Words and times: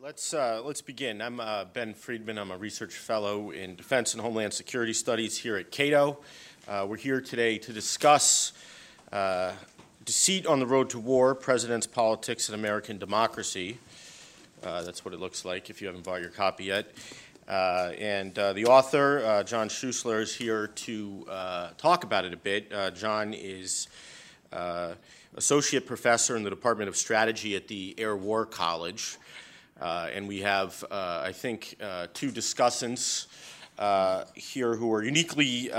right, 0.00 0.06
let's, 0.06 0.34
uh, 0.34 0.60
let's 0.64 0.82
begin. 0.82 1.20
I'm 1.22 1.40
uh, 1.40 1.64
Ben 1.66 1.94
Friedman. 1.94 2.38
I'm 2.38 2.50
a 2.50 2.56
research 2.56 2.94
fellow 2.94 3.50
in 3.50 3.76
Defense 3.76 4.14
and 4.14 4.22
Homeland 4.22 4.52
Security 4.52 4.92
Studies 4.92 5.38
here 5.38 5.56
at 5.56 5.70
Cato. 5.70 6.18
Uh, 6.66 6.86
we're 6.88 6.96
here 6.96 7.20
today 7.20 7.58
to 7.58 7.72
discuss 7.72 8.52
uh, 9.12 9.52
Deceit 10.04 10.46
on 10.46 10.60
the 10.60 10.66
Road 10.66 10.90
to 10.90 10.98
War 10.98 11.34
President's 11.34 11.86
Politics 11.86 12.48
and 12.48 12.54
American 12.54 12.98
Democracy. 12.98 13.78
Uh, 14.62 14.82
that's 14.82 15.04
what 15.04 15.14
it 15.14 15.20
looks 15.20 15.44
like 15.44 15.70
if 15.70 15.80
you 15.80 15.86
haven't 15.86 16.04
bought 16.04 16.20
your 16.20 16.30
copy 16.30 16.64
yet. 16.64 16.92
Uh, 17.48 17.92
and 17.98 18.34
the 18.34 18.66
author, 18.66 19.42
John 19.46 19.68
Schuessler, 19.68 20.20
is 20.20 20.34
here 20.34 20.66
to 20.66 21.26
talk 21.78 22.04
about 22.04 22.24
it 22.24 22.34
a 22.34 22.36
bit. 22.36 22.70
John 22.94 23.32
is 23.32 23.88
associate 24.52 25.86
professor 25.86 26.36
in 26.36 26.42
the 26.42 26.50
Department 26.50 26.88
of 26.88 26.96
Strategy 26.96 27.56
at 27.56 27.68
the 27.68 27.94
Air 27.96 28.16
War 28.16 28.44
College. 28.44 29.16
Uh, 29.80 30.08
and 30.12 30.26
we 30.26 30.40
have, 30.40 30.84
uh, 30.90 31.22
I 31.24 31.32
think, 31.32 31.76
uh, 31.80 32.08
two 32.12 32.32
discussants 32.32 33.26
here 34.34 34.74
who 34.74 34.92
are 34.92 35.04
uniquely 35.04 35.70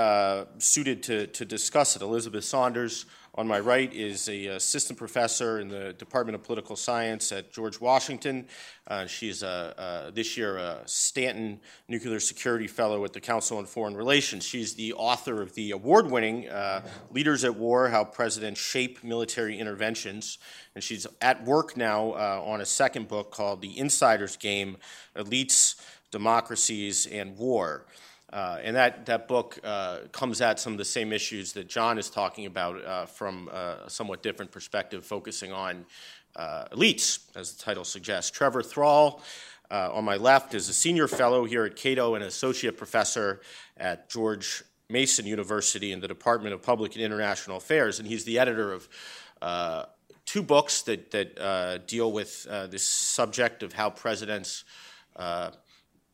suited 0.57 1.03
to, 1.03 1.27
to 1.27 1.45
discuss 1.45 1.95
it. 1.95 2.01
Elizabeth 2.01 2.45
Saunders, 2.45 3.05
on 3.39 3.47
my 3.47 3.57
right, 3.57 3.93
is 3.93 4.27
a 4.27 4.47
assistant 4.47 4.99
professor 4.99 5.61
in 5.61 5.69
the 5.69 5.93
Department 5.93 6.35
of 6.35 6.43
Political 6.43 6.75
Science 6.75 7.31
at 7.31 7.53
George 7.53 7.79
Washington. 7.79 8.45
Uh, 8.85 9.05
she's 9.05 9.43
a, 9.43 10.11
this 10.13 10.35
year 10.35 10.57
a 10.57 10.81
Stanton 10.85 11.61
Nuclear 11.87 12.19
Security 12.19 12.67
Fellow 12.67 13.05
at 13.05 13.13
the 13.13 13.21
Council 13.21 13.57
on 13.57 13.65
Foreign 13.65 13.95
Relations. 13.95 14.43
She's 14.43 14.73
the 14.73 14.91
author 14.91 15.41
of 15.41 15.55
the 15.55 15.71
award 15.71 16.11
winning 16.11 16.49
Leaders 17.11 17.45
at 17.45 17.55
War 17.55 17.87
How 17.87 18.03
Presidents 18.03 18.59
Shape 18.59 19.05
Military 19.05 19.57
Interventions 19.57 20.37
and 20.75 20.83
she's 20.83 21.07
at 21.21 21.43
work 21.45 21.77
now 21.77 22.11
uh, 22.11 22.41
on 22.45 22.61
a 22.61 22.65
second 22.65 23.07
book 23.07 23.31
called 23.31 23.61
The 23.61 23.77
Insider's 23.77 24.35
Game 24.37 24.77
Elites, 25.15 25.75
Democracies, 26.11 27.05
and 27.05 27.37
War. 27.37 27.85
Uh, 28.31 28.59
and 28.63 28.75
that, 28.75 29.05
that 29.07 29.27
book 29.27 29.57
uh, 29.63 29.99
comes 30.11 30.39
at 30.39 30.59
some 30.59 30.73
of 30.73 30.77
the 30.77 30.85
same 30.85 31.11
issues 31.11 31.53
that 31.53 31.67
John 31.67 31.97
is 31.97 32.09
talking 32.09 32.45
about 32.45 32.83
uh, 32.85 33.05
from 33.05 33.47
a 33.49 33.89
somewhat 33.89 34.21
different 34.21 34.51
perspective, 34.51 35.03
focusing 35.03 35.51
on 35.51 35.85
uh, 36.35 36.65
elites, 36.71 37.19
as 37.35 37.53
the 37.53 37.63
title 37.63 37.83
suggests. 37.83 38.29
Trevor 38.29 38.61
Thrall, 38.61 39.21
uh, 39.71 39.91
on 39.91 40.05
my 40.05 40.15
left, 40.15 40.53
is 40.53 40.69
a 40.69 40.73
senior 40.73 41.07
fellow 41.07 41.45
here 41.45 41.65
at 41.65 41.75
Cato 41.75 42.15
and 42.15 42.23
associate 42.23 42.77
professor 42.77 43.41
at 43.77 44.09
George 44.09 44.63
Mason 44.89 45.25
University 45.25 45.91
in 45.91 45.99
the 45.99 46.07
Department 46.07 46.53
of 46.53 46.61
Public 46.61 46.95
and 46.95 47.03
International 47.03 47.57
Affairs, 47.57 47.99
and 47.99 48.07
he's 48.07 48.25
the 48.25 48.39
editor 48.39 48.73
of 48.73 48.89
uh, 49.41 49.85
two 50.25 50.41
books 50.43 50.83
that, 50.83 51.11
that 51.11 51.39
uh, 51.39 51.77
deal 51.79 52.11
with 52.11 52.45
uh, 52.49 52.67
this 52.67 52.83
subject 52.83 53.63
of 53.63 53.73
how 53.73 53.89
presidents 53.89 54.63
uh, 55.15 55.51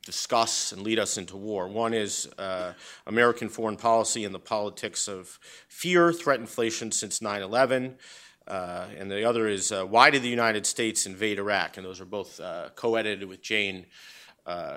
discuss 0.05 0.71
and 0.71 0.83
lead 0.83 0.99
us 0.99 1.17
into 1.17 1.35
war. 1.35 1.67
One 1.67 1.93
is 1.93 2.29
uh, 2.37 2.73
American 3.07 3.49
Foreign 3.49 3.75
Policy 3.75 4.23
and 4.23 4.33
the 4.33 4.39
Politics 4.39 5.07
of 5.07 5.39
Fear, 5.67 6.13
Threat 6.13 6.39
Inflation 6.39 6.91
Since 6.91 7.21
9 7.21 7.41
11. 7.41 7.95
Uh, 8.47 8.85
and 8.97 9.09
the 9.09 9.27
other 9.27 9.47
is 9.47 9.71
uh, 9.71 9.83
Why 9.83 10.11
Did 10.11 10.21
the 10.21 10.29
United 10.29 10.67
States 10.67 11.07
Invade 11.07 11.39
Iraq? 11.39 11.77
And 11.77 11.85
those 11.85 11.99
are 11.99 12.05
both 12.05 12.39
co 12.75 12.95
edited 12.95 13.27
with 13.27 13.41
Jane. 13.41 13.87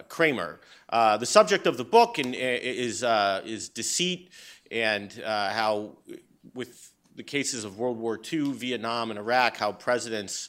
Cramer. 0.08 0.60
the 0.90 1.26
subject 1.26 1.66
of 1.66 1.76
the 1.76 1.84
book 1.84 2.18
in, 2.18 2.32
is, 2.32 3.04
is 3.44 3.68
deceit 3.68 4.30
and 4.70 5.12
how, 5.22 5.90
with 6.54 6.90
the 7.18 7.22
cases 7.22 7.64
of 7.64 7.78
World 7.78 7.98
War 7.98 8.18
II, 8.32 8.52
Vietnam, 8.52 9.10
and 9.10 9.18
Iraq, 9.18 9.56
how 9.56 9.72
presidents 9.72 10.48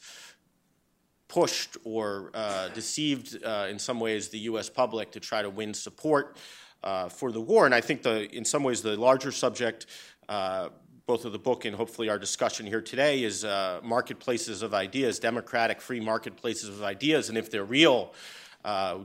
pushed 1.29 1.77
or 1.85 2.31
uh, 2.33 2.67
deceived 2.69 3.41
uh, 3.45 3.67
in 3.69 3.79
some 3.79 3.99
ways 3.99 4.27
the 4.27 4.39
U.S. 4.39 4.67
public 4.67 5.11
to 5.11 5.19
try 5.21 5.41
to 5.41 5.49
win 5.49 5.73
support 5.73 6.35
uh, 6.83 7.07
for 7.07 7.31
the 7.31 7.39
war. 7.39 7.65
And 7.65 7.73
I 7.73 7.81
think 7.81 8.01
the, 8.01 8.29
in 8.35 8.43
some 8.43 8.63
ways 8.63 8.81
the 8.81 8.97
larger 8.97 9.31
subject, 9.31 9.85
uh, 10.27 10.69
both 11.05 11.25
of 11.25 11.31
the 11.31 11.39
book 11.39 11.65
and 11.65 11.75
hopefully 11.75 12.09
our 12.09 12.19
discussion 12.19 12.65
here 12.65 12.81
today, 12.81 13.23
is 13.23 13.45
uh, 13.45 13.79
marketplaces 13.83 14.63
of 14.63 14.73
ideas, 14.73 15.19
democratic 15.19 15.81
free 15.81 15.99
marketplaces 15.99 16.67
of 16.67 16.83
ideas, 16.83 17.29
and 17.29 17.37
if 17.37 17.49
they're 17.49 17.63
real. 17.63 18.13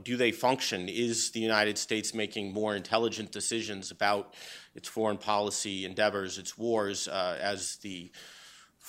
Do 0.02 0.16
they 0.16 0.32
function? 0.32 0.88
Is 0.88 1.30
the 1.30 1.40
United 1.40 1.78
States 1.78 2.12
making 2.12 2.52
more 2.52 2.74
intelligent 2.74 3.32
decisions 3.32 3.90
about 3.90 4.34
its 4.74 4.88
foreign 4.88 5.16
policy 5.16 5.84
endeavors, 5.84 6.38
its 6.38 6.58
wars, 6.58 7.06
as 7.08 7.76
the 7.76 8.10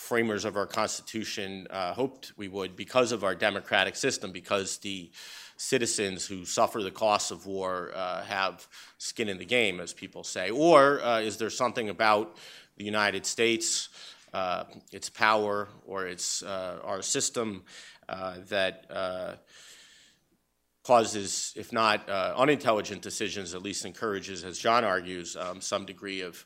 framers 0.05 0.45
of 0.45 0.55
our 0.55 0.67
Constitution 0.67 1.65
uh, 1.71 1.91
hoped 1.91 2.31
we 2.37 2.47
would 2.47 2.75
because 2.75 3.11
of 3.11 3.23
our 3.23 3.33
democratic 3.33 3.95
system, 3.95 4.31
because 4.31 4.77
the 4.77 5.09
citizens 5.57 6.27
who 6.27 6.45
suffer 6.45 6.83
the 6.83 6.91
costs 6.91 7.31
of 7.31 7.47
war 7.47 7.91
uh, 7.95 8.21
have 8.23 8.67
skin 8.99 9.27
in 9.27 9.39
the 9.39 9.45
game, 9.45 9.79
as 9.79 9.93
people 9.93 10.23
say? 10.23 10.51
Or 10.51 11.03
uh, 11.03 11.21
is 11.21 11.37
there 11.37 11.49
something 11.49 11.89
about 11.89 12.37
the 12.77 12.85
United 12.85 13.25
States, 13.25 13.89
uh, 14.31 14.65
its 14.91 15.09
power, 15.09 15.69
or 15.87 16.05
its, 16.05 16.43
uh, 16.43 16.79
our 16.83 17.01
system 17.01 17.63
that 18.07 18.85
causes, 20.83 21.51
if 21.55 21.73
not 21.73 22.07
uh, 22.07 22.35
unintelligent 22.37 23.01
decisions, 23.01 23.55
at 23.55 23.63
least 23.63 23.85
encourages, 23.85 24.43
as 24.43 24.59
John 24.59 24.83
argues, 24.83 25.35
um, 25.35 25.59
some 25.61 25.83
degree 25.83 26.21
of 26.21 26.45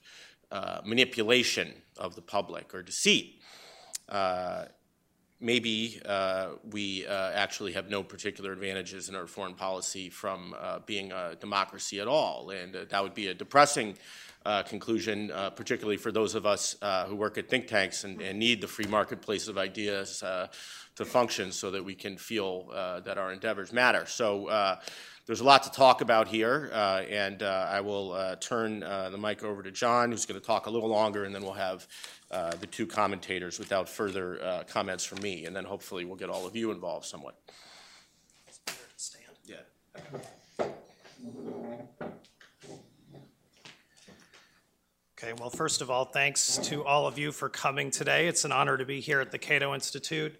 uh, 0.52 0.82
manipulation 0.84 1.74
of 1.98 2.16
the 2.16 2.22
public 2.22 2.74
or 2.74 2.82
deceit. 2.82 3.40
Uh, 4.08 4.66
maybe 5.40 6.02
uh, 6.06 6.50
we 6.72 7.06
uh, 7.06 7.32
actually 7.34 7.74
have 7.74 7.90
no 7.90 8.02
particular 8.02 8.52
advantages 8.52 9.10
in 9.10 9.16
our 9.16 9.28
foreign 9.28 9.54
policy 9.54 10.10
from 10.10 10.56
uh, 10.60 10.80
being 10.86 11.12
a 11.12 11.36
democracy 11.40 12.00
at 12.00 12.08
all, 12.08 12.50
and 12.50 12.74
that 12.74 13.04
would 13.04 13.14
be 13.14 13.28
a 13.28 13.34
depressing. 13.34 13.96
conclusion, 14.66 15.32
particularly 15.56 15.98
for 15.98 16.12
those 16.12 16.34
of 16.34 16.46
us 16.46 16.76
who 17.08 17.16
work 17.16 17.38
at 17.38 17.48
think 17.48 17.68
tanks 17.68 18.04
and, 18.04 18.20
and, 18.22 18.40
need 18.40 18.62
the 18.62 18.68
free 18.68 18.88
marketplace 18.88 19.48
of 19.48 19.58
ideas 19.58 20.24
to 21.00 21.06
function 21.06 21.50
so 21.54 21.72
that 21.72 21.84
we 21.84 21.96
can 21.96 22.18
feel 22.18 22.68
uh, 22.74 23.00
that 23.00 23.18
our 23.18 23.32
endeavors 23.32 23.72
matter. 23.72 24.06
So 24.06 24.48
uh, 24.48 24.80
there's 25.26 25.40
a 25.40 25.46
lot 25.46 25.64
to 25.64 25.72
talk 25.72 26.02
about 26.02 26.28
here, 26.28 26.70
uh, 26.74 27.04
and 27.10 27.42
uh, 27.42 27.68
I 27.70 27.80
will 27.80 28.12
uh, 28.12 28.36
turn 28.36 28.84
uh, 28.84 29.10
the 29.10 29.18
mic 29.18 29.42
over 29.42 29.64
to 29.64 29.72
John, 29.72 30.12
who's 30.12 30.26
going 30.26 30.38
to 30.40 30.46
talk 30.46 30.66
a 30.66 30.70
little 30.70 30.90
longer, 30.90 31.24
and 31.24 31.34
then 31.34 31.42
we'll 31.42 31.54
have 31.54 31.88
the 32.30 32.68
two 32.70 32.86
commentators 32.86 33.60
without 33.60 33.88
further 33.88 34.66
comments 34.68 35.06
from 35.06 35.22
me, 35.22 35.46
and 35.46 35.56
then 35.56 35.64
hopefully 35.64 36.04
we'll 36.04 36.18
get 36.18 36.30
all 36.30 36.46
of 36.46 36.54
you 36.56 36.72
involved 36.72 37.06
somewhat. 37.06 37.40
Stand. 38.98 39.24
Yeah. 39.46 40.68
Okay, 45.18 45.34
well, 45.40 45.50
first 45.50 45.82
of 45.82 45.90
all, 45.90 46.06
thanks 46.06 46.58
to 46.64 46.84
all 46.84 47.08
of 47.08 47.18
you 47.18 47.32
for 47.32 47.48
coming 47.48 47.90
today. 47.90 48.28
It's 48.28 48.44
an 48.44 48.52
honor 48.52 48.78
to 48.78 48.86
be 48.86 49.00
here 49.00 49.22
at 49.22 49.32
the 49.32 49.38
Cato 49.38 49.74
Institute. 49.74 50.36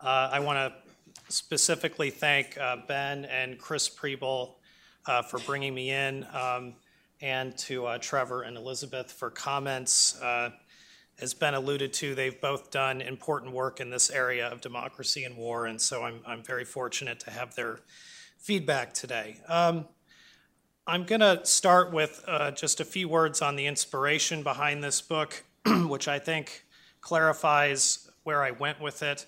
Uh, 0.00 0.28
I 0.32 0.40
want 0.40 0.58
to 0.58 1.32
specifically 1.32 2.10
thank 2.10 2.58
uh, 2.58 2.76
Ben 2.86 3.24
and 3.24 3.58
Chris 3.58 3.88
Preble 3.88 4.58
uh, 5.06 5.22
for 5.22 5.38
bringing 5.40 5.74
me 5.74 5.90
in, 5.90 6.26
um, 6.32 6.74
and 7.22 7.56
to 7.58 7.88
Trevor 8.00 8.42
and 8.42 8.56
Elizabeth 8.56 9.10
for 9.10 9.30
comments. 9.30 10.20
As 11.18 11.32
Ben 11.32 11.54
alluded 11.54 11.94
to, 11.94 12.14
they've 12.14 12.38
both 12.42 12.70
done 12.70 13.00
important 13.00 13.54
work 13.54 13.80
in 13.80 13.88
this 13.88 14.10
area 14.10 14.48
of 14.48 14.60
democracy 14.60 15.24
and 15.24 15.34
war, 15.34 15.64
and 15.64 15.80
so 15.80 16.02
I'm, 16.02 16.20
I'm 16.26 16.42
very 16.42 16.66
fortunate 16.66 17.20
to 17.20 17.30
have 17.30 17.54
their 17.54 17.80
feedback 18.36 18.92
today. 18.92 19.40
Um, 19.48 19.86
I'm 20.86 21.04
going 21.04 21.22
to 21.22 21.40
start 21.46 21.90
with 21.90 22.22
uh, 22.28 22.50
just 22.50 22.80
a 22.80 22.84
few 22.84 23.08
words 23.08 23.40
on 23.40 23.56
the 23.56 23.64
inspiration 23.64 24.42
behind 24.42 24.84
this 24.84 25.00
book, 25.00 25.42
which 25.66 26.06
I 26.06 26.18
think 26.18 26.66
clarifies 27.00 28.10
where 28.24 28.44
I 28.44 28.50
went 28.50 28.80
with 28.80 29.02
it. 29.02 29.24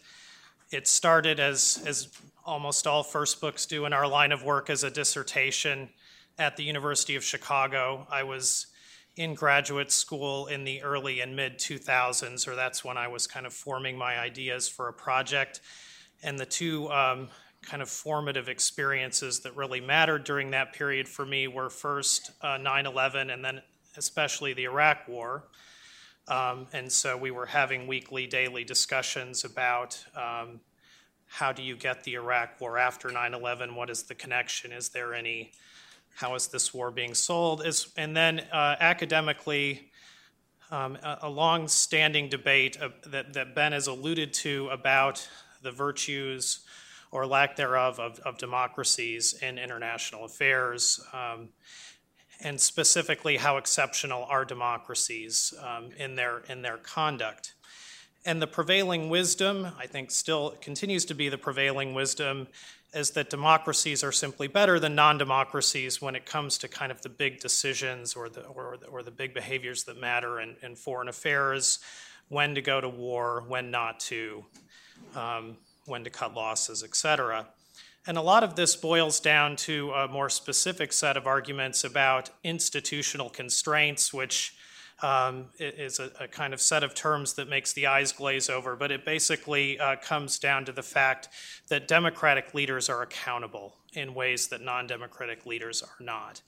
It 0.71 0.87
started 0.87 1.41
as, 1.41 1.83
as 1.87 2.09
almost 2.45 2.87
all 2.87 3.03
first 3.03 3.41
books 3.41 3.67
do 3.67 3.87
in 3.87 3.93
our 3.93 4.07
line 4.07 4.33
of 4.33 4.45
work 4.45 4.69
as 4.69 4.85
a 4.85 4.91
dissertation 4.91 5.89
at 6.39 6.57
the 6.57 6.63
University 6.63 7.17
of 7.17 7.25
Chicago. 7.25 8.07
I 8.11 8.23
was 8.23 8.67
in 9.17 9.35
graduate 9.35 9.91
school 9.91 10.47
in 10.47 10.65
the 10.65 10.83
early 10.83 11.21
and 11.21 11.35
mid 11.35 11.59
2000s, 11.59 12.47
or 12.47 12.55
that's 12.55 12.85
when 12.85 12.97
I 12.97 13.09
was 13.09 13.27
kind 13.27 13.47
of 13.47 13.53
forming 13.53 13.97
my 13.97 14.19
ideas 14.19 14.69
for 14.69 14.89
a 14.89 14.93
project. 14.93 15.61
And 16.23 16.39
the 16.39 16.47
two 16.47 16.91
um, 16.91 17.29
kind 17.63 17.83
of 17.83 17.89
formative 17.89 18.49
experiences 18.49 19.41
that 19.41 19.57
really 19.57 19.81
mattered 19.81 20.25
during 20.25 20.51
that 20.53 20.73
period 20.73 21.09
for 21.09 21.27
me 21.27 21.49
were 21.49 21.71
first 21.71 22.31
uh, 22.43 22.59
9 22.59 22.87
uh, 22.87 22.91
11 22.91 23.31
and 23.31 23.45
then 23.45 23.63
especially 23.97 24.53
the 24.53 24.65
Iraq 24.65 25.09
War. 25.09 25.45
Um, 26.29 26.67
and 26.73 26.91
so 26.93 27.17
we 27.17 27.31
were 27.31 27.47
having 27.47 27.87
weekly, 27.87 28.27
daily 28.27 28.63
discussions 28.63 29.45
about 29.45 29.99
um, 30.15 30.61
how 31.29 31.53
do 31.53 31.63
you 31.63 31.77
get 31.77 32.05
the 32.05 32.15
Iraq 32.15 32.61
war 32.61 32.79
after 32.79 33.11
9 33.11 33.35
11? 33.35 33.75
What 33.75 33.91
is 33.91 34.03
the 34.03 34.15
connection? 34.15 34.73
Is 34.73 34.89
there 34.89 35.15
any? 35.15 35.53
How 36.17 36.35
is 36.35 36.49
this 36.49 36.75
war 36.75 36.91
being 36.91 37.15
sold? 37.15 37.65
Is, 37.65 37.93
and 37.97 38.17
then 38.17 38.41
uh, 38.53 38.75
academically, 38.81 39.91
um, 40.71 40.97
a, 40.97 41.19
a 41.23 41.29
long 41.29 41.69
standing 41.69 42.29
debate 42.29 42.77
that, 43.07 43.33
that 43.35 43.55
Ben 43.55 43.73
has 43.73 43.87
alluded 43.87 44.33
to 44.35 44.69
about 44.69 45.29
the 45.63 45.71
virtues 45.71 46.61
or 47.11 47.27
lack 47.27 47.57
thereof 47.57 47.99
of, 47.99 48.19
of 48.21 48.37
democracies 48.39 49.35
in 49.43 49.59
international 49.59 50.25
affairs, 50.25 51.01
um, 51.13 51.49
and 52.41 52.61
specifically 52.61 53.37
how 53.37 53.57
exceptional 53.57 54.25
are 54.25 54.45
democracies 54.45 55.55
um, 55.65 55.91
in, 55.97 56.15
their, 56.15 56.41
in 56.49 56.63
their 56.63 56.77
conduct. 56.77 57.55
And 58.29 58.43
the 58.43 58.47
prevailing 58.47 59.09
wisdom, 59.09 59.69
I 59.79 59.87
think, 59.87 60.11
still 60.11 60.51
continues 60.61 61.07
to 61.07 61.15
be 61.15 61.31
the 61.31 61.39
prevailing 61.39 61.95
wisdom, 61.95 62.47
is 62.93 63.13
that 63.13 63.31
democracies 63.31 64.05
are 64.05 64.13
simply 64.13 64.49
better 64.49 64.79
than 64.79 64.95
non 64.95 65.17
democracies 65.17 66.03
when 66.03 66.15
it 66.15 66.27
comes 66.27 66.59
to 66.59 66.69
kind 66.69 66.93
of 66.93 67.01
the 67.01 67.09
big 67.09 67.41
decisions 67.41 68.13
or 68.13 68.29
the, 68.29 68.43
or, 68.43 68.77
the, 68.77 68.87
or 68.89 69.03
the 69.03 69.11
big 69.11 69.33
behaviors 69.33 69.85
that 69.85 69.99
matter 69.99 70.43
in, 70.43 70.57
in 70.63 70.77
foreign 70.77 71.09
affairs, 71.09 71.79
when 72.29 72.55
to 72.55 72.61
go 72.61 72.83
to 72.83 72.89
war, 72.91 73.45
when 73.49 73.71
not 73.71 73.99
to, 74.01 74.45
um, 75.17 75.57
when 75.87 76.05
to 76.05 76.11
cut 76.11 76.35
losses, 76.35 76.83
et 76.83 76.95
cetera. 76.95 77.47
And 78.07 78.19
a 78.19 78.23
lot 78.23 78.45
of 78.45 78.57
this 78.57 78.77
boils 78.77 79.21
down 79.21 79.57
to 79.57 79.91
a 79.93 80.07
more 80.07 80.29
specific 80.29 80.93
set 80.93 81.17
of 81.17 81.27
arguments 81.27 81.83
about 81.83 82.29
institutional 82.45 83.31
constraints, 83.31 84.13
which 84.13 84.55
um, 85.03 85.47
is 85.59 86.01
a, 86.01 86.11
a, 86.21 86.29
kind 86.29 86.53
of 86.53 86.61
set 86.61 86.83
of 86.83 86.95
terms 86.95 87.35
that 87.35 87.49
makes 87.49 87.73
the 87.73 87.87
eyes 87.87 88.13
glaze 88.13 88.51
over, 88.51 88.75
but 88.75 88.91
it 88.91 89.05
basically 89.05 89.79
uh, 89.79 89.97
comes 89.97 90.39
down 90.39 90.65
to 90.65 90.73
the 90.73 90.83
fact 90.83 91.29
that 91.69 91.87
democratic 91.87 92.53
leaders 92.53 92.89
are 92.89 93.03
accountable 93.03 93.77
in 93.93 94.15
ways 94.15 94.49
that 94.49 94.61
non 94.61 94.87
democratic 94.87 95.47
leaders 95.47 95.83
are 95.83 96.05
not. 96.05 96.43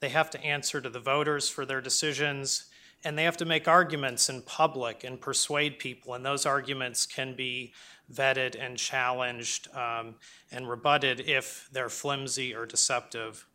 They 0.00 0.10
have 0.10 0.30
to 0.30 0.44
answer 0.44 0.80
to 0.80 0.88
the 0.88 1.00
voters 1.00 1.48
for 1.48 1.66
their 1.66 1.80
decisions, 1.80 2.66
and 3.04 3.18
they 3.18 3.24
have 3.24 3.36
to 3.38 3.44
make 3.44 3.66
arguments 3.66 4.28
in 4.28 4.42
public 4.42 5.02
and 5.02 5.20
persuade 5.20 5.78
people, 5.78 6.14
and 6.14 6.24
those 6.24 6.46
arguments 6.46 7.06
can 7.06 7.34
be 7.34 7.72
vetted 8.12 8.56
and 8.58 8.76
challenged 8.76 9.68
um, 9.74 10.14
and 10.52 10.68
rebutted 10.68 11.20
if 11.20 11.68
they're 11.72 11.88
flimsy 11.88 12.54
or 12.54 12.66
deceptive 12.66 13.46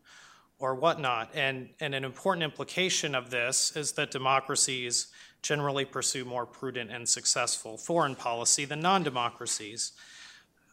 or 0.62 0.76
whatnot. 0.76 1.30
And, 1.34 1.70
and 1.80 1.94
an 1.94 2.06
important 2.06 2.44
implication 2.44 3.16
of 3.16 3.30
this 3.30 3.76
is 3.76 3.94
that 3.94 4.12
democracies 4.12 5.08
generally 5.42 5.86
pursue 5.86 6.24
more 6.24 6.46
prudent 6.46 6.92
and 6.92 7.10
successful 7.10 7.78
foreign 7.78 8.16
policy 8.16 8.64
than 8.64 8.80
non 8.80 9.04
democracies. 9.04 9.92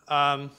Um, 0.08 0.50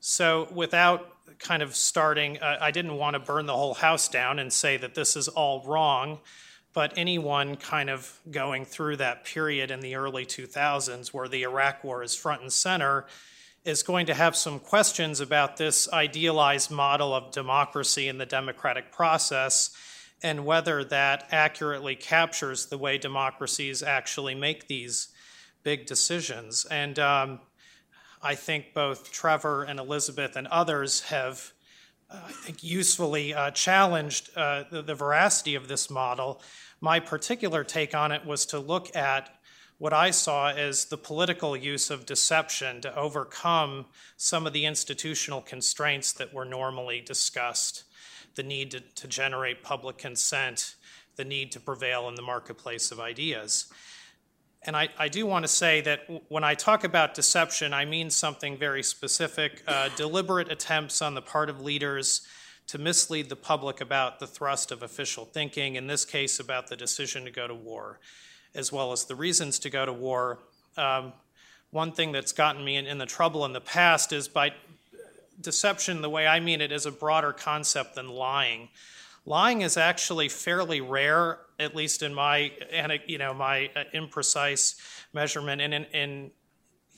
so, 0.00 0.48
without 0.52 1.08
kind 1.38 1.62
of 1.62 1.76
starting, 1.76 2.38
uh, 2.38 2.58
I 2.60 2.72
didn't 2.72 2.96
want 2.96 3.14
to 3.14 3.20
burn 3.20 3.46
the 3.46 3.56
whole 3.56 3.74
house 3.74 4.08
down 4.08 4.40
and 4.40 4.52
say 4.52 4.76
that 4.76 4.94
this 4.94 5.16
is 5.16 5.28
all 5.28 5.62
wrong, 5.64 6.18
but 6.72 6.92
anyone 6.96 7.56
kind 7.56 7.88
of 7.88 8.18
going 8.30 8.64
through 8.64 8.96
that 8.96 9.24
period 9.24 9.70
in 9.70 9.80
the 9.80 9.94
early 9.94 10.26
2000s 10.26 11.08
where 11.08 11.28
the 11.28 11.42
Iraq 11.42 11.84
War 11.84 12.02
is 12.02 12.16
front 12.16 12.42
and 12.42 12.52
center 12.52 13.06
is 13.64 13.82
going 13.82 14.06
to 14.06 14.14
have 14.14 14.34
some 14.34 14.58
questions 14.58 15.20
about 15.20 15.56
this 15.56 15.90
idealized 15.92 16.70
model 16.70 17.14
of 17.14 17.30
democracy 17.30 18.08
in 18.08 18.18
the 18.18 18.26
democratic 18.26 18.90
process 18.90 19.70
and 20.22 20.44
whether 20.44 20.84
that 20.84 21.28
accurately 21.32 21.96
captures 21.96 22.66
the 22.66 22.78
way 22.78 22.98
democracies 22.98 23.82
actually 23.82 24.34
make 24.34 24.68
these 24.68 25.08
big 25.62 25.86
decisions. 25.86 26.64
And 26.70 26.98
um, 26.98 27.40
I 28.22 28.34
think 28.34 28.74
both 28.74 29.10
Trevor 29.12 29.64
and 29.64 29.78
Elizabeth 29.78 30.36
and 30.36 30.46
others 30.48 31.02
have, 31.02 31.52
uh, 32.10 32.20
I 32.24 32.32
think, 32.32 32.62
usefully 32.62 33.34
uh, 33.34 33.50
challenged 33.50 34.30
uh, 34.36 34.64
the, 34.70 34.82
the 34.82 34.94
veracity 34.94 35.54
of 35.54 35.68
this 35.68 35.90
model. 35.90 36.40
My 36.80 37.00
particular 37.00 37.64
take 37.64 37.94
on 37.94 38.12
it 38.12 38.24
was 38.24 38.46
to 38.46 38.58
look 38.58 38.94
at 38.96 39.34
what 39.82 39.92
I 39.92 40.12
saw 40.12 40.50
as 40.50 40.84
the 40.84 40.96
political 40.96 41.56
use 41.56 41.90
of 41.90 42.06
deception 42.06 42.80
to 42.82 42.96
overcome 42.96 43.86
some 44.16 44.46
of 44.46 44.52
the 44.52 44.64
institutional 44.64 45.40
constraints 45.40 46.12
that 46.12 46.32
were 46.32 46.44
normally 46.44 47.00
discussed 47.00 47.82
the 48.36 48.44
need 48.44 48.70
to, 48.70 48.80
to 48.80 49.08
generate 49.08 49.64
public 49.64 49.98
consent, 49.98 50.76
the 51.16 51.24
need 51.24 51.50
to 51.50 51.58
prevail 51.58 52.08
in 52.08 52.14
the 52.14 52.22
marketplace 52.22 52.92
of 52.92 53.00
ideas. 53.00 53.72
And 54.64 54.76
I, 54.76 54.88
I, 54.96 55.08
do 55.08 55.26
want 55.26 55.42
to 55.46 55.48
say 55.48 55.80
that 55.80 56.02
when 56.28 56.44
I 56.44 56.54
talk 56.54 56.84
about 56.84 57.14
deception, 57.14 57.74
I 57.74 57.84
mean 57.84 58.08
something 58.08 58.56
very 58.56 58.84
specific 58.84 59.64
uh, 59.66 59.88
deliberate 59.96 60.52
attempts 60.52 61.02
on 61.02 61.14
the 61.14 61.22
part 61.22 61.50
of 61.50 61.60
leaders 61.60 62.24
to 62.68 62.78
mislead 62.78 63.28
the 63.28 63.34
public 63.34 63.80
about 63.80 64.20
the 64.20 64.28
thrust 64.28 64.70
of 64.70 64.84
official 64.84 65.24
thinking, 65.24 65.74
in 65.74 65.88
this 65.88 66.04
case, 66.04 66.38
about 66.38 66.68
the 66.68 66.76
decision 66.76 67.24
to 67.24 67.32
go 67.32 67.48
to 67.48 67.54
war 67.54 67.98
as 68.54 68.72
well 68.72 68.92
as 68.92 69.04
the 69.04 69.14
reasons 69.14 69.58
to 69.60 69.70
go 69.70 69.86
to 69.86 69.92
war. 69.92 70.38
Um, 70.76 71.12
one 71.70 71.92
thing 71.92 72.12
that's 72.12 72.32
gotten 72.32 72.64
me 72.64 72.76
in, 72.76 72.86
in 72.86 72.98
the 72.98 73.06
trouble 73.06 73.44
in 73.44 73.52
the 73.52 73.60
past 73.60 74.12
is 74.12 74.28
by 74.28 74.52
deception, 75.40 76.02
the 76.02 76.10
way 76.10 76.26
I 76.26 76.40
mean 76.40 76.60
it, 76.60 76.72
is 76.72 76.86
a 76.86 76.92
broader 76.92 77.32
concept 77.32 77.94
than 77.94 78.08
lying. 78.08 78.68
Lying 79.24 79.62
is 79.62 79.76
actually 79.76 80.28
fairly 80.28 80.80
rare, 80.80 81.38
at 81.58 81.74
least 81.74 82.02
in 82.02 82.12
my, 82.12 82.52
you 83.06 83.18
know, 83.18 83.32
my 83.32 83.70
uh, 83.76 83.84
imprecise 83.94 84.76
measurement, 85.12 85.60
and 85.60 85.74
in, 85.74 85.84
in 85.86 86.30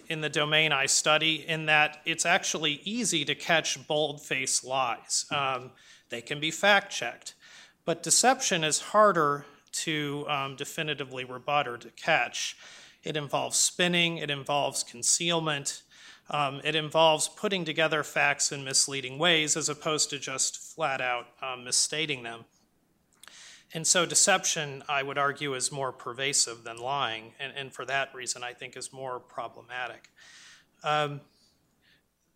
in 0.08 0.20
the 0.20 0.28
domain 0.28 0.72
I 0.72 0.86
study, 0.86 1.46
in 1.48 1.66
that 1.66 2.00
it's 2.04 2.26
actually 2.26 2.80
easy 2.84 3.24
to 3.24 3.34
catch 3.34 3.86
bold-faced 3.86 4.64
lies. 4.64 5.24
Um, 5.30 5.70
they 6.10 6.20
can 6.20 6.40
be 6.40 6.50
fact-checked, 6.50 7.34
but 7.84 8.02
deception 8.02 8.64
is 8.64 8.80
harder 8.80 9.46
to 9.74 10.24
um, 10.28 10.56
definitively 10.56 11.24
rebut 11.24 11.68
or 11.68 11.76
to 11.78 11.90
catch. 11.90 12.56
It 13.02 13.16
involves 13.16 13.58
spinning, 13.58 14.18
it 14.18 14.30
involves 14.30 14.82
concealment, 14.82 15.82
um, 16.30 16.60
it 16.64 16.74
involves 16.74 17.28
putting 17.28 17.64
together 17.64 18.02
facts 18.02 18.50
in 18.50 18.64
misleading 18.64 19.18
ways 19.18 19.56
as 19.56 19.68
opposed 19.68 20.10
to 20.10 20.18
just 20.18 20.56
flat 20.56 21.00
out 21.00 21.26
um, 21.42 21.64
misstating 21.64 22.22
them. 22.22 22.46
And 23.74 23.86
so 23.86 24.06
deception, 24.06 24.84
I 24.88 25.02
would 25.02 25.18
argue, 25.18 25.54
is 25.54 25.72
more 25.72 25.92
pervasive 25.92 26.62
than 26.62 26.76
lying, 26.78 27.32
and, 27.40 27.52
and 27.56 27.72
for 27.72 27.84
that 27.86 28.14
reason, 28.14 28.44
I 28.44 28.52
think 28.52 28.76
is 28.76 28.92
more 28.92 29.18
problematic. 29.18 30.08
Um, 30.84 31.20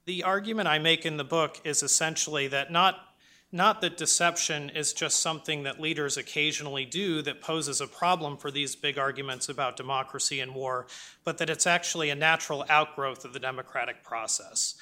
the 0.05 0.25
argument 0.25 0.69
I 0.69 0.79
make 0.79 1.06
in 1.06 1.17
the 1.17 1.25
book 1.25 1.61
is 1.64 1.82
essentially 1.82 2.49
that 2.49 2.73
not 2.73 3.07
not 3.50 3.81
that 3.81 3.97
deception 3.97 4.71
is 4.71 4.93
just 4.93 5.21
something 5.21 5.62
that 5.62 5.81
leaders 5.81 6.19
occasionally 6.19 6.85
do 6.85 7.23
that 7.23 7.41
poses 7.41 7.81
a 7.81 7.87
problem 7.87 8.37
for 8.37 8.50
these 8.50 8.77
big 8.77 8.99
arguments 8.99 9.49
about 9.49 9.77
democracy 9.77 10.41
and 10.41 10.55
war, 10.55 10.87
but 11.25 11.39
that 11.39 11.49
it's 11.49 11.67
actually 11.67 12.11
a 12.11 12.15
natural 12.15 12.65
outgrowth 12.69 13.25
of 13.25 13.33
the 13.33 13.41
democratic 13.41 14.05
process. 14.05 14.75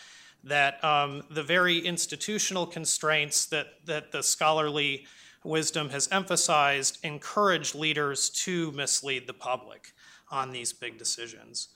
That 0.43 0.83
um, 0.85 1.23
the 1.31 1.45
very 1.45 1.79
institutional 1.79 2.67
constraints 2.67 3.47
that, 3.47 3.67
that 3.85 4.11
the 4.11 4.23
scholarly 4.23 5.07
wisdom 5.45 5.91
has 5.91 6.09
emphasized 6.11 6.99
encourage 7.05 7.75
leaders 7.75 8.31
to 8.31 8.73
mislead 8.73 9.29
the 9.29 9.33
public 9.33 9.93
on 10.31 10.51
these 10.51 10.73
big 10.73 10.99
decisions. 10.99 11.69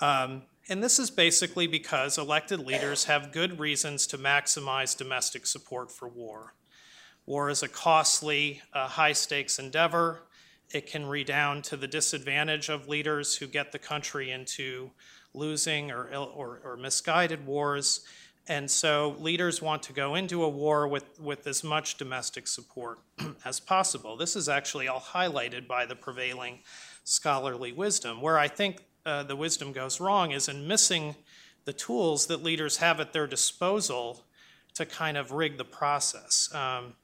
Um, 0.00 0.42
and 0.68 0.82
this 0.82 0.98
is 0.98 1.10
basically 1.10 1.66
because 1.66 2.16
elected 2.16 2.60
leaders 2.60 3.04
have 3.04 3.32
good 3.32 3.58
reasons 3.58 4.06
to 4.08 4.18
maximize 4.18 4.96
domestic 4.96 5.46
support 5.46 5.92
for 5.92 6.08
war. 6.08 6.54
War 7.26 7.50
is 7.50 7.62
a 7.62 7.68
costly, 7.68 8.62
uh, 8.72 8.88
high 8.88 9.12
stakes 9.12 9.58
endeavor. 9.58 10.22
It 10.70 10.86
can 10.86 11.06
redound 11.06 11.64
to 11.64 11.76
the 11.76 11.86
disadvantage 11.86 12.68
of 12.68 12.88
leaders 12.88 13.36
who 13.36 13.46
get 13.46 13.72
the 13.72 13.78
country 13.78 14.30
into 14.30 14.90
losing 15.34 15.90
or, 15.90 16.14
or, 16.14 16.60
or 16.64 16.76
misguided 16.76 17.46
wars. 17.46 18.04
And 18.46 18.70
so 18.70 19.16
leaders 19.18 19.62
want 19.62 19.82
to 19.84 19.92
go 19.92 20.14
into 20.14 20.44
a 20.44 20.48
war 20.48 20.86
with, 20.86 21.18
with 21.18 21.46
as 21.46 21.64
much 21.64 21.96
domestic 21.96 22.46
support 22.46 22.98
as 23.44 23.58
possible. 23.58 24.16
This 24.16 24.36
is 24.36 24.48
actually 24.48 24.88
all 24.88 25.00
highlighted 25.00 25.66
by 25.66 25.86
the 25.86 25.96
prevailing 25.96 26.60
scholarly 27.04 27.72
wisdom, 27.72 28.20
where 28.20 28.38
I 28.38 28.48
think 28.48 28.82
uh, 29.06 29.22
the 29.22 29.36
wisdom 29.36 29.72
goes 29.72 30.00
wrong 30.00 30.30
is 30.30 30.48
in 30.48 30.66
missing 30.66 31.14
the 31.64 31.72
tools 31.72 32.26
that 32.26 32.42
leaders 32.42 32.78
have 32.78 33.00
at 33.00 33.12
their 33.12 33.26
disposal 33.26 34.24
to 34.74 34.84
kind 34.84 35.16
of 35.16 35.32
rig 35.32 35.56
the 35.56 35.64
process. 35.64 36.52
Um, 36.54 36.94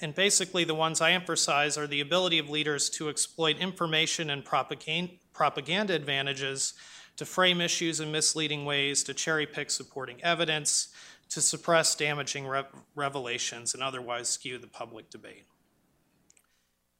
and 0.00 0.14
basically, 0.14 0.64
the 0.64 0.74
ones 0.74 1.00
I 1.00 1.12
emphasize 1.12 1.78
are 1.78 1.86
the 1.86 2.00
ability 2.00 2.38
of 2.38 2.50
leaders 2.50 2.90
to 2.90 3.08
exploit 3.08 3.58
information 3.58 4.30
and 4.30 4.44
propaganda 4.44 5.94
advantages 5.94 6.74
to 7.16 7.24
frame 7.24 7.62
issues 7.62 7.98
in 7.98 8.12
misleading 8.12 8.66
ways, 8.66 9.02
to 9.04 9.14
cherry 9.14 9.46
pick 9.46 9.70
supporting 9.70 10.22
evidence, 10.22 10.88
to 11.30 11.40
suppress 11.40 11.94
damaging 11.94 12.46
re- 12.46 12.64
revelations, 12.94 13.72
and 13.72 13.82
otherwise 13.82 14.28
skew 14.28 14.58
the 14.58 14.66
public 14.66 15.08
debate. 15.08 15.46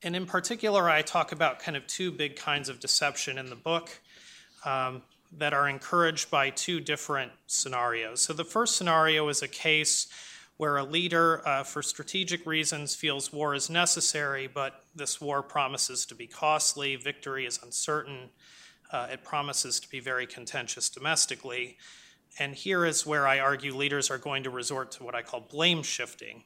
And 0.03 0.15
in 0.15 0.27
particular, 0.27 0.89
I 0.91 1.03
talk 1.03 1.33
about 1.33 1.59
kind 1.59 1.77
of 1.77 1.87
two 1.87 2.13
big 2.13 2.37
kinds 2.37 2.69
of 2.69 2.81
deception 2.81 3.39
in 3.39 3.49
the 3.49 3.57
book 3.57 3.91
um, 4.65 5.03
that 5.37 5.53
are 5.53 5.69
encouraged 5.69 6.31
by 6.31 6.51
two 6.51 6.81
different 6.81 7.33
scenarios. 7.47 8.21
So 8.21 8.33
the 8.33 8.45
first 8.45 8.77
scenario 8.77 9.29
is 9.29 9.43
a 9.43 9.49
case 9.49 10.09
where 10.59 10.77
a 10.77 10.85
leader, 10.85 11.47
uh, 11.47 11.63
for 11.63 11.83
strategic 11.83 12.47
reasons, 12.47 12.95
feels 12.95 13.33
war 13.33 13.55
is 13.55 13.69
necessary, 13.69 14.47
but 14.47 14.85
this 14.95 15.21
war 15.21 15.43
promises 15.43 16.07
to 16.07 16.15
be 16.15 16.27
costly, 16.27 16.97
victory 16.97 17.45
is 17.45 17.59
uncertain, 17.63 18.31
uh, 18.91 19.09
it 19.11 19.23
promises 19.23 19.81
to 19.81 19.91
be 19.91 20.01
very 20.01 20.27
contentious 20.27 20.89
domestically. 20.89 21.77
and 22.39 22.55
here 22.55 22.85
is 22.85 23.07
where 23.07 23.27
I 23.27 23.39
argue 23.39 23.75
leaders 23.75 24.11
are 24.11 24.19
going 24.19 24.43
to 24.45 24.51
resort 24.51 24.93
to 24.93 25.05
what 25.05 25.15
I 25.15 25.23
call 25.23 25.41
blame 25.41 25.83
shifting. 25.83 26.45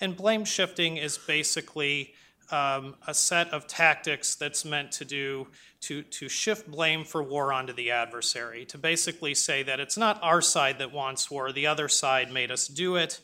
And 0.00 0.16
blame 0.16 0.44
shifting 0.44 0.96
is 0.96 1.18
basically 1.18 2.14
um, 2.50 2.96
a 3.06 3.14
set 3.14 3.48
of 3.50 3.66
tactics 3.66 4.34
that's 4.34 4.64
meant 4.64 4.92
to 4.92 5.04
do 5.04 5.46
to, 5.82 6.02
to 6.02 6.28
shift 6.28 6.70
blame 6.70 7.04
for 7.04 7.22
war 7.22 7.52
onto 7.52 7.72
the 7.72 7.90
adversary, 7.90 8.64
to 8.66 8.78
basically 8.78 9.34
say 9.34 9.62
that 9.64 9.80
it's 9.80 9.96
not 9.96 10.22
our 10.22 10.40
side 10.40 10.78
that 10.78 10.92
wants 10.92 11.30
war, 11.30 11.52
the 11.52 11.66
other 11.66 11.88
side 11.88 12.30
made 12.30 12.50
us 12.50 12.68
do 12.68 12.96
it. 12.96 13.20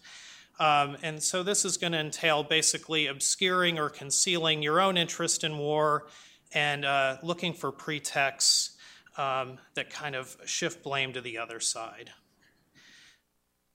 Um, 0.58 0.96
and 1.02 1.22
so 1.22 1.44
this 1.44 1.64
is 1.64 1.76
going 1.76 1.92
to 1.92 2.00
entail 2.00 2.42
basically 2.42 3.06
obscuring 3.06 3.78
or 3.78 3.88
concealing 3.88 4.60
your 4.60 4.80
own 4.80 4.96
interest 4.96 5.44
in 5.44 5.56
war 5.56 6.08
and 6.52 6.84
uh, 6.84 7.18
looking 7.22 7.52
for 7.52 7.70
pretexts 7.70 8.76
um, 9.16 9.58
that 9.74 9.90
kind 9.90 10.16
of 10.16 10.36
shift 10.46 10.82
blame 10.82 11.12
to 11.12 11.20
the 11.20 11.38
other 11.38 11.60
side. 11.60 12.10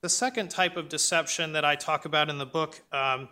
The 0.01 0.09
second 0.09 0.49
type 0.49 0.75
of 0.75 0.89
deception 0.89 1.53
that 1.53 1.63
I 1.63 1.75
talk 1.75 2.03
about 2.03 2.29
in 2.29 2.37
the 2.37 2.45
book, 2.45 2.81
um, 2.91 3.29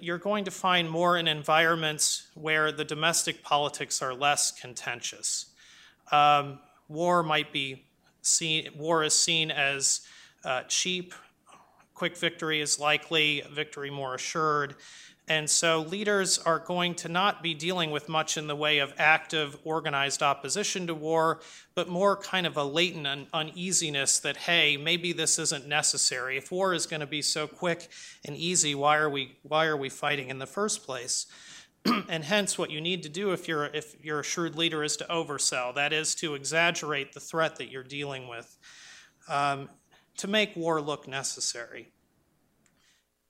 you're 0.00 0.18
going 0.18 0.44
to 0.44 0.50
find 0.50 0.88
more 0.88 1.16
in 1.16 1.26
environments 1.26 2.28
where 2.34 2.72
the 2.72 2.84
domestic 2.84 3.42
politics 3.42 4.00
are 4.02 4.14
less 4.14 4.52
contentious. 4.52 5.46
Um, 6.10 6.60
war 6.88 7.22
might 7.22 7.52
be 7.52 7.84
seen, 8.20 8.68
war 8.76 9.02
is 9.02 9.14
seen 9.14 9.50
as 9.50 10.02
uh, 10.44 10.62
cheap 10.64 11.14
quick 11.94 12.16
victory 12.16 12.60
is 12.60 12.80
likely, 12.80 13.42
victory 13.52 13.90
more 13.90 14.14
assured. 14.14 14.74
And 15.28 15.48
so 15.48 15.80
leaders 15.80 16.38
are 16.38 16.58
going 16.58 16.96
to 16.96 17.08
not 17.08 17.42
be 17.42 17.54
dealing 17.54 17.92
with 17.92 18.08
much 18.08 18.36
in 18.36 18.48
the 18.48 18.56
way 18.56 18.78
of 18.80 18.92
active, 18.98 19.56
organized 19.62 20.20
opposition 20.20 20.88
to 20.88 20.94
war, 20.94 21.40
but 21.76 21.88
more 21.88 22.16
kind 22.16 22.44
of 22.46 22.56
a 22.56 22.64
latent 22.64 23.06
un- 23.06 23.26
uneasiness 23.32 24.18
that, 24.18 24.36
hey, 24.36 24.76
maybe 24.76 25.12
this 25.12 25.38
isn't 25.38 25.68
necessary. 25.68 26.36
If 26.36 26.50
war 26.50 26.74
is 26.74 26.86
going 26.86 27.00
to 27.00 27.06
be 27.06 27.22
so 27.22 27.46
quick 27.46 27.88
and 28.24 28.36
easy, 28.36 28.74
why 28.74 28.96
are 28.96 29.08
we, 29.08 29.36
why 29.42 29.66
are 29.66 29.76
we 29.76 29.88
fighting 29.88 30.28
in 30.28 30.40
the 30.40 30.46
first 30.46 30.84
place? 30.84 31.26
and 32.08 32.24
hence, 32.24 32.58
what 32.58 32.70
you 32.70 32.80
need 32.80 33.04
to 33.04 33.08
do 33.08 33.30
if 33.30 33.46
you're, 33.46 33.66
if 33.66 33.94
you're 34.04 34.20
a 34.20 34.24
shrewd 34.24 34.56
leader 34.56 34.82
is 34.82 34.96
to 34.96 35.04
oversell. 35.04 35.72
That 35.74 35.92
is 35.92 36.16
to 36.16 36.34
exaggerate 36.34 37.12
the 37.12 37.20
threat 37.20 37.56
that 37.56 37.70
you're 37.70 37.84
dealing 37.84 38.26
with. 38.26 38.58
Um, 39.28 39.68
to 40.18 40.28
make 40.28 40.54
war 40.56 40.80
look 40.80 41.08
necessary. 41.08 41.92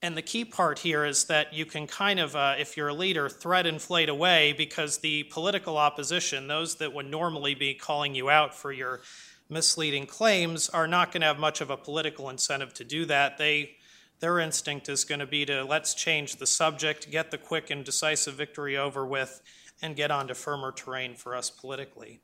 And 0.04 0.16
the 0.16 0.23
key 0.23 0.44
part 0.44 0.80
here 0.80 1.04
is 1.04 1.25
that 1.26 1.52
you 1.52 1.64
can 1.64 1.87
kind 1.87 2.18
of, 2.18 2.35
uh, 2.35 2.56
if 2.59 2.76
you're 2.76 2.88
a 2.88 2.94
leader, 2.94 3.28
threat 3.28 3.66
inflate 3.66 4.09
away 4.09 4.52
because 4.52 4.99
the 4.99 5.23
political 5.25 5.78
opposition, 5.78 6.49
those 6.49 6.75
that 6.76 6.92
would 6.92 7.06
normally 7.06 7.54
be 7.54 7.73
calling 7.73 8.12
you 8.12 8.28
out 8.28 8.52
for 8.52 8.73
your 8.73 9.00
misleading 9.49 10.06
claims, 10.06 10.68
are 10.68 10.88
not 10.88 11.12
going 11.12 11.21
to 11.21 11.28
have 11.28 11.38
much 11.38 11.61
of 11.61 11.71
a 11.71 11.76
political 11.76 12.28
incentive 12.28 12.75
to 12.75 12.85
do 12.85 13.04
that. 13.06 13.38
They, 13.38 13.76
their 14.18 14.40
instinct 14.40 14.88
is 14.88 15.04
going 15.04 15.21
to 15.21 15.26
be 15.26 15.47
to 15.47 15.64
let's 15.64 15.94
change 15.94 16.37
the 16.37 16.47
subject, 16.47 17.09
get 17.09 17.30
the 17.30 17.38
quick 17.38 17.71
and 17.71 17.85
decisive 17.85 18.35
victory 18.35 18.76
over 18.76 19.06
with, 19.06 19.40
and 19.82 19.94
get 19.94 20.11
onto 20.11 20.35
firmer 20.35 20.73
terrain 20.73 21.14
for 21.14 21.37
us 21.37 21.49
politically. 21.49 22.21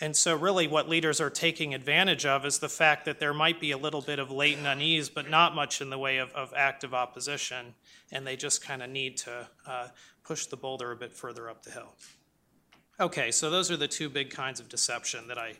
And 0.00 0.16
so, 0.16 0.34
really, 0.36 0.66
what 0.66 0.88
leaders 0.88 1.20
are 1.20 1.30
taking 1.30 1.72
advantage 1.72 2.26
of 2.26 2.44
is 2.44 2.58
the 2.58 2.68
fact 2.68 3.04
that 3.04 3.20
there 3.20 3.32
might 3.32 3.60
be 3.60 3.70
a 3.70 3.78
little 3.78 4.00
bit 4.00 4.18
of 4.18 4.30
latent 4.30 4.66
unease, 4.66 5.08
but 5.08 5.30
not 5.30 5.54
much 5.54 5.80
in 5.80 5.90
the 5.90 5.98
way 5.98 6.18
of, 6.18 6.32
of 6.32 6.52
active 6.56 6.92
opposition. 6.92 7.74
And 8.10 8.26
they 8.26 8.36
just 8.36 8.64
kind 8.64 8.82
of 8.82 8.90
need 8.90 9.16
to 9.18 9.48
uh, 9.66 9.88
push 10.24 10.46
the 10.46 10.56
boulder 10.56 10.90
a 10.90 10.96
bit 10.96 11.12
further 11.12 11.48
up 11.48 11.62
the 11.62 11.70
hill. 11.70 11.94
Okay, 12.98 13.30
so 13.30 13.50
those 13.50 13.70
are 13.70 13.76
the 13.76 13.88
two 13.88 14.08
big 14.08 14.30
kinds 14.30 14.60
of 14.60 14.68
deception 14.68 15.28
that 15.28 15.38
I 15.38 15.54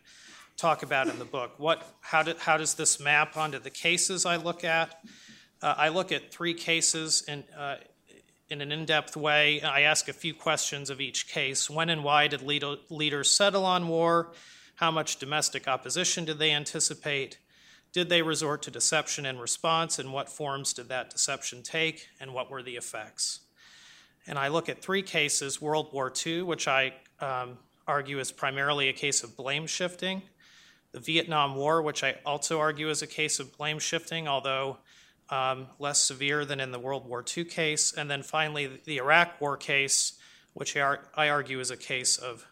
talk 0.56 0.82
about 0.82 1.08
in 1.08 1.18
the 1.18 1.24
book. 1.24 1.54
What, 1.58 1.84
how, 2.00 2.22
do, 2.22 2.34
how 2.38 2.56
does 2.56 2.74
this 2.74 3.00
map 3.00 3.36
onto 3.36 3.58
the 3.58 3.70
cases 3.70 4.24
I 4.24 4.36
look 4.36 4.64
at? 4.64 5.00
Uh, 5.60 5.74
I 5.76 5.88
look 5.88 6.12
at 6.12 6.30
three 6.32 6.54
cases 6.54 7.24
in, 7.26 7.44
uh, 7.56 7.76
in 8.54 8.60
an 8.60 8.70
in 8.70 8.84
depth 8.84 9.16
way. 9.16 9.60
I 9.62 9.80
ask 9.80 10.08
a 10.08 10.12
few 10.12 10.32
questions 10.32 10.88
of 10.88 11.00
each 11.00 11.26
case. 11.26 11.68
When 11.68 11.90
and 11.90 12.04
why 12.04 12.28
did 12.28 12.40
leaders 12.40 13.28
settle 13.28 13.66
on 13.66 13.88
war? 13.88 14.32
How 14.76 14.92
much 14.92 15.16
domestic 15.16 15.66
opposition 15.66 16.24
did 16.24 16.38
they 16.38 16.52
anticipate? 16.52 17.38
Did 17.92 18.08
they 18.08 18.22
resort 18.22 18.62
to 18.62 18.70
deception 18.70 19.26
in 19.26 19.40
response? 19.40 19.98
And 19.98 20.12
what 20.12 20.28
forms 20.28 20.72
did 20.72 20.88
that 20.88 21.10
deception 21.10 21.64
take? 21.64 22.06
And 22.20 22.32
what 22.32 22.48
were 22.48 22.62
the 22.62 22.76
effects? 22.76 23.40
And 24.24 24.38
I 24.38 24.46
look 24.48 24.68
at 24.68 24.80
three 24.80 25.02
cases 25.02 25.60
World 25.60 25.88
War 25.92 26.12
II, 26.24 26.42
which 26.42 26.68
I 26.68 26.94
um, 27.18 27.58
argue 27.88 28.20
is 28.20 28.30
primarily 28.30 28.88
a 28.88 28.92
case 28.92 29.24
of 29.24 29.36
blame 29.36 29.66
shifting, 29.66 30.22
the 30.92 31.00
Vietnam 31.00 31.56
War, 31.56 31.82
which 31.82 32.04
I 32.04 32.18
also 32.24 32.60
argue 32.60 32.88
is 32.88 33.02
a 33.02 33.08
case 33.08 33.40
of 33.40 33.56
blame 33.58 33.80
shifting, 33.80 34.28
although 34.28 34.78
um, 35.30 35.68
less 35.78 36.00
severe 36.00 36.44
than 36.44 36.60
in 36.60 36.72
the 36.72 36.78
World 36.78 37.06
War 37.06 37.24
II 37.36 37.44
case. 37.44 37.92
And 37.92 38.10
then 38.10 38.22
finally, 38.22 38.80
the 38.84 38.98
Iraq 38.98 39.40
War 39.40 39.56
case, 39.56 40.14
which 40.52 40.76
I 40.76 41.28
argue 41.28 41.60
is 41.60 41.70
a 41.70 41.76
case 41.76 42.16
of, 42.16 42.46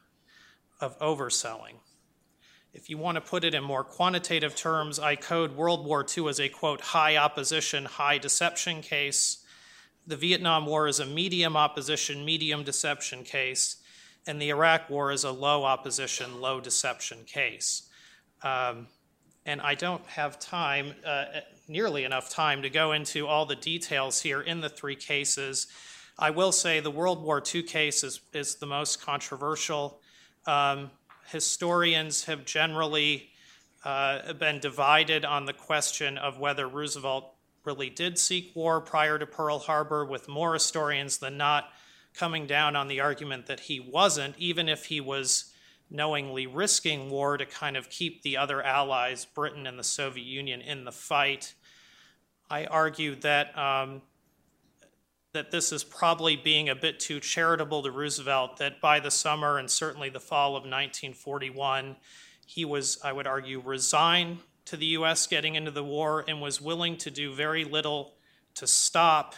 of 0.81 0.99
overselling. 0.99 1.77
If 2.75 2.89
you 2.89 2.97
want 2.97 3.17
to 3.17 3.21
put 3.21 3.45
it 3.45 3.55
in 3.55 3.63
more 3.63 3.85
quantitative 3.85 4.57
terms, 4.57 4.99
I 4.99 5.15
code 5.15 5.55
World 5.55 5.85
War 5.85 6.07
II 6.17 6.29
as 6.29 6.41
a 6.41 6.49
quote, 6.49 6.81
high 6.81 7.17
opposition, 7.19 7.85
high 7.85 8.17
deception 8.17 8.81
case. 8.81 9.45
The 10.07 10.17
Vietnam 10.17 10.65
War 10.65 10.89
is 10.89 10.99
a 10.99 11.07
medium 11.07 11.57
opposition, 11.57 12.25
medium 12.25 12.65
deception 12.65 13.25
case. 13.25 13.77
And 14.27 14.41
the 14.41 14.49
Iraq 14.49 14.89
War 14.89 15.13
is 15.13 15.25
a 15.25 15.31
low 15.31 15.65
opposition, 15.65 16.41
low 16.41 16.61
deception 16.61 17.25
case. 17.25 17.89
Um, 18.43 18.87
and 19.45 19.61
I 19.61 19.75
don't 19.75 20.07
have 20.07 20.39
time, 20.39 20.95
uh, 21.05 21.25
nearly 21.69 22.05
enough 22.05 22.31
time, 22.31 22.63
to 22.63 22.71
go 22.71 22.93
into 22.93 23.27
all 23.27 23.47
the 23.47 23.57
details 23.57 24.23
here 24.23 24.41
in 24.41 24.61
the 24.61 24.69
three 24.69 24.97
cases. 24.97 25.67
I 26.19 26.31
will 26.31 26.53
say 26.53 26.81
the 26.81 26.91
World 26.91 27.23
War 27.23 27.43
II 27.43 27.63
case 27.63 28.05
is, 28.05 28.21
is 28.33 28.57
the 28.57 28.67
most 28.67 29.01
controversial. 29.01 30.01
Um, 30.47 30.91
historians 31.31 32.25
have 32.25 32.45
generally 32.45 33.31
uh, 33.85 34.33
been 34.35 34.61
divided 34.61 35.25
on 35.25 35.47
the 35.47 35.53
question 35.53 36.19
of 36.19 36.39
whether 36.39 36.69
Roosevelt 36.69 37.35
really 37.65 37.91
did 37.91 38.19
seek 38.19 38.55
war 38.55 38.81
prior 38.81 39.19
to 39.19 39.27
Pearl 39.27 39.59
Harbor, 39.59 40.05
with 40.05 40.29
more 40.29 40.53
historians 40.53 41.19
than 41.19 41.37
not 41.37 41.71
coming 42.15 42.47
down 42.47 42.77
on 42.77 42.89
the 42.89 43.01
argument 43.01 43.47
that 43.47 43.61
he 43.61 43.81
wasn't, 43.81 44.35
even 44.39 44.69
if 44.69 44.87
he 44.87 45.01
was 45.01 45.52
knowingly 45.93 46.47
risking 46.47 47.11
war 47.11 47.37
to 47.37 47.45
kind 47.45 47.77
of 47.77 47.91
keep 47.91 48.23
the 48.23 48.37
other 48.37 48.63
allies, 48.63 49.27
Britain 49.27 49.67
and 49.67 49.79
the 49.79 49.85
Soviet 49.85 50.25
Union, 50.25 50.61
in 50.61 50.85
the 50.85 50.93
fight. 50.93 51.55
I 52.51 52.65
argue 52.65 53.15
that 53.17 53.57
um, 53.57 54.03
that 55.33 55.51
this 55.51 55.73
is 55.73 55.85
probably 55.85 56.37
being 56.37 56.69
a 56.69 56.75
bit 56.75 57.01
too 57.01 57.21
charitable 57.21 57.83
to 57.83 57.91
Roosevelt. 57.91 58.57
That 58.57 58.81
by 58.81 59.01
the 59.01 59.11
summer 59.11 59.59
and 59.59 59.71
certainly 59.71 60.09
the 60.09 60.21
fall 60.21 60.51
of 60.51 60.63
1941, 60.63 61.97
he 62.47 62.65
was, 62.65 62.99
I 63.05 63.13
would 63.13 63.27
argue, 63.27 63.61
resigned 63.61 64.39
to 64.67 64.77
the 64.77 64.87
U.S. 64.87 65.27
getting 65.27 65.55
into 65.55 65.71
the 65.71 65.85
war 65.85 66.25
and 66.27 66.41
was 66.41 66.61
willing 66.61 66.97
to 66.99 67.11
do 67.11 67.35
very 67.35 67.65
little 67.65 68.15
to 68.55 68.67
stop 68.67 69.35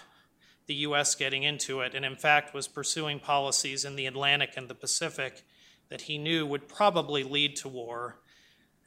the 0.66 0.74
U.S. 0.74 1.14
getting 1.14 1.42
into 1.42 1.80
it, 1.80 1.94
and 1.94 2.04
in 2.04 2.16
fact 2.16 2.54
was 2.54 2.66
pursuing 2.66 3.20
policies 3.20 3.84
in 3.84 3.96
the 3.96 4.06
Atlantic 4.06 4.54
and 4.56 4.68
the 4.68 4.74
Pacific 4.74 5.44
that 5.88 6.02
he 6.02 6.18
knew 6.18 6.46
would 6.46 6.68
probably 6.68 7.22
lead 7.22 7.56
to 7.56 7.68
war. 7.68 8.20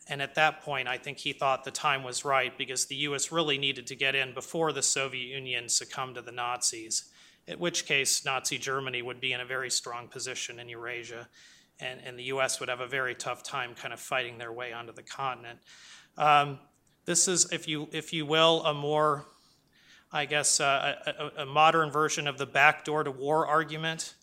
And 0.10 0.22
at 0.22 0.36
that 0.36 0.62
point, 0.62 0.88
I 0.88 0.98
think 0.98 1.18
he 1.18 1.34
thought 1.34 1.64
the 1.64 1.72
time 1.72 2.04
was 2.04 2.24
right 2.24 2.58
because 2.58 2.86
the 2.86 2.96
US 2.96 3.32
really 3.32 3.58
needed 3.58 3.88
to 3.88 3.96
get 3.96 4.16
in 4.16 4.34
before 4.34 4.72
the 4.72 4.84
Soviet 4.84 5.28
Union 5.28 5.68
succumbed 5.68 6.16
to 6.16 6.22
the 6.22 6.32
Nazis, 6.32 7.12
at 7.48 7.60
which 7.60 7.86
case 7.86 8.26
Nazi 8.26 8.58
Germany 8.58 9.02
would 9.02 9.20
be 9.20 9.34
in 9.34 9.42
a 9.42 9.46
very 9.46 9.70
strong 9.70 10.08
position 10.08 10.60
in 10.60 10.70
Eurasia, 10.70 11.28
and, 11.80 12.00
and 12.06 12.18
the 12.18 12.24
US 12.24 12.60
would 12.60 12.70
have 12.70 12.80
a 12.80 12.88
very 12.88 13.16
tough 13.16 13.44
time 13.44 13.76
kind 13.76 13.94
of 13.94 14.00
fighting 14.00 14.38
their 14.38 14.52
way 14.52 14.74
onto 14.74 14.94
the 14.94 15.04
continent. 15.04 15.60
Um, 16.18 16.60
this 17.06 17.28
is, 17.28 17.52
if 17.52 17.68
you, 17.68 17.88
if 17.92 18.12
you 18.12 18.26
will, 18.26 18.64
a 18.66 18.74
more, 18.74 19.26
I 20.12 20.26
guess, 20.26 20.60
uh, 20.60 20.96
a, 21.06 21.44
a, 21.44 21.46
modern 21.46 21.92
version 21.92 22.28
of 22.28 22.38
the 22.38 22.46
backdoor 22.46 23.04
to 23.04 23.12
war 23.12 23.48
argument 23.48 24.16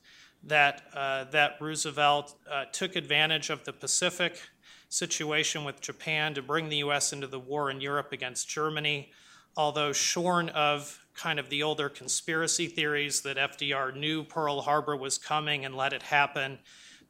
that, 0.46 0.82
uh, 0.94 1.24
that 1.24 1.56
Roosevelt 1.60 2.34
uh, 2.50 2.64
took 2.72 2.96
advantage 2.96 3.50
of 3.50 3.64
the 3.64 3.72
Pacific 3.72 4.40
situation 4.88 5.64
with 5.64 5.80
Japan 5.80 6.34
to 6.34 6.42
bring 6.42 6.68
the 6.68 6.76
U.S. 6.78 7.12
into 7.12 7.26
the 7.26 7.38
war 7.38 7.70
in 7.70 7.80
Europe 7.80 8.12
against 8.12 8.48
Germany, 8.48 9.10
although 9.56 9.92
shorn 9.92 10.50
of 10.50 11.00
kind 11.14 11.38
of 11.38 11.48
the 11.48 11.62
older 11.62 11.88
conspiracy 11.88 12.66
theories 12.66 13.22
that 13.22 13.36
FDR 13.36 13.96
knew 13.96 14.24
Pearl 14.24 14.60
Harbor 14.60 14.96
was 14.96 15.18
coming 15.18 15.64
and 15.64 15.76
let 15.76 15.92
it 15.92 16.02
happen. 16.02 16.58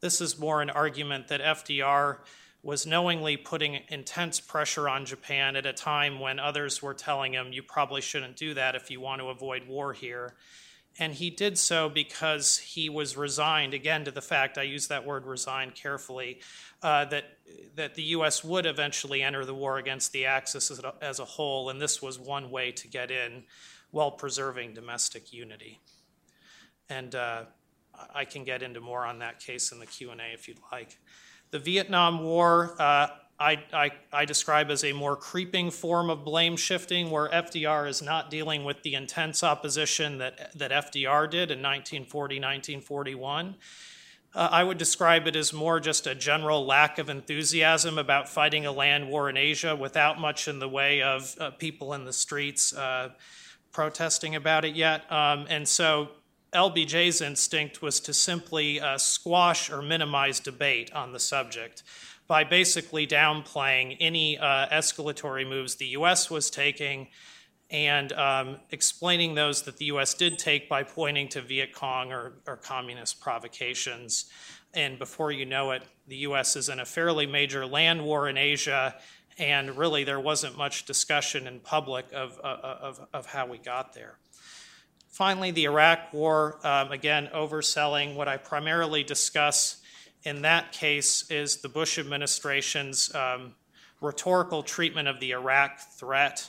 This 0.00 0.21
is 0.21 0.38
more 0.38 0.62
an 0.62 0.71
argument 0.71 1.29
that 1.29 1.41
FDR 1.41 2.19
was 2.62 2.87
knowingly 2.87 3.37
putting 3.37 3.81
intense 3.88 4.41
pressure 4.41 4.88
on 4.88 5.05
Japan 5.05 5.57
at 5.57 5.67
a 5.67 5.73
time 5.73 6.19
when 6.19 6.38
others 6.38 6.83
were 6.83 6.95
telling 6.95 7.33
him, 7.33 7.53
you 7.53 7.62
probably 7.62 8.00
shouldn't 8.00 8.37
do 8.37 8.55
that 8.55 8.75
if 8.75 8.91
you 8.91 9.00
want 9.00 9.21
to 9.21 9.29
avoid 9.29 9.67
war 9.67 9.93
here 9.93 10.35
and 10.99 11.13
he 11.13 11.31
did 11.31 11.59
so 11.59 11.89
because 11.89 12.59
he 12.59 12.89
was 12.89 13.17
resigned, 13.17 13.75
again, 13.75 14.05
to 14.05 14.11
the 14.11 14.23
fact, 14.23 14.59
I 14.59 14.63
use 14.63 14.87
that 14.89 15.05
word 15.05 15.27
resigned 15.27 15.75
carefully, 15.75 16.41
uh, 16.83 17.07
that, 17.07 17.25
that 17.75 17.95
the 17.97 18.03
U.S. 18.03 18.45
would 18.45 18.65
eventually 18.65 19.23
enter 19.23 19.45
the 19.45 19.55
war 19.55 19.79
against 19.79 20.13
the 20.13 20.27
Axis 20.27 20.71
as 20.71 20.79
a, 20.79 20.95
as 21.03 21.19
a 21.19 21.25
whole, 21.25 21.71
and 21.71 21.81
this 21.81 22.01
was 22.01 22.19
one 22.19 22.51
way 22.51 22.71
to 22.73 22.87
get 22.87 23.11
in 23.11 23.43
while 23.91 24.13
preserving 24.13 24.75
domestic 24.75 25.33
unity. 25.33 25.81
And 26.89 27.15
uh, 27.15 27.45
I 28.15 28.25
can 28.25 28.45
get 28.45 28.63
into 28.63 28.81
more 28.81 29.05
on 29.05 29.19
that 29.19 29.41
case 29.41 29.73
in 29.73 29.81
the 29.81 29.87
Q&A 29.87 30.33
if 30.33 30.47
you'd 30.47 30.59
like. 30.71 30.99
The 31.51 31.59
Vietnam 31.59 32.23
War, 32.23 32.77
uh, 32.79 33.09
I, 33.38 33.64
I, 33.73 33.91
I, 34.12 34.25
describe 34.25 34.71
as 34.71 34.85
a 34.85 34.93
more 34.93 35.17
creeping 35.17 35.71
form 35.71 36.09
of 36.09 36.25
blame 36.25 36.57
shifting, 36.57 37.11
where 37.11 37.29
FDR 37.29 37.88
is 37.88 38.00
not 38.00 38.31
dealing 38.31 38.64
with 38.64 38.83
the 38.83 38.95
intense 38.95 39.43
opposition 39.43 40.19
that, 40.19 40.57
that 40.57 40.71
FDR 40.71 41.29
did 41.29 41.50
in 41.50 41.61
1940, 41.61 42.37
1941. 42.37 43.57
Uh, 44.35 44.49
I 44.50 44.62
would 44.62 44.79
describe 44.79 45.26
it 45.26 45.37
as 45.37 45.53
more 45.53 45.81
just 45.81 46.07
a 46.07 46.14
general 46.14 46.64
lack 46.64 46.99
of 46.99 47.09
enthusiasm 47.09 47.99
about 47.99 48.29
fighting 48.29 48.67
a 48.67 48.73
land 48.73 49.09
war 49.09 49.29
in 49.29 49.37
Asia 49.37 49.75
without 49.75 50.21
much 50.21 50.49
in 50.49 50.59
the 50.59 50.69
way 50.69 51.03
of 51.03 51.35
uh, 51.41 51.50
people 51.50 51.95
in 51.95 52.05
the 52.05 52.12
streets 52.12 52.73
uh, 52.75 53.11
protesting 53.73 54.37
about 54.37 54.64
it 54.64 54.75
yet. 54.76 55.11
Um, 55.11 55.47
and 55.49 55.67
so 55.67 56.09
LBJ's 56.53 57.21
instinct 57.21 57.83
was 57.83 57.99
to 58.00 58.14
simply 58.14 58.81
uh, 58.81 58.97
squash 58.97 59.71
or 59.71 59.83
minimize 59.83 60.38
debate 60.41 60.93
on 60.93 61.12
the 61.12 61.21
subject 61.21 61.83
by 62.26 62.45
basically 62.45 63.07
downplaying 63.07 63.97
any 64.00 64.38
uh, 64.38 64.66
escalatory 64.69 65.49
moves 65.49 65.76
the 65.76 65.87
U.S. 65.88 66.31
was 66.31 66.50
taking 66.50 67.09
and 67.71 68.12
um, 68.12 68.59
explaining 68.71 69.35
those 69.35 69.62
that 69.62 69.78
the 69.78 69.87
U.S. 69.87 70.14
did 70.14 70.38
take 70.38 70.69
by 70.69 70.83
pointing 70.83 71.28
to 71.28 71.43
Viet 71.43 71.73
Cong 71.73 72.12
or, 72.12 72.35
or 72.47 72.57
communist 72.57 73.21
provocations. 73.21 74.26
And 74.75 74.99
before 74.99 75.33
you 75.33 75.45
know 75.45 75.73
it, 75.73 75.83
the 76.07 76.16
U.S. 76.19 76.57
is 76.57 76.69
in 76.69 76.81
a 76.81 76.85
fairly 76.85 77.26
major 77.26 77.66
land 77.66 78.04
war 78.04 78.28
in 78.28 78.37
Asia, 78.37 78.97
and 79.38 79.76
really 79.76 80.04
there 80.04 80.21
wasn't 80.21 80.57
much 80.57 80.85
discussion 80.85 81.47
in 81.47 81.61
public 81.61 82.07
of, 82.12 82.38
uh, 82.43 82.76
of, 82.81 83.00
of 83.12 83.26
how 83.26 83.47
we 83.47 83.59
got 83.59 83.95
there. 83.95 84.19
Finally, 85.09 85.52
the 85.52 85.64
Iraq 85.64 86.12
War, 86.12 86.59
um, 86.66 86.90
again, 86.90 87.31
overselling. 87.33 88.16
What 88.16 88.26
I 88.26 88.37
primarily 88.37 89.04
discuss 89.04 89.81
in 90.25 90.43
that 90.43 90.73
case 90.73 91.31
is 91.31 91.59
the 91.59 91.69
Bush 91.69 91.99
administration's 91.99 93.14
um, 93.14 93.54
rhetorical 94.00 94.62
treatment 94.62 95.09
of 95.09 95.21
the 95.21 95.33
Iraq 95.33 95.78
threat 95.78 96.49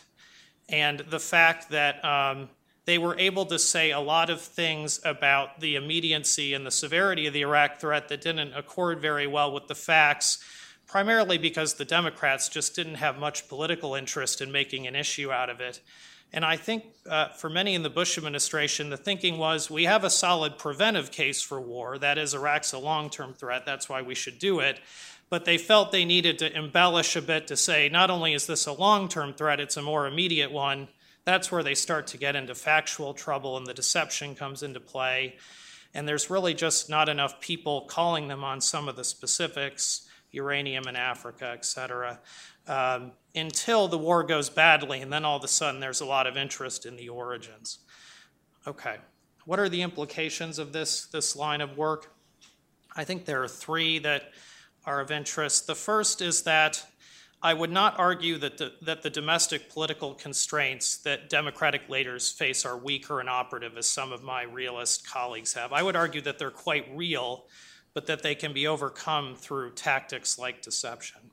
and 0.70 1.00
the 1.00 1.20
fact 1.20 1.70
that 1.70 2.03
um, 2.03 2.50
they 2.86 2.98
were 2.98 3.17
able 3.20 3.46
to 3.48 3.60
say 3.60 3.91
a 3.91 4.00
lot 4.00 4.29
of 4.29 4.41
things 4.41 5.00
about 5.03 5.60
the 5.60 5.75
immediacy 5.75 6.53
and 6.53 6.65
the 6.65 6.72
severity 6.72 7.27
of 7.27 7.34
the 7.34 7.41
Iraq 7.41 7.79
threat 7.79 8.10
that 8.10 8.22
didn't 8.22 8.53
accord 8.53 9.01
very 9.01 9.27
well 9.27 9.51
with 9.51 9.67
the 9.67 9.75
facts, 9.75 10.44
primarily 10.88 11.38
because 11.38 11.75
the 11.75 11.86
Democrats 11.86 12.50
just 12.50 12.75
didn't 12.75 12.96
have 12.96 13.17
much 13.17 13.48
political 13.48 13.96
interest 13.96 14.41
in 14.41 14.51
making 14.51 14.88
an 14.88 14.96
issue 14.96 15.32
out 15.32 15.50
of 15.50 15.60
it. 15.60 15.82
And 16.36 16.44
I 16.44 16.58
think 16.58 16.84
uh, 17.10 17.30
for 17.30 17.50
many 17.50 17.75
in 17.75 17.84
the 17.84 17.89
Bush 17.89 18.18
administration, 18.18 18.89
the 18.89 18.98
thinking 18.98 19.38
was 19.38 19.72
we 19.72 19.86
have 19.86 20.04
a 20.04 20.10
solid 20.10 20.58
preventive 20.58 21.10
case 21.10 21.42
for 21.42 21.62
war. 21.62 21.98
That 21.98 22.18
is, 22.18 22.34
Iraq's 22.34 22.74
a 22.74 22.77
long 22.77 23.10
term 23.10 23.34
threat. 23.34 23.65
That's 23.65 23.88
why 23.88 24.01
we 24.01 24.15
should 24.15 24.38
do 24.38 24.60
it. 24.60 24.82
But 25.30 25.46
they 25.46 25.58
felt 25.58 25.94
they 25.94 26.04
needed 26.04 26.38
to 26.39 26.54
embellish 26.54 27.15
a 27.15 27.22
bit 27.22 27.48
to 27.48 27.56
say 27.56 27.88
not 27.88 28.12
only 28.12 28.34
is 28.34 28.48
this 28.48 28.68
a 28.68 28.74
long 28.74 29.08
term 29.08 29.34
threat, 29.34 29.62
it's 29.62 29.77
a 29.77 29.82
more 29.82 30.08
immediate 30.08 30.51
one. 30.51 30.89
That's 31.24 31.54
where 31.54 31.63
they 31.63 31.74
start 31.74 32.08
to 32.08 32.18
get 32.18 32.36
into 32.36 32.54
factual 32.54 33.13
trouble 33.13 33.56
and 33.56 33.65
the 33.65 33.74
deception 33.74 34.36
comes 34.36 34.62
into 34.62 34.82
play. 34.82 35.38
And 35.94 36.06
there's 36.06 36.30
really 36.30 36.54
just 36.54 36.89
not 36.89 37.08
enough 37.08 37.39
people 37.39 37.86
calling 37.88 38.27
them 38.27 38.44
on 38.44 38.60
some 38.60 38.89
of 38.89 38.98
the 38.98 39.06
specifics, 39.06 40.06
uranium 40.32 40.86
in 40.89 40.98
Africa, 40.98 41.54
et 41.54 41.63
cetera 41.63 42.20
um, 42.67 43.12
until 43.36 43.88
the 43.88 43.98
war 43.98 44.24
goes 44.24 44.50
badly, 44.50 45.01
and 45.01 45.12
then 45.12 45.25
all 45.25 45.38
of 45.38 45.43
a 45.43 45.48
sudden 45.48 45.79
there's 45.79 46.01
a 46.01 46.05
lot 46.05 46.27
of 46.27 46.38
interest 46.38 46.86
in 46.86 46.95
the 46.95 47.10
origins. 47.10 47.79
Okay, 48.67 48.98
what 49.46 49.59
are 49.59 49.70
the 49.70 49.81
implications 49.81 50.57
of 50.57 50.74
this, 50.74 51.05
this 51.07 51.35
line 51.35 51.61
of 51.61 51.77
work? 51.77 52.13
I 52.96 53.03
think 53.03 53.25
there 53.25 53.44
are 53.44 53.48
three 53.48 54.00
that 54.00 54.31
are 54.85 55.01
of 55.01 55.11
interest. 55.11 55.68
The 55.68 55.75
first 55.75 56.22
is 56.22 56.44
that 56.44 56.85
I 57.42 57.53
would 57.53 57.72
not 57.72 58.00
argue 58.00 58.37
that 58.40 58.57
the, 58.57 58.74
that 58.81 59.03
the 59.03 59.09
domestic 59.09 59.70
political 59.70 60.16
constraints 60.16 60.98
that 61.00 61.29
Democratic 61.29 61.87
leaders 61.90 62.31
face 62.31 62.66
are 62.66 62.77
weak 62.77 63.11
or 63.11 63.22
inoperative, 63.22 63.77
as 63.77 63.85
some 63.85 64.11
of 64.11 64.24
my 64.24 64.44
realist 64.44 65.07
colleagues 65.07 65.53
have. 65.53 65.72
I 65.72 65.83
would 65.83 65.96
argue 65.96 66.22
that 66.22 66.40
they're 66.40 66.50
quite 66.50 66.87
real, 66.96 67.46
but 67.94 68.07
that 68.07 68.24
they 68.24 68.33
can 68.33 68.51
be 68.53 68.66
overcome 68.66 69.35
through 69.35 69.74
tactics 69.74 70.40
like 70.40 70.63
deception. 70.63 71.25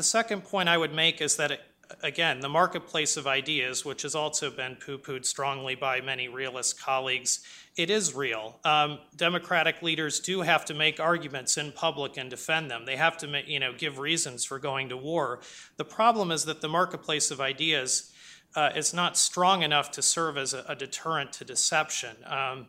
The 0.00 0.04
second 0.04 0.44
point 0.44 0.66
I 0.66 0.78
would 0.78 0.94
make 0.94 1.20
is 1.20 1.36
that, 1.36 1.50
it, 1.50 1.60
again, 2.02 2.40
the 2.40 2.48
marketplace 2.48 3.18
of 3.18 3.26
ideas, 3.26 3.84
which 3.84 4.00
has 4.00 4.14
also 4.14 4.50
been 4.50 4.76
poo 4.76 4.96
pooed 4.96 5.26
strongly 5.26 5.74
by 5.74 6.00
many 6.00 6.26
realist 6.26 6.80
colleagues, 6.80 7.40
it 7.76 7.90
is 7.90 8.14
real. 8.14 8.60
Um, 8.64 9.00
Democratic 9.14 9.82
leaders 9.82 10.18
do 10.18 10.40
have 10.40 10.64
to 10.64 10.72
make 10.72 11.00
arguments 11.00 11.58
in 11.58 11.70
public 11.72 12.16
and 12.16 12.30
defend 12.30 12.70
them. 12.70 12.86
They 12.86 12.96
have 12.96 13.18
to, 13.18 13.42
you 13.46 13.60
know, 13.60 13.74
give 13.74 13.98
reasons 13.98 14.42
for 14.42 14.58
going 14.58 14.88
to 14.88 14.96
war. 14.96 15.40
The 15.76 15.84
problem 15.84 16.30
is 16.30 16.46
that 16.46 16.62
the 16.62 16.68
marketplace 16.68 17.30
of 17.30 17.38
ideas 17.38 18.10
uh, 18.56 18.70
is 18.74 18.94
not 18.94 19.18
strong 19.18 19.60
enough 19.60 19.90
to 19.90 20.00
serve 20.00 20.38
as 20.38 20.54
a, 20.54 20.64
a 20.66 20.74
deterrent 20.74 21.34
to 21.34 21.44
deception. 21.44 22.16
Um, 22.24 22.68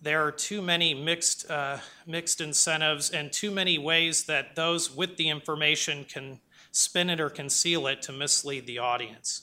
there 0.00 0.26
are 0.26 0.32
too 0.32 0.62
many 0.62 0.94
mixed, 0.94 1.50
uh, 1.50 1.80
mixed 2.06 2.40
incentives 2.40 3.10
and 3.10 3.30
too 3.30 3.50
many 3.50 3.76
ways 3.76 4.24
that 4.24 4.56
those 4.56 4.90
with 4.90 5.18
the 5.18 5.28
information 5.28 6.06
can 6.06 6.40
spin 6.72 7.08
it 7.10 7.20
or 7.20 7.30
conceal 7.30 7.86
it 7.86 8.02
to 8.02 8.12
mislead 8.12 8.66
the 8.66 8.78
audience. 8.78 9.42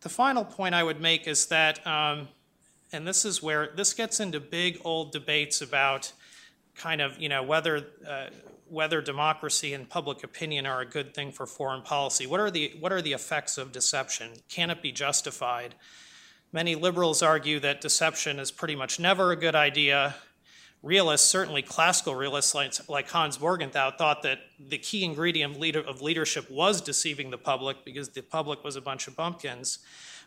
The 0.00 0.08
final 0.08 0.44
point 0.44 0.74
I 0.74 0.82
would 0.82 1.00
make 1.00 1.28
is 1.28 1.46
that, 1.46 1.86
um, 1.86 2.28
and 2.92 3.06
this 3.06 3.24
is 3.24 3.42
where 3.42 3.70
this 3.76 3.92
gets 3.92 4.20
into 4.20 4.40
big 4.40 4.80
old 4.84 5.12
debates 5.12 5.60
about 5.60 6.12
kind 6.74 7.00
of, 7.00 7.20
you 7.20 7.28
know, 7.28 7.42
whether. 7.42 7.86
Uh, 8.06 8.26
whether 8.68 9.00
democracy 9.00 9.74
and 9.74 9.88
public 9.88 10.24
opinion 10.24 10.66
are 10.66 10.80
a 10.80 10.84
good 10.84 11.14
thing 11.14 11.30
for 11.30 11.46
foreign 11.46 11.82
policy. 11.82 12.26
What 12.26 12.40
are 12.40 12.50
the 12.50 12.74
what 12.80 12.92
are 12.92 13.00
the 13.00 13.12
effects 13.12 13.58
of 13.58 13.70
deception? 13.70 14.32
Can 14.48 14.70
it 14.70 14.82
be 14.82 14.90
justified? 14.90 15.76
Many 16.52 16.74
liberals 16.74 17.22
argue 17.22 17.60
that 17.60 17.80
deception 17.80 18.38
is 18.38 18.50
pretty 18.50 18.74
much 18.74 18.98
never 18.98 19.30
a 19.30 19.36
good 19.36 19.54
idea 19.54 20.16
realists, 20.82 21.28
certainly 21.28 21.62
classical 21.62 22.14
realists 22.14 22.54
like, 22.54 22.72
like, 22.88 23.08
Hans 23.10 23.40
Morgenthau, 23.40 23.90
thought 23.90 24.22
that 24.22 24.38
the 24.58 24.78
key 24.78 25.04
ingredient 25.04 25.56
of 25.76 26.02
leadership 26.02 26.50
was 26.50 26.80
deceiving 26.80 27.30
the 27.30 27.38
public 27.38 27.84
because 27.84 28.10
the 28.10 28.22
public 28.22 28.62
was 28.62 28.76
a 28.76 28.80
bunch 28.80 29.08
of 29.08 29.16
bumpkins. 29.16 29.80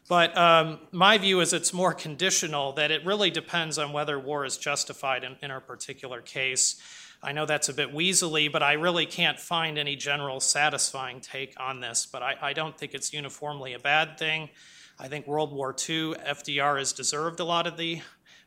But 0.08 0.36
um, 0.38 0.80
my 0.92 1.18
view 1.18 1.40
is 1.40 1.54
it's 1.54 1.74
more 1.74 1.94
conditional, 1.94 2.74
that 2.74 2.90
it 2.90 3.06
really 3.06 3.30
depends 3.30 3.78
on 3.78 3.94
whether 3.94 4.20
war 4.20 4.44
is 4.44 4.58
justified 4.58 5.24
in, 5.24 5.36
in 5.42 5.52
our 5.52 5.62
particular 5.62 6.22
case. 6.22 6.82
I 7.22 7.32
know 7.32 7.46
that's 7.46 7.70
a 7.70 7.74
bit 7.74 7.94
weaselly, 7.94 8.52
but 8.52 8.64
I 8.64 8.74
really 8.74 9.06
can't 9.06 9.40
find 9.40 9.78
any 9.78 9.96
general 9.96 10.40
satisfying 10.40 11.20
take 11.20 11.54
on 11.60 11.80
this. 11.80 12.08
But 12.12 12.24
I, 12.24 12.36
I 12.42 12.54
don't 12.54 12.78
think 12.78 12.94
it's 12.94 13.14
uniformly 13.14 13.74
a 13.74 13.80
bad 13.80 14.18
thing. 14.18 14.50
I 14.98 15.08
think 15.08 15.28
World 15.28 15.54
War 15.54 15.70
II, 15.72 16.14
FDR 16.16 16.80
has 16.80 16.92
deserved 16.92 17.40
a 17.40 17.46
lot 17.46 17.68
of 17.68 17.78
the 17.78 18.02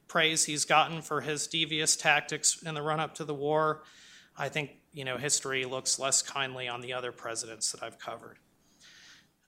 praise 0.09 0.45
he's 0.45 0.65
gotten 0.65 1.03
for 1.03 1.21
his 1.21 1.47
devious 1.47 1.97
tactics 1.97 2.62
in 2.62 2.75
the 2.75 2.83
run 2.83 3.01
up 3.01 3.15
to 3.17 3.25
the 3.25 3.35
war, 3.35 3.83
I 4.37 4.49
think 4.49 4.71
you 4.93 5.05
know 5.05 5.17
history 5.17 5.65
looks 5.65 5.99
less 5.99 6.23
kindly 6.23 6.69
on 6.69 6.81
the 6.81 6.93
other 6.93 7.12
presidents 7.12 7.73
that 7.73 7.83
I've 7.83 7.99
covered. 7.99 8.38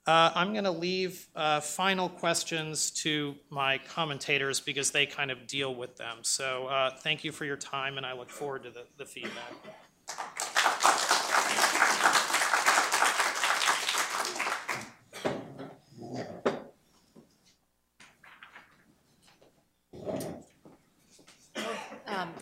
Uh, 0.06 0.30
I'm 0.34 0.52
going 0.52 0.64
to 0.64 0.70
leave 0.70 1.26
uh, 1.34 1.60
final 1.60 2.10
questions 2.10 2.90
to 2.90 3.36
my 3.48 3.78
commentators 3.78 4.60
because 4.60 4.90
they 4.90 5.06
kind 5.06 5.30
of 5.30 5.46
deal 5.46 5.74
with 5.74 5.96
them. 5.96 6.18
So 6.20 6.66
uh, 6.66 6.90
thank 6.98 7.24
you 7.24 7.32
for 7.32 7.46
your 7.46 7.56
time, 7.56 7.96
and 7.96 8.04
I 8.04 8.12
look 8.12 8.28
forward 8.28 8.64
to 8.64 8.70
the, 8.70 8.84
the 8.98 9.06
feedback. 9.06 9.54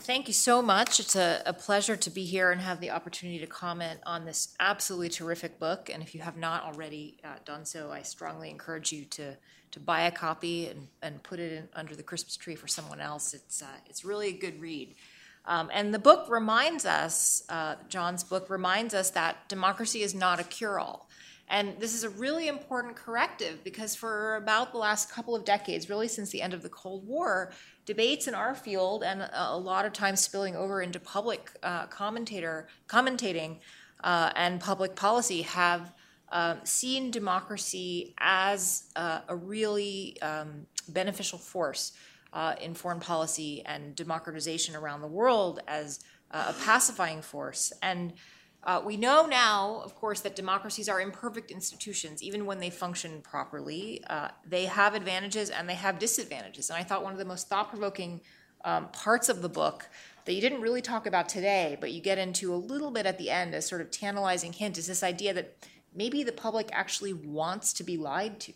Thank 0.02 0.26
you 0.26 0.34
so 0.34 0.60
much. 0.60 1.00
It's 1.00 1.16
a, 1.16 1.42
a, 1.46 1.52
pleasure 1.52 1.96
to 1.96 2.10
be 2.10 2.24
here 2.24 2.50
and 2.50 2.60
have 2.60 2.80
the 2.80 2.90
opportunity 2.90 3.38
to 3.38 3.46
comment 3.46 4.00
on 4.04 4.24
this 4.24 4.54
absolutely 4.58 5.08
terrific 5.08 5.58
book. 5.58 5.90
And 5.92 6.02
if 6.02 6.14
you 6.14 6.20
have 6.20 6.36
not 6.36 6.64
already 6.64 7.18
uh, 7.24 7.36
done 7.44 7.64
so, 7.64 7.90
I 7.90 8.02
strongly 8.02 8.50
encourage 8.50 8.92
you 8.92 9.04
to 9.06 9.36
to 9.70 9.80
buy 9.80 10.02
a 10.02 10.10
copy 10.10 10.66
and, 10.66 10.86
and 11.00 11.22
put 11.22 11.40
it 11.40 11.50
in, 11.50 11.68
under 11.74 11.96
the 11.96 12.02
Christmas 12.02 12.36
tree 12.36 12.54
for 12.54 12.68
someone 12.68 13.00
else. 13.00 13.32
It's 13.32 13.62
uh, 13.62 13.66
it's 13.88 14.04
really 14.04 14.28
a 14.28 14.32
good 14.36 14.60
read. 14.60 14.94
Um, 15.46 15.70
and 15.72 15.94
the 15.94 15.98
book 15.98 16.28
reminds 16.28 16.84
us, 16.84 17.42
uh, 17.48 17.76
John's 17.88 18.22
book 18.22 18.50
reminds 18.50 18.94
us 18.94 19.10
that 19.10 19.48
democracy 19.48 20.02
is 20.02 20.14
not 20.14 20.38
a 20.38 20.44
cure 20.44 20.78
all. 20.78 21.08
And 21.48 21.78
this 21.78 21.94
is 21.94 22.04
a 22.04 22.08
really 22.08 22.48
important 22.48 22.96
corrective 22.96 23.62
because 23.64 23.94
for 23.94 24.36
about 24.36 24.72
the 24.72 24.78
last 24.78 25.10
couple 25.10 25.34
of 25.34 25.44
decades, 25.44 25.90
really 25.90 26.08
since 26.08 26.30
the 26.30 26.40
end 26.40 26.54
of 26.54 26.62
the 26.62 26.68
Cold 26.68 27.06
War, 27.06 27.52
debates 27.84 28.28
in 28.28 28.34
our 28.34 28.54
field 28.54 29.02
and 29.02 29.28
a 29.32 29.56
lot 29.56 29.84
of 29.84 29.92
times 29.92 30.20
spilling 30.20 30.54
over 30.56 30.82
into 30.82 31.00
public 31.00 31.50
uh, 31.62 31.86
commentator 31.86 32.68
commentating 32.88 33.58
uh, 34.04 34.30
and 34.36 34.60
public 34.60 34.94
policy 34.94 35.42
have 35.42 35.92
uh, 36.30 36.56
seen 36.64 37.10
democracy 37.10 38.14
as 38.18 38.84
uh, 38.96 39.20
a 39.28 39.36
really 39.36 40.16
um, 40.22 40.66
beneficial 40.88 41.38
force 41.38 41.92
uh, 42.32 42.54
in 42.60 42.74
foreign 42.74 43.00
policy 43.00 43.62
and 43.66 43.94
democratization 43.94 44.74
around 44.74 45.02
the 45.02 45.06
world 45.06 45.60
as 45.68 46.00
uh, 46.30 46.46
a 46.56 46.64
pacifying 46.64 47.20
force. 47.20 47.72
And 47.82 48.14
uh, 48.64 48.80
we 48.84 48.96
know 48.96 49.26
now, 49.26 49.80
of 49.84 49.94
course, 49.96 50.20
that 50.20 50.36
democracies 50.36 50.88
are 50.88 51.00
imperfect 51.00 51.50
institutions, 51.50 52.22
even 52.22 52.46
when 52.46 52.60
they 52.60 52.70
function 52.70 53.20
properly. 53.22 54.02
Uh, 54.08 54.28
they 54.48 54.66
have 54.66 54.94
advantages 54.94 55.50
and 55.50 55.68
they 55.68 55.74
have 55.74 55.98
disadvantages. 55.98 56.70
And 56.70 56.78
I 56.78 56.84
thought 56.84 57.02
one 57.02 57.12
of 57.12 57.18
the 57.18 57.24
most 57.24 57.48
thought 57.48 57.70
provoking 57.70 58.20
um, 58.64 58.88
parts 58.90 59.28
of 59.28 59.42
the 59.42 59.48
book 59.48 59.88
that 60.24 60.34
you 60.34 60.40
didn't 60.40 60.60
really 60.60 60.80
talk 60.80 61.06
about 61.06 61.28
today, 61.28 61.76
but 61.80 61.90
you 61.90 62.00
get 62.00 62.18
into 62.18 62.54
a 62.54 62.56
little 62.56 62.92
bit 62.92 63.06
at 63.06 63.18
the 63.18 63.30
end 63.30 63.54
as 63.54 63.66
sort 63.66 63.80
of 63.80 63.90
tantalizing 63.90 64.52
hint 64.52 64.78
is 64.78 64.86
this 64.86 65.02
idea 65.02 65.34
that 65.34 65.66
maybe 65.92 66.22
the 66.22 66.32
public 66.32 66.68
actually 66.72 67.12
wants 67.12 67.72
to 67.72 67.82
be 67.82 67.96
lied 67.96 68.38
to 68.38 68.52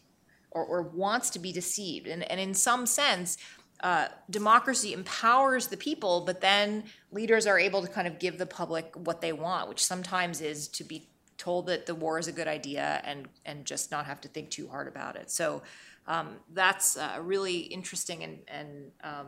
or, 0.52 0.64
or 0.64 0.82
wants 0.82 1.30
to 1.30 1.40
be 1.40 1.52
deceived. 1.52 2.06
And, 2.06 2.22
and 2.30 2.38
in 2.38 2.54
some 2.54 2.86
sense, 2.86 3.36
uh, 3.80 4.08
democracy 4.30 4.92
empowers 4.92 5.66
the 5.66 5.76
people, 5.76 6.22
but 6.22 6.40
then 6.40 6.84
leaders 7.12 7.46
are 7.46 7.58
able 7.58 7.82
to 7.82 7.88
kind 7.88 8.06
of 8.06 8.18
give 8.18 8.38
the 8.38 8.46
public 8.46 8.92
what 8.94 9.20
they 9.20 9.32
want, 9.32 9.68
which 9.68 9.84
sometimes 9.84 10.40
is 10.40 10.68
to 10.68 10.84
be 10.84 11.08
told 11.36 11.66
that 11.66 11.86
the 11.86 11.94
war 11.94 12.18
is 12.18 12.28
a 12.28 12.32
good 12.32 12.48
idea 12.48 13.02
and 13.04 13.28
and 13.44 13.66
just 13.66 13.90
not 13.90 14.06
have 14.06 14.20
to 14.22 14.28
think 14.28 14.50
too 14.50 14.68
hard 14.68 14.88
about 14.88 15.16
it. 15.16 15.30
So 15.30 15.62
um, 16.06 16.36
that's 16.52 16.96
a 16.96 17.20
really 17.20 17.58
interesting 17.58 18.24
and 18.24 18.38
and 18.48 18.68
um, 19.04 19.26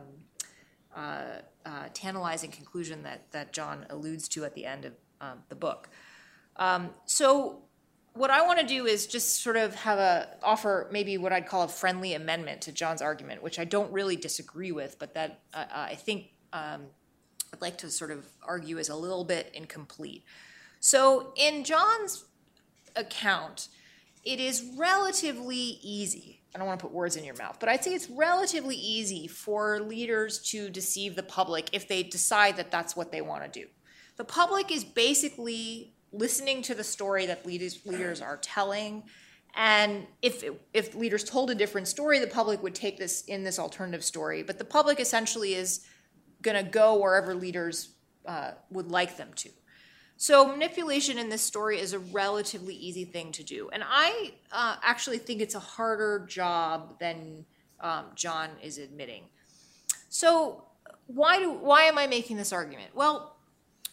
uh, 0.95 1.41
uh, 1.65 1.85
tantalizing 1.93 2.49
conclusion 2.49 3.03
that 3.03 3.31
that 3.31 3.53
John 3.53 3.85
alludes 3.89 4.27
to 4.29 4.45
at 4.45 4.55
the 4.55 4.65
end 4.65 4.85
of 4.85 4.93
um, 5.21 5.39
the 5.49 5.55
book. 5.55 5.89
Um, 6.55 6.89
so 7.05 7.61
what 8.19 8.31
I 8.31 8.45
want 8.45 8.59
to 8.59 8.65
do 8.65 8.85
is 8.85 9.07
just 9.07 9.41
sort 9.41 9.55
of 9.55 9.73
have 9.75 9.97
a 9.97 10.27
offer 10.43 10.89
maybe 10.91 11.17
what 11.17 11.31
I'd 11.31 11.47
call 11.47 11.63
a 11.63 11.69
friendly 11.69 12.15
amendment 12.15 12.59
to 12.63 12.73
John's 12.73 13.01
argument, 13.01 13.41
which 13.41 13.57
I 13.57 13.63
don't 13.63 13.89
really 13.93 14.17
disagree 14.17 14.73
with, 14.73 14.99
but 14.99 15.13
that 15.13 15.39
uh, 15.53 15.63
I 15.71 15.95
think 15.95 16.25
um, 16.51 16.81
I'd 17.53 17.61
like 17.61 17.77
to 17.77 17.89
sort 17.89 18.11
of 18.11 18.25
argue 18.43 18.77
is 18.77 18.89
a 18.89 18.95
little 18.95 19.23
bit 19.23 19.49
incomplete. 19.53 20.25
So 20.81 21.31
in 21.37 21.63
John's 21.63 22.25
account, 22.97 23.69
it 24.25 24.41
is 24.41 24.69
relatively 24.77 25.79
easy. 25.81 26.41
I 26.53 26.57
don't 26.57 26.67
want 26.67 26.81
to 26.81 26.85
put 26.87 26.93
words 26.93 27.15
in 27.15 27.23
your 27.23 27.37
mouth, 27.37 27.55
but 27.57 27.69
I'd 27.69 27.85
say 27.85 27.93
it's 27.93 28.09
relatively 28.09 28.75
easy 28.75 29.27
for 29.27 29.79
leaders 29.79 30.39
to 30.51 30.69
deceive 30.69 31.15
the 31.15 31.23
public 31.23 31.69
if 31.71 31.87
they 31.87 32.03
decide 32.03 32.57
that 32.57 32.69
that's 32.69 32.97
what 32.97 33.13
they 33.13 33.21
want 33.21 33.45
to 33.45 33.61
do. 33.61 33.67
The 34.17 34.25
public 34.25 34.71
is 34.73 34.83
basically 34.83 35.93
listening 36.11 36.61
to 36.63 36.75
the 36.75 36.83
story 36.83 37.25
that 37.25 37.45
leaders, 37.45 37.85
leaders 37.85 38.21
are 38.21 38.37
telling. 38.37 39.03
And 39.55 40.05
if, 40.21 40.43
if 40.73 40.95
leaders 40.95 41.23
told 41.23 41.49
a 41.49 41.55
different 41.55 41.87
story, 41.87 42.19
the 42.19 42.27
public 42.27 42.61
would 42.63 42.75
take 42.75 42.97
this 42.97 43.23
in 43.25 43.43
this 43.43 43.59
alternative 43.59 44.03
story. 44.03 44.43
But 44.43 44.57
the 44.57 44.65
public 44.65 44.99
essentially 44.99 45.53
is 45.53 45.85
going 46.41 46.63
to 46.63 46.69
go 46.69 46.99
wherever 46.99 47.33
leaders 47.33 47.89
uh, 48.25 48.51
would 48.69 48.89
like 48.91 49.17
them 49.17 49.29
to. 49.35 49.49
So 50.21 50.45
manipulation 50.45 51.17
in 51.17 51.29
this 51.29 51.41
story 51.41 51.79
is 51.79 51.93
a 51.93 51.99
relatively 51.99 52.75
easy 52.75 53.05
thing 53.05 53.31
to 53.31 53.41
do, 53.41 53.69
and 53.71 53.81
I 53.87 54.33
uh, 54.51 54.75
actually 54.83 55.17
think 55.17 55.39
it's 55.39 55.55
a 55.55 55.61
harder 55.61 56.25
job 56.27 56.99
than 56.99 57.45
um, 57.79 58.07
John 58.15 58.49
is 58.61 58.79
admitting. 58.79 59.23
So 60.09 60.65
why 61.07 61.39
do 61.39 61.51
why 61.51 61.83
am 61.83 61.97
I 61.97 62.05
making 62.05 62.35
this 62.35 62.51
argument? 62.51 62.93
Well, 62.93 63.37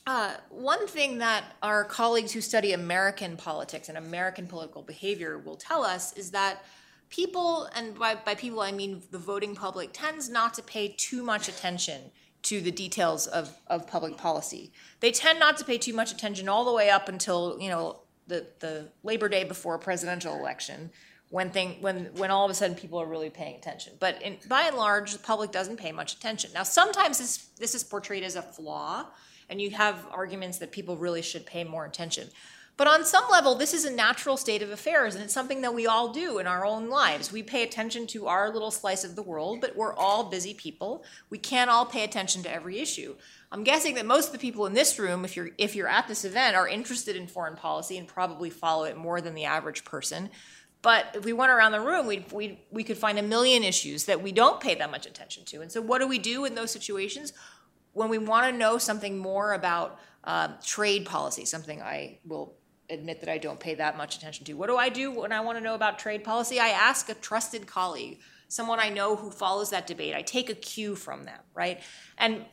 uh, 0.06 0.34
one 0.50 0.86
thing 0.86 1.18
that 1.18 1.44
our 1.62 1.84
colleagues 1.84 2.32
who 2.32 2.40
study 2.40 2.72
American 2.72 3.36
politics 3.36 3.88
and 3.88 3.98
American 3.98 4.46
political 4.46 4.82
behavior 4.82 5.38
will 5.38 5.56
tell 5.56 5.84
us 5.84 6.12
is 6.12 6.30
that 6.30 6.64
people, 7.10 7.68
and 7.74 7.98
by, 7.98 8.14
by 8.14 8.34
people 8.34 8.60
I 8.60 8.70
mean 8.70 9.02
the 9.10 9.18
voting 9.18 9.56
public, 9.56 9.90
tends 9.92 10.28
not 10.28 10.54
to 10.54 10.62
pay 10.62 10.94
too 10.96 11.24
much 11.24 11.48
attention 11.48 12.12
to 12.42 12.60
the 12.60 12.70
details 12.70 13.26
of, 13.26 13.58
of 13.66 13.88
public 13.88 14.16
policy. 14.16 14.70
They 15.00 15.10
tend 15.10 15.40
not 15.40 15.56
to 15.58 15.64
pay 15.64 15.78
too 15.78 15.92
much 15.92 16.12
attention 16.12 16.48
all 16.48 16.64
the 16.64 16.72
way 16.72 16.88
up 16.88 17.08
until, 17.08 17.58
you 17.60 17.68
know, 17.68 18.00
the, 18.28 18.46
the 18.60 18.88
Labor 19.02 19.28
Day 19.28 19.42
before 19.42 19.74
a 19.74 19.78
presidential 19.78 20.34
election 20.36 20.90
when 21.30 21.50
thing 21.50 21.76
when 21.80 22.04
when 22.14 22.30
all 22.30 22.44
of 22.44 22.50
a 22.52 22.54
sudden 22.54 22.76
people 22.76 23.00
are 23.00 23.06
really 23.06 23.30
paying 23.30 23.56
attention. 23.56 23.94
But 23.98 24.22
in, 24.22 24.36
by 24.48 24.62
and 24.62 24.76
large, 24.76 25.12
the 25.12 25.18
public 25.18 25.50
doesn't 25.50 25.76
pay 25.76 25.90
much 25.90 26.14
attention. 26.14 26.52
Now, 26.52 26.62
sometimes 26.62 27.18
this 27.18 27.48
this 27.58 27.74
is 27.74 27.82
portrayed 27.82 28.22
as 28.22 28.36
a 28.36 28.42
flaw 28.42 29.06
and 29.48 29.60
you 29.60 29.70
have 29.70 30.06
arguments 30.10 30.58
that 30.58 30.72
people 30.72 30.96
really 30.96 31.22
should 31.22 31.46
pay 31.46 31.64
more 31.64 31.84
attention. 31.84 32.28
But 32.76 32.88
on 32.88 33.06
some 33.06 33.24
level, 33.30 33.54
this 33.54 33.72
is 33.72 33.86
a 33.86 33.90
natural 33.90 34.36
state 34.36 34.60
of 34.60 34.70
affairs, 34.70 35.14
and 35.14 35.24
it's 35.24 35.32
something 35.32 35.62
that 35.62 35.72
we 35.72 35.86
all 35.86 36.12
do 36.12 36.38
in 36.38 36.46
our 36.46 36.66
own 36.66 36.90
lives. 36.90 37.32
We 37.32 37.42
pay 37.42 37.62
attention 37.62 38.06
to 38.08 38.26
our 38.26 38.52
little 38.52 38.70
slice 38.70 39.02
of 39.02 39.16
the 39.16 39.22
world, 39.22 39.62
but 39.62 39.74
we're 39.74 39.94
all 39.94 40.24
busy 40.24 40.52
people. 40.52 41.02
We 41.30 41.38
can't 41.38 41.70
all 41.70 41.86
pay 41.86 42.04
attention 42.04 42.42
to 42.42 42.52
every 42.52 42.78
issue. 42.78 43.14
I'm 43.50 43.64
guessing 43.64 43.94
that 43.94 44.04
most 44.04 44.26
of 44.26 44.32
the 44.32 44.38
people 44.38 44.66
in 44.66 44.74
this 44.74 44.98
room, 44.98 45.24
if 45.24 45.36
you're 45.36 45.50
if 45.56 45.74
you're 45.74 45.88
at 45.88 46.06
this 46.06 46.24
event, 46.26 46.54
are 46.54 46.68
interested 46.68 47.16
in 47.16 47.26
foreign 47.26 47.56
policy 47.56 47.96
and 47.96 48.06
probably 48.06 48.50
follow 48.50 48.84
it 48.84 48.98
more 48.98 49.22
than 49.22 49.34
the 49.34 49.46
average 49.46 49.84
person. 49.84 50.28
But 50.82 51.06
if 51.14 51.24
we 51.24 51.32
went 51.32 51.50
around 51.50 51.72
the 51.72 51.80
room, 51.80 52.06
we 52.06 52.26
we 52.30 52.60
we 52.70 52.84
could 52.84 52.98
find 52.98 53.18
a 53.18 53.22
million 53.22 53.64
issues 53.64 54.04
that 54.04 54.22
we 54.22 54.32
don't 54.32 54.60
pay 54.60 54.74
that 54.74 54.90
much 54.90 55.06
attention 55.06 55.44
to. 55.46 55.62
And 55.62 55.72
so, 55.72 55.80
what 55.80 56.00
do 56.00 56.06
we 56.06 56.18
do 56.18 56.44
in 56.44 56.54
those 56.54 56.72
situations? 56.72 57.32
When 57.96 58.10
we 58.10 58.18
want 58.18 58.44
to 58.46 58.52
know 58.52 58.76
something 58.76 59.16
more 59.16 59.54
about 59.54 59.98
uh, 60.22 60.48
trade 60.62 61.06
policy, 61.06 61.46
something 61.46 61.80
I 61.80 62.18
will 62.26 62.54
admit 62.90 63.20
that 63.20 63.30
I 63.30 63.38
don't 63.38 63.58
pay 63.58 63.74
that 63.76 63.96
much 63.96 64.18
attention 64.18 64.44
to. 64.44 64.52
What 64.52 64.66
do 64.66 64.76
I 64.76 64.90
do 64.90 65.10
when 65.10 65.32
I 65.32 65.40
want 65.40 65.56
to 65.56 65.64
know 65.64 65.74
about 65.74 65.98
trade 65.98 66.22
policy? 66.22 66.60
I 66.60 66.68
ask 66.68 67.08
a 67.08 67.14
trusted 67.14 67.66
colleague, 67.66 68.18
someone 68.48 68.80
I 68.80 68.90
know 68.90 69.16
who 69.16 69.30
follows 69.30 69.70
that 69.70 69.86
debate. 69.86 70.14
I 70.14 70.20
take 70.20 70.50
a 70.50 70.54
cue 70.54 70.94
from 70.94 71.24
them, 71.24 71.40
right? 71.54 71.80
And 72.18 72.44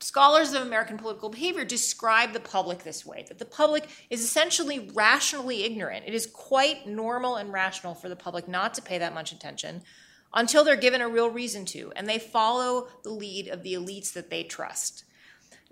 scholars 0.00 0.52
of 0.52 0.62
American 0.62 0.98
political 0.98 1.28
behavior 1.28 1.64
describe 1.64 2.32
the 2.32 2.40
public 2.40 2.82
this 2.82 3.06
way 3.06 3.24
that 3.28 3.38
the 3.38 3.44
public 3.44 3.88
is 4.10 4.20
essentially 4.20 4.90
rationally 4.94 5.62
ignorant. 5.62 6.06
It 6.08 6.14
is 6.14 6.26
quite 6.26 6.88
normal 6.88 7.36
and 7.36 7.52
rational 7.52 7.94
for 7.94 8.08
the 8.08 8.16
public 8.16 8.48
not 8.48 8.74
to 8.74 8.82
pay 8.82 8.98
that 8.98 9.14
much 9.14 9.30
attention 9.30 9.82
until 10.34 10.64
they're 10.64 10.76
given 10.76 11.00
a 11.00 11.08
real 11.08 11.30
reason 11.30 11.64
to, 11.66 11.92
and 11.96 12.08
they 12.08 12.18
follow 12.18 12.88
the 13.02 13.10
lead 13.10 13.48
of 13.48 13.62
the 13.62 13.74
elites 13.74 14.12
that 14.12 14.30
they 14.30 14.42
trust. 14.42 15.04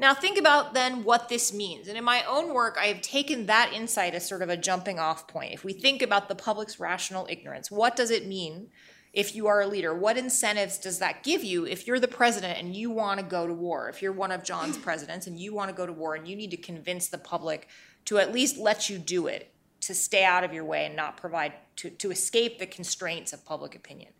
Now, 0.01 0.15
think 0.15 0.39
about 0.39 0.73
then 0.73 1.05
what 1.05 1.29
this 1.29 1.53
means. 1.53 1.87
And 1.87 1.99
in 1.99 2.05
my 2.05 2.25
own 2.25 2.55
work, 2.55 2.79
I 2.81 2.87
have 2.87 3.03
taken 3.03 3.45
that 3.47 3.75
insight 3.75 4.15
as 4.15 4.27
sort 4.27 4.41
of 4.41 4.49
a 4.49 4.57
jumping 4.57 4.99
off 4.99 5.29
point. 5.29 5.53
If 5.53 5.63
we 5.63 5.75
think 5.75 6.01
about 6.01 6.29
the 6.29 6.35
public's 6.35 6.81
rational 6.81 7.27
ignorance, 7.29 7.71
what 7.71 7.97
does 7.97 8.11
it 8.11 8.27
mean 8.27 8.71
if 9.13 9.35
you 9.35 9.47
are 9.47 9.61
a 9.61 9.67
leader? 9.67 9.95
What 9.95 10.17
incentives 10.17 10.79
does 10.79 11.01
that 11.01 11.23
give 11.23 11.45
you 11.45 11.67
if 11.67 11.87
you're 11.87 12.01
the 12.01 12.09
president 12.09 12.59
and 12.59 12.75
you 12.75 12.91
want 12.91 13.21
to 13.21 13.27
go 13.27 13.47
to 13.47 13.53
war? 13.53 13.91
If 13.91 14.01
you're 14.01 14.13
one 14.13 14.33
of 14.33 14.43
John's 14.43 14.79
presidents 14.89 15.27
and 15.27 15.39
you 15.39 15.55
want 15.55 15.69
to 15.69 15.77
go 15.77 15.85
to 15.85 15.93
war 15.93 16.15
and 16.15 16.27
you 16.27 16.35
need 16.35 16.51
to 16.53 16.57
convince 16.57 17.09
the 17.09 17.19
public 17.19 17.69
to 18.07 18.17
at 18.17 18.33
least 18.33 18.57
let 18.57 18.89
you 18.89 18.99
do 18.99 19.27
it, 19.27 19.53
to 19.83 19.95
stay 19.95 20.25
out 20.25 20.45
of 20.45 20.55
your 20.55 20.65
way 20.65 20.87
and 20.87 20.97
not 20.97 21.19
provide, 21.19 21.53
to, 21.77 21.91
to 21.91 22.11
escape 22.11 22.59
the 22.59 22.67
constraints 22.67 23.35
of 23.35 23.45
public 23.45 23.75
opinion. 23.75 24.13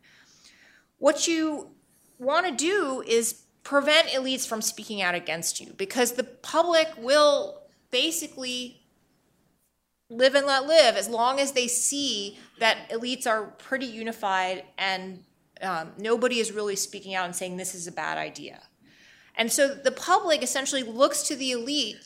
What 1.01 1.27
you 1.27 1.71
want 2.19 2.47
to 2.47 2.53
do 2.53 3.03
is 3.07 3.43
prevent 3.63 4.09
elites 4.09 4.47
from 4.47 4.61
speaking 4.63 5.01
out 5.01 5.15
against 5.15 5.59
you 5.59 5.73
because 5.77 6.13
the 6.13 6.25
public 6.25 6.89
will 6.99 7.63
basically 7.91 8.83
live 10.11 10.35
and 10.35 10.47
let 10.47 10.67
live 10.67 10.97
as 10.97 11.09
long 11.09 11.41
as 11.41 11.53
they 11.53 11.69
see 11.69 12.39
that 12.59 12.91
elites 12.91 13.27
are 13.27 13.47
pretty 13.47 13.87
unified 13.87 14.65
and 14.77 15.25
um, 15.63 15.93
nobody 15.99 16.39
is 16.39 16.53
really 16.53 16.77
speaking 16.77 17.15
out 17.15 17.25
and 17.25 17.35
saying 17.35 17.57
this 17.57 17.75
is 17.75 17.87
a 17.87 17.93
bad 17.93 18.19
idea. 18.19 18.61
And 19.37 19.51
so 19.51 19.75
the 19.75 19.93
public 19.93 20.43
essentially 20.43 20.83
looks 20.83 21.23
to 21.29 21.35
the 21.35 21.53
elite 21.53 21.97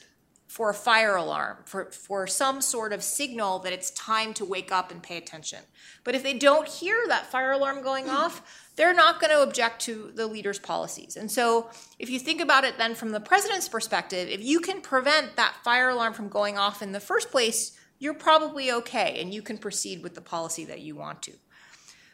for 0.55 0.71
a 0.71 0.75
fire 0.75 1.17
alarm, 1.17 1.57
for, 1.65 1.87
for 1.87 2.29
some 2.29 2.61
sort 2.63 2.93
of 2.93 3.03
signal 3.03 3.59
that 3.59 3.73
it's 3.73 3.91
time 3.91 4.33
to 4.33 4.45
wake 4.45 4.71
up 4.71 4.93
and 4.93 5.03
pay 5.03 5.17
attention. 5.17 5.59
But 6.05 6.15
if 6.15 6.23
they 6.23 6.39
don't 6.39 6.69
hear 6.69 6.97
that 7.09 7.27
fire 7.27 7.51
alarm 7.51 7.83
going 7.83 8.09
off, 8.21 8.41
they're 8.77 8.95
not 8.95 9.21
going 9.21 9.33
to 9.33 9.43
object 9.43 9.83
to 9.87 10.13
the 10.15 10.29
leader's 10.29 10.61
policies. 10.61 11.17
And 11.17 11.29
so 11.29 11.71
if 11.99 12.09
you 12.09 12.21
think 12.21 12.41
about 12.41 12.63
it 12.63 12.79
then 12.79 12.95
from 12.95 13.11
the 13.11 13.19
president's 13.19 13.69
perspective, 13.69 14.29
if 14.29 14.45
you 14.45 14.61
can 14.61 14.81
prevent 14.81 15.35
that 15.35 15.57
fire 15.65 15.89
alarm 15.89 16.13
from 16.13 16.29
going 16.29 16.57
off 16.57 16.83
in 16.83 16.93
the 16.93 17.01
first 17.01 17.33
place, 17.33 17.77
you're 17.99 18.15
probably 18.15 18.71
okay 18.71 19.19
and 19.21 19.35
you 19.35 19.43
can 19.43 19.59
proceed 19.59 20.05
with 20.05 20.15
the 20.15 20.21
policy 20.21 20.65
that 20.67 20.83
you 20.83 20.95
want 20.95 21.21
to. 21.23 21.33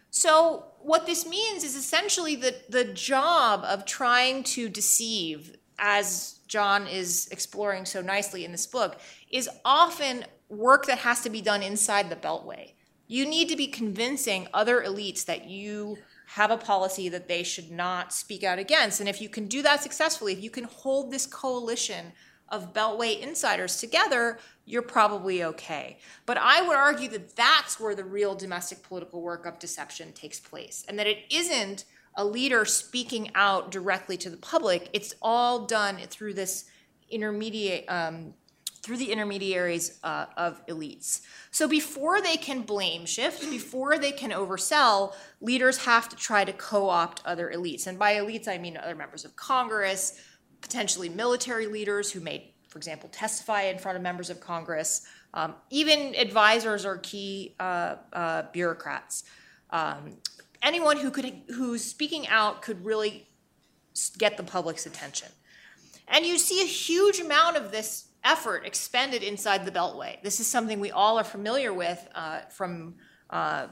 So, 0.09 0.65
what 0.81 1.05
this 1.05 1.29
means 1.29 1.63
is 1.63 1.77
essentially 1.77 2.37
that 2.37 2.71
the 2.71 2.85
job 2.85 3.65
of 3.65 3.85
trying 3.85 4.45
to 4.45 4.71
deceive 4.71 5.59
as 5.81 6.39
John 6.47 6.87
is 6.87 7.29
exploring 7.33 7.85
so 7.85 8.01
nicely 8.01 8.45
in 8.45 8.53
this 8.53 8.67
book, 8.67 9.01
is 9.31 9.49
often 9.65 10.25
work 10.49 10.87
that 10.87 10.99
has 10.99 11.23
to 11.23 11.31
be 11.31 11.41
done 11.41 11.63
inside 11.63 12.11
the 12.11 12.17
Beltway. 12.17 12.73
You 13.07 13.27
need 13.27 13.49
to 13.49 13.57
be 13.57 13.67
convincing 13.67 14.47
other 14.55 14.83
elites 14.83 15.25
that 15.25 15.49
you 15.49 15.99
have 16.27 16.53
a 16.53 16.57
policy 16.57 17.09
that 17.09 17.27
they 17.27 17.43
should 17.43 17.73
not 17.73 18.13
speak 18.13 18.45
out 18.45 18.59
against. 18.59 19.01
And 19.01 19.09
if 19.09 19.21
you 19.21 19.29
can 19.29 19.49
do 19.49 19.63
that 19.63 19.83
successfully, 19.83 20.33
if 20.33 20.43
you 20.43 20.51
can 20.51 20.65
hold 20.65 21.11
this 21.11 21.27
coalition 21.27 22.13
of 22.49 22.73
Beltway 22.73 23.21
insiders 23.21 23.79
together, 23.79 24.39
you're 24.65 24.83
probably 24.83 25.43
okay. 25.43 25.99
But 26.27 26.39
I 26.39 26.63
would 26.63 26.77
argue 26.77 27.09
that 27.11 27.35
that's 27.35 27.81
where 27.81 27.95
the 27.95 28.05
real 28.05 28.35
domestic 28.35 28.83
political 28.83 29.23
work 29.23 29.47
of 29.47 29.59
deception 29.59 30.13
takes 30.13 30.39
place, 30.39 30.85
and 30.89 30.99
that 30.99 31.07
it 31.07 31.25
isn't 31.31 31.85
a 32.15 32.25
leader 32.25 32.65
speaking 32.65 33.31
out 33.35 33.71
directly 33.71 34.17
to 34.19 34.31
the 34.31 34.37
public. 34.37 34.91
It's 34.93 35.15
all 35.23 35.67
done 35.67 35.99
through 36.09 36.35
this 36.35 36.65
intermediate. 37.09 37.85
Um, 37.89 38.35
through 38.83 38.97
the 38.97 39.13
intermediaries 39.13 39.99
uh, 40.03 40.27
of 40.37 40.65
elites. 40.67 41.21
So 41.51 41.69
before 41.69 42.23
they 42.23 42.37
can 42.37 42.63
blame 42.63 43.05
shift, 43.05 43.43
before 43.51 43.99
they 43.99 44.13
can 44.13 44.31
oversell, 44.31 45.15
leaders 45.41 45.85
have 45.85 46.09
to 46.09 46.17
try 46.17 46.45
to 46.45 46.53
co 46.53 46.89
opt 46.89 47.23
other 47.27 47.53
elites. 47.55 47.87
And 47.87 47.99
by 47.99 48.15
elites, 48.15 48.49
I 48.49 48.59
mean 48.59 48.77
other 48.77 48.95
members 48.95 49.25
of 49.25 49.37
Congress, 49.37 50.21
potentially 50.63 51.09
military 51.09 51.67
leaders 51.67 52.11
who 52.11 52.21
may, 52.21 52.55
for 52.69 52.79
example, 52.79 53.11
testify 53.11 53.63
in 53.65 53.79
front 53.79 53.97
of 53.97 54.03
members 54.03 54.31
of 54.31 54.41
Congress, 54.41 55.03
um, 55.35 55.55
even 55.71 56.15
advisors 56.17 56.87
or 56.87 56.99
key 56.99 57.55
uh, 57.61 57.97
uh, 58.13 58.43
bureaucrats. 58.53 59.25
Um, 59.71 60.17
anyone 60.63 60.99
who 60.99 61.11
could 61.11 61.43
who's 61.49 61.85
speaking 61.85 62.29
out 62.29 62.63
could 62.63 62.85
really 62.85 63.29
get 64.19 64.37
the 64.37 64.43
public's 64.43 64.87
attention. 64.87 65.29
And 66.09 66.27
you 66.27 66.39
see 66.39 66.63
a 66.63 66.67
huge 66.67 67.21
amount 67.21 67.57
of 67.57 67.71
this 67.71 68.09
effort 68.25 68.67
expended 68.67 69.23
inside 69.23 69.65
the 69.65 69.71
Beltway. 69.71 70.21
This 70.23 70.41
is 70.41 70.47
something 70.47 70.81
we 70.81 70.91
all 70.91 71.19
are 71.19 71.25
familiar 71.25 71.73
with 71.73 72.07
uh, 72.15 72.41
from 72.51 72.97
uh, 73.31 73.69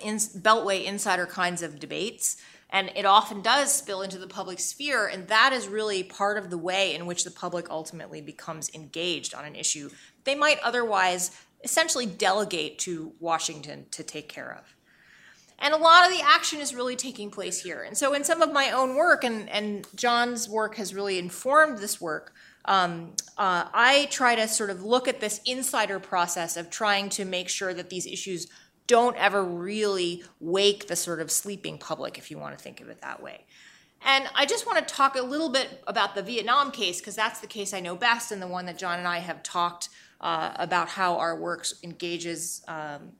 in, 0.00 0.16
Beltway 0.16 0.84
insider 0.84 1.26
kinds 1.26 1.62
of 1.62 1.78
debates. 1.78 2.36
And 2.70 2.90
it 2.96 3.06
often 3.06 3.42
does 3.42 3.72
spill 3.72 4.02
into 4.02 4.18
the 4.18 4.26
public 4.26 4.58
sphere, 4.58 5.06
and 5.06 5.28
that 5.28 5.52
is 5.52 5.68
really 5.68 6.02
part 6.02 6.36
of 6.36 6.50
the 6.50 6.58
way 6.58 6.96
in 6.96 7.06
which 7.06 7.22
the 7.22 7.30
public 7.30 7.70
ultimately 7.70 8.20
becomes 8.20 8.74
engaged 8.74 9.34
on 9.34 9.44
an 9.44 9.54
issue 9.54 9.88
they 10.26 10.34
might 10.34 10.58
otherwise 10.58 11.30
essentially 11.64 12.04
delegate 12.04 12.78
to 12.80 13.14
Washington 13.18 13.86
to 13.92 14.02
take 14.02 14.28
care 14.28 14.58
of. 14.60 14.75
And 15.58 15.72
a 15.72 15.78
lot 15.78 16.06
of 16.06 16.16
the 16.16 16.22
action 16.22 16.60
is 16.60 16.74
really 16.74 16.96
taking 16.96 17.30
place 17.30 17.62
here. 17.62 17.82
And 17.82 17.96
so, 17.96 18.12
in 18.12 18.24
some 18.24 18.42
of 18.42 18.52
my 18.52 18.70
own 18.70 18.94
work, 18.94 19.24
and, 19.24 19.48
and 19.48 19.86
John's 19.94 20.48
work 20.48 20.76
has 20.76 20.94
really 20.94 21.18
informed 21.18 21.78
this 21.78 22.00
work, 22.00 22.34
um, 22.66 23.12
uh, 23.38 23.68
I 23.72 24.08
try 24.10 24.34
to 24.34 24.48
sort 24.48 24.70
of 24.70 24.82
look 24.82 25.08
at 25.08 25.20
this 25.20 25.40
insider 25.46 25.98
process 25.98 26.56
of 26.56 26.68
trying 26.68 27.08
to 27.10 27.24
make 27.24 27.48
sure 27.48 27.72
that 27.72 27.90
these 27.90 28.06
issues 28.06 28.48
don't 28.86 29.16
ever 29.16 29.44
really 29.44 30.22
wake 30.40 30.88
the 30.88 30.96
sort 30.96 31.20
of 31.20 31.30
sleeping 31.30 31.78
public, 31.78 32.18
if 32.18 32.30
you 32.30 32.38
want 32.38 32.56
to 32.56 32.62
think 32.62 32.80
of 32.80 32.88
it 32.88 33.00
that 33.00 33.22
way. 33.22 33.44
And 34.04 34.28
I 34.34 34.46
just 34.46 34.66
want 34.66 34.86
to 34.86 34.94
talk 34.94 35.16
a 35.16 35.22
little 35.22 35.48
bit 35.48 35.82
about 35.86 36.14
the 36.14 36.22
Vietnam 36.22 36.70
case, 36.70 37.00
because 37.00 37.16
that's 37.16 37.40
the 37.40 37.46
case 37.46 37.72
I 37.72 37.80
know 37.80 37.96
best 37.96 38.30
and 38.30 38.42
the 38.42 38.46
one 38.46 38.66
that 38.66 38.78
John 38.78 38.98
and 38.98 39.08
I 39.08 39.18
have 39.18 39.42
talked 39.42 39.88
uh, 40.20 40.52
about 40.56 40.88
how 40.88 41.18
our 41.18 41.36
work 41.36 41.66
engages 41.82 42.62
um, 42.68 43.12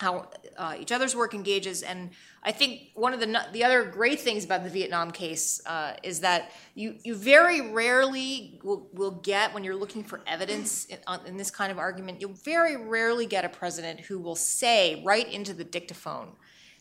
how 0.00 0.30
uh, 0.56 0.74
each 0.80 0.92
other's 0.92 1.14
work 1.14 1.34
engages. 1.34 1.82
And 1.82 2.08
I 2.42 2.52
think 2.52 2.88
one 2.94 3.12
of 3.12 3.20
the 3.20 3.44
the 3.52 3.62
other 3.62 3.84
great 3.84 4.18
things 4.18 4.46
about 4.46 4.64
the 4.64 4.70
Vietnam 4.70 5.10
case 5.10 5.60
uh, 5.66 5.92
is 6.02 6.20
that 6.20 6.52
you 6.74 6.96
you 7.04 7.14
very 7.14 7.60
rarely 7.70 8.58
will, 8.64 8.88
will 8.94 9.10
get 9.10 9.52
when 9.52 9.62
you're 9.62 9.76
looking 9.76 10.02
for 10.02 10.22
evidence 10.26 10.86
in, 10.86 10.98
in, 11.26 11.36
this 11.36 11.50
kind 11.50 11.70
of 11.70 11.78
argument. 11.78 12.18
You'll 12.18 12.32
very 12.32 12.76
rarely 12.76 13.26
get 13.26 13.44
a 13.44 13.50
president 13.50 14.00
who 14.00 14.18
will 14.18 14.36
say 14.36 15.02
right 15.04 15.30
into 15.30 15.52
the 15.52 15.64
dictaphone 15.64 16.30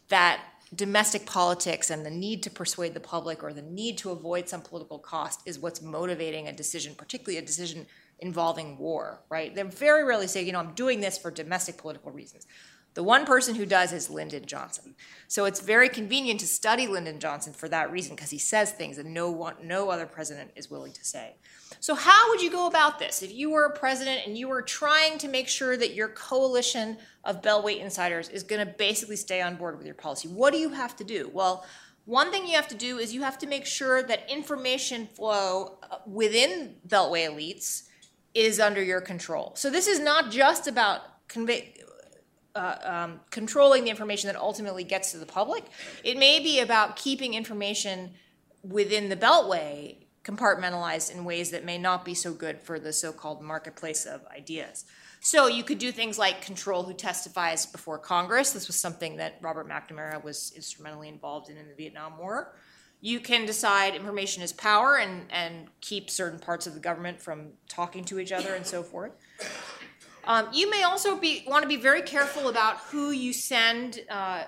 that 0.07 0.39
domestic 0.73 1.25
politics 1.25 1.89
and 1.89 2.05
the 2.05 2.11
need 2.11 2.41
to 2.43 2.49
persuade 2.49 2.93
the 2.93 3.01
public 3.01 3.43
or 3.43 3.51
the 3.51 3.61
need 3.63 3.97
to 3.97 4.11
avoid 4.11 4.47
some 4.47 4.61
political 4.61 4.97
cost 4.97 5.41
is 5.45 5.59
what's 5.59 5.81
motivating 5.81 6.47
a 6.47 6.53
decision, 6.53 6.95
particularly 6.95 7.37
a 7.37 7.45
decision 7.45 7.85
involving 8.19 8.77
war. 8.77 9.19
Right? 9.29 9.53
They 9.53 9.63
very 9.63 10.05
rarely 10.05 10.27
say, 10.27 10.41
you 10.41 10.53
know, 10.53 10.59
I'm 10.59 10.73
doing 10.73 11.01
this 11.01 11.17
for 11.17 11.31
domestic 11.31 11.75
political 11.77 12.11
reasons. 12.11 12.47
The 12.95 13.03
one 13.03 13.25
person 13.25 13.55
who 13.55 13.65
does 13.65 13.93
is 13.93 14.09
Lyndon 14.09 14.45
Johnson. 14.45 14.95
So 15.27 15.45
it's 15.45 15.59
very 15.59 15.89
convenient 15.89 16.39
to 16.39 16.47
study 16.47 16.87
Lyndon 16.87 17.19
Johnson 17.19 17.53
for 17.53 17.69
that 17.69 17.91
reason 17.91 18.15
because 18.15 18.31
he 18.31 18.39
says 18.39 18.71
things 18.71 18.97
that 18.97 19.05
no 19.05 19.29
one, 19.29 19.55
no 19.63 19.89
other 19.89 20.05
president 20.05 20.51
is 20.55 20.71
willing 20.71 20.91
to 20.93 21.05
say. 21.05 21.35
So 21.79 21.93
how 21.95 22.29
would 22.29 22.41
you 22.41 22.51
go 22.51 22.67
about 22.67 22.99
this 22.99 23.21
if 23.21 23.31
you 23.31 23.51
were 23.51 23.65
a 23.65 23.77
president 23.77 24.25
and 24.25 24.37
you 24.37 24.47
were 24.47 24.61
trying 24.61 25.17
to 25.19 25.27
make 25.27 25.47
sure 25.47 25.77
that 25.77 25.93
your 25.93 26.09
coalition 26.09 26.97
of 27.23 27.41
Beltway 27.41 27.79
insiders 27.79 28.27
is 28.29 28.43
going 28.43 28.65
to 28.65 28.73
basically 28.73 29.15
stay 29.15 29.41
on 29.41 29.55
board 29.55 29.77
with 29.77 29.85
your 29.85 29.95
policy? 29.95 30.27
What 30.27 30.51
do 30.51 30.59
you 30.59 30.69
have 30.69 30.95
to 30.97 31.03
do? 31.03 31.29
Well, 31.31 31.65
one 32.05 32.31
thing 32.31 32.47
you 32.47 32.55
have 32.55 32.67
to 32.69 32.75
do 32.75 32.97
is 32.97 33.13
you 33.13 33.21
have 33.21 33.37
to 33.37 33.47
make 33.47 33.67
sure 33.67 34.01
that 34.01 34.29
information 34.29 35.05
flow 35.05 35.77
uh, 35.83 35.97
within 36.07 36.75
Beltway 36.87 37.29
elites 37.29 37.83
is 38.33 38.59
under 38.59 38.81
your 38.81 38.99
control. 38.99 39.53
So 39.55 39.69
this 39.69 39.87
is 39.87 39.99
not 39.99 40.31
just 40.31 40.67
about 40.67 41.27
convey 41.27 41.75
uh, 42.55 42.75
um, 42.83 43.19
controlling 43.29 43.83
the 43.83 43.89
information 43.89 44.27
that 44.27 44.39
ultimately 44.39 44.83
gets 44.83 45.11
to 45.11 45.17
the 45.17 45.25
public. 45.25 45.65
It 46.03 46.17
may 46.17 46.39
be 46.39 46.59
about 46.59 46.95
keeping 46.95 47.33
information 47.33 48.11
within 48.63 49.09
the 49.09 49.15
beltway 49.15 49.97
compartmentalized 50.23 51.11
in 51.11 51.23
ways 51.25 51.51
that 51.51 51.63
may 51.63 51.77
not 51.77 52.05
be 52.05 52.13
so 52.13 52.33
good 52.33 52.59
for 52.61 52.79
the 52.79 52.93
so-called 52.93 53.41
marketplace 53.41 54.05
of 54.05 54.25
ideas. 54.27 54.85
So 55.21 55.47
you 55.47 55.63
could 55.63 55.79
do 55.79 55.91
things 55.91 56.17
like 56.17 56.41
control 56.41 56.83
who 56.83 56.93
testifies 56.93 57.65
before 57.65 57.97
Congress. 57.97 58.51
This 58.51 58.67
was 58.67 58.77
something 58.77 59.17
that 59.17 59.37
Robert 59.41 59.67
McNamara 59.67 60.23
was 60.23 60.53
instrumentally 60.55 61.09
involved 61.09 61.49
in 61.49 61.57
in 61.57 61.67
the 61.67 61.75
Vietnam 61.75 62.17
War. 62.17 62.55
You 63.01 63.19
can 63.19 63.45
decide 63.45 63.95
information 63.95 64.43
is 64.43 64.53
power 64.53 64.97
and, 64.97 65.25
and 65.29 65.67
keep 65.81 66.09
certain 66.09 66.39
parts 66.39 66.67
of 66.67 66.73
the 66.73 66.79
government 66.79 67.21
from 67.21 67.51
talking 67.67 68.03
to 68.05 68.19
each 68.19 68.31
other 68.31 68.55
and 68.55 68.65
so 68.65 68.83
forth. 68.83 69.11
Um, 70.29 70.47
you 70.53 70.69
may 70.69 70.83
also 70.83 71.15
be 71.15 71.43
want 71.47 71.63
to 71.63 71.67
be 71.67 71.75
very 71.75 72.03
careful 72.03 72.49
about 72.49 72.77
who 72.91 73.09
you 73.09 73.33
send, 73.33 74.01
uh, 74.11 74.43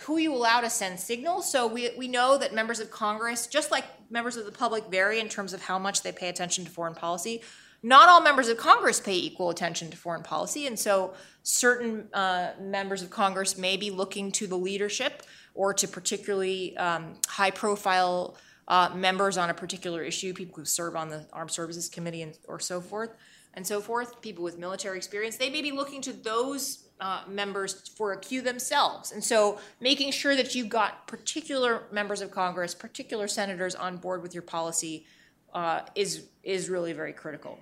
who 0.00 0.18
you 0.18 0.34
allow 0.34 0.60
to 0.60 0.68
send 0.68 0.98
signals. 0.98 1.50
So 1.50 1.68
we, 1.68 1.90
we 1.96 2.08
know 2.08 2.36
that 2.38 2.52
members 2.52 2.80
of 2.80 2.90
Congress, 2.90 3.46
just 3.46 3.70
like 3.70 3.84
members 4.10 4.36
of 4.36 4.46
the 4.46 4.50
public, 4.50 4.88
vary 4.90 5.20
in 5.20 5.28
terms 5.28 5.52
of 5.52 5.62
how 5.62 5.78
much 5.78 6.02
they 6.02 6.10
pay 6.10 6.28
attention 6.28 6.64
to 6.64 6.70
foreign 6.72 6.96
policy. 6.96 7.40
Not 7.84 8.08
all 8.08 8.20
members 8.20 8.48
of 8.48 8.56
Congress 8.56 8.98
pay 8.98 9.14
equal 9.14 9.50
attention 9.50 9.92
to 9.92 9.96
foreign 9.96 10.24
policy, 10.24 10.66
and 10.66 10.76
so 10.76 11.14
certain 11.44 12.08
uh, 12.12 12.54
members 12.60 13.02
of 13.02 13.10
Congress 13.10 13.56
may 13.56 13.76
be 13.76 13.90
looking 13.90 14.32
to 14.32 14.48
the 14.48 14.58
leadership 14.58 15.22
or 15.54 15.72
to 15.74 15.86
particularly 15.86 16.76
um, 16.78 17.14
high-profile 17.28 18.36
uh, 18.66 18.90
members 18.94 19.36
on 19.36 19.50
a 19.50 19.54
particular 19.54 20.02
issue, 20.02 20.32
people 20.32 20.56
who 20.56 20.64
serve 20.64 20.96
on 20.96 21.10
the 21.10 21.26
Armed 21.32 21.50
Services 21.50 21.88
Committee 21.88 22.22
and, 22.22 22.36
or 22.48 22.58
so 22.58 22.80
forth 22.80 23.10
and 23.54 23.66
so 23.66 23.80
forth, 23.80 24.20
people 24.22 24.42
with 24.42 24.58
military 24.58 24.96
experience, 24.96 25.36
they 25.36 25.50
may 25.50 25.62
be 25.62 25.72
looking 25.72 26.00
to 26.02 26.12
those 26.12 26.88
uh, 27.00 27.22
members 27.28 27.88
for 27.96 28.12
a 28.12 28.20
cue 28.20 28.40
themselves. 28.40 29.12
And 29.12 29.22
so 29.22 29.58
making 29.80 30.12
sure 30.12 30.36
that 30.36 30.54
you've 30.54 30.68
got 30.68 31.06
particular 31.06 31.84
members 31.90 32.20
of 32.20 32.30
Congress, 32.30 32.74
particular 32.74 33.28
senators 33.28 33.74
on 33.74 33.96
board 33.96 34.22
with 34.22 34.34
your 34.34 34.42
policy 34.42 35.04
uh, 35.52 35.80
is, 35.94 36.26
is 36.42 36.70
really 36.70 36.92
very 36.92 37.12
critical. 37.12 37.58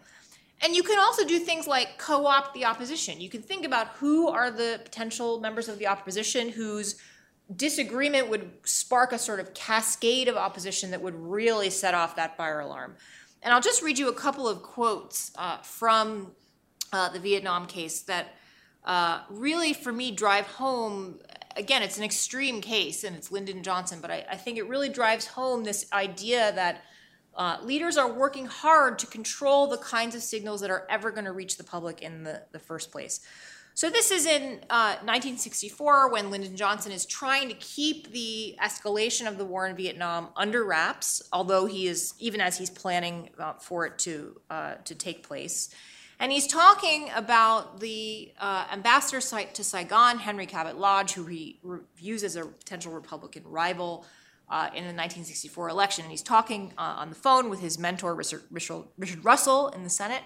And 0.62 0.76
you 0.76 0.82
can 0.82 0.98
also 0.98 1.26
do 1.26 1.38
things 1.38 1.66
like 1.66 1.98
co 1.98 2.26
opt 2.26 2.54
the 2.54 2.66
opposition. 2.66 3.20
You 3.20 3.30
can 3.30 3.42
think 3.42 3.64
about 3.64 3.88
who 3.96 4.28
are 4.28 4.50
the 4.50 4.80
potential 4.84 5.40
members 5.40 5.68
of 5.68 5.78
the 5.78 5.86
opposition 5.86 6.50
whose 6.50 7.00
disagreement 7.56 8.28
would 8.28 8.50
spark 8.64 9.12
a 9.12 9.18
sort 9.18 9.40
of 9.40 9.54
cascade 9.54 10.28
of 10.28 10.36
opposition 10.36 10.90
that 10.90 11.02
would 11.02 11.14
really 11.14 11.70
set 11.70 11.94
off 11.94 12.14
that 12.16 12.36
fire 12.36 12.60
alarm. 12.60 12.94
And 13.42 13.54
I'll 13.54 13.60
just 13.60 13.82
read 13.82 13.98
you 13.98 14.08
a 14.08 14.14
couple 14.14 14.46
of 14.46 14.62
quotes 14.62 15.32
uh, 15.36 15.58
from 15.58 16.32
uh, 16.92 17.08
the 17.10 17.18
Vietnam 17.18 17.66
case 17.66 18.02
that 18.02 18.34
uh, 18.84 19.22
really, 19.30 19.72
for 19.72 19.92
me, 19.92 20.10
drive 20.10 20.46
home. 20.46 21.18
Again, 21.56 21.82
it's 21.82 21.98
an 21.98 22.04
extreme 22.04 22.60
case 22.60 23.04
and 23.04 23.16
it's 23.16 23.32
Lyndon 23.32 23.62
Johnson, 23.62 24.00
but 24.00 24.10
I, 24.10 24.24
I 24.30 24.36
think 24.36 24.58
it 24.58 24.68
really 24.68 24.88
drives 24.88 25.26
home 25.26 25.64
this 25.64 25.86
idea 25.92 26.52
that 26.52 26.82
uh, 27.34 27.58
leaders 27.62 27.96
are 27.96 28.12
working 28.12 28.46
hard 28.46 28.98
to 28.98 29.06
control 29.06 29.66
the 29.66 29.78
kinds 29.78 30.14
of 30.14 30.22
signals 30.22 30.60
that 30.60 30.70
are 30.70 30.86
ever 30.90 31.10
going 31.10 31.24
to 31.24 31.32
reach 31.32 31.56
the 31.56 31.64
public 31.64 32.02
in 32.02 32.24
the, 32.24 32.42
the 32.52 32.58
first 32.58 32.90
place. 32.90 33.20
So 33.74 33.88
this 33.88 34.10
is 34.10 34.26
in 34.26 34.60
uh, 34.68 34.98
1964 35.04 36.10
when 36.10 36.30
Lyndon 36.30 36.56
Johnson 36.56 36.92
is 36.92 37.06
trying 37.06 37.48
to 37.48 37.54
keep 37.54 38.12
the 38.12 38.56
escalation 38.62 39.26
of 39.26 39.38
the 39.38 39.44
war 39.44 39.66
in 39.66 39.76
Vietnam 39.76 40.28
under 40.36 40.64
wraps, 40.64 41.22
although 41.32 41.66
he 41.66 41.86
is 41.86 42.14
even 42.18 42.40
as 42.40 42.58
he's 42.58 42.70
planning 42.70 43.30
uh, 43.38 43.54
for 43.54 43.86
it 43.86 43.98
to 44.00 44.40
uh, 44.50 44.74
to 44.84 44.94
take 44.94 45.26
place. 45.26 45.70
And 46.18 46.30
he's 46.30 46.46
talking 46.46 47.08
about 47.14 47.80
the 47.80 48.32
uh, 48.38 48.66
ambassador 48.70 49.22
to 49.54 49.64
Saigon, 49.64 50.18
Henry 50.18 50.44
Cabot 50.44 50.78
Lodge, 50.78 51.12
who 51.14 51.24
he 51.24 51.58
views 51.96 52.22
as 52.22 52.36
a 52.36 52.44
potential 52.44 52.92
Republican 52.92 53.44
rival 53.46 54.04
uh, 54.50 54.66
in 54.68 54.82
the 54.82 54.92
1964 54.92 55.70
election. 55.70 56.04
And 56.04 56.10
he's 56.10 56.22
talking 56.22 56.74
uh, 56.76 56.96
on 56.98 57.08
the 57.08 57.14
phone 57.14 57.48
with 57.48 57.60
his 57.60 57.78
mentor, 57.78 58.14
Richard, 58.14 58.42
Richard 58.50 59.24
Russell, 59.24 59.68
in 59.68 59.82
the 59.82 59.88
Senate. 59.88 60.22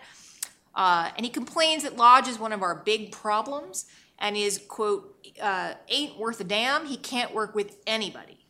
Uh, 0.74 1.10
and 1.16 1.24
he 1.24 1.30
complains 1.30 1.82
that 1.84 1.96
Lodge 1.96 2.28
is 2.28 2.38
one 2.38 2.52
of 2.52 2.62
our 2.62 2.74
big 2.74 3.12
problems 3.12 3.87
and 4.18 4.37
is, 4.37 4.58
quote, 4.68 5.16
uh, 5.40 5.74
ain't 5.88 6.18
worth 6.18 6.40
a 6.40 6.44
damn. 6.44 6.87
He 6.87 6.96
can't 6.96 7.34
work 7.34 7.54
with 7.54 7.76
anybody. 7.87 8.46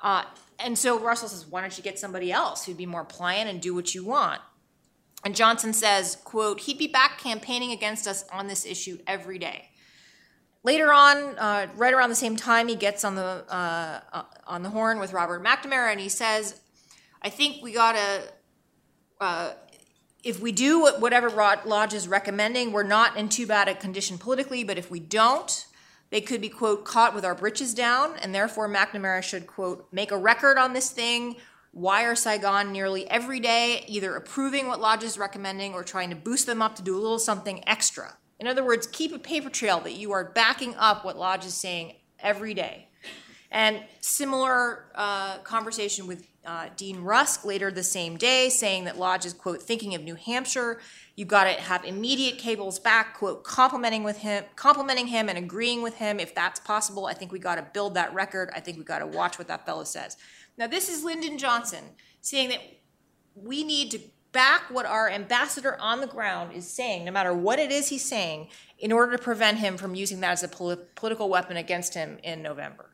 Uh, 0.00 0.24
and 0.58 0.78
so 0.78 0.98
Russell 0.98 1.28
says, 1.28 1.46
why 1.46 1.60
don't 1.60 1.76
you 1.76 1.84
get 1.84 1.98
somebody 1.98 2.32
else 2.32 2.64
who'd 2.64 2.76
be 2.76 2.86
more 2.86 3.04
pliant 3.04 3.48
and 3.48 3.60
do 3.60 3.74
what 3.74 3.94
you 3.94 4.04
want? 4.04 4.40
And 5.24 5.34
Johnson 5.34 5.72
says, 5.72 6.16
quote, 6.24 6.60
he'd 6.60 6.78
be 6.78 6.86
back 6.86 7.18
campaigning 7.18 7.72
against 7.72 8.06
us 8.06 8.24
on 8.32 8.46
this 8.46 8.64
issue 8.64 8.98
every 9.06 9.38
day. 9.38 9.70
Later 10.64 10.92
on, 10.92 11.38
uh, 11.38 11.68
right 11.76 11.94
around 11.94 12.10
the 12.10 12.16
same 12.16 12.36
time, 12.36 12.68
he 12.68 12.74
gets 12.74 13.04
on 13.04 13.14
the 13.14 13.44
uh, 13.48 14.00
uh, 14.12 14.22
on 14.46 14.62
the 14.62 14.70
horn 14.70 14.98
with 14.98 15.12
Robert 15.12 15.42
McNamara, 15.42 15.90
and 15.92 16.00
he 16.00 16.08
says, 16.08 16.60
"I 17.22 17.30
think 17.30 17.62
we 17.62 17.72
gotta, 17.72 18.24
uh, 19.20 19.52
if 20.24 20.40
we 20.40 20.52
do 20.52 20.80
what 20.80 21.00
whatever 21.00 21.28
Lodge 21.30 21.94
is 21.94 22.08
recommending, 22.08 22.72
we're 22.72 22.82
not 22.82 23.16
in 23.16 23.28
too 23.28 23.46
bad 23.46 23.68
a 23.68 23.74
condition 23.74 24.18
politically. 24.18 24.64
But 24.64 24.78
if 24.78 24.90
we 24.90 25.00
don't, 25.00 25.66
they 26.10 26.20
could 26.20 26.40
be 26.40 26.48
quote 26.48 26.84
caught 26.84 27.14
with 27.14 27.24
our 27.24 27.34
britches 27.34 27.74
down, 27.74 28.16
and 28.22 28.34
therefore 28.34 28.68
McNamara 28.68 29.22
should 29.22 29.46
quote 29.46 29.86
make 29.92 30.10
a 30.10 30.16
record 30.16 30.58
on 30.58 30.72
this 30.72 30.90
thing." 30.90 31.36
Wire 31.74 32.16
Saigon 32.16 32.72
nearly 32.72 33.08
every 33.08 33.40
day, 33.40 33.84
either 33.86 34.16
approving 34.16 34.66
what 34.66 34.80
Lodge 34.80 35.04
is 35.04 35.18
recommending 35.18 35.74
or 35.74 35.84
trying 35.84 36.08
to 36.10 36.16
boost 36.16 36.46
them 36.46 36.62
up 36.62 36.74
to 36.76 36.82
do 36.82 36.96
a 36.96 36.98
little 36.98 37.18
something 37.18 37.62
extra. 37.68 38.16
In 38.40 38.46
other 38.46 38.64
words, 38.64 38.86
keep 38.86 39.12
a 39.12 39.18
paper 39.18 39.50
trail 39.50 39.78
that 39.80 39.92
you 39.92 40.12
are 40.12 40.24
backing 40.24 40.74
up 40.76 41.04
what 41.04 41.18
Lodge 41.18 41.44
is 41.44 41.54
saying 41.54 41.96
every 42.18 42.54
day. 42.54 42.88
And 43.50 43.82
similar 44.00 44.86
uh, 44.94 45.38
conversation 45.38 46.06
with 46.06 46.26
uh, 46.48 46.70
Dean 46.76 47.02
Rusk 47.02 47.44
later 47.44 47.70
the 47.70 47.82
same 47.82 48.16
day, 48.16 48.48
saying 48.48 48.84
that 48.84 48.98
Lodge 48.98 49.26
is, 49.26 49.34
quote, 49.34 49.60
thinking 49.60 49.94
of 49.94 50.02
New 50.02 50.14
Hampshire. 50.14 50.80
You've 51.14 51.28
got 51.28 51.44
to 51.44 51.50
have 51.50 51.84
immediate 51.84 52.38
cables 52.38 52.78
back, 52.78 53.18
quote, 53.18 53.44
complimenting 53.44 54.02
with 54.02 54.16
him, 54.16 54.44
complimenting 54.56 55.08
him 55.08 55.28
and 55.28 55.36
agreeing 55.36 55.82
with 55.82 55.96
him 55.96 56.18
if 56.18 56.34
that's 56.34 56.58
possible. 56.58 57.04
I 57.04 57.12
think 57.12 57.32
we 57.32 57.38
got 57.38 57.56
to 57.56 57.66
build 57.74 57.92
that 57.94 58.14
record. 58.14 58.50
I 58.56 58.60
think 58.60 58.78
we 58.78 58.84
got 58.84 59.00
to 59.00 59.06
watch 59.06 59.38
what 59.38 59.46
that 59.48 59.66
fellow 59.66 59.84
says. 59.84 60.16
Now, 60.56 60.66
this 60.66 60.88
is 60.88 61.04
Lyndon 61.04 61.36
Johnson 61.36 61.84
saying 62.22 62.48
that 62.48 62.60
we 63.34 63.62
need 63.62 63.90
to 63.90 64.00
back 64.32 64.70
what 64.70 64.86
our 64.86 65.10
ambassador 65.10 65.78
on 65.78 66.00
the 66.00 66.06
ground 66.06 66.54
is 66.54 66.66
saying, 66.66 67.04
no 67.04 67.12
matter 67.12 67.34
what 67.34 67.58
it 67.58 67.70
is 67.70 67.88
he's 67.88 68.04
saying, 68.04 68.48
in 68.78 68.90
order 68.90 69.14
to 69.14 69.22
prevent 69.22 69.58
him 69.58 69.76
from 69.76 69.94
using 69.94 70.20
that 70.20 70.30
as 70.30 70.42
a 70.42 70.48
political 70.48 71.28
weapon 71.28 71.58
against 71.58 71.92
him 71.92 72.18
in 72.22 72.40
November. 72.40 72.88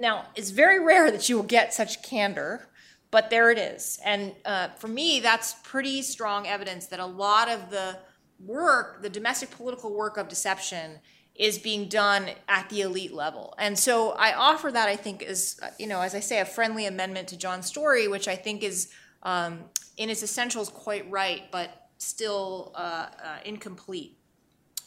Now, 0.00 0.26
it's 0.34 0.50
very 0.50 0.82
rare 0.84 1.10
that 1.10 1.28
you 1.28 1.36
will 1.36 1.42
get 1.42 1.74
such 1.74 2.02
candor, 2.02 2.68
but 3.10 3.28
there 3.28 3.50
it 3.50 3.58
is. 3.58 4.00
And 4.04 4.32
uh, 4.44 4.68
for 4.78 4.88
me, 4.88 5.20
that's 5.20 5.54
pretty 5.62 6.00
strong 6.02 6.46
evidence 6.46 6.86
that 6.86 7.00
a 7.00 7.06
lot 7.06 7.50
of 7.50 7.70
the 7.70 7.98
work, 8.44 9.02
the 9.02 9.10
domestic 9.10 9.50
political 9.50 9.94
work 9.94 10.16
of 10.16 10.28
deception, 10.28 11.00
is 11.34 11.58
being 11.58 11.88
done 11.88 12.30
at 12.48 12.68
the 12.70 12.80
elite 12.80 13.12
level. 13.12 13.54
And 13.58 13.78
so 13.78 14.10
I 14.12 14.32
offer 14.32 14.70
that, 14.72 14.88
I 14.88 14.96
think, 14.96 15.22
is, 15.22 15.60
you 15.78 15.86
know, 15.86 16.00
as 16.00 16.14
I 16.14 16.20
say, 16.20 16.40
a 16.40 16.44
friendly 16.44 16.86
amendment 16.86 17.28
to 17.28 17.36
John's 17.36 17.66
story, 17.66 18.08
which 18.08 18.26
I 18.26 18.36
think 18.36 18.62
is 18.62 18.90
um, 19.22 19.60
in 19.96 20.10
its 20.10 20.22
essentials 20.22 20.70
quite 20.70 21.10
right, 21.10 21.42
but 21.50 21.88
still 21.98 22.72
uh, 22.74 23.06
uh, 23.22 23.38
incomplete. 23.44 24.16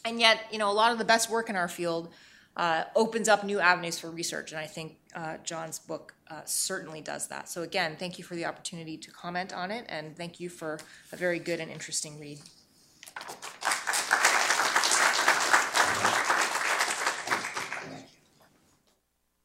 And 0.04 0.20
yet, 0.20 0.40
you 0.52 0.58
know, 0.58 0.70
a 0.70 0.72
lot 0.72 0.92
of 0.92 0.98
the 0.98 1.04
best 1.04 1.30
work 1.30 1.48
in 1.48 1.56
our 1.56 1.68
field 1.68 2.10
uh, 2.56 2.84
opens 2.94 3.28
up 3.28 3.44
new 3.44 3.58
avenues 3.60 3.98
for 3.98 4.10
research, 4.10 4.52
and 4.52 4.60
I 4.60 4.66
think 4.66 4.96
uh, 5.14 5.38
John's 5.44 5.78
book 5.78 6.14
uh, 6.30 6.40
certainly 6.44 7.00
does 7.00 7.28
that. 7.28 7.48
So 7.48 7.62
again, 7.62 7.96
thank 7.98 8.18
you 8.18 8.24
for 8.24 8.36
the 8.36 8.44
opportunity 8.44 8.96
to 8.96 9.10
comment 9.10 9.52
on 9.52 9.70
it, 9.70 9.84
and 9.88 10.16
thank 10.16 10.40
you 10.40 10.48
for 10.48 10.78
a 11.12 11.16
very 11.16 11.38
good 11.38 11.60
and 11.60 11.70
interesting 11.70 12.18
read. 12.20 12.38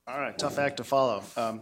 All 0.08 0.20
right, 0.20 0.38
tough 0.38 0.58
act 0.58 0.78
to 0.78 0.84
follow. 0.84 1.24
Um, 1.38 1.62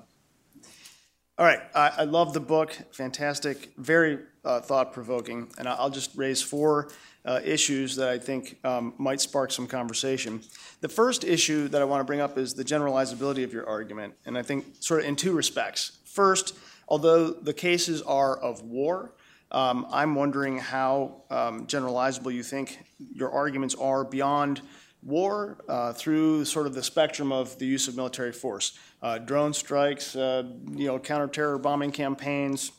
all 1.38 1.46
right, 1.46 1.60
I, 1.76 1.92
I 1.98 2.04
love 2.06 2.34
the 2.34 2.40
book. 2.40 2.76
Fantastic, 2.94 3.74
very 3.78 4.20
uh, 4.44 4.62
thought 4.62 4.94
provoking. 4.94 5.50
And 5.58 5.68
I'll 5.68 5.90
just 5.90 6.16
raise 6.16 6.42
four 6.42 6.90
uh, 7.28 7.42
issues 7.44 7.96
that 7.98 8.10
I 8.10 8.18
think 8.18 8.58
um, 8.64 8.94
might 8.98 9.22
spark 9.22 9.52
some 9.52 9.68
conversation. 9.68 10.42
The 10.82 10.90
first 10.90 11.24
issue 11.24 11.68
that 11.68 11.82
I 11.82 11.86
want 11.86 12.00
to 12.00 12.06
bring 12.06 12.22
up 12.22 12.38
is 12.38 12.54
the 12.54 12.64
generalizability 12.64 13.44
of 13.44 13.54
your 13.54 13.68
argument, 13.68 14.14
and 14.26 14.38
I 14.38 14.44
think 14.44 14.66
sort 14.80 15.02
of 15.02 15.08
in 15.08 15.16
two 15.16 15.34
respects. 15.34 16.00
First, 16.06 16.58
although 16.88 17.32
the 17.32 17.54
cases 17.54 18.02
are 18.02 18.38
of 18.38 18.64
war, 18.64 19.12
um, 19.52 19.86
I'm 19.92 20.16
wondering 20.16 20.58
how 20.58 21.24
um, 21.30 21.68
generalizable 21.68 22.34
you 22.34 22.44
think 22.44 22.86
your 23.14 23.32
arguments 23.32 23.76
are 23.76 24.04
beyond 24.04 24.62
war 25.04 25.58
uh, 25.70 25.94
through 25.94 26.44
sort 26.46 26.68
of 26.68 26.74
the 26.74 26.84
spectrum 26.84 27.32
of 27.32 27.58
the 27.60 27.66
use 27.66 27.88
of 27.88 27.96
military 27.96 28.34
force. 28.34 28.78
Uh, 29.02 29.18
drone 29.18 29.54
strikes, 29.54 30.16
uh, 30.16 30.44
you 30.72 30.88
know, 30.88 31.00
counter-terror 31.00 31.58
bombing 31.60 31.92
campaigns, 31.92 32.72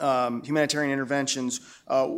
um, 0.00 0.42
humanitarian 0.42 0.92
interventions, 0.92 1.60
uh, 1.88 2.08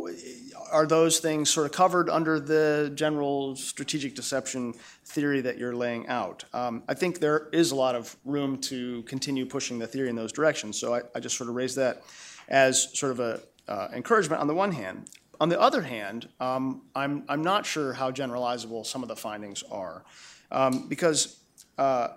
are 0.71 0.85
those 0.85 1.19
things 1.19 1.49
sort 1.49 1.65
of 1.65 1.71
covered 1.71 2.09
under 2.09 2.39
the 2.39 2.91
general 2.95 3.55
strategic 3.55 4.15
deception 4.15 4.73
theory 5.05 5.41
that 5.41 5.57
you're 5.57 5.75
laying 5.75 6.07
out? 6.07 6.43
Um, 6.53 6.83
I 6.87 6.93
think 6.93 7.19
there 7.19 7.49
is 7.51 7.71
a 7.71 7.75
lot 7.75 7.95
of 7.95 8.15
room 8.25 8.57
to 8.61 9.03
continue 9.03 9.45
pushing 9.45 9.79
the 9.79 9.87
theory 9.87 10.09
in 10.09 10.15
those 10.15 10.31
directions, 10.31 10.79
so 10.79 10.93
I, 10.95 11.01
I 11.15 11.19
just 11.19 11.37
sort 11.37 11.49
of 11.49 11.55
raise 11.55 11.75
that 11.75 12.03
as 12.47 12.97
sort 12.97 13.11
of 13.11 13.19
a 13.19 13.41
uh, 13.67 13.87
encouragement 13.93 14.41
on 14.41 14.47
the 14.47 14.55
one 14.55 14.71
hand. 14.71 15.09
On 15.41 15.47
the 15.47 15.59
other 15.59 15.81
hand, 15.81 16.27
um, 16.39 16.81
I'm, 16.95 17.23
I'm 17.29 17.43
not 17.43 17.65
sure 17.65 17.93
how 17.93 18.11
generalizable 18.11 18.85
some 18.85 19.03
of 19.03 19.07
the 19.07 19.15
findings 19.15 19.63
are. 19.71 20.03
Um, 20.51 20.87
because 20.89 21.39
uh, 21.77 22.09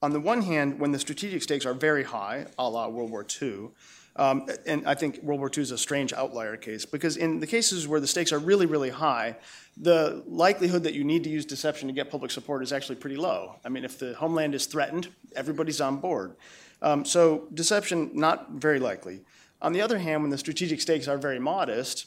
on 0.00 0.12
the 0.12 0.20
one 0.20 0.42
hand, 0.42 0.78
when 0.78 0.92
the 0.92 0.98
strategic 0.98 1.42
stakes 1.42 1.66
are 1.66 1.74
very 1.74 2.04
high, 2.04 2.46
a 2.58 2.68
la 2.68 2.88
World 2.88 3.10
War 3.10 3.26
II, 3.42 3.70
um, 4.18 4.48
and 4.66 4.84
I 4.86 4.94
think 4.94 5.22
World 5.22 5.38
War 5.38 5.50
II 5.54 5.62
is 5.62 5.70
a 5.70 5.78
strange 5.78 6.12
outlier 6.12 6.56
case 6.56 6.84
because 6.84 7.16
in 7.16 7.38
the 7.38 7.46
cases 7.46 7.86
where 7.86 8.00
the 8.00 8.06
stakes 8.06 8.32
are 8.32 8.40
really, 8.40 8.66
really 8.66 8.90
high, 8.90 9.36
the 9.76 10.24
likelihood 10.26 10.82
that 10.82 10.94
you 10.94 11.04
need 11.04 11.22
to 11.24 11.30
use 11.30 11.44
deception 11.46 11.86
to 11.86 11.94
get 11.94 12.10
public 12.10 12.32
support 12.32 12.64
is 12.64 12.72
actually 12.72 12.96
pretty 12.96 13.16
low. 13.16 13.54
I 13.64 13.68
mean, 13.68 13.84
if 13.84 13.96
the 13.96 14.14
homeland 14.14 14.56
is 14.56 14.66
threatened, 14.66 15.08
everybody's 15.36 15.80
on 15.80 15.98
board. 15.98 16.34
Um, 16.82 17.04
so 17.04 17.46
deception, 17.54 18.10
not 18.12 18.50
very 18.50 18.80
likely. 18.80 19.20
On 19.62 19.72
the 19.72 19.80
other 19.80 19.98
hand, 19.98 20.22
when 20.22 20.30
the 20.30 20.38
strategic 20.38 20.80
stakes 20.80 21.06
are 21.06 21.16
very 21.16 21.38
modest, 21.38 22.06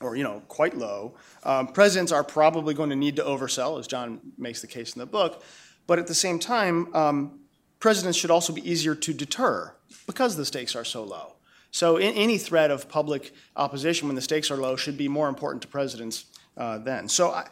or 0.00 0.16
you 0.16 0.24
know 0.24 0.42
quite 0.48 0.76
low, 0.76 1.16
um, 1.44 1.68
presidents 1.68 2.12
are 2.12 2.24
probably 2.24 2.72
going 2.72 2.90
to 2.90 2.96
need 2.96 3.16
to 3.16 3.22
oversell, 3.22 3.78
as 3.78 3.86
John 3.86 4.20
makes 4.38 4.62
the 4.62 4.66
case 4.66 4.94
in 4.94 5.00
the 5.00 5.06
book. 5.06 5.42
But 5.86 5.98
at 5.98 6.06
the 6.06 6.14
same 6.14 6.38
time, 6.38 6.94
um, 6.94 7.40
presidents 7.78 8.18
should 8.18 8.30
also 8.30 8.52
be 8.52 8.68
easier 8.68 8.94
to 8.94 9.12
deter 9.12 9.75
because 10.06 10.36
the 10.36 10.44
stakes 10.44 10.74
are 10.76 10.84
so 10.84 11.04
low. 11.04 11.34
So 11.70 11.96
in, 11.96 12.14
any 12.14 12.38
threat 12.38 12.70
of 12.70 12.88
public 12.88 13.34
opposition 13.56 14.08
when 14.08 14.14
the 14.14 14.22
stakes 14.22 14.50
are 14.50 14.56
low 14.56 14.76
should 14.76 14.96
be 14.96 15.08
more 15.08 15.28
important 15.28 15.62
to 15.62 15.68
presidents 15.68 16.26
uh, 16.56 16.78
then. 16.78 17.08
So 17.08 17.30
I, 17.30 17.46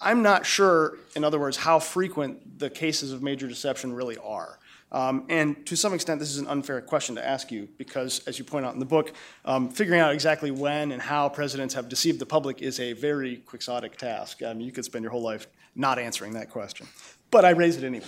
I'm 0.00 0.22
not 0.22 0.44
sure, 0.44 0.98
in 1.14 1.24
other 1.24 1.38
words, 1.38 1.56
how 1.56 1.78
frequent 1.78 2.58
the 2.58 2.70
cases 2.70 3.12
of 3.12 3.22
major 3.22 3.48
deception 3.48 3.92
really 3.92 4.18
are. 4.18 4.58
Um, 4.92 5.24
and 5.28 5.66
to 5.66 5.76
some 5.76 5.94
extent, 5.94 6.20
this 6.20 6.30
is 6.30 6.38
an 6.38 6.46
unfair 6.46 6.80
question 6.80 7.16
to 7.16 7.26
ask 7.26 7.50
you 7.50 7.68
because, 7.76 8.20
as 8.26 8.38
you 8.38 8.44
point 8.44 8.64
out 8.64 8.74
in 8.74 8.78
the 8.78 8.86
book, 8.86 9.14
um, 9.44 9.68
figuring 9.68 10.00
out 10.00 10.12
exactly 10.12 10.50
when 10.50 10.92
and 10.92 11.02
how 11.02 11.28
presidents 11.28 11.74
have 11.74 11.88
deceived 11.88 12.20
the 12.20 12.26
public 12.26 12.62
is 12.62 12.78
a 12.78 12.92
very 12.92 13.38
quixotic 13.38 13.96
task. 13.96 14.42
I 14.42 14.54
mean, 14.54 14.64
you 14.64 14.72
could 14.72 14.84
spend 14.84 15.02
your 15.02 15.10
whole 15.10 15.22
life 15.22 15.48
not 15.74 15.98
answering 15.98 16.34
that 16.34 16.50
question. 16.50 16.86
But 17.30 17.44
I 17.44 17.50
raise 17.50 17.76
it 17.76 17.84
anyway. 17.84 18.06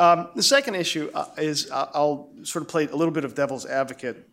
Um, 0.00 0.28
the 0.34 0.42
second 0.42 0.76
issue 0.76 1.10
uh, 1.12 1.26
is 1.36 1.70
uh, 1.70 1.90
I'll 1.92 2.30
sort 2.42 2.62
of 2.62 2.68
play 2.68 2.86
a 2.86 2.96
little 2.96 3.12
bit 3.12 3.26
of 3.26 3.34
devil's 3.34 3.66
advocate, 3.66 4.26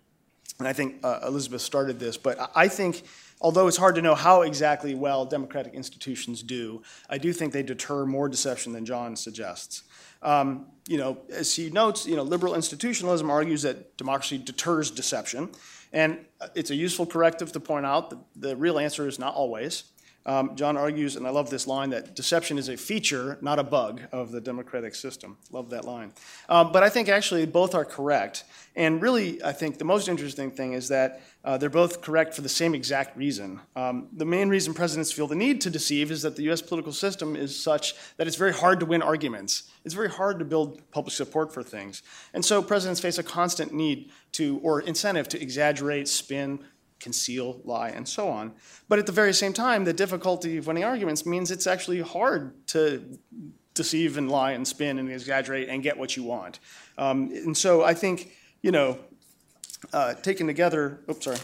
and 0.59 0.67
I 0.67 0.71
think 0.71 0.95
uh, 1.03 1.19
Elizabeth 1.27 1.61
started 1.61 1.99
this, 1.99 2.15
but 2.15 2.49
I 2.55 2.69
think 2.69 3.03
although 3.41 3.67
it's 3.67 3.75
hard 3.75 3.95
to 3.95 4.01
know 4.01 4.15
how 4.15 4.43
exactly 4.43 4.95
well 4.95 5.25
democratic 5.25 5.73
institutions 5.73 6.41
do, 6.41 6.83
I 7.09 7.17
do 7.17 7.33
think 7.33 7.51
they 7.51 7.63
deter 7.63 8.05
more 8.05 8.29
deception 8.29 8.71
than 8.71 8.85
John 8.85 9.17
suggests. 9.17 9.83
Um, 10.21 10.67
you 10.87 10.97
know, 10.97 11.17
as 11.29 11.53
he 11.53 11.69
notes, 11.69 12.07
you 12.07 12.15
know, 12.15 12.23
liberal 12.23 12.55
institutionalism 12.55 13.29
argues 13.29 13.63
that 13.63 13.97
democracy 13.97 14.37
deters 14.37 14.89
deception, 14.89 15.49
and 15.91 16.17
it's 16.55 16.71
a 16.71 16.75
useful 16.75 17.05
corrective 17.05 17.51
to 17.51 17.59
point 17.59 17.85
out 17.85 18.09
that 18.11 18.19
the 18.37 18.55
real 18.55 18.79
answer 18.79 19.05
is 19.05 19.19
not 19.19 19.35
always. 19.35 19.83
Um, 20.27 20.57
John 20.57 20.75
argues, 20.75 21.15
and 21.15 21.25
I 21.25 21.29
love 21.29 21.49
this 21.49 21.67
line, 21.67 21.89
that 21.91 22.13
deception 22.13 22.57
is 22.57 22.67
a 22.67 22.75
feature, 22.75 23.37
not 23.41 23.59
a 23.59 23.63
bug, 23.63 24.01
of 24.11 24.31
the 24.31 24.41
democratic 24.41 24.93
system. 24.93 25.37
Love 25.51 25.69
that 25.69 25.85
line. 25.85 26.11
Um, 26.49 26.73
but 26.73 26.83
I 26.83 26.89
think 26.89 27.07
actually 27.07 27.45
both 27.45 27.73
are 27.73 27.85
correct. 27.85 28.43
And 28.75 29.01
really, 29.01 29.41
I 29.41 29.53
think 29.53 29.77
the 29.77 29.85
most 29.85 30.09
interesting 30.09 30.51
thing 30.51 30.73
is 30.73 30.89
that 30.89 31.21
uh, 31.45 31.57
they're 31.57 31.69
both 31.69 32.01
correct 32.01 32.33
for 32.33 32.41
the 32.41 32.49
same 32.49 32.75
exact 32.75 33.15
reason. 33.15 33.61
Um, 33.77 34.09
the 34.11 34.25
main 34.25 34.49
reason 34.49 34.73
presidents 34.73 35.13
feel 35.13 35.27
the 35.27 35.35
need 35.35 35.61
to 35.61 35.69
deceive 35.69 36.11
is 36.11 36.21
that 36.23 36.35
the 36.35 36.51
US 36.51 36.61
political 36.61 36.91
system 36.91 37.37
is 37.37 37.57
such 37.57 37.95
that 38.17 38.27
it's 38.27 38.35
very 38.35 38.53
hard 38.53 38.81
to 38.81 38.85
win 38.85 39.01
arguments. 39.01 39.63
It's 39.85 39.93
very 39.93 40.09
hard 40.09 40.39
to 40.39 40.45
build 40.45 40.81
public 40.91 41.13
support 41.13 41.53
for 41.53 41.63
things. 41.63 42.03
And 42.33 42.43
so 42.43 42.61
presidents 42.61 42.99
face 42.99 43.17
a 43.17 43.23
constant 43.23 43.73
need 43.73 44.11
to, 44.33 44.59
or 44.61 44.81
incentive 44.81 45.29
to 45.29 45.41
exaggerate, 45.41 46.09
spin, 46.09 46.59
conceal, 46.99 47.61
lie, 47.63 47.89
and 47.89 48.07
so 48.07 48.27
on. 48.29 48.53
But 48.87 48.99
at 48.99 49.05
the 49.05 49.11
very 49.11 49.33
same 49.33 49.53
time, 49.53 49.85
the 49.85 49.93
difficulty 49.93 50.57
of 50.57 50.67
winning 50.67 50.83
arguments 50.83 51.25
means 51.25 51.51
it's 51.51 51.67
actually 51.67 52.01
hard 52.01 52.67
to 52.67 53.19
deceive 53.73 54.17
and 54.17 54.29
lie 54.29 54.53
and 54.53 54.67
spin 54.67 54.99
and 54.99 55.11
exaggerate 55.11 55.69
and 55.69 55.83
get 55.83 55.97
what 55.97 56.17
you 56.17 56.23
want. 56.23 56.59
Um, 56.97 57.31
and 57.31 57.55
so 57.55 57.83
I 57.83 57.93
think, 57.93 58.31
you 58.61 58.71
know, 58.71 58.97
uh, 59.93 60.15
taken 60.15 60.47
together, 60.47 60.99
oops, 61.09 61.25
sorry. 61.25 61.37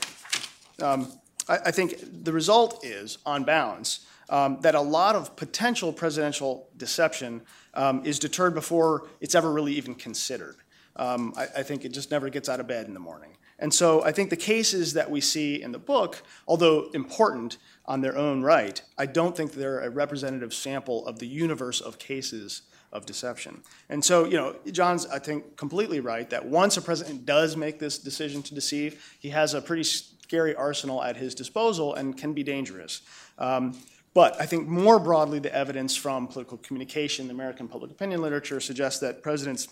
Um, 0.82 1.12
I, 1.48 1.58
I 1.66 1.72
think 1.72 2.24
the 2.24 2.32
result 2.32 2.84
is, 2.84 3.20
on 3.26 3.44
balance, 3.44 4.06
um, 4.30 4.60
that 4.62 4.74
a 4.74 4.82
lot 4.82 5.16
of 5.16 5.36
potential 5.36 5.94
presidential 5.94 6.70
deception 6.78 7.42
um, 7.76 8.04
is 8.04 8.18
deterred 8.20 8.56
before 8.56 9.08
it's 9.22 9.36
ever 9.36 9.52
really 9.52 9.74
even 9.74 9.94
considered. 9.94 10.56
Um, 10.96 11.34
I, 11.38 11.44
I 11.58 11.64
think 11.64 11.86
it 11.86 11.90
just 11.94 12.10
never 12.12 12.30
gets 12.30 12.50
out 12.50 12.60
of 12.60 12.68
bed 12.68 12.88
in 12.88 12.94
the 12.94 13.00
morning. 13.00 13.38
And 13.60 13.74
so 13.74 14.04
I 14.04 14.12
think 14.12 14.30
the 14.30 14.36
cases 14.36 14.94
that 14.94 15.10
we 15.10 15.22
see 15.22 15.62
in 15.62 15.72
the 15.72 15.80
book, 15.80 16.24
although 16.48 16.90
important 16.94 17.58
on 17.86 18.02
their 18.02 18.18
own 18.18 18.42
right, 18.42 18.82
I 18.98 19.06
don't 19.06 19.36
think 19.36 19.54
they're 19.54 19.80
a 19.80 19.90
representative 19.90 20.54
sample 20.54 21.06
of 21.06 21.20
the 21.20 21.28
universe 21.28 21.82
of 21.82 22.00
cases 22.00 22.64
of 22.92 23.06
deception. 23.06 23.62
And 23.90 24.04
so, 24.06 24.26
you 24.26 24.38
know, 24.38 24.56
John's, 24.72 25.06
I 25.08 25.20
think, 25.20 25.58
completely 25.58 26.00
right 26.00 26.30
that 26.30 26.46
once 26.46 26.78
a 26.78 26.82
president 26.82 27.26
does 27.26 27.58
make 27.58 27.80
this 27.80 27.98
decision 27.98 28.44
to 28.44 28.56
deceive, 28.56 29.18
he 29.20 29.30
has 29.30 29.54
a 29.54 29.62
pretty 29.62 29.84
scary 29.84 30.56
arsenal 30.56 31.04
at 31.04 31.18
his 31.18 31.36
disposal 31.36 31.96
and 31.96 32.16
can 32.18 32.34
be 32.34 32.44
dangerous. 32.44 33.02
Um, 33.38 33.78
but 34.14 34.40
I 34.40 34.46
think 34.46 34.68
more 34.68 35.00
broadly, 35.00 35.40
the 35.40 35.54
evidence 35.54 35.96
from 35.96 36.28
political 36.28 36.58
communication, 36.58 37.28
the 37.28 37.34
American 37.34 37.68
public 37.68 37.90
opinion 37.90 38.22
literature 38.22 38.60
suggests 38.60 39.00
that 39.00 39.24
presidents 39.24 39.68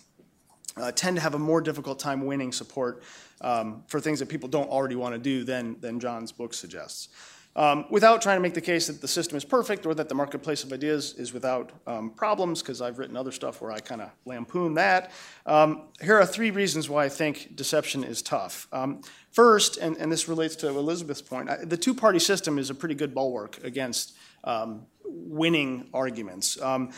uh, 0.78 0.92
tend 0.92 1.18
to 1.18 1.22
have 1.22 1.36
a 1.36 1.40
more 1.40 1.62
difficult 1.62 2.00
time 2.00 2.26
winning 2.26 2.52
support 2.52 3.04
um, 3.42 3.84
for 3.88 4.00
things 4.00 4.20
that 4.20 4.30
people 4.30 4.50
don't 4.50 4.70
already 4.70 4.96
want 4.96 5.14
to 5.14 5.20
do 5.20 5.44
than, 5.44 5.80
than 5.82 6.00
John's 6.00 6.32
book 6.32 6.54
suggests. 6.54 7.10
Um, 7.54 7.86
without 7.90 8.22
trying 8.22 8.38
to 8.38 8.42
make 8.42 8.54
the 8.54 8.62
case 8.62 8.88
that 8.88 9.02
the 9.02 9.10
system 9.10 9.36
is 9.36 9.44
perfect 9.44 9.86
or 9.86 9.94
that 9.96 10.08
the 10.08 10.16
marketplace 10.16 10.64
of 10.64 10.72
ideas 10.72 11.14
is 11.16 11.34
without 11.34 11.74
um, 11.86 12.12
problems, 12.12 12.62
because 12.62 12.82
I've 12.82 12.98
written 12.98 13.18
other 13.18 13.34
stuff 13.34 13.62
where 13.62 13.72
I 13.72 13.80
kind 13.80 14.02
of 14.02 14.10
lampoon 14.24 14.76
that, 14.76 15.12
um, 15.46 15.90
here 16.02 16.18
are 16.18 16.26
three 16.26 16.52
reasons 16.52 16.90
why 16.90 17.04
I 17.04 17.10
think 17.10 17.58
deception 17.58 18.06
is 18.06 18.22
tough. 18.22 18.70
Um, 18.72 19.02
first, 19.32 19.76
and, 19.76 19.98
and 19.98 20.10
this 20.10 20.30
relates 20.30 20.56
to 20.58 20.70
Elizabeth's 20.70 21.22
point, 21.22 21.50
I, 21.50 21.58
the 21.66 21.76
two 21.76 21.94
party 21.94 22.20
system 22.20 22.58
is 22.58 22.70
a 22.70 22.76
pretty 22.76 22.96
good 22.96 23.14
bulwark 23.14 23.62
against 23.66 24.16
um, 24.46 24.86
winning 25.04 25.90
arguments. 25.94 26.62
Um, 26.62 26.92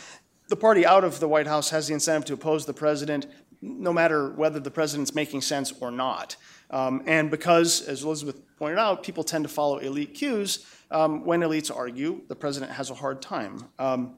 the 0.48 0.56
party 0.56 0.86
out 0.86 1.04
of 1.04 1.20
the 1.20 1.26
White 1.26 1.46
House 1.46 1.70
has 1.70 1.88
the 1.88 1.94
incentive 1.94 2.26
to 2.26 2.34
oppose 2.34 2.66
the 2.66 2.74
president 2.74 3.26
no 3.60 3.92
matter 3.92 4.30
whether 4.30 4.60
the 4.60 4.70
president's 4.70 5.14
making 5.14 5.40
sense 5.40 5.72
or 5.80 5.90
not. 5.90 6.36
Um, 6.70 7.02
and 7.06 7.30
because, 7.30 7.82
as 7.82 8.02
Elizabeth 8.02 8.40
pointed 8.56 8.78
out, 8.78 9.02
people 9.02 9.24
tend 9.24 9.44
to 9.44 9.48
follow 9.48 9.78
elite 9.78 10.14
cues, 10.14 10.66
um, 10.90 11.24
when 11.24 11.40
elites 11.40 11.74
argue, 11.74 12.22
the 12.28 12.36
president 12.36 12.72
has 12.72 12.90
a 12.90 12.94
hard 12.94 13.20
time. 13.20 13.64
Um, 13.78 14.16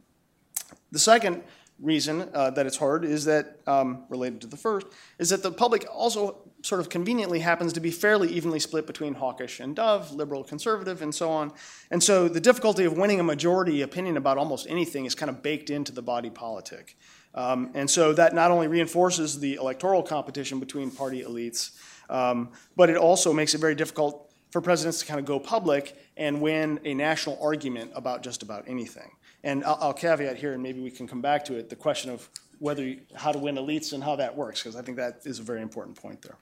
the 0.93 0.99
second 0.99 1.43
reason 1.81 2.31
uh, 2.33 2.51
that 2.51 2.67
it's 2.67 2.77
hard 2.77 3.05
is 3.05 3.25
that, 3.27 3.61
um, 3.67 4.05
related 4.09 4.41
to 4.41 4.47
the 4.47 4.57
first, 4.57 4.87
is 5.19 5.31
that 5.31 5.43
the 5.43 5.53
public 5.53 5.87
also 5.93 6.39
sort 6.63 6.81
of 6.81 6.89
conveniently 6.89 7.39
happens 7.41 7.73
to 7.75 7.81
be 7.81 7.91
fairly 7.91 8.29
evenly 8.29 8.59
split 8.59 8.87
between 8.87 9.15
hawkish 9.15 9.61
and 9.61 9.77
dove, 9.77 10.13
liberal, 10.13 10.43
conservative, 10.43 11.03
and 11.03 11.15
so 11.15 11.31
on. 11.31 11.53
And 11.91 12.03
so 12.03 12.29
the 12.29 12.41
difficulty 12.41 12.85
of 12.85 12.97
winning 12.97 13.21
a 13.21 13.23
majority 13.23 13.83
opinion 13.83 14.17
about 14.17 14.39
almost 14.39 14.67
anything 14.69 15.05
is 15.05 15.15
kind 15.15 15.31
of 15.31 15.43
baked 15.43 15.71
into 15.71 15.93
the 15.93 16.03
body 16.03 16.31
politic. 16.31 16.97
Um, 17.37 17.71
and 17.75 17.89
so 17.89 18.15
that 18.15 18.35
not 18.35 18.51
only 18.51 18.67
reinforces 18.67 19.39
the 19.39 19.55
electoral 19.55 20.03
competition 20.03 20.59
between 20.59 20.91
party 20.91 21.23
elites, 21.23 21.73
um, 22.09 22.51
but 22.77 22.89
it 22.89 22.97
also 22.97 23.33
makes 23.33 23.55
it 23.55 23.59
very 23.59 23.75
difficult 23.75 24.33
for 24.51 24.61
presidents 24.61 25.01
to 25.01 25.07
kind 25.07 25.21
of 25.21 25.27
go 25.27 25.39
public 25.39 25.97
and 26.17 26.41
win 26.41 26.81
a 26.85 26.95
national 26.95 27.39
argument 27.43 27.91
about 27.95 28.23
just 28.23 28.43
about 28.43 28.65
anything. 28.67 29.11
And 29.45 29.65
I'll, 29.65 29.79
I'll 29.81 29.95
caveat 29.95 30.39
here, 30.39 30.55
and 30.55 30.63
maybe 30.63 30.81
we 30.81 30.91
can 30.91 31.07
come 31.07 31.21
back 31.21 31.45
to 31.47 31.57
it, 31.57 31.69
the 31.69 31.77
question 31.77 32.11
of 32.11 32.29
whether 32.59 32.83
you, 32.83 33.01
how 33.15 33.33
to 33.33 33.39
win 33.39 33.57
elites 33.57 33.93
and 33.93 34.03
how 34.03 34.17
that 34.17 34.35
works, 34.35 34.63
because 34.63 34.75
I 34.75 34.83
think 34.83 34.97
that 34.97 35.21
is 35.25 35.39
a 35.39 35.43
very 35.43 35.61
important 35.61 36.01
point 36.01 36.23
there. 36.23 36.37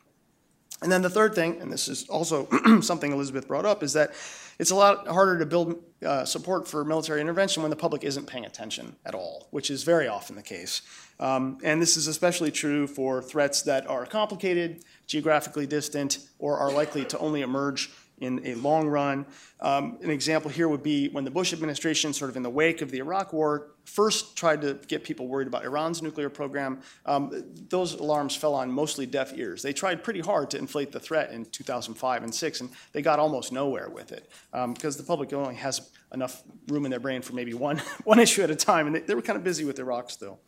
And 0.80 0.92
then 0.92 1.02
the 1.02 1.10
third 1.10 1.34
thing, 1.34 1.60
and 1.60 1.72
this 1.72 1.88
is 1.88 2.08
also 2.08 2.46
something 2.82 3.10
Elizabeth 3.10 3.48
brought 3.48 3.64
up, 3.64 3.82
is 3.82 3.94
that 3.94 4.12
it's 4.58 4.70
a 4.70 4.74
lot 4.74 5.08
harder 5.08 5.38
to 5.38 5.46
build 5.46 5.82
uh, 6.04 6.24
support 6.24 6.68
for 6.68 6.84
military 6.84 7.20
intervention 7.20 7.62
when 7.62 7.70
the 7.70 7.76
public 7.76 8.04
isn't 8.04 8.26
paying 8.26 8.44
attention 8.44 8.96
at 9.04 9.14
all, 9.14 9.48
which 9.50 9.70
is 9.70 9.82
very 9.82 10.06
often 10.06 10.36
the 10.36 10.42
case. 10.42 10.82
Um, 11.18 11.58
and 11.64 11.80
this 11.80 11.96
is 11.96 12.06
especially 12.06 12.50
true 12.50 12.86
for 12.86 13.22
threats 13.22 13.62
that 13.62 13.86
are 13.88 14.04
complicated, 14.06 14.84
geographically 15.06 15.66
distant, 15.66 16.18
or 16.38 16.58
are 16.58 16.72
likely 16.72 17.04
to 17.06 17.18
only 17.18 17.42
emerge 17.42 17.90
in 18.18 18.40
a 18.44 18.54
long 18.54 18.88
run. 18.88 19.26
Um, 19.60 19.98
an 20.02 20.10
example 20.10 20.50
here 20.50 20.68
would 20.68 20.82
be 20.82 21.08
when 21.08 21.24
the 21.24 21.30
Bush 21.30 21.52
administration, 21.52 22.12
sort 22.12 22.30
of 22.30 22.36
in 22.36 22.42
the 22.42 22.50
wake 22.50 22.80
of 22.80 22.90
the 22.90 22.98
Iraq 22.98 23.32
War, 23.32 23.68
first 23.84 24.36
tried 24.36 24.62
to 24.62 24.74
get 24.86 25.04
people 25.04 25.26
worried 25.26 25.46
about 25.46 25.64
Iran's 25.64 26.02
nuclear 26.02 26.28
program. 26.28 26.80
Um, 27.06 27.44
those 27.68 27.94
alarms 27.94 28.34
fell 28.36 28.54
on 28.54 28.70
mostly 28.70 29.06
deaf 29.06 29.36
ears. 29.36 29.62
They 29.62 29.72
tried 29.72 30.04
pretty 30.04 30.20
hard 30.20 30.50
to 30.50 30.58
inflate 30.58 30.92
the 30.92 31.00
threat 31.00 31.30
in 31.30 31.44
2005 31.46 32.22
and 32.22 32.34
6, 32.34 32.60
and 32.60 32.70
they 32.92 33.02
got 33.02 33.18
almost 33.18 33.52
nowhere 33.52 33.88
with 33.88 34.12
it 34.12 34.30
because 34.52 34.96
um, 34.96 35.02
the 35.02 35.06
public 35.06 35.32
only 35.32 35.56
has 35.56 35.90
enough 36.12 36.42
room 36.68 36.84
in 36.84 36.90
their 36.90 37.00
brain 37.00 37.20
for 37.20 37.34
maybe 37.34 37.54
one, 37.54 37.78
one 38.04 38.18
issue 38.18 38.42
at 38.42 38.50
a 38.50 38.56
time, 38.56 38.86
and 38.86 38.96
they, 38.96 39.00
they 39.00 39.14
were 39.14 39.22
kind 39.22 39.36
of 39.36 39.44
busy 39.44 39.64
with 39.64 39.78
Iraq 39.78 40.10
still. 40.10 40.38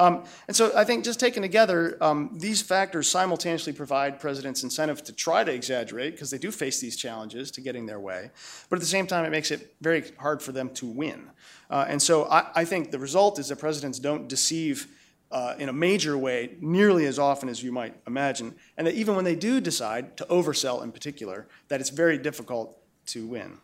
Um, 0.00 0.24
and 0.48 0.56
so 0.56 0.72
I 0.74 0.84
think 0.84 1.04
just 1.04 1.20
taken 1.20 1.42
together, 1.42 1.98
um, 2.00 2.30
these 2.32 2.62
factors 2.62 3.06
simultaneously 3.06 3.74
provide 3.74 4.18
presidents 4.18 4.62
incentive 4.62 5.04
to 5.04 5.12
try 5.12 5.44
to 5.44 5.52
exaggerate 5.52 6.14
because 6.14 6.30
they 6.30 6.38
do 6.38 6.50
face 6.50 6.80
these 6.80 6.96
challenges 6.96 7.50
to 7.50 7.60
getting 7.60 7.84
their 7.84 8.00
way. 8.00 8.30
But 8.70 8.76
at 8.76 8.80
the 8.80 8.86
same 8.86 9.06
time, 9.06 9.26
it 9.26 9.30
makes 9.30 9.50
it 9.50 9.74
very 9.82 10.04
hard 10.18 10.42
for 10.42 10.52
them 10.52 10.70
to 10.70 10.86
win. 10.86 11.28
Uh, 11.68 11.84
and 11.86 12.00
so 12.00 12.24
I, 12.24 12.46
I, 12.54 12.64
think 12.64 12.90
the 12.90 12.98
result 12.98 13.38
is 13.38 13.48
that 13.48 13.56
presidents 13.56 13.98
don't 13.98 14.26
deceive 14.26 14.88
uh, 15.30 15.54
in 15.58 15.68
a 15.68 15.72
major 15.72 16.16
way 16.16 16.56
nearly 16.60 17.04
as 17.04 17.18
often 17.18 17.50
as 17.50 17.62
you 17.62 17.70
might 17.70 17.94
imagine. 18.06 18.54
And 18.78 18.86
that 18.86 18.94
even 18.94 19.16
when 19.16 19.26
they 19.26 19.36
do 19.36 19.60
decide 19.60 20.16
to 20.16 20.24
oversell 20.24 20.82
in 20.82 20.92
particular, 20.92 21.46
that 21.68 21.78
it's 21.78 21.90
very 21.90 22.16
difficult 22.16 22.78
to 23.08 23.26
win. 23.26 23.58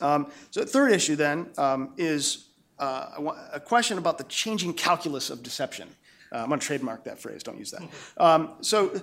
Um, 0.00 0.26
so 0.50 0.60
the 0.60 0.66
third 0.66 0.90
issue 0.90 1.14
then 1.14 1.50
um, 1.56 1.92
is 1.96 2.46
uh, 2.78 3.32
a 3.52 3.60
question 3.60 3.98
about 3.98 4.18
the 4.18 4.24
changing 4.24 4.74
calculus 4.74 5.30
of 5.30 5.42
deception. 5.42 5.88
Uh, 6.32 6.38
I'm 6.38 6.48
going 6.48 6.60
to 6.60 6.66
trademark 6.66 7.04
that 7.04 7.18
phrase, 7.18 7.42
don't 7.42 7.58
use 7.58 7.70
that. 7.70 7.82
Um, 8.16 8.54
so 8.60 9.00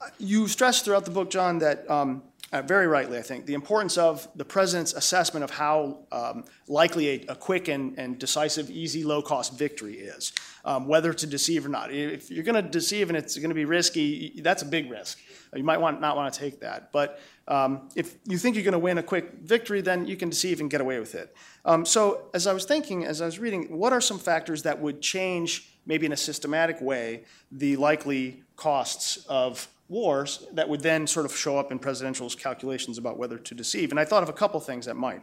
uh, 0.00 0.06
you 0.18 0.48
stress 0.48 0.82
throughout 0.82 1.04
the 1.04 1.10
book, 1.10 1.30
John, 1.30 1.58
that 1.58 1.88
um, 1.90 2.22
uh, 2.52 2.62
very 2.62 2.88
rightly, 2.88 3.16
I 3.16 3.22
think, 3.22 3.46
the 3.46 3.54
importance 3.54 3.96
of 3.96 4.26
the 4.34 4.44
president's 4.44 4.92
assessment 4.92 5.44
of 5.44 5.50
how 5.50 6.00
um, 6.10 6.44
likely 6.66 7.08
a, 7.08 7.32
a, 7.32 7.36
quick 7.36 7.68
and, 7.68 7.96
and, 7.96 8.18
decisive, 8.18 8.70
easy, 8.70 9.04
low 9.04 9.22
cost 9.22 9.56
victory 9.56 9.94
is, 9.94 10.32
um, 10.64 10.88
whether 10.88 11.12
to 11.12 11.26
deceive 11.26 11.64
or 11.64 11.68
not. 11.68 11.92
If 11.92 12.28
you're 12.28 12.42
going 12.42 12.62
to 12.62 12.68
deceive 12.68 13.08
and 13.08 13.16
it's 13.16 13.36
going 13.36 13.50
to 13.50 13.54
be 13.54 13.64
risky, 13.64 14.40
that's 14.42 14.62
a 14.62 14.66
big 14.66 14.90
risk. 14.90 15.18
You 15.54 15.62
might 15.62 15.80
want, 15.80 16.00
not 16.00 16.16
want 16.16 16.32
to 16.32 16.40
take 16.40 16.60
that. 16.60 16.90
But 16.92 17.20
um, 17.46 17.88
if 17.94 18.16
you 18.24 18.38
think 18.38 18.56
you're 18.56 18.64
going 18.64 18.72
to 18.72 18.78
win 18.78 18.98
a 18.98 19.02
quick 19.02 19.32
victory, 19.42 19.80
then 19.80 20.06
you 20.06 20.16
can 20.16 20.28
deceive 20.28 20.60
and 20.60 20.68
get 20.68 20.80
away 20.80 20.98
with 20.98 21.14
it. 21.14 21.34
Um, 21.64 21.84
so, 21.84 22.30
as 22.34 22.46
I 22.46 22.52
was 22.52 22.64
thinking, 22.64 23.04
as 23.04 23.20
I 23.20 23.26
was 23.26 23.38
reading, 23.38 23.76
what 23.76 23.92
are 23.92 24.00
some 24.00 24.18
factors 24.18 24.62
that 24.62 24.80
would 24.80 25.00
change, 25.00 25.68
maybe 25.86 26.06
in 26.06 26.12
a 26.12 26.16
systematic 26.16 26.80
way, 26.80 27.24
the 27.50 27.76
likely 27.76 28.42
costs 28.56 29.24
of 29.28 29.68
wars 29.90 30.46
that 30.52 30.68
would 30.68 30.80
then 30.80 31.06
sort 31.06 31.26
of 31.26 31.36
show 31.36 31.58
up 31.58 31.70
in 31.72 31.78
presidential's 31.78 32.34
calculations 32.34 32.96
about 32.96 33.18
whether 33.18 33.36
to 33.36 33.54
deceive. 33.54 33.90
And 33.90 34.00
I 34.00 34.04
thought 34.04 34.22
of 34.22 34.28
a 34.28 34.32
couple 34.32 34.58
things 34.60 34.86
that 34.86 34.96
might 34.96 35.22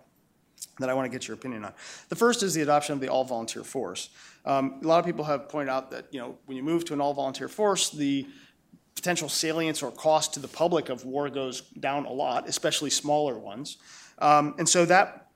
that 0.80 0.90
I 0.90 0.94
want 0.94 1.06
to 1.06 1.16
get 1.16 1.28
your 1.28 1.36
opinion 1.36 1.66
on. 1.66 1.74
The 2.10 2.16
first 2.16 2.44
is 2.44 2.54
the 2.54 2.62
adoption 2.62 2.94
of 2.94 3.00
the 3.00 3.08
all-volunteer 3.08 3.64
force. 3.64 4.10
Um, 4.46 4.80
a 4.84 4.88
lot 4.88 5.00
of 5.00 5.06
people 5.06 5.26
have 5.26 5.50
pointed 5.50 5.70
out 5.70 5.92
that 5.92 6.08
you 6.12 6.20
know 6.20 6.38
when 6.46 6.58
you 6.58 6.64
move 6.64 6.86
to 6.86 6.94
an 6.94 7.02
all-volunteer 7.02 7.48
force, 7.48 7.90
the 7.90 8.28
potential 8.96 9.30
salience 9.30 9.84
or 9.84 9.92
cost 9.92 10.34
to 10.34 10.40
the 10.40 10.48
public 10.48 10.90
of 10.90 11.06
war 11.06 11.30
goes 11.30 11.62
down 11.62 12.06
a 12.06 12.12
lot, 12.12 12.50
especially 12.50 12.90
smaller 12.90 13.38
ones. 13.38 13.78
Um, 14.20 14.56
and 14.58 14.68
so 14.68 14.86
that 14.86 15.27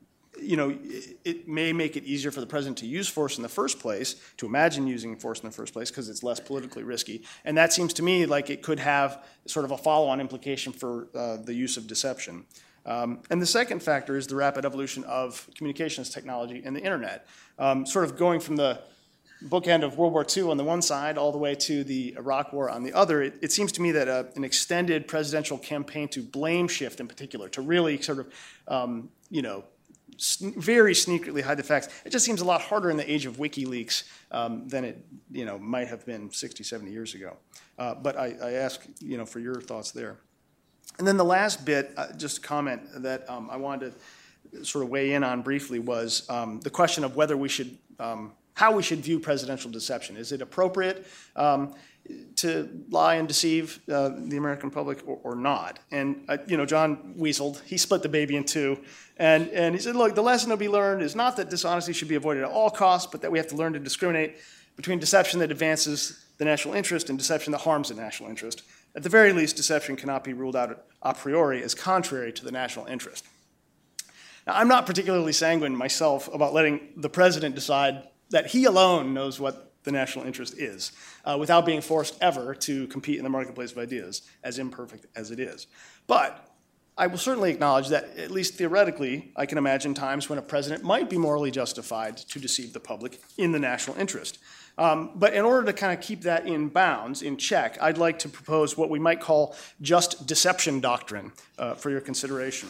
you 0.41 0.57
know, 0.57 0.77
it, 1.23 1.47
may 1.47 1.73
make 1.73 1.95
it 1.95 2.03
easier 2.03 2.31
for 2.31 2.39
the 2.39 2.47
president 2.47 2.77
to 2.79 2.85
use 2.85 3.07
force 3.07 3.37
in 3.37 3.43
the 3.43 3.49
first 3.49 3.79
place, 3.79 4.15
to 4.37 4.45
imagine 4.45 4.87
using 4.87 5.15
force 5.15 5.39
in 5.39 5.45
the 5.45 5.55
first 5.55 5.73
place, 5.73 5.89
because 5.91 6.09
it's 6.09 6.23
less 6.23 6.39
politically 6.39 6.83
risky. 6.83 7.23
And 7.45 7.57
that 7.57 7.73
seems 7.73 7.93
to 7.93 8.03
me 8.03 8.25
like 8.25 8.49
it 8.49 8.61
could 8.61 8.79
have 8.79 9.23
sort 9.45 9.65
of 9.65 9.71
a 9.71 9.77
follow 9.77 10.07
on 10.07 10.19
implication 10.19 10.73
for 10.73 11.07
uh, 11.15 11.37
the 11.37 11.53
use 11.53 11.77
of 11.77 11.87
deception. 11.87 12.45
Um, 12.85 13.19
and 13.29 13.41
the 13.41 13.45
second 13.45 13.83
factor 13.83 14.17
is 14.17 14.27
the 14.27 14.35
rapid 14.35 14.65
evolution 14.65 15.03
of 15.03 15.47
communications 15.55 16.09
technology 16.09 16.63
and 16.65 16.75
the 16.75 16.81
internet. 16.81 17.27
Um, 17.59 17.85
sort 17.85 18.05
of 18.05 18.17
going 18.17 18.39
from 18.39 18.55
the 18.55 18.79
bookend 19.45 19.83
of 19.83 19.97
World 19.97 20.13
War 20.13 20.25
II 20.25 20.49
on 20.49 20.57
the 20.57 20.63
one 20.63 20.81
side 20.81 21.17
all 21.17 21.31
the 21.31 21.37
way 21.37 21.55
to 21.55 21.83
the 21.83 22.13
Iraq 22.17 22.53
War 22.53 22.69
on 22.69 22.83
the 22.83 22.93
other, 22.93 23.21
it, 23.23 23.35
it 23.41 23.51
seems 23.51 23.71
to 23.73 23.81
me 23.81 23.91
that 23.91 24.07
a, 24.07 24.11
uh, 24.11 24.23
an 24.35 24.43
extended 24.43 25.07
presidential 25.07 25.57
campaign 25.57 26.07
to 26.09 26.21
blame 26.21 26.67
shift 26.67 26.99
in 26.99 27.07
particular, 27.07 27.49
to 27.49 27.61
really 27.61 28.01
sort 28.01 28.19
of, 28.19 28.33
um, 28.67 29.09
you 29.29 29.41
know, 29.41 29.63
very 30.39 30.93
sneakily 30.93 31.41
hide 31.41 31.57
the 31.57 31.63
facts. 31.63 31.89
It 32.05 32.11
just 32.11 32.25
seems 32.25 32.41
a 32.41 32.45
lot 32.45 32.61
harder 32.61 32.91
in 32.91 32.97
the 32.97 33.11
age 33.11 33.25
of 33.25 33.37
WikiLeaks 33.37 34.03
um, 34.31 34.67
than 34.67 34.85
it 34.85 35.05
you 35.31 35.45
know, 35.45 35.57
might 35.57 35.87
have 35.87 36.05
been 36.05 36.31
60, 36.31 36.63
70 36.63 36.91
years 36.91 37.15
ago. 37.15 37.37
Uh, 37.79 37.95
but 37.95 38.17
I, 38.17 38.35
I, 38.41 38.51
ask 38.53 38.85
you 38.99 39.17
know, 39.17 39.25
for 39.25 39.39
your 39.39 39.59
thoughts 39.61 39.91
there. 39.91 40.17
And 40.99 41.07
then 41.07 41.17
the 41.17 41.25
last 41.25 41.65
bit, 41.65 41.91
uh, 41.97 42.13
just 42.13 42.37
a 42.37 42.41
comment 42.41 42.81
that 43.01 43.27
um, 43.29 43.49
I 43.49 43.57
wanted 43.57 43.93
to 44.51 44.65
sort 44.65 44.83
of 44.83 44.91
weigh 44.91 45.13
in 45.13 45.23
on 45.23 45.41
briefly 45.41 45.79
was 45.79 46.29
um, 46.29 46.59
the 46.59 46.69
question 46.69 47.03
of 47.03 47.15
whether 47.15 47.35
we 47.35 47.49
should, 47.49 47.77
um, 47.99 48.33
how 48.53 48.73
we 48.73 48.83
should 48.83 48.99
view 48.99 49.19
presidential 49.19 49.71
deception. 49.71 50.17
Is 50.17 50.31
it 50.31 50.41
appropriate 50.41 51.07
um, 51.35 51.73
to 52.37 52.83
lie 52.89 53.15
and 53.15 53.27
deceive 53.27 53.79
uh, 53.91 54.09
the 54.17 54.37
American 54.37 54.71
public 54.71 55.07
or, 55.07 55.19
or 55.23 55.35
not? 55.35 55.79
And, 55.91 56.25
uh, 56.27 56.37
you 56.47 56.57
know, 56.57 56.65
John 56.65 57.15
weaseled, 57.17 57.63
he 57.63 57.77
split 57.77 58.01
the 58.01 58.09
baby 58.09 58.35
in 58.35 58.43
two. 58.43 58.79
And, 59.17 59.49
and 59.49 59.75
he 59.75 59.81
said, 59.81 59.95
look, 59.95 60.15
the 60.15 60.23
lesson 60.23 60.49
to 60.49 60.57
be 60.57 60.67
learned 60.67 61.03
is 61.03 61.15
not 61.15 61.37
that 61.37 61.49
dishonesty 61.49 61.93
should 61.93 62.07
be 62.07 62.15
avoided 62.15 62.43
at 62.43 62.49
all 62.49 62.69
costs, 62.69 63.09
but 63.11 63.21
that 63.21 63.31
we 63.31 63.37
have 63.37 63.47
to 63.47 63.55
learn 63.55 63.73
to 63.73 63.79
discriminate 63.79 64.37
between 64.75 64.99
deception 64.99 65.39
that 65.39 65.51
advances 65.51 66.25
the 66.37 66.45
national 66.45 66.73
interest 66.73 67.09
and 67.09 67.19
deception 67.19 67.51
that 67.51 67.59
harms 67.59 67.89
the 67.89 67.95
national 67.95 68.29
interest. 68.29 68.63
At 68.95 69.03
the 69.03 69.09
very 69.09 69.31
least, 69.31 69.55
deception 69.55 69.95
cannot 69.95 70.23
be 70.23 70.33
ruled 70.33 70.55
out 70.55 70.85
a 71.01 71.13
priori 71.13 71.63
as 71.63 71.75
contrary 71.75 72.33
to 72.33 72.43
the 72.43 72.51
national 72.51 72.87
interest. 72.87 73.25
Now, 74.47 74.55
I'm 74.55 74.67
not 74.67 74.85
particularly 74.85 75.33
sanguine 75.33 75.75
myself 75.75 76.33
about 76.33 76.53
letting 76.53 76.79
the 76.97 77.09
president 77.09 77.55
decide 77.55 78.07
that 78.31 78.47
he 78.47 78.65
alone 78.65 79.13
knows 79.13 79.39
what 79.39 79.70
the 79.83 79.91
national 79.91 80.25
interest 80.25 80.57
is, 80.57 80.91
uh, 81.25 81.37
without 81.39 81.65
being 81.65 81.81
forced 81.81 82.17
ever 82.21 82.53
to 82.55 82.87
compete 82.87 83.17
in 83.17 83.23
the 83.23 83.29
marketplace 83.29 83.71
of 83.71 83.77
ideas, 83.77 84.21
as 84.43 84.59
imperfect 84.59 85.05
as 85.15 85.31
it 85.31 85.39
is. 85.39 85.67
But 86.07 86.47
I 86.97 87.07
will 87.07 87.17
certainly 87.17 87.49
acknowledge 87.49 87.87
that, 87.89 88.17
at 88.17 88.31
least 88.31 88.55
theoretically, 88.55 89.31
I 89.35 89.45
can 89.45 89.57
imagine 89.57 89.93
times 89.93 90.29
when 90.29 90.37
a 90.37 90.41
president 90.41 90.83
might 90.83 91.09
be 91.09 91.17
morally 91.17 91.49
justified 91.49 92.17
to 92.17 92.39
deceive 92.39 92.73
the 92.73 92.79
public 92.79 93.21
in 93.37 93.51
the 93.51 93.59
national 93.59 93.97
interest. 93.97 94.39
Um, 94.77 95.11
but 95.15 95.33
in 95.33 95.43
order 95.43 95.65
to 95.65 95.73
kind 95.73 95.97
of 95.97 96.03
keep 96.03 96.21
that 96.21 96.47
in 96.47 96.67
bounds, 96.69 97.21
in 97.21 97.37
check, 97.37 97.77
I'd 97.81 97.97
like 97.97 98.19
to 98.19 98.29
propose 98.29 98.77
what 98.77 98.89
we 98.89 98.99
might 98.99 99.19
call 99.19 99.55
just 99.81 100.27
deception 100.27 100.79
doctrine 100.79 101.31
uh, 101.57 101.75
for 101.75 101.89
your 101.89 102.01
consideration. 102.01 102.69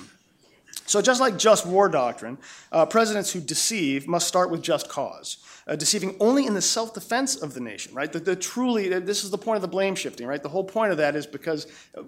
So, 0.85 1.01
just 1.01 1.21
like 1.21 1.37
just 1.37 1.65
war 1.65 1.89
doctrine, 1.89 2.37
uh, 2.71 2.85
presidents 2.85 3.31
who 3.31 3.39
deceive 3.39 4.07
must 4.07 4.27
start 4.27 4.49
with 4.49 4.61
just 4.61 4.89
cause, 4.89 5.37
uh, 5.67 5.75
deceiving 5.75 6.15
only 6.19 6.45
in 6.45 6.53
the 6.53 6.61
self 6.61 6.93
defense 6.93 7.35
of 7.35 7.53
the 7.53 7.59
nation, 7.59 7.93
right? 7.93 8.11
The, 8.11 8.19
the, 8.19 8.35
truly, 8.35 8.89
this 8.99 9.23
is 9.23 9.29
the 9.29 9.37
point 9.37 9.57
of 9.57 9.61
the 9.61 9.67
blame 9.67 9.95
shifting, 9.95 10.27
right? 10.27 10.41
The 10.41 10.49
whole 10.49 10.63
point 10.63 10.91
of 10.91 10.97
that 10.97 11.15
is 11.15 11.25
because 11.25 11.67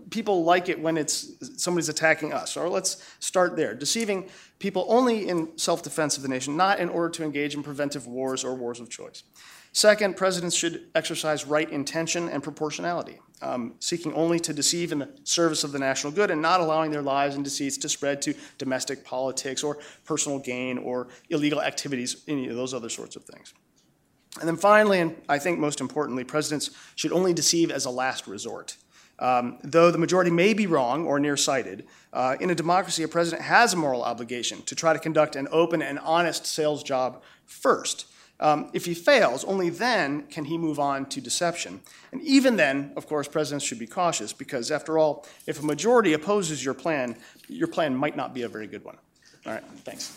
people 0.09 0.43
like 0.43 0.69
it 0.69 0.79
when 0.79 0.97
it's 0.97 1.33
somebody's 1.61 1.89
attacking 1.89 2.33
us. 2.33 2.57
Or 2.57 2.69
let's 2.69 3.03
start 3.19 3.55
there. 3.55 3.73
Deceiving 3.73 4.29
people 4.59 4.85
only 4.89 5.27
in 5.27 5.57
self 5.57 5.83
defense 5.83 6.17
of 6.17 6.23
the 6.23 6.29
nation, 6.29 6.57
not 6.57 6.79
in 6.79 6.89
order 6.89 7.09
to 7.09 7.23
engage 7.23 7.55
in 7.55 7.63
preventive 7.63 8.07
wars 8.07 8.43
or 8.43 8.55
wars 8.55 8.79
of 8.79 8.89
choice. 8.89 9.23
Second, 9.75 10.15
presidents 10.15 10.55
should 10.55 10.83
exercise 10.93 11.47
right 11.47 11.69
intention 11.71 12.29
and 12.29 12.43
proportionality, 12.43 13.19
um, 13.41 13.73
seeking 13.79 14.13
only 14.13 14.39
to 14.39 14.53
deceive 14.53 14.91
in 14.91 14.99
the 14.99 15.09
service 15.23 15.63
of 15.63 15.71
the 15.71 15.79
national 15.79 16.13
good 16.13 16.29
and 16.29 16.39
not 16.39 16.61
allowing 16.61 16.91
their 16.91 17.01
lies 17.01 17.33
and 17.33 17.43
deceits 17.43 17.75
to 17.77 17.89
spread 17.89 18.21
to 18.21 18.35
domestic 18.59 19.03
politics 19.03 19.63
or 19.63 19.79
personal 20.05 20.37
gain 20.37 20.77
or 20.77 21.07
illegal 21.31 21.59
activities, 21.59 22.23
any 22.27 22.47
of 22.47 22.55
those 22.55 22.71
other 22.71 22.87
sorts 22.87 23.15
of 23.15 23.23
things. 23.23 23.55
And 24.39 24.47
then 24.47 24.57
finally, 24.57 24.99
and 24.99 25.19
I 25.27 25.39
think 25.39 25.57
most 25.57 25.81
importantly, 25.81 26.23
presidents 26.23 26.69
should 26.95 27.11
only 27.11 27.33
deceive 27.33 27.71
as 27.71 27.85
a 27.85 27.89
last 27.89 28.27
resort. 28.27 28.77
Um, 29.17 29.57
though 29.63 29.89
the 29.89 29.97
majority 29.97 30.29
may 30.29 30.53
be 30.53 30.67
wrong 30.67 31.05
or 31.05 31.19
nearsighted, 31.19 31.87
uh, 32.11 32.35
in 32.39 32.51
a 32.51 32.55
democracy, 32.55 33.01
a 33.01 33.07
president 33.07 33.41
has 33.41 33.73
a 33.73 33.77
moral 33.77 34.03
obligation 34.03 34.61
to 34.63 34.75
try 34.75 34.93
to 34.93 34.99
conduct 34.99 35.35
an 35.35 35.47
open 35.51 35.81
and 35.81 35.97
honest 35.99 36.45
sales 36.45 36.83
job 36.83 37.23
first 37.45 38.05
um, 38.43 38.69
if 38.73 38.85
he 38.85 38.93
fails, 38.93 39.45
only 39.45 39.69
then 39.69 40.23
can 40.23 40.43
he 40.43 40.57
move 40.57 40.77
on 40.77 41.05
to 41.07 41.21
deception. 41.21 41.81
And 42.11 42.21
even 42.21 42.57
then, 42.57 42.91
of 42.97 43.07
course, 43.07 43.27
presidents 43.27 43.65
should 43.65 43.79
be 43.79 43.87
cautious 43.87 44.33
because, 44.33 44.69
after 44.69 44.97
all, 44.97 45.25
if 45.47 45.61
a 45.61 45.65
majority 45.65 46.11
opposes 46.11 46.63
your 46.63 46.73
plan, 46.73 47.15
your 47.47 47.69
plan 47.69 47.95
might 47.95 48.17
not 48.17 48.33
be 48.33 48.41
a 48.41 48.49
very 48.49 48.67
good 48.67 48.83
one. 48.83 48.97
All 49.45 49.53
right, 49.53 49.63
thanks. 49.85 50.11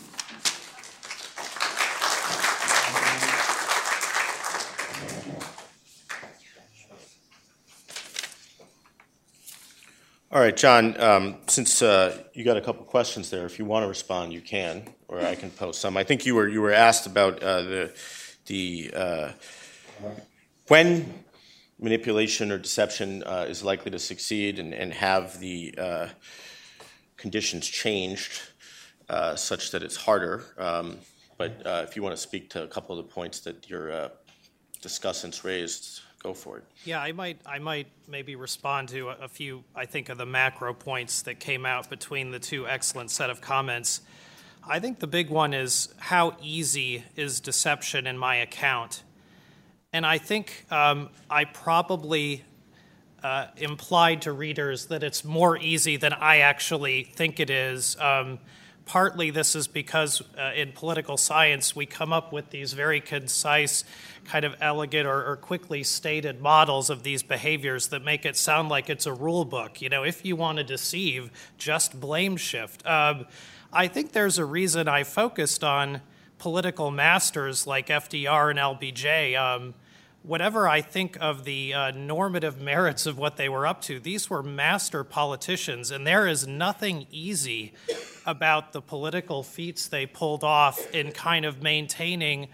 All 10.29 10.41
right, 10.41 10.55
John, 10.55 10.99
um, 10.99 11.37
since 11.47 11.81
uh, 11.81 12.21
you 12.33 12.43
got 12.43 12.57
a 12.57 12.61
couple 12.61 12.83
questions 12.83 13.29
there, 13.29 13.45
if 13.45 13.57
you 13.57 13.63
want 13.63 13.83
to 13.83 13.87
respond, 13.87 14.33
you 14.33 14.41
can, 14.41 14.83
or 15.07 15.21
I 15.21 15.35
can 15.35 15.49
post 15.49 15.79
some. 15.79 15.95
I 15.95 16.03
think 16.03 16.25
you 16.25 16.35
were 16.35 16.49
you 16.49 16.61
were 16.61 16.73
asked 16.73 17.07
about 17.07 17.41
uh, 17.41 17.61
the 17.61 17.93
the 18.47 18.91
uh, 18.95 19.31
when 20.67 21.23
manipulation 21.79 22.51
or 22.51 22.57
deception 22.57 23.23
uh, 23.23 23.45
is 23.47 23.63
likely 23.63 23.91
to 23.91 23.99
succeed 23.99 24.59
and, 24.59 24.73
and 24.73 24.93
have 24.93 25.39
the 25.39 25.73
uh, 25.77 26.07
conditions 27.17 27.67
changed 27.67 28.41
uh, 29.09 29.35
such 29.35 29.71
that 29.71 29.83
it's 29.83 29.95
harder. 29.95 30.43
Um, 30.57 30.97
but 31.37 31.65
uh, 31.65 31.85
if 31.87 31.95
you 31.95 32.01
want 32.01 32.15
to 32.15 32.21
speak 32.21 32.49
to 32.51 32.63
a 32.63 32.67
couple 32.67 32.97
of 32.97 33.05
the 33.05 33.13
points 33.13 33.41
that 33.41 33.69
your 33.69 33.91
uh, 33.91 34.09
discussants 34.81 35.43
raised, 35.43 36.01
go 36.21 36.33
for 36.33 36.57
it. 36.57 36.63
Yeah, 36.83 36.99
I 36.99 37.11
might, 37.11 37.39
I 37.45 37.59
might 37.59 37.87
maybe 38.07 38.35
respond 38.35 38.89
to 38.89 39.09
a, 39.09 39.17
a 39.23 39.27
few, 39.27 39.63
I 39.75 39.85
think, 39.85 40.09
of 40.09 40.17
the 40.17 40.25
macro 40.25 40.73
points 40.73 41.21
that 41.23 41.39
came 41.39 41.65
out 41.65 41.89
between 41.89 42.31
the 42.31 42.39
two 42.39 42.67
excellent 42.67 43.11
set 43.11 43.29
of 43.29 43.39
comments. 43.39 44.01
I 44.69 44.79
think 44.79 44.99
the 44.99 45.07
big 45.07 45.29
one 45.29 45.53
is 45.53 45.89
how 45.97 46.35
easy 46.41 47.03
is 47.15 47.39
deception 47.39 48.05
in 48.05 48.17
my 48.17 48.35
account? 48.35 49.03
And 49.93 50.05
I 50.05 50.17
think 50.17 50.65
um, 50.69 51.09
I 51.29 51.45
probably 51.45 52.43
uh, 53.23 53.47
implied 53.55 54.23
to 54.23 54.33
readers 54.33 54.87
that 54.87 55.03
it's 55.03 55.23
more 55.23 55.57
easy 55.57 55.95
than 55.95 56.11
I 56.11 56.39
actually 56.39 57.03
think 57.03 57.39
it 57.39 57.49
is. 57.49 57.95
Um, 57.99 58.39
partly 58.85 59.29
this 59.29 59.55
is 59.55 59.67
because 59.67 60.21
uh, 60.37 60.51
in 60.55 60.71
political 60.71 61.17
science 61.17 61.75
we 61.75 61.85
come 61.85 62.11
up 62.11 62.33
with 62.33 62.49
these 62.49 62.73
very 62.73 62.99
concise, 63.01 63.83
kind 64.25 64.43
of 64.43 64.55
elegant 64.59 65.07
or, 65.07 65.25
or, 65.25 65.35
quickly 65.37 65.83
stated 65.83 66.41
models 66.41 66.89
of 66.89 67.03
these 67.03 67.23
behaviors 67.23 67.87
that 67.87 68.03
make 68.03 68.25
it 68.25 68.35
sound 68.35 68.69
like 68.69 68.89
it's 68.89 69.05
a 69.05 69.13
rule 69.13 69.45
book. 69.45 69.81
You 69.81 69.89
know, 69.89 70.03
if 70.03 70.25
you 70.25 70.35
want 70.35 70.57
to 70.57 70.63
deceive, 70.63 71.31
just 71.57 71.99
blame 71.99 72.35
shift. 72.37 72.85
Um, 72.85 73.25
I 73.71 73.87
think 73.87 74.13
there's 74.13 74.37
a 74.37 74.45
reason 74.45 74.87
I 74.87 75.03
focused 75.03 75.63
on 75.63 76.01
political 76.37 76.89
masters 76.89 77.67
like 77.67 77.87
FDR 77.87 78.49
and 78.51 78.59
LBJ. 78.59 79.37
Um, 79.37 79.73
whatever 80.23 80.69
I 80.69 80.81
think 80.81 81.17
of 81.19 81.43
the 81.43 81.73
uh, 81.73 81.91
normative 81.91 82.61
merits 82.61 83.05
of 83.05 83.17
what 83.17 83.35
they 83.35 83.49
were 83.49 83.67
up 83.67 83.81
to, 83.83 83.99
these 83.99 84.29
were 84.29 84.41
master 84.41 85.03
politicians, 85.03 85.91
and 85.91 86.07
there 86.07 86.27
is 86.27 86.47
nothing 86.47 87.07
easy 87.11 87.73
about 88.25 88.71
the 88.71 88.81
political 88.81 89.43
feats 89.43 89.87
they 89.87 90.05
pulled 90.05 90.43
off 90.43 90.93
in 90.93 91.11
kind 91.11 91.45
of 91.45 91.61
maintaining 91.61 92.47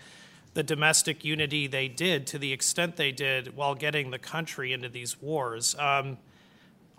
the 0.55 0.64
domestic 0.64 1.24
unity 1.24 1.68
they 1.68 1.88
did 1.88 2.28
to 2.28 2.38
the 2.38 2.53
extent 2.53 2.95
they 2.95 3.11
did 3.11 3.55
while 3.55 3.76
getting 3.76 4.11
the 4.11 4.20
country 4.20 4.72
into 4.72 4.89
these 4.89 5.22
wars. 5.22 5.76
Um, 5.78 6.18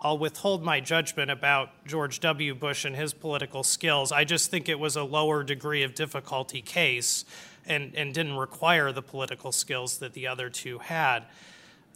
I'll 0.05 0.19
withhold 0.19 0.63
my 0.63 0.81
judgment 0.81 1.31
about 1.31 1.83
George 1.87 2.19
W. 2.19 2.53
Bush 2.53 2.85
and 2.85 2.95
his 2.95 3.11
political 3.11 3.63
skills. 3.63 4.11
I 4.11 4.23
just 4.23 4.51
think 4.51 4.69
it 4.69 4.77
was 4.77 4.95
a 4.95 5.03
lower 5.03 5.41
degree 5.41 5.81
of 5.81 5.95
difficulty 5.95 6.61
case 6.61 7.25
and, 7.65 7.91
and 7.95 8.13
didn't 8.13 8.35
require 8.35 8.91
the 8.91 9.01
political 9.01 9.51
skills 9.51 9.97
that 9.97 10.13
the 10.13 10.27
other 10.27 10.47
two 10.51 10.77
had. 10.77 11.21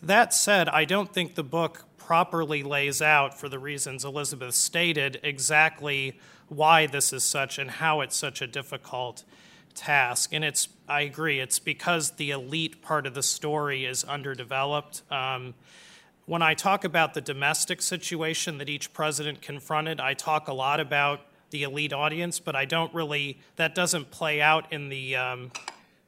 That 0.02 0.34
said, 0.34 0.68
I 0.70 0.86
don't 0.86 1.14
think 1.14 1.36
the 1.36 1.44
book 1.44 1.86
properly 2.00 2.64
lays 2.64 3.00
out, 3.00 3.40
for 3.40 3.48
the 3.48 3.60
reasons 3.60 4.04
Elizabeth 4.04 4.56
stated, 4.56 5.20
exactly 5.22 6.18
why 6.48 6.88
this 6.88 7.14
is 7.14 7.24
such 7.24 7.60
and 7.60 7.70
how 7.70 8.02
it's 8.02 8.18
such 8.18 8.42
a 8.42 8.48
difficult 8.48 9.24
task. 9.76 10.34
And 10.34 10.44
it's, 10.44 10.68
I 10.88 11.02
agree, 11.02 11.40
it's 11.40 11.60
because 11.60 12.10
the 12.14 12.32
elite 12.32 12.82
part 12.82 13.06
of 13.06 13.14
the 13.14 13.22
story 13.22 13.86
is 13.86 14.04
underdeveloped. 14.04 15.04
Um, 15.12 15.54
when 16.30 16.44
I 16.44 16.54
talk 16.54 16.84
about 16.84 17.16
the 17.16 17.22
domestic 17.22 17.82
situation 17.82 18.60
that 18.60 18.70
each 18.70 18.94
president 18.94 19.42
confronted, 19.42 20.00
I 20.00 20.14
talk 20.14 20.48
a 20.48 20.54
lot 20.54 20.80
about 20.80 21.22
the 21.50 21.64
elite 21.64 21.92
audience, 21.92 22.40
but 22.40 22.56
I 22.56 22.66
don't 22.66 22.94
really, 22.94 23.40
that 23.56 23.74
doesn't 23.74 24.12
play 24.12 24.40
out 24.40 24.72
in 24.72 24.90
the, 24.90 25.16
um, 25.16 25.52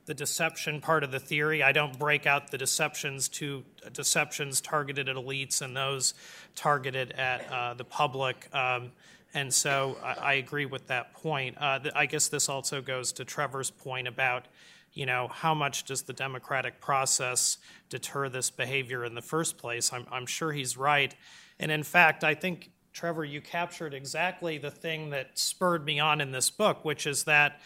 the 0.05 0.13
deception 0.13 0.79
part 0.79 1.03
of 1.03 1.09
the 1.09 1.19
theory. 1.19 1.63
I 1.63 1.71
don't 1.71 1.97
break 1.97 2.27
out 2.27 2.51
the 2.51 2.59
deceptions 2.59 3.29
to 3.29 3.63
deceptions 3.93 4.61
targeted 4.61 5.09
at 5.09 5.15
elites 5.15 5.63
and 5.63 5.75
those 5.75 6.13
targeted 6.53 7.13
at 7.13 7.51
uh, 7.51 7.73
the 7.73 7.83
public. 7.83 8.47
Um, 8.53 8.91
and 9.33 9.51
so 9.51 9.97
I, 10.03 10.13
I, 10.13 10.33
agree 10.33 10.67
with 10.67 10.85
that 10.85 11.15
point. 11.15 11.57
Uh, 11.59 11.79
I 11.95 12.05
guess 12.05 12.27
this 12.27 12.47
also 12.47 12.79
goes 12.79 13.11
to 13.13 13.25
Trevor's 13.25 13.71
point 13.71 14.07
about 14.07 14.45
you 14.93 15.05
know, 15.05 15.27
how 15.27 15.53
much 15.53 15.85
does 15.85 16.03
the 16.03 16.13
democratic 16.13 16.81
process 16.81 17.57
deter 17.89 18.29
this 18.29 18.49
behavior 18.49 19.05
in 19.05 19.15
the 19.15 19.21
first 19.21 19.57
place? 19.57 19.91
I'm, 19.93 20.05
I'm 20.11 20.25
sure 20.25 20.51
he's 20.51 20.77
right. 20.77 21.15
And 21.59 21.71
in 21.71 21.83
fact, 21.83 22.23
I 22.23 22.35
think, 22.35 22.71
Trevor, 22.93 23.23
you 23.23 23.41
captured 23.41 23.93
exactly 23.93 24.57
the 24.57 24.71
thing 24.71 25.11
that 25.11 25.37
spurred 25.37 25.85
me 25.85 25.99
on 25.99 26.19
in 26.19 26.31
this 26.31 26.49
book, 26.49 26.83
which 26.83 27.07
is 27.07 27.23
that 27.23 27.61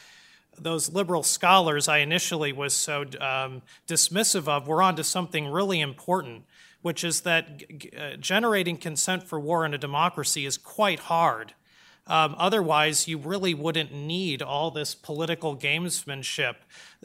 those 0.57 0.93
liberal 0.93 1.23
scholars 1.23 1.87
I 1.87 1.97
initially 1.97 2.53
was 2.53 2.73
so 2.73 3.01
um, 3.19 3.61
dismissive 3.87 4.47
of 4.47 4.67
were 4.67 4.81
onto 4.81 5.03
something 5.03 5.47
really 5.47 5.81
important 5.81 6.43
which 6.85 7.03
is 7.03 7.21
that 7.21 7.57
g- 7.57 7.65
g- 7.79 7.91
uh, 7.97 8.15
generating 8.17 8.77
consent 8.77 9.23
for 9.23 9.39
war 9.39 9.65
in 9.65 9.73
a 9.73 9.77
democracy 9.77 10.45
is 10.45 10.55
quite 10.55 10.99
hard. 10.99 11.51
Um, 12.07 12.35
otherwise, 12.37 13.07
you 13.07 13.17
really 13.17 13.53
wouldn't 13.53 13.91
need 13.91 14.41
all 14.41 14.69
this 14.69 14.93
political 14.93 15.57
gamesmanship 15.57 16.55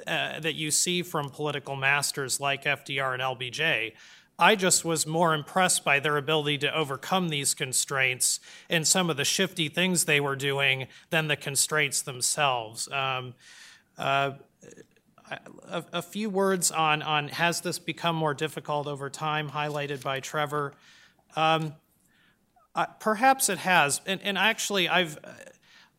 uh, 0.07 0.41
that 0.41 0.55
you 0.55 0.71
see 0.71 1.03
from 1.03 1.31
political 1.31 1.75
masters 1.75 2.39
like 2.39 2.65
FDR 2.65 3.15
and 3.15 3.23
LBJ. 3.23 3.93
I 4.39 4.57
just 4.57 4.85
was 4.85 5.07
more 5.07 5.35
impressed 5.35 5.85
by 5.85 6.01
their 6.01 6.17
ability 6.17 6.59
to 6.59 6.75
overcome 6.75 7.29
these 7.29 7.53
constraints 7.53 8.41
and 8.71 8.87
some 8.87 9.11
of 9.11 9.19
the 9.19 9.25
shifty 9.25 9.69
things 9.69 10.07
they 10.07 10.21
were 10.21 10.37
doing 10.37 10.87
than 11.11 11.29
the 11.29 11.37
constraints 11.37 12.01
themselves. 12.01 12.89
Um, 12.91 13.35
uh, 13.99 14.33
a, 15.69 15.85
a, 15.93 16.03
few 16.03 16.31
words 16.31 16.71
on, 16.71 17.03
on 17.03 17.29
has 17.29 17.61
this 17.61 17.79
become 17.79 18.17
more 18.17 18.35
difficult 18.35 18.87
over 18.87 19.11
time, 19.11 19.51
highlighted 19.51 20.03
by 20.03 20.21
Trevor. 20.21 20.73
Um, 21.37 21.75
perhaps 23.01 23.49
it 23.49 23.59
has, 23.59 24.01
and, 24.07 24.21
and 24.23 24.39
actually, 24.39 24.89
I've 24.89 25.19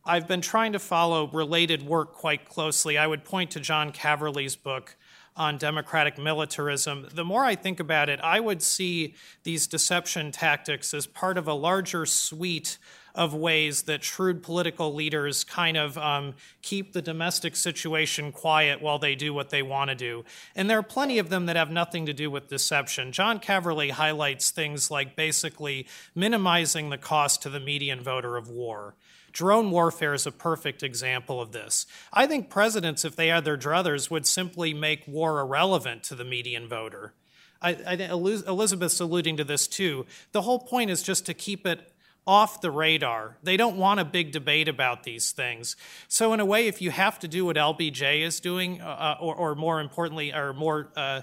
I've 0.04 0.26
been 0.26 0.40
trying 0.40 0.72
to 0.72 0.78
follow 0.78 1.28
related 1.28 1.84
work 1.84 2.12
quite 2.14 2.48
closely. 2.48 2.98
I 2.98 3.06
would 3.06 3.24
point 3.24 3.52
to 3.52 3.60
John 3.60 3.92
Caverley's 3.92 4.56
book 4.56 4.96
on 5.36 5.58
democratic 5.58 6.18
militarism. 6.18 7.06
The 7.14 7.24
more 7.24 7.44
I 7.44 7.54
think 7.54 7.78
about 7.80 8.08
it, 8.08 8.20
I 8.20 8.40
would 8.40 8.62
see 8.62 9.14
these 9.44 9.66
deception 9.66 10.32
tactics 10.32 10.92
as 10.92 11.06
part 11.06 11.38
of 11.38 11.46
a 11.46 11.54
larger 11.54 12.04
suite 12.04 12.78
of 13.14 13.34
ways 13.34 13.82
that 13.82 14.02
shrewd 14.02 14.42
political 14.42 14.94
leaders 14.94 15.44
kind 15.44 15.76
of 15.76 15.98
um, 15.98 16.34
keep 16.62 16.92
the 16.92 17.02
domestic 17.02 17.56
situation 17.56 18.32
quiet 18.32 18.80
while 18.80 18.98
they 18.98 19.14
do 19.14 19.34
what 19.34 19.50
they 19.50 19.62
want 19.62 19.90
to 19.90 19.94
do. 19.94 20.24
And 20.56 20.68
there 20.68 20.78
are 20.78 20.82
plenty 20.82 21.18
of 21.18 21.28
them 21.28 21.46
that 21.46 21.56
have 21.56 21.70
nothing 21.70 22.06
to 22.06 22.12
do 22.12 22.30
with 22.30 22.48
deception. 22.48 23.12
John 23.12 23.38
Caverley 23.38 23.90
highlights 23.90 24.50
things 24.50 24.90
like 24.90 25.16
basically 25.16 25.86
minimizing 26.14 26.90
the 26.90 26.98
cost 26.98 27.42
to 27.42 27.50
the 27.50 27.60
median 27.60 28.00
voter 28.00 28.36
of 28.36 28.48
war. 28.48 28.94
Drone 29.32 29.70
warfare 29.70 30.12
is 30.12 30.26
a 30.26 30.32
perfect 30.32 30.82
example 30.82 31.40
of 31.40 31.52
this. 31.52 31.86
I 32.12 32.26
think 32.26 32.50
presidents, 32.50 33.04
if 33.04 33.16
they 33.16 33.28
had 33.28 33.44
their 33.44 33.56
druthers, 33.56 34.10
would 34.10 34.26
simply 34.26 34.74
make 34.74 35.08
war 35.08 35.40
irrelevant 35.40 36.02
to 36.04 36.14
the 36.14 36.24
median 36.24 36.68
voter. 36.68 37.14
I, 37.62 37.76
I, 37.86 37.94
Elizabeth's 37.94 39.00
alluding 39.00 39.36
to 39.38 39.44
this 39.44 39.66
too. 39.68 40.04
The 40.32 40.42
whole 40.42 40.58
point 40.58 40.90
is 40.90 41.02
just 41.02 41.24
to 41.26 41.34
keep 41.34 41.66
it 41.66 41.91
off 42.26 42.60
the 42.60 42.70
radar. 42.70 43.36
They 43.42 43.56
don't 43.56 43.76
want 43.76 44.00
a 44.00 44.04
big 44.04 44.32
debate 44.32 44.68
about 44.68 45.02
these 45.02 45.32
things. 45.32 45.76
So, 46.08 46.32
in 46.32 46.40
a 46.40 46.44
way, 46.44 46.68
if 46.68 46.80
you 46.80 46.90
have 46.90 47.18
to 47.20 47.28
do 47.28 47.44
what 47.44 47.56
LBJ 47.56 48.22
is 48.22 48.40
doing, 48.40 48.80
uh, 48.80 48.86
uh, 48.86 49.16
or, 49.20 49.34
or, 49.34 49.54
more 49.54 49.80
importantly, 49.80 50.32
or 50.32 50.52
more, 50.52 50.88
uh, 50.96 51.22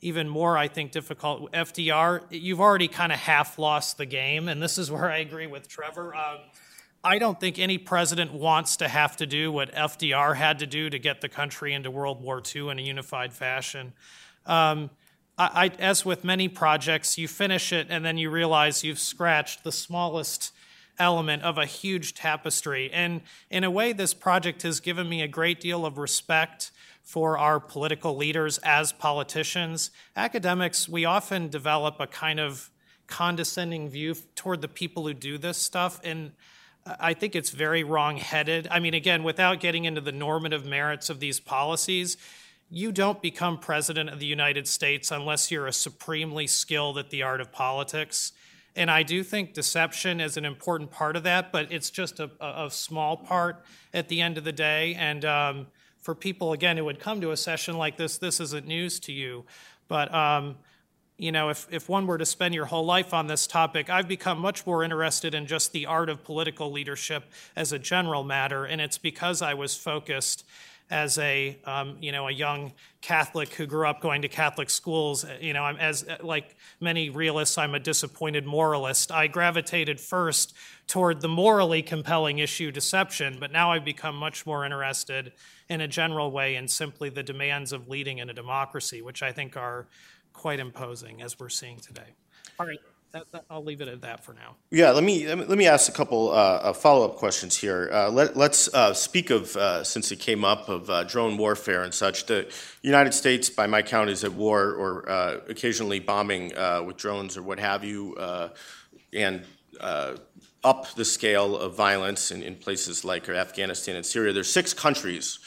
even 0.00 0.28
more, 0.28 0.56
I 0.56 0.68
think, 0.68 0.92
difficult, 0.92 1.52
FDR, 1.52 2.22
you've 2.30 2.60
already 2.60 2.88
kind 2.88 3.12
of 3.12 3.18
half 3.18 3.58
lost 3.58 3.98
the 3.98 4.06
game. 4.06 4.48
And 4.48 4.60
this 4.60 4.78
is 4.78 4.90
where 4.90 5.10
I 5.10 5.18
agree 5.18 5.46
with 5.46 5.68
Trevor. 5.68 6.14
Um, 6.14 6.38
I 7.02 7.18
don't 7.18 7.38
think 7.38 7.58
any 7.58 7.78
president 7.78 8.32
wants 8.34 8.76
to 8.78 8.88
have 8.88 9.16
to 9.18 9.26
do 9.26 9.50
what 9.50 9.72
FDR 9.72 10.36
had 10.36 10.58
to 10.58 10.66
do 10.66 10.90
to 10.90 10.98
get 10.98 11.20
the 11.20 11.28
country 11.28 11.72
into 11.72 11.90
World 11.90 12.20
War 12.20 12.42
II 12.54 12.70
in 12.70 12.78
a 12.78 12.82
unified 12.82 13.32
fashion. 13.32 13.92
Um, 14.46 14.90
I, 15.40 15.64
I, 15.64 15.66
as 15.78 16.04
with 16.04 16.22
many 16.22 16.48
projects, 16.48 17.16
you 17.16 17.26
finish 17.26 17.72
it 17.72 17.86
and 17.88 18.04
then 18.04 18.18
you 18.18 18.28
realize 18.28 18.84
you've 18.84 18.98
scratched 18.98 19.64
the 19.64 19.72
smallest 19.72 20.52
element 20.98 21.42
of 21.42 21.56
a 21.56 21.64
huge 21.64 22.12
tapestry. 22.12 22.90
And 22.92 23.22
in 23.48 23.64
a 23.64 23.70
way, 23.70 23.94
this 23.94 24.12
project 24.12 24.62
has 24.62 24.80
given 24.80 25.08
me 25.08 25.22
a 25.22 25.28
great 25.28 25.58
deal 25.58 25.86
of 25.86 25.96
respect 25.96 26.72
for 27.02 27.38
our 27.38 27.58
political 27.58 28.14
leaders 28.14 28.58
as 28.58 28.92
politicians. 28.92 29.90
Academics, 30.14 30.88
we 30.90 31.06
often 31.06 31.48
develop 31.48 31.96
a 31.98 32.06
kind 32.06 32.38
of 32.38 32.70
condescending 33.06 33.88
view 33.88 34.14
toward 34.36 34.60
the 34.60 34.68
people 34.68 35.06
who 35.06 35.14
do 35.14 35.38
this 35.38 35.56
stuff. 35.56 36.00
And 36.04 36.32
I 36.84 37.14
think 37.14 37.34
it's 37.34 37.50
very 37.50 37.82
wrong 37.82 38.18
headed. 38.18 38.68
I 38.70 38.78
mean, 38.78 38.92
again, 38.92 39.22
without 39.24 39.58
getting 39.58 39.86
into 39.86 40.02
the 40.02 40.12
normative 40.12 40.66
merits 40.66 41.08
of 41.08 41.18
these 41.18 41.40
policies, 41.40 42.18
you 42.70 42.92
don't 42.92 43.20
become 43.20 43.58
president 43.58 44.08
of 44.10 44.20
the 44.20 44.26
United 44.26 44.68
States 44.68 45.10
unless 45.10 45.50
you're 45.50 45.66
a 45.66 45.72
supremely 45.72 46.46
skilled 46.46 46.96
at 46.98 47.10
the 47.10 47.22
art 47.22 47.40
of 47.40 47.50
politics. 47.50 48.32
And 48.76 48.88
I 48.88 49.02
do 49.02 49.24
think 49.24 49.52
deception 49.52 50.20
is 50.20 50.36
an 50.36 50.44
important 50.44 50.92
part 50.92 51.16
of 51.16 51.24
that, 51.24 51.50
but 51.50 51.72
it's 51.72 51.90
just 51.90 52.20
a, 52.20 52.30
a 52.40 52.70
small 52.70 53.16
part 53.16 53.64
at 53.92 54.08
the 54.08 54.20
end 54.20 54.38
of 54.38 54.44
the 54.44 54.52
day. 54.52 54.94
And 54.94 55.24
um, 55.24 55.66
for 55.98 56.14
people, 56.14 56.52
again, 56.52 56.76
who 56.76 56.84
would 56.84 57.00
come 57.00 57.20
to 57.20 57.32
a 57.32 57.36
session 57.36 57.76
like 57.76 57.96
this, 57.96 58.18
this 58.18 58.38
isn't 58.38 58.68
news 58.68 59.00
to 59.00 59.12
you. 59.12 59.44
But, 59.88 60.14
um, 60.14 60.56
you 61.18 61.32
know, 61.32 61.48
if, 61.48 61.66
if 61.72 61.88
one 61.88 62.06
were 62.06 62.18
to 62.18 62.24
spend 62.24 62.54
your 62.54 62.66
whole 62.66 62.86
life 62.86 63.12
on 63.12 63.26
this 63.26 63.48
topic, 63.48 63.90
I've 63.90 64.06
become 64.06 64.38
much 64.38 64.64
more 64.64 64.84
interested 64.84 65.34
in 65.34 65.46
just 65.46 65.72
the 65.72 65.86
art 65.86 66.08
of 66.08 66.22
political 66.22 66.70
leadership 66.70 67.24
as 67.56 67.72
a 67.72 67.78
general 67.80 68.22
matter. 68.22 68.64
And 68.64 68.80
it's 68.80 68.98
because 68.98 69.42
I 69.42 69.54
was 69.54 69.74
focused 69.74 70.44
as 70.90 71.18
a 71.18 71.58
um, 71.64 71.96
you 72.00 72.12
know 72.12 72.28
a 72.28 72.32
young 72.32 72.72
Catholic 73.00 73.54
who 73.54 73.66
grew 73.66 73.86
up 73.86 74.00
going 74.00 74.22
to 74.22 74.28
Catholic 74.28 74.68
schools. 74.68 75.24
You 75.40 75.52
know, 75.52 75.62
I'm 75.62 75.76
as 75.76 76.04
like 76.20 76.56
many 76.80 77.10
realists, 77.10 77.56
I'm 77.56 77.74
a 77.74 77.78
disappointed 77.78 78.44
moralist. 78.44 79.12
I 79.12 79.26
gravitated 79.26 80.00
first 80.00 80.54
toward 80.86 81.20
the 81.20 81.28
morally 81.28 81.82
compelling 81.82 82.38
issue, 82.38 82.70
deception, 82.70 83.38
but 83.38 83.52
now 83.52 83.72
I've 83.72 83.84
become 83.84 84.16
much 84.16 84.44
more 84.44 84.64
interested 84.64 85.32
in 85.68 85.80
a 85.80 85.88
general 85.88 86.30
way 86.32 86.56
in 86.56 86.66
simply 86.66 87.08
the 87.08 87.22
demands 87.22 87.72
of 87.72 87.88
leading 87.88 88.18
in 88.18 88.28
a 88.28 88.34
democracy, 88.34 89.00
which 89.00 89.22
I 89.22 89.32
think 89.32 89.56
are 89.56 89.86
quite 90.32 90.58
imposing 90.58 91.22
as 91.22 91.38
we're 91.38 91.48
seeing 91.48 91.78
today. 91.78 92.14
All 92.58 92.66
right 92.66 92.80
that, 93.12 93.30
that, 93.32 93.44
I'll 93.50 93.64
leave 93.64 93.80
it 93.80 93.88
at 93.88 94.00
that 94.02 94.24
for 94.24 94.34
now. 94.34 94.56
Yeah, 94.70 94.90
let 94.90 95.02
me 95.02 95.26
let 95.32 95.58
me 95.58 95.66
ask 95.66 95.88
a 95.88 95.92
couple 95.92 96.30
uh, 96.30 96.72
follow 96.72 97.04
up 97.04 97.16
questions 97.16 97.56
here. 97.56 97.90
Uh, 97.92 98.10
let, 98.10 98.36
us 98.36 98.72
uh, 98.72 98.94
speak 98.94 99.30
of 99.30 99.56
uh, 99.56 99.82
since 99.84 100.12
it 100.12 100.20
came 100.20 100.44
up 100.44 100.68
of 100.68 100.88
uh, 100.88 101.04
drone 101.04 101.36
warfare 101.36 101.82
and 101.82 101.92
such. 101.92 102.26
The 102.26 102.50
United 102.82 103.12
States, 103.12 103.50
by 103.50 103.66
my 103.66 103.82
count, 103.82 104.10
is 104.10 104.22
at 104.24 104.32
war 104.32 104.72
or 104.72 105.08
uh, 105.08 105.40
occasionally 105.48 105.98
bombing 105.98 106.52
with 106.84 106.96
drones 106.96 107.36
or 107.36 107.42
what 107.42 107.58
have 107.58 107.84
you, 107.84 108.16
and 109.12 109.44
up 110.62 110.94
the 110.94 111.04
scale 111.04 111.56
of 111.56 111.74
violence 111.74 112.30
in, 112.30 112.42
in 112.42 112.54
places 112.54 113.04
like 113.04 113.28
Afghanistan 113.28 113.96
and 113.96 114.04
Syria. 114.04 114.32
There's 114.32 114.52
six 114.52 114.74
countries 114.74 115.38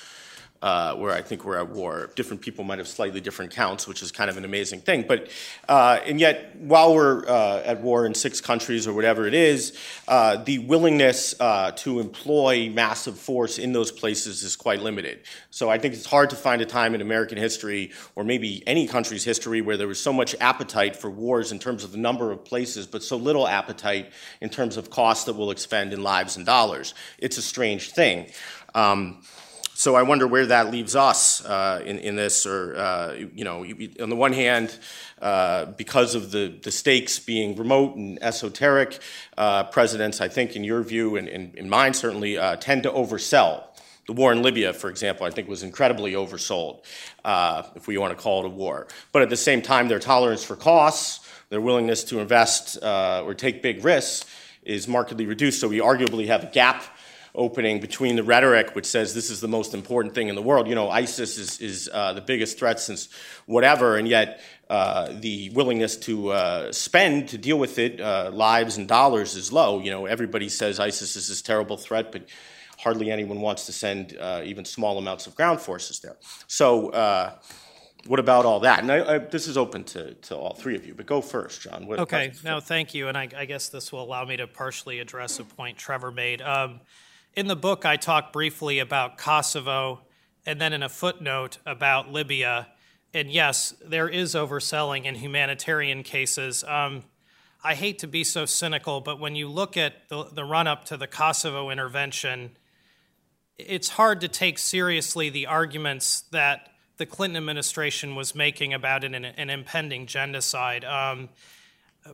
uh, 0.64 0.96
where 0.96 1.12
I 1.12 1.22
think 1.22 1.44
we're 1.44 1.58
at 1.58 1.70
war. 1.70 2.10
Different 2.16 2.42
people 2.42 2.64
might 2.64 2.78
have 2.78 2.88
slightly 2.88 3.20
different 3.20 3.52
counts, 3.52 3.86
which 3.86 4.02
is 4.02 4.14
kind 4.14 4.30
of 4.30 4.38
an 4.38 4.46
amazing 4.46 4.80
thing. 4.80 5.04
But 5.06 5.30
uh, 5.68 6.00
and 6.06 6.22
yet, 6.22 6.56
while 6.56 6.96
we're 6.96 7.28
uh, 7.28 7.62
at 7.66 7.82
war 7.82 8.06
in 8.06 8.14
six 8.14 8.40
countries 8.40 8.88
or 8.88 8.94
whatever 8.94 9.28
it 9.28 9.34
is, 9.34 9.78
uh, 10.08 10.38
the 10.38 10.60
willingness 10.60 11.36
uh, 11.38 11.72
to 11.72 12.00
employ 12.00 12.70
massive 12.70 13.20
force 13.20 13.60
in 13.60 13.74
those 13.74 13.92
places 13.92 14.42
is 14.42 14.56
quite 14.56 14.82
limited. 14.82 15.20
So 15.52 15.70
I 15.70 15.78
think 15.78 15.96
it's 15.96 16.06
hard 16.06 16.30
to 16.30 16.38
find 16.38 16.62
a 16.62 16.66
time 16.66 16.96
in 16.96 17.02
American 17.02 17.38
history, 17.38 17.92
or 18.16 18.24
maybe 18.24 18.64
any 18.66 18.88
country's 18.88 19.26
history, 19.26 19.60
where 19.60 19.76
there 19.76 19.90
was 19.90 20.00
so 20.00 20.14
much 20.14 20.34
appetite 20.40 20.96
for 20.96 21.10
wars 21.10 21.52
in 21.52 21.60
terms 21.60 21.84
of 21.84 21.92
the 21.92 21.98
number 21.98 22.32
of 22.32 22.46
places, 22.46 22.88
but 22.88 23.04
so 23.04 23.18
little 23.18 23.50
appetite 23.50 24.14
in 24.40 24.48
terms 24.48 24.78
of 24.78 24.90
costs 24.90 25.26
that 25.26 25.36
we'll 25.36 25.52
expend 25.52 25.92
in 25.92 26.02
lives 26.02 26.38
and 26.38 26.46
dollars. 26.46 26.94
It's 27.18 27.38
a 27.38 27.42
strange 27.42 27.92
thing. 27.92 28.28
Um, 28.74 29.22
so 29.84 29.96
I 29.96 30.04
wonder 30.04 30.28
where 30.28 30.46
that 30.46 30.72
leaves 30.72 30.96
us 30.96 31.44
uh, 31.44 31.82
in, 31.86 32.00
in 32.00 32.16
this, 32.16 32.46
or, 32.46 32.74
uh, 32.78 33.16
you 33.36 33.44
know, 33.44 33.66
on 34.00 34.10
the 34.10 34.16
one 34.16 34.32
hand, 34.32 34.80
uh, 35.22 35.66
because 35.66 36.16
of 36.16 36.32
the, 36.32 36.58
the 36.64 36.72
stakes 36.72 37.20
being 37.20 37.54
remote 37.58 37.98
and 37.98 38.18
esoteric, 38.24 39.00
uh, 39.38 39.66
presidents, 39.66 40.22
I 40.22 40.30
think, 40.30 40.56
in 40.56 40.64
your 40.64 40.84
view 40.84 41.18
and 41.18 41.28
in 41.28 41.70
mine 41.70 41.94
certainly, 41.94 42.38
uh, 42.38 42.56
tend 42.56 42.84
to 42.84 42.92
oversell. 42.92 43.66
The 44.08 44.14
war 44.14 44.32
in 44.32 44.42
Libya, 44.42 44.72
for 44.72 44.90
example, 44.90 45.26
I 45.26 45.32
think 45.32 45.50
was 45.50 45.64
incredibly 45.64 46.14
oversold, 46.14 46.86
uh, 47.26 47.64
if 47.76 47.86
we 47.86 47.98
want 47.98 48.18
to 48.18 48.24
call 48.24 48.40
it 48.40 48.46
a 48.46 48.50
war. 48.50 48.88
But 49.12 49.22
at 49.22 49.30
the 49.30 49.36
same 49.36 49.62
time, 49.62 49.90
their 49.90 50.00
tolerance 50.00 50.46
for 50.46 50.56
costs, 50.56 51.30
their 51.50 51.60
willingness 51.60 52.06
to 52.06 52.20
invest 52.20 52.78
or 52.82 53.34
take 53.34 53.62
big 53.62 53.84
risks 53.84 54.30
is 54.64 54.88
markedly 54.88 55.26
reduced. 55.26 55.60
So 55.60 55.68
we 55.68 55.80
arguably 55.80 56.28
have 56.28 56.46
a 56.46 56.52
gap 56.52 56.86
opening 57.36 57.80
between 57.80 58.16
the 58.16 58.24
rhetoric, 58.24 58.76
which 58.76 58.86
says 58.86 59.14
this 59.14 59.32
is 59.32 59.42
the 59.42 59.48
most 59.48 59.74
important 59.74 60.14
thing 60.14 60.28
in 60.28 60.36
the 60.36 60.42
world. 60.42 60.68
You 60.68 60.76
know, 60.76 60.90
ISIS 60.90 61.38
is, 61.38 61.60
is 61.60 61.90
uh, 61.92 62.14
the 62.14 62.22
biggest 62.22 62.60
threat 62.60 62.80
since 62.80 63.10
whatever, 63.48 63.98
and 63.98 64.08
yet 64.08 64.42
uh, 64.70 65.14
the 65.20 65.50
willingness 65.52 65.98
to 65.98 66.30
uh, 66.30 66.72
spend 66.72 67.30
to 67.30 67.38
deal 67.38 67.58
with 67.58 67.80
it, 67.80 68.00
uh, 68.00 68.30
lives 68.32 68.78
and 68.78 68.88
dollars, 68.88 69.36
is 69.36 69.52
low. 69.52 69.80
You 69.80 69.92
know, 69.92 70.06
everybody 70.06 70.48
says 70.48 70.80
ISIS 70.80 71.16
is 71.16 71.28
this 71.28 71.42
terrible 71.42 71.78
threat, 71.78 72.12
but 72.12 72.28
hardly 72.78 73.12
anyone 73.12 73.42
wants 73.42 73.66
to 73.66 73.72
send 73.72 74.18
uh, 74.20 74.42
even 74.44 74.66
small 74.66 74.98
amounts 74.98 75.26
of 75.26 75.36
ground 75.36 75.60
forces 75.60 76.00
there. 76.00 76.18
So, 76.48 76.90
uh, 76.90 77.36
what 78.06 78.20
about 78.20 78.46
all 78.46 78.60
that? 78.60 78.80
And 78.80 78.92
I, 78.92 79.16
I, 79.16 79.18
this 79.20 79.48
is 79.48 79.58
open 79.58 79.86
to, 79.86 80.14
to 80.14 80.36
all 80.36 80.54
three 80.54 80.76
of 80.76 80.86
you, 80.86 80.94
but 80.94 81.06
go 81.06 81.22
first, 81.22 81.62
John. 81.62 81.88
What, 81.88 82.00
okay, 82.00 82.34
no, 82.44 82.60
thank 82.60 82.94
you. 82.94 83.08
And 83.08 83.18
I, 83.18 83.30
I, 83.36 83.46
guess 83.46 83.70
this 83.70 83.94
will 83.94 84.04
allow 84.04 84.26
me 84.26 84.36
to 84.38 84.46
partially 84.46 85.00
address 85.00 85.40
a 85.40 85.46
point 85.46 85.78
Trevor 85.78 86.12
made. 86.12 86.42
Um, 86.42 86.82
in 87.36 87.48
the 87.48 87.56
book, 87.56 87.86
I 87.86 87.98
talk 87.98 88.32
briefly 88.32 88.80
about 88.80 89.18
Kosovo 89.18 90.02
and 90.46 90.60
then 90.60 90.74
in 90.74 90.84
a 90.84 90.90
footnote 90.90 91.58
about 91.66 92.12
Libya. 92.12 92.68
and 93.14 93.32
yes, 93.32 93.76
there 93.86 94.10
is 94.10 94.34
overselling 94.34 95.06
in 95.06 95.16
humanitarian 95.16 96.02
cases. 96.04 96.64
Um, 96.64 97.04
I 97.64 97.76
hate 97.76 98.00
to 98.00 98.08
be 98.08 98.24
so 98.24 98.46
cynical, 98.46 99.02
but 99.02 99.20
when 99.20 99.36
you 99.36 99.48
look 99.48 99.78
at 99.78 100.10
the, 100.10 100.26
the 100.26 100.44
run 100.44 100.68
up 100.68 100.86
to 100.86 100.98
the 100.98 101.08
Kosovo 101.08 101.70
intervention, 101.70 102.58
it's 103.58 103.90
hard 103.90 104.20
to 104.22 104.28
take 104.28 104.58
seriously 104.58 105.30
the 105.30 105.46
arguments 105.46 106.22
that 106.32 106.70
the 106.98 107.06
Clinton 107.06 107.38
administration 107.38 108.16
was 108.16 108.36
making 108.36 108.74
about 108.74 109.04
an, 109.04 109.14
an 109.14 109.50
impending 109.50 110.08
genocide. 110.08 110.84
Um, 110.84 111.30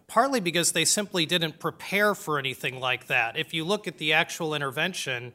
partly 0.07 0.39
because 0.39 0.71
they 0.71 0.85
simply 0.85 1.25
didn't 1.25 1.59
prepare 1.59 2.13
for 2.15 2.37
anything 2.37 2.79
like 2.79 3.07
that. 3.07 3.37
If 3.37 3.53
you 3.53 3.63
look 3.63 3.87
at 3.87 3.97
the 3.97 4.13
actual 4.13 4.53
intervention, 4.53 5.33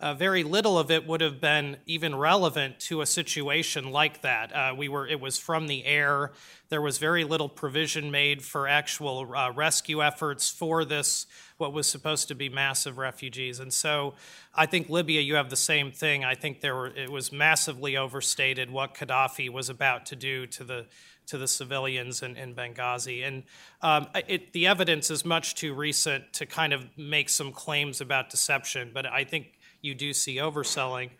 uh, 0.00 0.14
very 0.14 0.42
little 0.42 0.78
of 0.78 0.90
it 0.90 1.06
would 1.06 1.20
have 1.20 1.40
been 1.40 1.76
even 1.84 2.14
relevant 2.14 2.80
to 2.80 3.02
a 3.02 3.06
situation 3.06 3.90
like 3.90 4.22
that. 4.22 4.54
Uh, 4.54 4.74
we 4.74 4.88
were 4.88 5.06
it 5.06 5.20
was 5.20 5.36
from 5.36 5.66
the 5.66 5.84
air. 5.84 6.32
There 6.70 6.80
was 6.80 6.96
very 6.96 7.24
little 7.24 7.48
provision 7.48 8.10
made 8.10 8.42
for 8.42 8.66
actual 8.66 9.34
uh, 9.36 9.52
rescue 9.52 10.02
efforts 10.02 10.48
for 10.48 10.84
this 10.86 11.26
what 11.58 11.74
was 11.74 11.86
supposed 11.86 12.28
to 12.28 12.34
be 12.34 12.48
massive 12.48 12.96
refugees. 12.96 13.60
And 13.60 13.70
so, 13.70 14.14
I 14.54 14.64
think 14.64 14.88
Libya, 14.88 15.20
you 15.20 15.34
have 15.34 15.50
the 15.50 15.56
same 15.56 15.92
thing. 15.92 16.24
I 16.24 16.34
think 16.34 16.62
there 16.62 16.74
were 16.74 16.86
it 16.86 17.10
was 17.10 17.30
massively 17.30 17.98
overstated 17.98 18.70
what 18.70 18.94
Gaddafi 18.94 19.50
was 19.50 19.68
about 19.68 20.06
to 20.06 20.16
do 20.16 20.46
to 20.46 20.64
the 20.64 20.86
to 21.30 21.38
the 21.38 21.48
civilians 21.48 22.22
in, 22.22 22.36
in 22.36 22.54
Benghazi. 22.54 23.26
And 23.26 23.44
um, 23.82 24.08
it, 24.28 24.52
the 24.52 24.66
evidence 24.66 25.10
is 25.10 25.24
much 25.24 25.54
too 25.54 25.74
recent 25.74 26.32
to 26.34 26.46
kind 26.46 26.72
of 26.72 26.86
make 26.96 27.28
some 27.28 27.52
claims 27.52 28.00
about 28.00 28.30
deception, 28.30 28.90
but 28.92 29.06
I 29.06 29.24
think 29.24 29.58
you 29.80 29.94
do 29.94 30.12
see 30.12 30.36
overselling. 30.36 31.10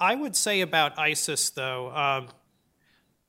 I 0.00 0.14
would 0.14 0.34
say 0.34 0.62
about 0.62 0.98
ISIS, 0.98 1.50
though, 1.50 1.94
um, 1.94 2.28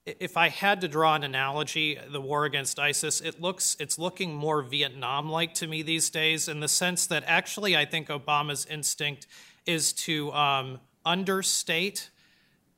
if 0.05 0.37
I 0.37 0.49
had 0.49 0.81
to 0.81 0.87
draw 0.87 1.15
an 1.15 1.23
analogy, 1.23 1.97
the 2.11 2.19
war 2.19 2.45
against 2.45 2.79
ISIS, 2.79 3.21
it 3.21 3.39
looks 3.39 3.77
it's 3.79 3.97
looking 3.97 4.33
more 4.33 4.61
Vietnam-like 4.61 5.53
to 5.55 5.67
me 5.67 5.81
these 5.81 6.09
days, 6.09 6.47
in 6.47 6.59
the 6.59 6.67
sense 6.67 7.07
that 7.07 7.23
actually 7.27 7.77
I 7.77 7.85
think 7.85 8.07
Obama's 8.07 8.65
instinct 8.65 9.27
is 9.65 9.93
to 9.93 10.31
um, 10.33 10.79
understate 11.05 12.09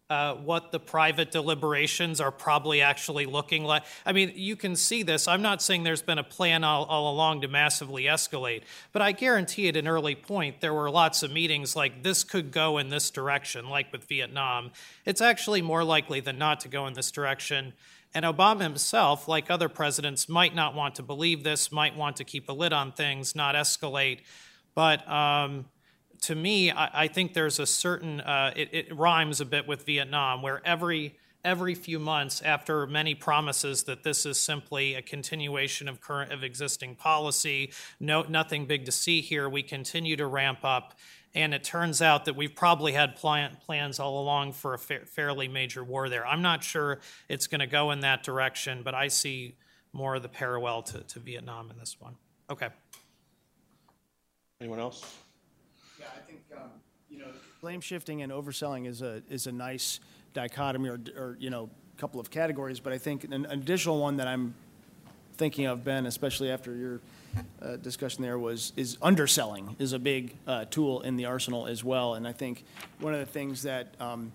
uh, 0.10 0.36
what 0.36 0.72
the 0.72 0.80
private 0.80 1.32
deliberations 1.32 2.22
are 2.22 2.32
probably 2.32 2.82
actually 2.82 3.26
looking 3.26 3.64
like. 3.64 3.84
I 4.06 4.12
mean, 4.12 4.34
you 4.36 4.56
can 4.56 4.76
see 4.76 5.02
this. 5.02 5.28
I'm 5.28 5.42
not 5.42 5.64
saying 5.64 5.84
there's 5.84 6.04
been 6.04 6.20
a 6.20 6.24
plan 6.24 6.64
all, 6.64 6.86
all, 6.86 7.12
along 7.12 7.42
to 7.42 7.48
massively 7.48 8.04
escalate, 8.04 8.62
but 8.92 9.02
I 9.02 9.14
guarantee 9.14 9.68
at 9.68 9.76
an 9.76 9.88
early 9.88 10.14
point 10.14 10.62
there 10.62 10.74
were 10.74 10.92
lots 10.92 11.24
of 11.24 11.32
meetings 11.32 11.76
like 11.76 12.04
this 12.04 12.24
could 12.24 12.52
go 12.52 12.78
in 12.78 12.90
this 12.90 13.10
direction, 13.10 13.68
like 13.68 13.92
with 13.92 14.04
Vietnam. 14.04 14.72
It's 15.06 15.22
actually 15.22 15.64
more 15.64 15.84
likely 15.84 16.20
than 16.20 16.38
not 16.38 16.60
to 16.62 16.68
go 16.68 16.86
in 16.86 16.94
this 16.94 17.10
direction. 17.10 17.74
And 18.14 18.26
Obama 18.26 18.62
himself, 18.62 19.28
like 19.28 19.50
other 19.50 19.70
presidents, 19.70 20.30
might 20.30 20.54
not 20.54 20.76
want 20.76 20.96
to 20.96 21.04
believe 21.04 21.44
this, 21.44 21.72
might 21.72 21.98
want 21.98 22.18
to 22.18 22.24
keep 22.24 22.48
a 22.48 22.54
lid 22.54 22.74
on 22.74 22.92
things, 22.92 23.36
not 23.36 23.56
escalate. 23.56 24.20
But 24.76 25.10
um, 25.10 25.66
to 26.22 26.36
me, 26.36 26.72
I, 26.72 27.04
I, 27.04 27.08
think 27.08 27.34
there's 27.34 27.60
a 27.60 27.66
certain 27.66 28.22
uh, 28.22 28.54
it, 28.56 28.70
it, 28.72 28.96
rhymes 28.96 29.42
a 29.42 29.46
bit 29.46 29.68
with 29.68 29.86
Vietnam, 29.86 30.42
where 30.42 30.62
every 30.66 31.18
every 31.44 31.76
few 31.76 32.00
months, 32.00 32.42
after 32.42 32.88
many 32.88 33.14
promises 33.14 33.84
that 33.84 34.04
this 34.04 34.26
is 34.26 34.40
simply 34.40 34.96
a 34.96 35.02
continuation 35.02 35.88
of 35.88 36.02
current 36.02 36.32
of 36.32 36.44
existing 36.44 36.96
policy, 36.96 37.72
no 38.00 38.24
nothing 38.24 38.66
big 38.66 38.86
to 38.86 38.92
see 38.92 39.22
here, 39.22 39.48
we 39.48 39.64
continue 39.64 40.16
to 40.16 40.26
ramp 40.26 40.60
up. 40.64 40.98
And 41.36 41.54
it 41.54 41.66
turns 41.66 42.02
out 42.02 42.26
that 42.26 42.36
we've 42.38 42.56
probably 42.56 42.94
had 42.94 43.18
plan, 43.18 43.58
plans 43.66 44.00
all 44.00 44.22
along 44.22 44.54
for 44.54 44.74
a 44.74 44.80
fa- 44.80 45.06
fairly 45.06 45.50
major 45.50 45.84
war 45.84 46.08
there. 46.08 46.26
I'm 46.26 46.42
not 46.42 46.64
sure 46.64 47.00
it's 47.28 47.48
going 47.48 47.60
to 47.60 47.68
go 47.68 47.92
in 47.92 48.00
that 48.00 48.24
direction, 48.24 48.84
but 48.84 48.96
I 48.96 49.10
see 49.10 49.58
more 49.92 50.16
of 50.16 50.24
the 50.24 50.30
parallel 50.30 50.84
to, 50.84 51.00
to 51.00 51.20
Vietnam 51.20 51.70
in 51.72 51.78
this 51.78 51.98
one. 52.00 52.16
Okay. 52.50 52.70
Anyone 54.62 54.80
else? 54.80 55.18
Blame 57.66 57.82
shifting 57.82 58.22
and 58.22 58.32
overselling 58.32 58.86
is 58.86 59.02
a 59.02 59.24
is 59.28 59.48
a 59.48 59.52
nice 59.52 60.00
dichotomy 60.36 60.88
or, 60.88 61.00
or 61.18 61.36
you 61.40 61.50
know 61.50 61.68
couple 61.98 62.20
of 62.20 62.30
categories, 62.30 62.80
but 62.80 62.94
I 62.94 63.00
think 63.00 63.24
an 63.24 63.48
additional 63.50 64.00
one 64.00 64.18
that 64.18 64.28
I'm 64.28 64.54
thinking 65.38 65.66
of, 65.66 65.84
Ben, 65.84 66.06
especially 66.06 66.52
after 66.52 66.76
your 66.76 67.00
uh, 67.64 67.78
discussion 67.78 68.22
there, 68.22 68.38
was 68.38 68.72
is 68.76 69.00
underselling 69.02 69.76
is 69.80 69.94
a 69.94 69.98
big 69.98 70.36
uh, 70.46 70.66
tool 70.66 71.02
in 71.02 71.16
the 71.16 71.26
arsenal 71.26 71.66
as 71.66 71.84
well. 71.84 72.14
And 72.14 72.28
I 72.28 72.34
think 72.34 72.66
one 73.00 73.16
of 73.16 73.20
the 73.20 73.26
things 73.26 73.64
that 73.64 73.96
um, 74.00 74.32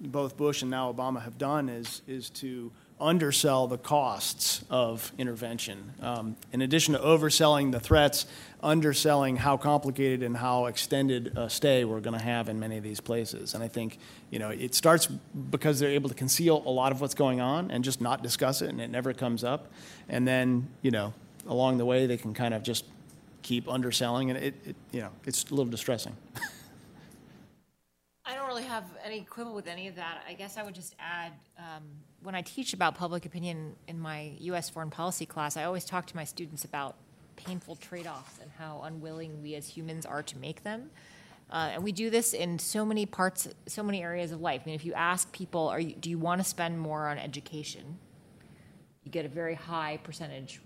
both 0.00 0.36
Bush 0.36 0.62
and 0.62 0.70
now 0.72 0.92
Obama 0.92 1.22
have 1.22 1.38
done 1.38 1.68
is 1.68 2.02
is 2.08 2.28
to 2.30 2.72
undersell 3.04 3.66
the 3.66 3.76
costs 3.76 4.64
of 4.70 5.12
intervention. 5.18 5.92
Um, 6.00 6.36
in 6.52 6.62
addition 6.62 6.94
to 6.94 7.00
overselling 7.00 7.70
the 7.70 7.78
threats, 7.78 8.26
underselling 8.62 9.36
how 9.36 9.58
complicated 9.58 10.22
and 10.22 10.36
how 10.36 10.66
extended 10.66 11.36
a 11.36 11.50
stay 11.50 11.84
we're 11.84 12.00
going 12.00 12.18
to 12.18 12.24
have 12.24 12.48
in 12.48 12.58
many 12.58 12.78
of 12.78 12.82
these 12.82 13.00
places. 13.00 13.54
And 13.54 13.62
I 13.62 13.68
think, 13.68 13.98
you 14.30 14.38
know, 14.38 14.48
it 14.48 14.74
starts 14.74 15.06
because 15.06 15.78
they're 15.78 15.90
able 15.90 16.08
to 16.08 16.14
conceal 16.14 16.62
a 16.64 16.70
lot 16.70 16.90
of 16.90 17.00
what's 17.02 17.14
going 17.14 17.40
on 17.42 17.70
and 17.70 17.84
just 17.84 18.00
not 18.00 18.22
discuss 18.22 18.62
it 18.62 18.70
and 18.70 18.80
it 18.80 18.88
never 18.88 19.12
comes 19.12 19.44
up. 19.44 19.70
And 20.08 20.26
then, 20.26 20.68
you 20.80 20.90
know, 20.90 21.12
along 21.46 21.76
the 21.76 21.84
way 21.84 22.06
they 22.06 22.16
can 22.16 22.32
kind 22.32 22.54
of 22.54 22.62
just 22.62 22.86
keep 23.42 23.68
underselling 23.68 24.30
and 24.30 24.38
it, 24.38 24.54
it 24.64 24.76
you 24.92 25.00
know, 25.00 25.10
it's 25.26 25.44
a 25.50 25.54
little 25.54 25.70
distressing. 25.70 26.16
I 28.26 28.34
don't 28.34 28.46
really 28.46 28.62
have 28.62 28.84
any 29.04 29.20
quibble 29.20 29.54
with 29.54 29.66
any 29.66 29.86
of 29.88 29.96
that. 29.96 30.24
I 30.26 30.32
guess 30.32 30.56
I 30.56 30.62
would 30.62 30.74
just 30.74 30.94
add 30.98 31.32
um, 31.58 31.82
when 32.24 32.34
I 32.34 32.40
teach 32.40 32.72
about 32.72 32.94
public 32.94 33.26
opinion 33.26 33.76
in 33.86 34.00
my 34.00 34.32
U.S. 34.40 34.70
foreign 34.70 34.88
policy 34.88 35.26
class, 35.26 35.58
I 35.58 35.64
always 35.64 35.84
talk 35.84 36.06
to 36.06 36.16
my 36.16 36.24
students 36.24 36.64
about 36.64 36.96
painful 37.36 37.76
trade 37.76 38.06
offs 38.06 38.38
and 38.40 38.50
how 38.58 38.80
unwilling 38.84 39.42
we 39.42 39.54
as 39.54 39.68
humans 39.68 40.06
are 40.06 40.22
to 40.22 40.38
make 40.38 40.62
them. 40.62 40.90
Uh, 41.50 41.72
and 41.74 41.84
we 41.84 41.92
do 41.92 42.08
this 42.08 42.32
in 42.32 42.58
so 42.58 42.86
many 42.86 43.04
parts, 43.04 43.46
so 43.66 43.82
many 43.82 44.02
areas 44.02 44.32
of 44.32 44.40
life. 44.40 44.62
I 44.64 44.66
mean, 44.66 44.74
if 44.74 44.86
you 44.86 44.94
ask 44.94 45.30
people, 45.32 45.68
are 45.68 45.78
you, 45.78 45.94
do 45.94 46.08
you 46.08 46.18
want 46.18 46.40
to 46.40 46.44
spend 46.44 46.80
more 46.80 47.08
on 47.08 47.18
education? 47.18 47.98
You 49.02 49.10
get 49.10 49.26
a 49.26 49.28
very 49.28 49.54
high 49.54 49.98
percentage 50.02 50.62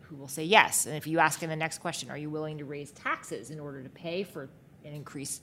who 0.00 0.16
will 0.16 0.26
say 0.26 0.42
yes. 0.42 0.86
And 0.86 0.96
if 0.96 1.06
you 1.06 1.20
ask 1.20 1.38
them 1.38 1.50
the 1.50 1.56
next 1.56 1.78
question, 1.78 2.10
are 2.10 2.18
you 2.18 2.30
willing 2.30 2.58
to 2.58 2.64
raise 2.64 2.90
taxes 2.90 3.52
in 3.52 3.60
order 3.60 3.80
to 3.80 3.88
pay 3.88 4.24
for 4.24 4.48
an 4.84 4.92
increase 4.92 5.40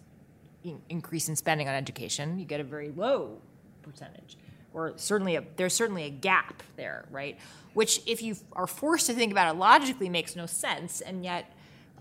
increase 0.87 1.27
in 1.27 1.35
spending 1.35 1.67
on 1.67 1.75
education, 1.75 2.39
you 2.39 2.45
get 2.45 2.61
a 2.61 2.63
very 2.63 2.89
low 2.91 3.37
percentage, 3.81 4.37
or 4.73 4.93
certainly 4.97 5.35
a, 5.35 5.43
there's 5.55 5.73
certainly 5.73 6.03
a 6.03 6.09
gap 6.09 6.63
there, 6.75 7.05
right? 7.11 7.37
Which, 7.73 8.01
if 8.05 8.21
you 8.21 8.35
are 8.53 8.67
forced 8.67 9.07
to 9.07 9.13
think 9.13 9.31
about 9.31 9.53
it 9.53 9.57
logically, 9.57 10.09
makes 10.09 10.35
no 10.35 10.45
sense. 10.45 11.01
And 11.01 11.23
yet, 11.23 11.51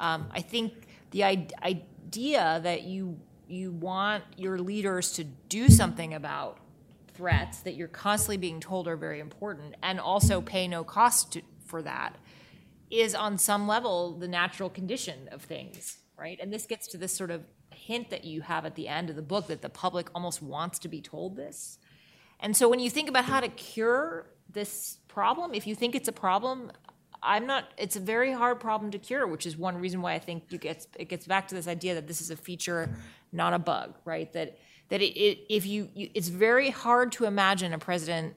um, 0.00 0.28
I 0.30 0.40
think 0.40 0.72
the 1.10 1.24
idea 1.24 2.60
that 2.62 2.82
you 2.82 3.18
you 3.48 3.70
want 3.70 4.24
your 4.38 4.58
leaders 4.58 5.12
to 5.12 5.24
do 5.24 5.68
something 5.68 6.14
about 6.14 6.58
threats 7.14 7.60
that 7.60 7.74
you're 7.74 7.88
constantly 7.88 8.38
being 8.38 8.60
told 8.60 8.88
are 8.88 8.96
very 8.96 9.20
important, 9.20 9.74
and 9.82 10.00
also 10.00 10.40
pay 10.40 10.66
no 10.66 10.82
cost 10.82 11.32
to, 11.32 11.42
for 11.66 11.82
that, 11.82 12.16
is 12.90 13.14
on 13.14 13.36
some 13.36 13.66
level 13.66 14.12
the 14.18 14.28
natural 14.28 14.70
condition 14.70 15.28
of 15.30 15.42
things, 15.42 15.98
right? 16.16 16.38
And 16.40 16.52
this 16.52 16.66
gets 16.66 16.86
to 16.88 16.98
this 16.98 17.14
sort 17.14 17.30
of 17.30 17.42
hint 17.70 18.10
that 18.10 18.24
you 18.24 18.40
have 18.42 18.64
at 18.64 18.74
the 18.74 18.88
end 18.88 19.10
of 19.10 19.16
the 19.16 19.22
book 19.22 19.48
that 19.48 19.60
the 19.60 19.68
public 19.68 20.08
almost 20.14 20.42
wants 20.42 20.78
to 20.80 20.88
be 20.88 21.00
told 21.00 21.36
this. 21.36 21.78
And 22.42 22.56
so 22.56 22.68
when 22.68 22.80
you 22.80 22.90
think 22.90 23.08
about 23.08 23.24
how 23.24 23.40
to 23.40 23.48
cure 23.48 24.26
this 24.50 24.98
problem, 25.08 25.54
if 25.54 25.66
you 25.66 25.74
think 25.74 25.94
it's 25.94 26.08
a 26.08 26.12
problem, 26.12 26.70
I'm 27.22 27.46
not. 27.46 27.72
It's 27.78 27.94
a 27.94 28.00
very 28.00 28.32
hard 28.32 28.58
problem 28.58 28.90
to 28.90 28.98
cure, 28.98 29.26
which 29.26 29.46
is 29.46 29.56
one 29.56 29.78
reason 29.78 30.02
why 30.02 30.14
I 30.14 30.18
think 30.18 30.44
you 30.50 30.58
get 30.58 30.86
it 30.98 31.08
gets 31.08 31.26
back 31.26 31.48
to 31.48 31.54
this 31.54 31.68
idea 31.68 31.94
that 31.94 32.08
this 32.08 32.20
is 32.20 32.30
a 32.30 32.36
feature, 32.36 32.90
not 33.30 33.54
a 33.54 33.60
bug, 33.60 33.96
right? 34.04 34.32
That 34.32 34.58
that 34.88 35.00
it, 35.00 35.16
it 35.16 35.38
if 35.48 35.64
you, 35.64 35.88
you 35.94 36.10
it's 36.14 36.28
very 36.28 36.70
hard 36.70 37.12
to 37.12 37.24
imagine 37.24 37.72
a 37.72 37.78
president 37.78 38.34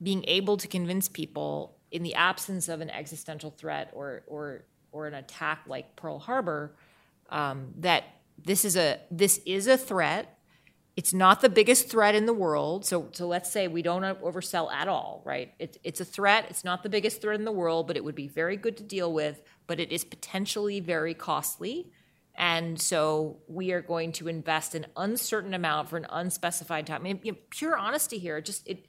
being 0.00 0.24
able 0.28 0.56
to 0.56 0.68
convince 0.68 1.08
people 1.08 1.76
in 1.90 2.02
the 2.02 2.14
absence 2.14 2.68
of 2.68 2.80
an 2.80 2.90
existential 2.90 3.50
threat 3.50 3.90
or 3.92 4.22
or 4.28 4.64
or 4.92 5.08
an 5.08 5.14
attack 5.14 5.64
like 5.66 5.96
Pearl 5.96 6.20
Harbor 6.20 6.76
um, 7.30 7.74
that 7.78 8.04
this 8.44 8.64
is 8.64 8.76
a 8.76 9.00
this 9.10 9.40
is 9.44 9.66
a 9.66 9.76
threat. 9.76 10.38
It's 10.94 11.14
not 11.14 11.40
the 11.40 11.48
biggest 11.48 11.88
threat 11.88 12.14
in 12.14 12.26
the 12.26 12.34
world. 12.34 12.84
So 12.84 13.08
so 13.12 13.26
let's 13.26 13.50
say 13.50 13.66
we 13.66 13.82
don't 13.82 14.02
oversell 14.02 14.70
at 14.70 14.88
all, 14.88 15.22
right? 15.24 15.52
It, 15.58 15.78
it's 15.84 16.00
a 16.00 16.04
threat. 16.04 16.46
It's 16.50 16.64
not 16.64 16.82
the 16.82 16.88
biggest 16.88 17.22
threat 17.22 17.38
in 17.38 17.44
the 17.44 17.52
world, 17.52 17.86
but 17.86 17.96
it 17.96 18.04
would 18.04 18.14
be 18.14 18.28
very 18.28 18.56
good 18.56 18.76
to 18.76 18.82
deal 18.82 19.12
with. 19.12 19.42
But 19.66 19.80
it 19.80 19.90
is 19.90 20.04
potentially 20.04 20.80
very 20.80 21.14
costly. 21.14 21.90
And 22.34 22.80
so 22.80 23.38
we 23.46 23.72
are 23.72 23.82
going 23.82 24.12
to 24.12 24.28
invest 24.28 24.74
an 24.74 24.86
uncertain 24.96 25.54
amount 25.54 25.90
for 25.90 25.96
an 25.96 26.06
unspecified 26.10 26.86
time. 26.86 27.02
I 27.02 27.04
mean, 27.04 27.20
you 27.22 27.32
know, 27.32 27.38
pure 27.50 27.76
honesty 27.76 28.18
here. 28.18 28.40
Just 28.40 28.68
it 28.68 28.86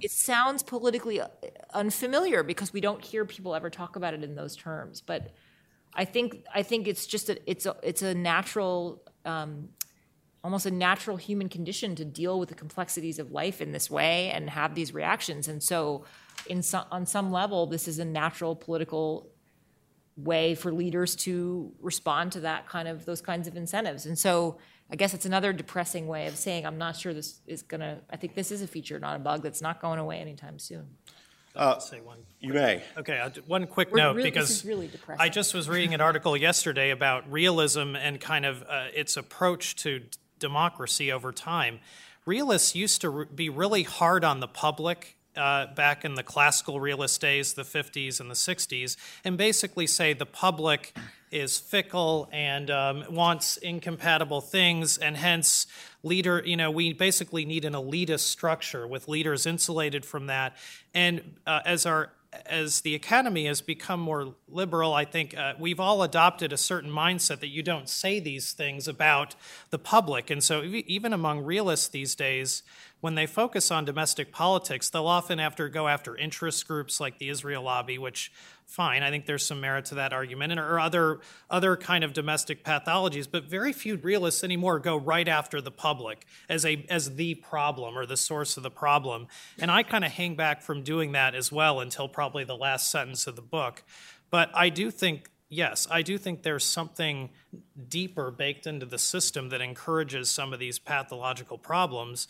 it 0.00 0.10
sounds 0.10 0.62
politically 0.62 1.20
uh, 1.20 1.28
unfamiliar 1.74 2.42
because 2.42 2.72
we 2.72 2.80
don't 2.80 3.04
hear 3.04 3.24
people 3.24 3.54
ever 3.54 3.68
talk 3.70 3.96
about 3.96 4.14
it 4.14 4.24
in 4.24 4.34
those 4.34 4.56
terms. 4.56 5.00
But 5.00 5.32
I 5.94 6.04
think 6.04 6.44
I 6.54 6.62
think 6.62 6.88
it's 6.88 7.06
just 7.06 7.28
a 7.28 7.38
it's 7.50 7.66
a 7.66 7.76
it's 7.82 8.02
a 8.02 8.14
natural 8.14 9.02
um, 9.24 9.68
almost 10.44 10.66
a 10.66 10.70
natural 10.70 11.16
human 11.16 11.48
condition 11.48 11.94
to 11.96 12.04
deal 12.04 12.38
with 12.38 12.48
the 12.48 12.54
complexities 12.54 13.18
of 13.18 13.30
life 13.30 13.60
in 13.60 13.72
this 13.72 13.90
way 13.90 14.30
and 14.30 14.50
have 14.50 14.74
these 14.74 14.92
reactions. 14.92 15.48
And 15.48 15.62
so, 15.62 16.04
in 16.48 16.62
some, 16.62 16.84
on 16.90 17.06
some 17.06 17.30
level, 17.30 17.66
this 17.66 17.86
is 17.86 17.98
a 17.98 18.04
natural 18.04 18.56
political 18.56 19.30
way 20.16 20.54
for 20.54 20.72
leaders 20.72 21.14
to 21.16 21.72
respond 21.80 22.32
to 22.32 22.40
that 22.40 22.68
kind 22.68 22.88
of 22.88 23.04
those 23.04 23.20
kinds 23.20 23.46
of 23.48 23.56
incentives. 23.56 24.06
And 24.06 24.18
so, 24.18 24.58
I 24.90 24.96
guess 24.96 25.14
it's 25.14 25.24
another 25.24 25.52
depressing 25.54 26.06
way 26.06 26.26
of 26.26 26.36
saying 26.36 26.66
I'm 26.66 26.76
not 26.76 26.96
sure 26.96 27.14
this 27.14 27.40
is 27.46 27.62
gonna. 27.62 28.00
I 28.10 28.16
think 28.16 28.34
this 28.34 28.50
is 28.50 28.60
a 28.62 28.66
feature, 28.66 28.98
not 28.98 29.16
a 29.16 29.18
bug, 29.20 29.42
that's 29.42 29.62
not 29.62 29.80
going 29.80 29.98
away 29.98 30.18
anytime 30.18 30.58
soon. 30.58 30.86
Say 31.80 32.00
one. 32.00 32.18
You 32.40 32.54
may. 32.54 32.82
Okay, 32.96 33.18
I'll 33.18 33.30
one 33.46 33.66
quick 33.66 33.90
We're 33.92 33.98
note, 33.98 34.16
really- 34.16 34.30
because. 34.30 34.48
this 34.48 34.58
is 34.58 34.64
really 34.64 34.88
depressing. 34.88 35.20
I 35.20 35.28
just 35.28 35.54
was 35.54 35.68
reading 35.68 35.92
an 35.94 36.00
article 36.00 36.36
yesterday 36.36 36.90
about 36.90 37.30
realism 37.30 37.94
and 37.94 38.20
kind 38.20 38.44
of 38.46 38.62
uh, 38.68 38.86
its 38.94 39.16
approach 39.18 39.76
to 39.76 40.00
d- 40.00 40.08
democracy 40.42 41.10
over 41.10 41.32
time. 41.32 41.80
Realists 42.26 42.74
used 42.74 43.00
to 43.00 43.08
re- 43.08 43.26
be 43.34 43.48
really 43.48 43.84
hard 43.84 44.24
on 44.24 44.40
the 44.40 44.46
public 44.46 45.16
uh, 45.36 45.66
back 45.74 46.04
in 46.04 46.14
the 46.14 46.22
classical 46.22 46.78
realist 46.78 47.20
days, 47.20 47.54
the 47.54 47.62
50s 47.62 48.20
and 48.20 48.30
the 48.30 48.34
60s, 48.34 48.96
and 49.24 49.38
basically 49.38 49.86
say 49.86 50.12
the 50.12 50.26
public 50.26 50.94
is 51.30 51.58
fickle 51.58 52.28
and 52.30 52.70
um, 52.70 53.04
wants 53.08 53.56
incompatible 53.56 54.42
things, 54.42 54.98
and 54.98 55.16
hence 55.16 55.66
leader, 56.02 56.42
you 56.44 56.56
know, 56.56 56.70
we 56.70 56.92
basically 56.92 57.46
need 57.46 57.64
an 57.64 57.72
elitist 57.72 58.26
structure 58.26 58.86
with 58.86 59.08
leaders 59.08 59.46
insulated 59.46 60.04
from 60.04 60.26
that. 60.26 60.54
And 60.92 61.36
uh, 61.46 61.60
as 61.64 61.86
our 61.86 62.10
as 62.46 62.80
the 62.80 62.94
academy 62.94 63.46
has 63.46 63.60
become 63.60 64.00
more 64.00 64.34
liberal, 64.48 64.94
I 64.94 65.04
think 65.04 65.36
uh, 65.36 65.54
we've 65.58 65.80
all 65.80 66.02
adopted 66.02 66.52
a 66.52 66.56
certain 66.56 66.90
mindset 66.90 67.40
that 67.40 67.48
you 67.48 67.62
don't 67.62 67.88
say 67.88 68.20
these 68.20 68.52
things 68.52 68.88
about 68.88 69.34
the 69.70 69.78
public. 69.78 70.30
And 70.30 70.42
so, 70.42 70.62
even 70.62 71.12
among 71.12 71.40
realists 71.44 71.88
these 71.88 72.14
days, 72.14 72.62
when 73.00 73.16
they 73.16 73.26
focus 73.26 73.70
on 73.70 73.84
domestic 73.84 74.32
politics, 74.32 74.88
they'll 74.88 75.06
often 75.06 75.40
after 75.40 75.68
go 75.68 75.88
after 75.88 76.16
interest 76.16 76.66
groups 76.66 77.00
like 77.00 77.18
the 77.18 77.28
Israel 77.28 77.64
lobby, 77.64 77.98
which 77.98 78.32
fine, 78.72 79.02
I 79.02 79.10
think 79.10 79.26
there's 79.26 79.44
some 79.44 79.60
merit 79.60 79.84
to 79.86 79.96
that 79.96 80.12
argument, 80.12 80.52
and 80.52 80.60
or 80.60 80.80
other 80.80 81.20
other 81.50 81.76
kind 81.76 82.04
of 82.04 82.12
domestic 82.12 82.64
pathologies. 82.64 83.28
But 83.30 83.44
very 83.44 83.72
few 83.72 83.96
realists 83.96 84.42
anymore 84.42 84.78
go 84.78 84.96
right 84.96 85.28
after 85.28 85.60
the 85.60 85.70
public 85.70 86.26
as 86.48 86.64
a 86.64 86.84
as 86.88 87.16
the 87.16 87.34
problem 87.34 87.96
or 87.96 88.06
the 88.06 88.16
source 88.16 88.56
of 88.56 88.62
the 88.62 88.70
problem. 88.70 89.26
And 89.58 89.70
I 89.70 89.82
kind 89.82 90.04
of 90.04 90.12
hang 90.12 90.34
back 90.34 90.62
from 90.62 90.82
doing 90.82 91.12
that 91.12 91.34
as 91.34 91.52
well 91.52 91.80
until 91.80 92.08
probably 92.08 92.44
the 92.44 92.56
last 92.56 92.90
sentence 92.90 93.26
of 93.26 93.36
the 93.36 93.42
book. 93.42 93.82
But 94.30 94.50
I 94.54 94.70
do 94.70 94.90
think 94.90 95.30
yes, 95.52 95.86
I 95.90 96.00
do 96.00 96.16
think 96.16 96.42
there's 96.42 96.64
something 96.64 97.28
deeper 97.88 98.30
baked 98.30 98.66
into 98.66 98.86
the 98.86 98.98
system 98.98 99.50
that 99.50 99.60
encourages 99.60 100.30
some 100.30 100.52
of 100.52 100.58
these 100.58 100.78
pathological 100.78 101.58
problems. 101.58 102.26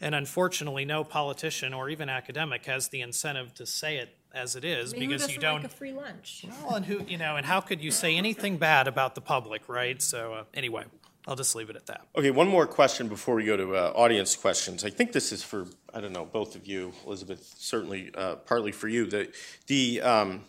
And 0.00 0.14
unfortunately, 0.14 0.84
no 0.84 1.04
politician 1.04 1.72
or 1.72 1.88
even 1.88 2.08
academic 2.08 2.66
has 2.66 2.88
the 2.88 3.00
incentive 3.00 3.54
to 3.54 3.64
say 3.64 3.98
it 3.98 4.16
as 4.34 4.56
it 4.56 4.64
is 4.64 4.92
I 4.92 4.98
mean, 4.98 5.08
because 5.08 5.22
doesn't 5.22 5.34
you 5.34 5.40
don't. 5.40 5.62
like 5.62 5.72
a 5.72 5.74
free 5.74 5.92
lunch. 5.92 6.44
well, 6.64 6.74
and 6.74 6.84
who 6.84 7.02
you 7.06 7.16
know, 7.16 7.36
and 7.36 7.46
how 7.46 7.60
could 7.60 7.80
you 7.80 7.90
say 7.90 8.16
anything 8.16 8.56
bad 8.58 8.88
about 8.88 9.14
the 9.14 9.20
public, 9.20 9.68
right? 9.68 10.02
So 10.02 10.34
uh, 10.34 10.44
anyway, 10.52 10.84
I'll 11.26 11.36
just 11.36 11.54
leave 11.54 11.70
it 11.70 11.76
at 11.76 11.86
that. 11.86 12.06
Okay, 12.16 12.30
one 12.30 12.48
more 12.48 12.66
question 12.66 13.08
before 13.08 13.34
we 13.34 13.44
go 13.44 13.56
to 13.56 13.76
uh, 13.76 13.92
audience 13.94 14.36
questions. 14.36 14.84
I 14.84 14.90
think 14.90 15.12
this 15.12 15.32
is 15.32 15.42
for, 15.42 15.66
I 15.94 16.00
don't 16.00 16.12
know, 16.12 16.26
both 16.26 16.54
of 16.54 16.66
you, 16.66 16.92
Elizabeth, 17.06 17.54
certainly 17.56 18.10
uh, 18.14 18.36
partly 18.36 18.72
for 18.72 18.88
you. 18.88 19.06
The, 19.06 19.32
the 19.66 20.02
um, 20.02 20.42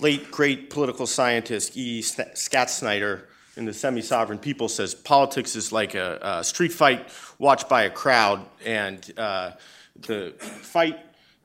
late 0.00 0.32
great 0.32 0.70
political 0.70 1.06
scientist 1.06 1.76
E. 1.76 2.02
Sn- 2.02 2.30
Schattschneider 2.34 3.22
in 3.56 3.66
the 3.66 3.72
Semi 3.72 4.00
Sovereign 4.02 4.38
People 4.38 4.68
says 4.68 4.94
politics 4.94 5.54
is 5.54 5.70
like 5.70 5.94
a, 5.94 6.18
a 6.22 6.44
street 6.44 6.72
fight 6.72 7.08
watched 7.38 7.68
by 7.68 7.82
a 7.82 7.90
crowd, 7.90 8.44
and 8.64 9.12
uh, 9.16 9.52
the 9.96 10.32
fight. 10.38 10.98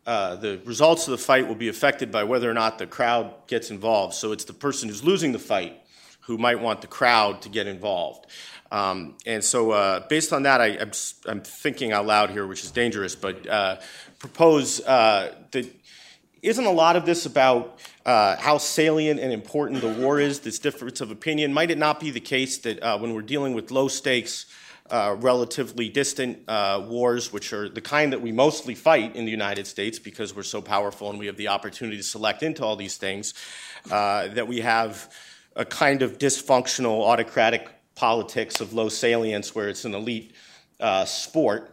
Uh, 0.06 0.36
the 0.36 0.60
results 0.66 1.08
of 1.08 1.12
the 1.12 1.18
fight 1.18 1.47
will 1.47 1.56
be 1.56 1.70
affected 1.70 2.12
by 2.12 2.24
whether 2.24 2.49
or 2.49 2.54
not 2.54 2.78
the 2.78 2.86
crowd 2.86 3.34
gets 3.47 3.72
involved. 3.72 4.14
So 4.14 4.34
it's 4.34 4.43
the 4.43 4.54
person 4.54 4.89
who's 4.89 5.04
losing 5.04 5.32
the 5.32 5.39
fight 5.39 5.80
who 6.22 6.38
might 6.38 6.60
want 6.60 6.82
the 6.82 6.88
crowd 6.88 7.41
to 7.41 7.49
get 7.49 7.68
involved. 7.68 8.28
Um, 8.72 9.16
and 9.26 9.43
so, 9.43 9.72
uh, 9.72 10.08
based 10.08 10.34
on 10.34 10.43
that, 10.43 10.60
I, 10.60 10.78
I'm, 10.80 10.89
s- 10.89 11.16
I'm 11.26 11.41
thinking 11.41 11.91
out 11.91 12.06
loud 12.06 12.32
here, 12.32 12.47
which 12.47 12.64
is 12.64 12.72
dangerous, 12.72 13.16
but 13.16 13.47
uh, 13.47 13.78
propose 14.20 14.82
uh, 14.82 15.36
that 15.51 15.72
isn't 16.41 16.66
a 16.66 16.72
lot 16.72 16.95
of 16.95 17.06
this 17.06 17.26
about 17.26 17.80
uh, 18.06 18.36
how 18.38 18.58
salient 18.58 19.20
and 19.20 19.32
important 19.32 19.82
the 19.82 19.93
war 20.01 20.20
is, 20.20 20.39
this 20.39 20.60
difference 20.60 21.01
of 21.01 21.12
opinion? 21.12 21.54
Might 21.54 21.72
it 21.72 21.78
not 21.78 21.99
be 21.99 22.10
the 22.10 22.20
case 22.20 22.58
that 22.60 22.82
uh, 22.82 22.97
when 22.97 23.14
we're 23.14 23.22
dealing 23.22 23.54
with 23.54 23.70
low 23.70 23.88
stakes, 23.88 24.47
uh, 24.90 25.16
relatively 25.20 25.88
distant 25.88 26.38
uh, 26.48 26.84
wars, 26.88 27.32
which 27.32 27.54
are 27.54 27.70
the 27.70 27.82
kind 27.82 28.12
that 28.12 28.22
we 28.22 28.32
mostly 28.32 28.76
fight 28.76 29.16
in 29.16 29.24
the 29.26 29.32
United 29.32 29.66
States 29.66 29.98
because 29.98 30.36
we're 30.36 30.44
so 30.44 30.62
powerful 30.62 31.10
and 31.10 31.18
we 31.18 31.26
have 31.26 31.38
the 31.38 31.48
opportunity 31.48 31.98
to 31.98 32.04
select 32.04 32.44
into 32.44 32.66
all 32.66 32.76
these 32.76 32.98
things, 32.98 33.34
uh, 33.92 34.28
that 34.30 34.48
we 34.48 34.60
have 34.60 35.10
a 35.56 35.64
kind 35.64 36.02
of 36.02 36.18
dysfunctional 36.18 37.02
autocratic 37.02 37.70
politics 37.96 38.60
of 38.60 38.74
low 38.74 38.90
salience 38.90 39.56
where 39.56 39.70
it's 39.70 39.86
an 39.86 39.94
elite 39.94 40.34
uh, 40.80 41.06
sport. 41.06 41.70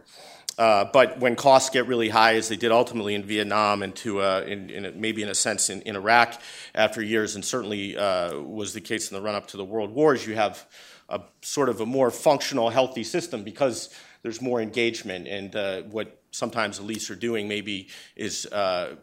Uh, 0.57 0.85
but 0.85 1.19
when 1.19 1.35
costs 1.35 1.69
get 1.69 1.87
really 1.87 2.09
high, 2.09 2.35
as 2.35 2.47
they 2.47 2.55
did 2.55 2.71
ultimately 2.71 3.15
in 3.15 3.23
Vietnam 3.23 3.83
and 3.83 3.95
to 3.95 4.21
in, 4.21 4.69
in 4.69 5.01
maybe 5.01 5.23
in 5.23 5.29
a 5.29 5.35
sense 5.35 5.69
in, 5.69 5.81
in 5.81 5.95
Iraq 5.95 6.39
after 6.75 7.01
years, 7.01 7.35
and 7.35 7.43
certainly 7.43 7.95
was 7.95 8.73
the 8.73 8.81
case 8.81 9.11
in 9.11 9.15
the 9.15 9.21
run 9.21 9.33
up 9.33 9.47
to 9.47 9.57
the 9.57 9.65
world 9.65 9.91
wars, 9.91 10.25
you 10.27 10.35
have 10.35 10.65
a 11.11 11.21
sort 11.41 11.69
of 11.69 11.81
a 11.81 11.85
more 11.85 12.09
functional, 12.09 12.69
healthy 12.69 13.03
system 13.03 13.43
because 13.43 13.89
there's 14.23 14.41
more 14.41 14.61
engagement. 14.61 15.27
And 15.27 15.55
uh, 15.55 15.81
what 15.83 16.21
sometimes 16.31 16.79
elites 16.79 17.11
are 17.11 17.15
doing 17.15 17.47
maybe 17.47 17.89
is 18.15 18.45
uh, 18.47 18.95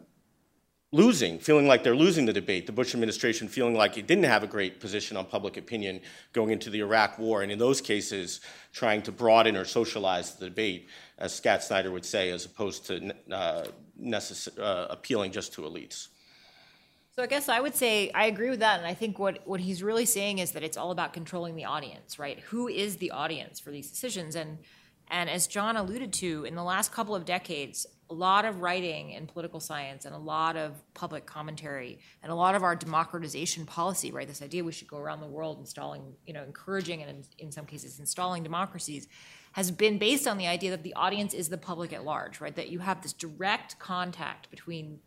losing, 0.91 1.37
feeling 1.37 1.67
like 1.67 1.83
they're 1.83 1.95
losing 1.95 2.25
the 2.25 2.33
debate. 2.33 2.65
The 2.65 2.71
Bush 2.71 2.93
administration 2.93 3.47
feeling 3.47 3.75
like 3.75 3.97
it 3.97 4.07
didn't 4.07 4.23
have 4.23 4.43
a 4.43 4.47
great 4.47 4.79
position 4.79 5.17
on 5.17 5.25
public 5.25 5.55
opinion 5.57 6.01
going 6.33 6.49
into 6.49 6.69
the 6.69 6.79
Iraq 6.79 7.19
War, 7.19 7.43
and 7.43 7.51
in 7.51 7.59
those 7.59 7.79
cases, 7.79 8.41
trying 8.73 9.03
to 9.03 9.11
broaden 9.11 9.55
or 9.55 9.65
socialize 9.65 10.35
the 10.35 10.45
debate, 10.45 10.89
as 11.19 11.39
Schattschneider 11.39 11.91
would 11.91 12.05
say, 12.05 12.31
as 12.31 12.45
opposed 12.45 12.87
to 12.87 13.13
uh, 13.31 13.65
necess- 14.01 14.57
uh, 14.59 14.87
appealing 14.89 15.31
just 15.31 15.53
to 15.53 15.61
elites. 15.61 16.07
So 17.19 17.23
I 17.23 17.27
guess 17.27 17.49
I 17.49 17.59
would 17.59 17.75
say 17.75 18.11
I 18.11 18.27
agree 18.27 18.49
with 18.49 18.61
that, 18.61 18.77
and 18.79 18.87
I 18.87 18.93
think 18.93 19.19
what 19.19 19.45
what 19.45 19.59
he's 19.59 19.83
really 19.83 20.05
saying 20.05 20.39
is 20.39 20.53
that 20.53 20.63
it's 20.63 20.77
all 20.77 20.91
about 20.91 21.11
controlling 21.11 21.57
the 21.57 21.65
audience, 21.65 22.17
right? 22.17 22.39
Who 22.51 22.69
is 22.69 22.95
the 22.95 23.11
audience 23.11 23.59
for 23.59 23.71
these 23.71 23.91
decisions? 23.91 24.37
And 24.37 24.59
and 25.09 25.29
as 25.29 25.45
John 25.45 25.75
alluded 25.75 26.13
to, 26.13 26.45
in 26.45 26.55
the 26.55 26.63
last 26.63 26.93
couple 26.93 27.13
of 27.13 27.25
decades, 27.25 27.85
a 28.09 28.13
lot 28.13 28.45
of 28.45 28.61
writing 28.61 29.09
in 29.09 29.27
political 29.27 29.59
science 29.59 30.05
and 30.05 30.15
a 30.15 30.17
lot 30.17 30.55
of 30.55 30.81
public 30.93 31.25
commentary 31.25 31.99
and 32.23 32.31
a 32.31 32.35
lot 32.35 32.55
of 32.55 32.63
our 32.63 32.73
democratization 32.73 33.65
policy, 33.65 34.13
right? 34.13 34.25
This 34.25 34.41
idea 34.41 34.63
we 34.63 34.71
should 34.71 34.87
go 34.87 34.97
around 34.97 35.19
the 35.19 35.27
world 35.27 35.59
installing, 35.59 36.13
you 36.25 36.31
know, 36.31 36.43
encouraging 36.43 37.01
and 37.01 37.09
in, 37.11 37.47
in 37.47 37.51
some 37.51 37.65
cases 37.65 37.99
installing 37.99 38.43
democracies, 38.43 39.09
has 39.51 39.71
been 39.71 39.97
based 39.97 40.25
on 40.25 40.37
the 40.37 40.47
idea 40.47 40.71
that 40.71 40.83
the 40.83 40.93
audience 40.93 41.33
is 41.33 41.49
the 41.49 41.57
public 41.57 41.91
at 41.91 42.05
large, 42.05 42.39
right? 42.39 42.55
That 42.55 42.69
you 42.69 42.79
have 42.79 43.01
this 43.01 43.11
direct 43.11 43.77
contact 43.77 44.49
between 44.49 45.01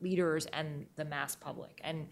leaders 0.00 0.46
and 0.46 0.86
the 0.96 1.04
mass 1.04 1.36
public. 1.36 1.80
And 1.82 2.08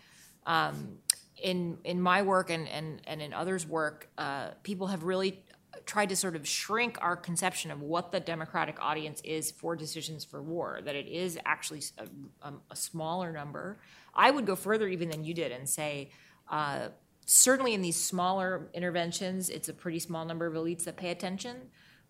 um, 0.46 0.98
in 1.42 1.78
in 1.84 2.00
my 2.00 2.22
work 2.22 2.50
and 2.50 2.68
and 2.68 3.02
and 3.06 3.20
in 3.20 3.32
others' 3.32 3.66
work, 3.66 4.08
uh, 4.18 4.50
people 4.62 4.86
have 4.88 5.04
really 5.04 5.44
tried 5.84 6.08
to 6.08 6.16
sort 6.16 6.34
of 6.34 6.48
shrink 6.48 6.98
our 7.00 7.16
conception 7.16 7.70
of 7.70 7.82
what 7.82 8.10
the 8.10 8.18
democratic 8.18 8.76
audience 8.80 9.20
is 9.24 9.50
for 9.50 9.76
decisions 9.76 10.24
for 10.24 10.42
war. 10.42 10.80
That 10.84 10.94
it 10.94 11.06
is 11.06 11.38
actually 11.44 11.82
a, 11.98 12.48
a, 12.48 12.52
a 12.70 12.76
smaller 12.76 13.32
number. 13.32 13.78
I 14.14 14.30
would 14.30 14.46
go 14.46 14.56
further 14.56 14.88
even 14.88 15.10
than 15.10 15.24
you 15.24 15.34
did 15.34 15.52
and 15.52 15.68
say. 15.68 16.10
Uh, 16.48 16.88
certainly, 17.26 17.74
in 17.74 17.82
these 17.82 17.96
smaller 17.96 18.70
interventions, 18.72 19.50
it's 19.50 19.68
a 19.68 19.74
pretty 19.74 19.98
small 19.98 20.24
number 20.24 20.46
of 20.46 20.54
elites 20.54 20.84
that 20.84 20.96
pay 20.96 21.10
attention. 21.10 21.56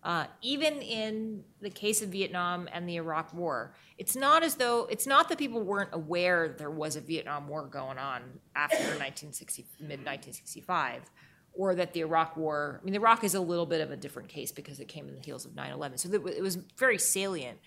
Uh, 0.03 0.25
even 0.41 0.81
in 0.81 1.43
the 1.59 1.69
case 1.69 2.01
of 2.01 2.09
Vietnam 2.09 2.69
and 2.71 2.87
the 2.87 2.95
Iraq 2.95 3.33
War, 3.33 3.73
it's 3.97 4.15
not 4.15 4.43
as 4.43 4.55
though 4.55 4.85
it's 4.85 5.07
not 5.07 5.27
that 5.29 5.37
people 5.37 5.61
weren't 5.61 5.89
aware 5.91 6.55
there 6.57 6.71
was 6.71 6.95
a 6.95 7.01
Vietnam 7.01 7.47
War 7.47 7.65
going 7.65 7.97
on 7.97 8.21
after 8.55 8.77
1960, 8.77 9.65
mid 9.79 9.99
1965, 10.05 11.09
or 11.53 11.75
that 11.75 11.93
the 11.93 12.01
Iraq 12.01 12.37
War. 12.37 12.79
I 12.81 12.85
mean, 12.85 12.93
the 12.93 12.99
Iraq 12.99 13.23
is 13.23 13.33
a 13.33 13.41
little 13.41 13.65
bit 13.65 13.81
of 13.81 13.91
a 13.91 13.97
different 13.97 14.29
case 14.29 14.51
because 14.51 14.79
it 14.79 14.87
came 14.87 15.07
in 15.09 15.15
the 15.15 15.21
heels 15.21 15.45
of 15.45 15.51
9/11, 15.51 15.99
so 15.99 16.13
it 16.13 16.41
was 16.41 16.57
very 16.77 16.99
salient. 16.99 17.57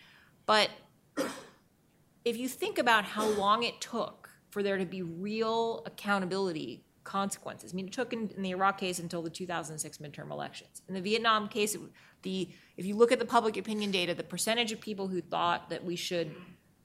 But 0.46 0.70
if 2.24 2.36
you 2.36 2.48
think 2.48 2.78
about 2.78 3.04
how 3.04 3.26
long 3.26 3.62
it 3.62 3.80
took 3.80 4.30
for 4.50 4.62
there 4.62 4.78
to 4.78 4.84
be 4.84 5.02
real 5.02 5.82
accountability 5.86 6.84
consequences. 7.04 7.72
I 7.72 7.76
mean, 7.76 7.86
it 7.86 7.92
took 7.92 8.12
in, 8.12 8.30
in, 8.36 8.42
the 8.42 8.50
Iraq 8.50 8.78
case 8.78 8.98
until 8.98 9.22
the 9.22 9.30
2006 9.30 9.98
midterm 9.98 10.30
elections. 10.30 10.82
In 10.88 10.94
the 10.94 11.00
Vietnam 11.00 11.48
case, 11.48 11.74
it, 11.74 11.80
the 12.22 12.48
if 12.76 12.84
you 12.84 12.94
look 12.94 13.12
at 13.12 13.18
the 13.18 13.24
public 13.24 13.56
opinion 13.56 13.90
data, 13.90 14.14
the 14.14 14.22
percentage 14.22 14.72
of 14.72 14.80
people 14.80 15.08
who 15.08 15.20
thought 15.20 15.70
that 15.70 15.84
we 15.84 15.96
should 15.96 16.34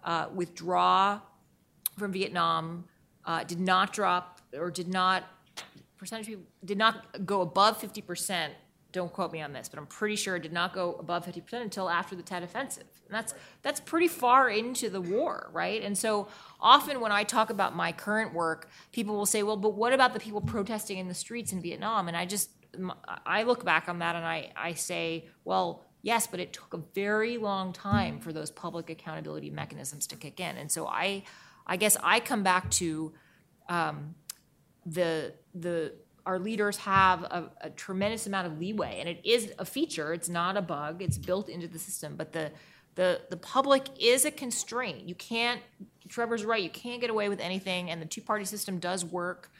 uh, 0.03 0.28
withdraw 0.34 1.20
from 1.97 2.11
Vietnam 2.11 2.86
uh, 3.26 3.43
did 3.43 3.59
not 3.59 3.93
drop 3.93 4.41
or 4.53 4.72
did 4.72 4.88
not 4.88 5.24
percentage 5.97 6.38
did 6.63 6.78
not 6.78 7.26
go 7.26 7.41
above 7.41 7.78
50 7.78 8.01
percent 8.01 8.53
don't 8.96 9.12
quote 9.12 9.34
me 9.34 9.41
on 9.41 9.52
this, 9.52 9.68
but 9.68 9.78
I'm 9.78 9.86
pretty 9.86 10.16
sure 10.16 10.38
it 10.38 10.43
did 10.43 10.54
not 10.54 10.74
go 10.74 10.96
above 11.00 11.26
50% 11.26 11.54
until 11.62 11.89
after 11.89 12.16
the 12.16 12.24
Tet 12.24 12.43
Offensive. 12.43 12.86
And 13.06 13.14
that's, 13.14 13.34
that's 13.62 13.82
pretty 13.82 14.08
far 14.08 14.50
into 14.50 14.89
the 14.89 15.02
war, 15.02 15.50
right? 15.52 15.84
And 15.84 15.98
so 15.98 16.30
often 16.62 17.02
when 17.02 17.12
I 17.12 17.24
talk 17.24 17.50
about 17.50 17.76
my 17.76 17.91
current 17.91 18.34
work, 18.34 18.70
people 18.93 19.16
will 19.16 19.26
say, 19.26 19.43
well, 19.43 19.58
but 19.58 19.74
what 19.74 19.91
about 19.91 20.14
the 20.14 20.20
people 20.20 20.39
protesting 20.39 20.98
in 20.98 21.10
the 21.10 21.14
streets 21.14 21.52
in 21.52 21.62
Vietnam? 21.62 22.08
And 22.08 22.16
I 22.16 22.26
just, 22.26 22.50
I 23.26 23.43
look 23.43 23.66
back 23.66 23.89
on 23.89 24.00
that 24.00 24.16
and 24.16 24.26
I, 24.26 24.52
I 24.56 24.74
say, 24.74 25.28
well, 25.43 25.84
yes, 26.02 26.26
but 26.26 26.39
it 26.39 26.54
took 26.54 26.74
a 26.74 26.80
very 26.93 27.38
long 27.38 27.74
time 27.74 28.22
for 28.22 28.32
those 28.32 28.50
public 28.50 28.89
accountability 28.89 29.50
mechanisms 29.50 30.08
to 30.08 30.16
kick 30.16 30.39
in. 30.39 30.56
And 30.56 30.72
so 30.72 30.88
I, 30.88 31.24
I 31.68 31.76
guess 31.76 31.98
I 32.02 32.22
come 32.22 32.43
back 32.43 32.72
to 32.72 33.12
um, 33.68 34.16
the 34.86 35.34
the 35.54 35.93
our 36.26 36.40
leaders 36.40 36.78
have 36.78 37.24
a, 37.24 37.52
a, 37.62 37.70
tremendous 37.70 38.26
amount 38.26 38.48
of 38.48 38.60
leeway, 38.60 38.98
and 39.00 39.08
it 39.08 39.22
is 39.24 39.54
a 39.60 39.66
feature. 39.66 40.12
It's 40.14 40.30
not 40.30 40.58
a 40.58 40.62
bug. 40.62 41.02
It's 41.02 41.18
built 41.18 41.50
into 41.50 41.68
the 41.68 41.80
system. 41.80 42.16
But 42.16 42.34
the 42.34 42.52
the 42.96 43.22
the 43.30 43.38
public 43.38 43.88
is 44.00 44.26
a 44.26 44.32
constraint. 44.32 45.08
You 45.08 45.16
can't. 45.16 45.62
Trevor's 46.08 46.46
right. 46.46 46.64
You 46.64 46.70
can't 46.70 47.02
get 47.02 47.10
away 47.10 47.30
with 47.30 47.40
anything, 47.40 47.92
and 47.92 48.02
the 48.02 48.06
two 48.06 48.22
party 48.22 48.46
system 48.46 48.80
does 48.80 49.06
work 49.06 49.52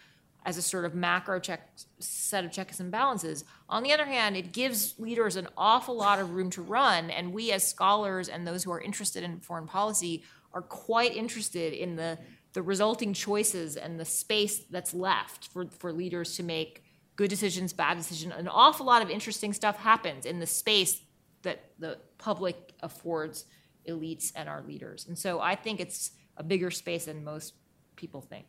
as 0.46 0.58
a 0.58 0.62
sort 0.62 0.86
of 0.86 0.94
macro 0.94 1.40
check 1.40 1.70
set 2.00 2.46
of 2.46 2.52
checks 2.52 2.80
and 2.80 2.92
balances. 2.92 3.44
On 3.68 3.84
the 3.84 3.92
other 3.92 4.06
hand, 4.06 4.38
it 4.38 4.52
gives 4.52 4.96
leaders 5.00 5.36
an 5.36 5.48
awful 5.58 5.96
lot 5.96 6.20
of 6.20 6.32
room 6.32 6.50
to 6.52 6.62
run, 6.62 7.10
and 7.10 7.34
we 7.34 7.52
as 7.52 7.68
scholars 7.68 8.30
and 8.30 8.48
those 8.48 8.64
who 8.64 8.72
are 8.72 8.82
interested 8.82 9.24
in 9.24 9.40
foreign 9.40 9.68
policy 9.68 10.24
are 10.54 10.62
quite 10.62 11.16
interested 11.16 11.74
in 11.74 11.96
the 11.96 12.18
the 12.56 12.64
resulting 12.64 13.14
choices 13.14 13.76
and 13.76 14.00
the 14.00 14.06
space 14.06 14.60
that's 14.72 14.94
left 14.94 15.50
for, 15.50 15.68
for 15.78 15.92
leaders 15.92 16.38
to 16.38 16.42
make 16.44 16.86
good 17.18 17.30
decisions, 17.30 17.74
bad 17.74 17.98
decisions. 17.98 18.34
An 18.36 18.48
awful 18.48 18.86
lot 18.86 19.02
of 19.02 19.10
interesting 19.10 19.52
stuff 19.52 19.78
happens 19.78 20.26
in 20.26 20.40
the 20.40 20.48
space 20.48 21.02
that 21.42 21.72
the 21.80 22.00
public 22.18 22.74
affords 22.82 23.46
elites 23.88 24.32
and 24.38 24.48
our 24.48 24.64
leaders. 24.64 25.06
And 25.06 25.20
so 25.20 25.42
I 25.42 25.56
think 25.56 25.82
it's 25.82 26.12
a 26.38 26.44
bigger 26.44 26.72
space 26.72 27.06
than 27.06 27.26
most 27.26 27.56
people 27.98 28.22
think. 28.22 28.46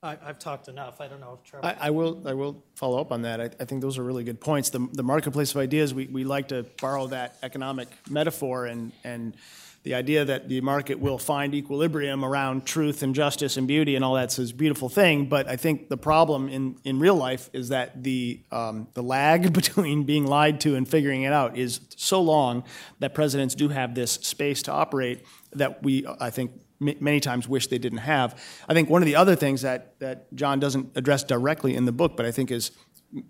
I, 0.00 0.16
have 0.24 0.38
talked 0.38 0.68
enough. 0.68 1.00
I 1.00 1.08
don't 1.08 1.20
know 1.20 1.38
if 1.40 1.50
Trevor. 1.50 1.66
I, 1.66 1.88
I, 1.88 1.90
will. 1.90 2.22
I 2.26 2.34
will 2.34 2.62
follow 2.76 3.00
up 3.00 3.10
on 3.10 3.22
that. 3.22 3.40
I, 3.40 3.44
I, 3.44 3.64
think 3.64 3.80
those 3.80 3.98
are 3.98 4.04
really 4.04 4.22
good 4.22 4.38
points. 4.38 4.68
The, 4.68 4.86
the 4.92 5.02
marketplace 5.02 5.52
of 5.52 5.56
ideas. 5.56 5.94
We, 5.94 6.06
we 6.06 6.24
like 6.24 6.48
to 6.48 6.66
borrow 6.80 7.06
that 7.06 7.38
economic 7.42 7.88
metaphor 8.10 8.66
and 8.66 8.92
and 9.02 9.34
the 9.84 9.94
idea 9.94 10.24
that 10.24 10.48
the 10.48 10.62
market 10.62 10.98
will 10.98 11.18
find 11.18 11.54
equilibrium 11.54 12.24
around 12.24 12.64
truth 12.64 13.02
and 13.02 13.14
justice 13.14 13.58
and 13.58 13.68
beauty 13.68 13.94
and 13.94 14.04
all 14.04 14.14
that's 14.14 14.38
a 14.38 14.54
beautiful 14.54 14.88
thing. 14.88 15.28
But 15.28 15.46
I 15.46 15.56
think 15.56 15.90
the 15.90 15.98
problem 15.98 16.48
in, 16.48 16.78
in 16.84 16.98
real 16.98 17.14
life 17.14 17.50
is 17.52 17.68
that 17.68 18.02
the, 18.02 18.40
um, 18.50 18.88
the 18.94 19.02
lag 19.02 19.52
between 19.52 20.04
being 20.04 20.26
lied 20.26 20.58
to 20.62 20.74
and 20.74 20.88
figuring 20.88 21.22
it 21.22 21.34
out 21.34 21.58
is 21.58 21.80
so 21.96 22.22
long 22.22 22.64
that 23.00 23.14
presidents 23.14 23.54
do 23.54 23.68
have 23.68 23.94
this 23.94 24.12
space 24.12 24.62
to 24.62 24.72
operate 24.72 25.22
that 25.52 25.82
we, 25.82 26.06
I 26.18 26.30
think, 26.30 26.52
many 26.80 27.20
times 27.20 27.46
wish 27.46 27.68
they 27.68 27.78
didn't 27.78 27.98
have. 27.98 28.42
I 28.68 28.74
think 28.74 28.90
one 28.90 29.02
of 29.02 29.06
the 29.06 29.16
other 29.16 29.36
things 29.36 29.62
that, 29.62 29.98
that 30.00 30.34
John 30.34 30.60
doesn't 30.60 30.92
address 30.96 31.22
directly 31.22 31.74
in 31.74 31.84
the 31.84 31.92
book, 31.92 32.16
but 32.16 32.26
I 32.26 32.30
think 32.30 32.50
is, 32.50 32.72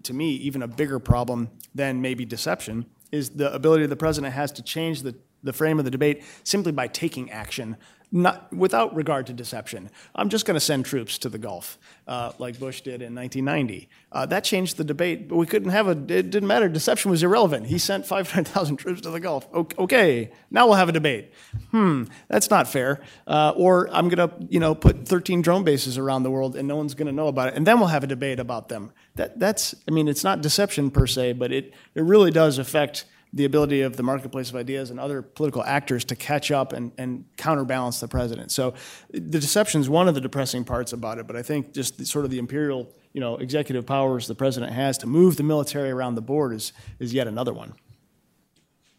to 0.05 0.15
me, 0.15 0.31
even 0.37 0.63
a 0.63 0.69
bigger 0.69 0.99
problem 0.99 1.51
than 1.75 2.01
maybe 2.01 2.25
deception, 2.25 2.87
is 3.13 3.31
the 3.31 3.53
ability 3.53 3.87
the 3.87 3.97
president 3.97 4.35
has 4.35 4.51
to 4.53 4.63
change 4.63 5.03
the 5.03 5.15
the 5.45 5.53
frame 5.53 5.79
of 5.79 5.85
the 5.85 5.91
debate 5.91 6.25
simply 6.43 6.73
by 6.73 6.89
taking 6.89 7.31
action, 7.31 7.77
not, 8.15 8.53
without 8.53 8.95
regard 8.95 9.27
to 9.27 9.33
deception. 9.33 9.91
I'm 10.15 10.29
just 10.29 10.47
going 10.47 10.55
to 10.55 10.61
send 10.61 10.87
troops 10.87 11.19
to 11.19 11.29
the 11.29 11.37
Gulf, 11.37 11.79
uh, 12.07 12.31
like 12.39 12.61
Bush 12.61 12.81
did 12.81 13.03
in 13.03 13.13
1990. 13.13 13.89
Uh, 14.13 14.25
that 14.27 14.45
changed 14.45 14.77
the 14.77 14.85
debate, 14.85 15.29
but 15.29 15.35
we 15.35 15.47
couldn't 15.47 15.71
have 15.71 15.89
a, 15.89 15.91
it 15.91 16.31
didn't 16.31 16.47
matter. 16.47 16.69
Deception 16.69 17.11
was 17.11 17.25
irrelevant. 17.25 17.67
He 17.67 17.77
sent 17.77 18.07
500,000 18.07 18.77
troops 18.79 19.01
to 19.01 19.11
the 19.11 19.19
Gulf. 19.19 19.49
Okay, 19.53 20.31
now 20.53 20.67
we'll 20.67 20.77
have 20.77 20.89
a 20.89 20.93
debate. 20.93 21.33
Hmm, 21.73 22.05
that's 22.29 22.51
not 22.51 22.69
fair. 22.69 23.01
Uh, 23.27 23.53
or 23.57 23.89
I'm 23.93 24.09
going 24.09 24.29
to, 24.29 24.47
you 24.49 24.61
know, 24.61 24.77
put 24.77 25.09
13 25.09 25.43
drone 25.43 25.65
bases 25.65 25.99
around 25.99 26.23
the 26.23 26.31
world 26.31 26.55
and 26.55 26.69
no 26.69 26.77
one's 26.77 26.95
going 26.95 27.09
to 27.09 27.13
know 27.13 27.27
about 27.27 27.49
it. 27.49 27.55
And 27.55 27.67
then 27.67 27.81
we'll 27.81 27.89
have 27.89 28.05
a 28.05 28.09
debate 28.09 28.39
about 28.39 28.69
them. 28.69 28.93
That, 29.17 29.41
that's, 29.41 29.75
I 29.89 29.91
mean, 29.91 30.07
it's 30.07 30.23
not 30.23 30.41
deception 30.41 30.93
per 30.93 31.09
se, 31.09 31.33
but 31.33 31.51
it, 31.51 31.75
it 31.97 32.03
really 32.03 32.31
does 32.31 32.59
affect 32.59 33.07
the 33.35 33.45
ability 33.45 33.81
of 33.81 33.97
the 33.97 34.03
marketplace 34.03 34.49
of 34.49 34.55
ideas 34.55 34.91
and 34.91 35.01
other 35.01 35.21
political 35.21 35.63
actors 35.65 36.05
to 36.05 36.15
catch 36.15 36.53
up 36.53 36.73
and, 36.73 36.93
and 36.97 37.25
counterbalance 37.37 37.99
the 37.99 38.07
president. 38.07 38.53
So 38.53 38.75
the 39.11 39.41
deception 39.41 39.81
is 39.81 39.89
one 39.89 40.07
of 40.07 40.15
the 40.15 40.21
depressing 40.21 40.65
parts 40.65 40.93
about 40.93 41.19
it, 41.19 41.27
but 41.27 41.35
I 41.35 41.43
think 41.43 41.75
just 41.75 41.99
the, 41.99 42.07
sort 42.07 42.25
of 42.25 42.31
the 42.31 42.39
imperial, 42.39 42.89
you 43.13 43.21
know, 43.21 43.37
executive 43.37 43.87
powers 43.87 44.29
the 44.29 44.37
president 44.37 44.73
has 44.73 44.99
to 44.99 45.09
move 45.09 45.37
the 45.37 45.43
military 45.43 45.91
around 45.91 46.15
the 46.15 46.23
board 46.23 46.55
is, 46.55 46.73
is 47.01 47.13
yet 47.13 47.27
another 47.27 47.53
one. 47.53 47.75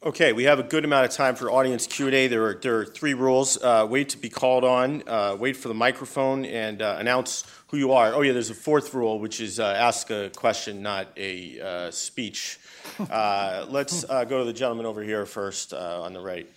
Okay, 0.03 0.33
we 0.33 0.43
have 0.43 0.59
a 0.59 0.63
good 0.63 0.83
amount 0.83 1.05
of 1.05 1.11
time 1.11 1.35
for 1.35 1.49
audience 1.49 1.87
Q&A. 1.87 2.27
There 2.27 2.45
are, 2.45 2.59
there 2.61 2.77
are 2.77 2.85
three 2.85 3.13
rules. 3.15 3.57
Uh, 3.63 3.87
wait 3.89 4.09
to 4.09 4.17
be 4.17 4.29
called 4.29 4.63
on, 4.63 5.01
uh, 5.07 5.35
wait 5.39 5.55
for 5.55 5.67
the 5.69 5.73
microphone, 5.73 6.45
and 6.45 6.81
uh, 6.81 6.97
announce 6.99 7.45
who 7.69 7.77
you 7.77 7.93
are. 7.93 8.13
Oh 8.13 8.21
yeah, 8.21 8.33
there's 8.33 8.51
a 8.51 8.53
fourth 8.53 8.93
rule, 8.93 9.17
which 9.17 9.41
is 9.41 9.59
uh, 9.59 9.65
ask 9.65 10.11
a 10.11 10.29
question, 10.35 10.83
not 10.83 11.07
a 11.17 11.59
uh, 11.59 11.91
speech. 11.91 12.59
Uh, 12.99 13.65
let's 13.69 14.05
go 14.05 14.39
to 14.39 14.45
the 14.45 14.53
gentleman 14.53 14.85
over 14.85 15.03
here 15.03 15.25
first 15.25 15.73
on 15.73 16.13
the 16.13 16.19
right. 16.19 16.47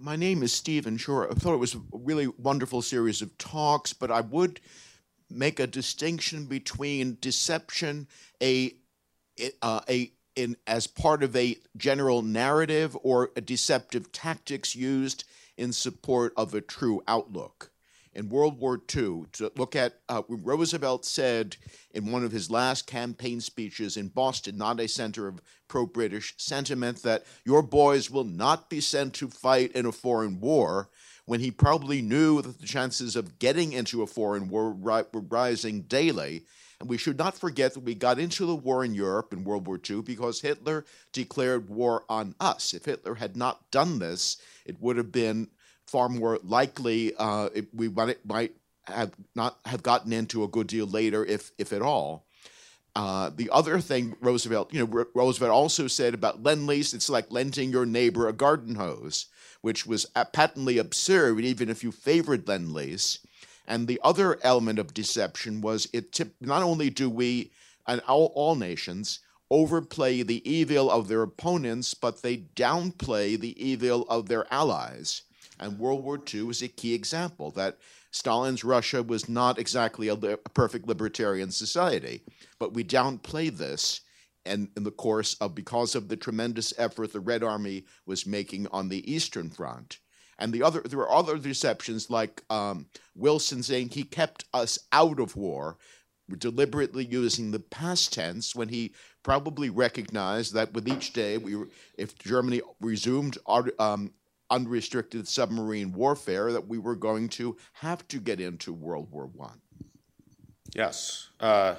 my 0.00 0.16
name 0.16 0.42
is 0.42 0.52
Stephen 0.52 0.96
Shore. 0.96 1.30
I 1.30 1.34
thought 1.34 1.54
it 1.54 1.58
was 1.58 1.74
a 1.74 1.80
really 1.92 2.26
wonderful 2.26 2.82
series 2.82 3.22
of 3.22 3.36
talks, 3.38 3.92
but 3.92 4.10
I 4.10 4.20
would 4.20 4.60
make 5.30 5.60
a 5.60 5.66
distinction 5.66 6.46
between 6.46 7.18
deception, 7.20 8.08
a 8.42 8.74
uh, 9.62 9.80
a 9.88 10.12
in 10.34 10.56
as 10.66 10.86
part 10.86 11.22
of 11.22 11.34
a 11.36 11.56
general 11.76 12.22
narrative 12.22 12.96
or 13.02 13.30
deceptive 13.44 14.12
tactics 14.12 14.74
used 14.74 15.24
in 15.56 15.72
support 15.72 16.32
of 16.36 16.54
a 16.54 16.60
true 16.60 17.02
outlook. 17.06 17.70
In 18.16 18.30
World 18.30 18.58
War 18.58 18.80
II, 18.96 19.24
to 19.32 19.52
look 19.56 19.76
at 19.76 20.00
uh, 20.08 20.22
Roosevelt 20.26 21.04
said 21.04 21.58
in 21.92 22.10
one 22.10 22.24
of 22.24 22.32
his 22.32 22.50
last 22.50 22.86
campaign 22.86 23.42
speeches 23.42 23.98
in 23.98 24.08
Boston, 24.08 24.56
not 24.56 24.80
a 24.80 24.88
center 24.88 25.28
of 25.28 25.42
pro 25.68 25.84
British 25.84 26.32
sentiment, 26.38 27.02
that 27.02 27.26
your 27.44 27.60
boys 27.60 28.10
will 28.10 28.24
not 28.24 28.70
be 28.70 28.80
sent 28.80 29.12
to 29.14 29.28
fight 29.28 29.70
in 29.72 29.84
a 29.84 29.92
foreign 29.92 30.40
war 30.40 30.88
when 31.26 31.40
he 31.40 31.50
probably 31.50 32.00
knew 32.00 32.40
that 32.40 32.58
the 32.58 32.66
chances 32.66 33.16
of 33.16 33.38
getting 33.38 33.74
into 33.74 34.00
a 34.00 34.06
foreign 34.06 34.48
war 34.48 34.72
were 34.72 35.04
rising 35.12 35.82
daily. 35.82 36.46
And 36.80 36.88
we 36.88 36.96
should 36.96 37.18
not 37.18 37.36
forget 37.36 37.74
that 37.74 37.80
we 37.80 37.94
got 37.94 38.18
into 38.18 38.46
the 38.46 38.56
war 38.56 38.82
in 38.82 38.94
Europe 38.94 39.34
in 39.34 39.44
World 39.44 39.66
War 39.66 39.78
II 39.78 40.00
because 40.00 40.40
Hitler 40.40 40.86
declared 41.12 41.68
war 41.68 42.04
on 42.08 42.34
us. 42.40 42.72
If 42.72 42.86
Hitler 42.86 43.16
had 43.16 43.36
not 43.36 43.70
done 43.70 43.98
this, 43.98 44.38
it 44.64 44.80
would 44.80 44.96
have 44.96 45.12
been 45.12 45.48
far 45.86 46.08
more 46.08 46.38
likely 46.42 47.14
uh, 47.18 47.48
we 47.72 47.88
might, 47.88 48.24
might 48.24 48.52
have 48.84 49.12
not 49.34 49.58
have 49.64 49.82
gotten 49.82 50.12
into 50.12 50.44
a 50.44 50.48
good 50.48 50.66
deal 50.66 50.86
later, 50.86 51.24
if 51.24 51.52
if 51.58 51.72
at 51.72 51.82
all. 51.82 52.26
Uh, 52.94 53.30
the 53.36 53.50
other 53.50 53.78
thing 53.78 54.16
Roosevelt, 54.20 54.72
you 54.72 54.80
know, 54.80 55.04
Roosevelt 55.14 55.50
also 55.50 55.86
said 55.86 56.14
about 56.14 56.42
lend 56.42 56.66
lease, 56.66 56.94
it's 56.94 57.10
like 57.10 57.30
lending 57.30 57.70
your 57.70 57.84
neighbor 57.84 58.26
a 58.26 58.32
garden 58.32 58.76
hose 58.76 59.26
which 59.66 59.84
was 59.84 60.06
patently 60.32 60.78
absurd, 60.78 61.40
even 61.40 61.68
if 61.68 61.82
you 61.82 61.90
favored 61.90 62.46
Lend 62.46 62.72
Lease. 62.72 63.18
And 63.66 63.88
the 63.88 64.00
other 64.04 64.38
element 64.42 64.78
of 64.78 64.94
deception 64.94 65.60
was 65.60 65.88
it 65.92 66.20
not 66.40 66.62
only 66.62 66.88
do 66.88 67.10
we, 67.10 67.50
and 67.84 68.00
all, 68.02 68.32
all 68.36 68.54
nations, 68.54 69.18
overplay 69.50 70.22
the 70.22 70.48
evil 70.48 70.88
of 70.88 71.08
their 71.08 71.22
opponents, 71.22 71.94
but 71.94 72.22
they 72.22 72.36
downplay 72.36 73.36
the 73.36 73.60
evil 73.60 74.06
of 74.08 74.28
their 74.28 74.46
allies. 74.52 75.22
And 75.58 75.78
World 75.78 76.04
War 76.04 76.20
II 76.32 76.48
is 76.50 76.62
a 76.62 76.68
key 76.68 76.94
example 76.94 77.50
that 77.52 77.78
Stalin's 78.10 78.64
Russia 78.64 79.02
was 79.02 79.28
not 79.28 79.58
exactly 79.58 80.08
a, 80.08 80.14
a 80.14 80.36
perfect 80.36 80.86
libertarian 80.86 81.50
society, 81.50 82.22
but 82.58 82.74
we 82.74 82.84
downplay 82.84 83.54
this 83.54 84.00
and 84.44 84.68
in 84.76 84.84
the 84.84 84.90
course 84.90 85.34
of 85.40 85.54
because 85.54 85.94
of 85.94 86.08
the 86.08 86.16
tremendous 86.16 86.72
effort 86.78 87.12
the 87.12 87.20
Red 87.20 87.42
Army 87.42 87.84
was 88.06 88.26
making 88.26 88.68
on 88.68 88.88
the 88.88 89.10
Eastern 89.12 89.50
Front. 89.50 89.98
And 90.38 90.52
the 90.52 90.62
other, 90.62 90.80
there 90.82 90.98
were 90.98 91.10
other 91.10 91.38
deceptions 91.38 92.10
like 92.10 92.42
um, 92.50 92.86
Wilson 93.14 93.62
saying 93.62 93.90
he 93.90 94.04
kept 94.04 94.44
us 94.52 94.78
out 94.92 95.18
of 95.18 95.34
war, 95.34 95.78
deliberately 96.38 97.04
using 97.04 97.50
the 97.50 97.60
past 97.60 98.12
tense 98.12 98.54
when 98.54 98.68
he 98.68 98.94
probably 99.22 99.70
recognized 99.70 100.54
that 100.54 100.72
with 100.72 100.88
each 100.88 101.12
day, 101.12 101.38
we 101.38 101.56
if 101.96 102.18
Germany 102.18 102.60
resumed 102.80 103.38
um, 103.78 104.12
unrestricted 104.50 105.26
submarine 105.28 105.92
warfare, 105.92 106.52
that 106.52 106.68
we 106.68 106.78
were 106.78 106.96
going 106.96 107.28
to 107.30 107.56
have 107.74 108.06
to 108.08 108.18
get 108.18 108.40
into 108.40 108.72
World 108.72 109.10
War 109.10 109.26
One. 109.26 109.60
Yes. 110.74 111.30
Uh, 111.40 111.76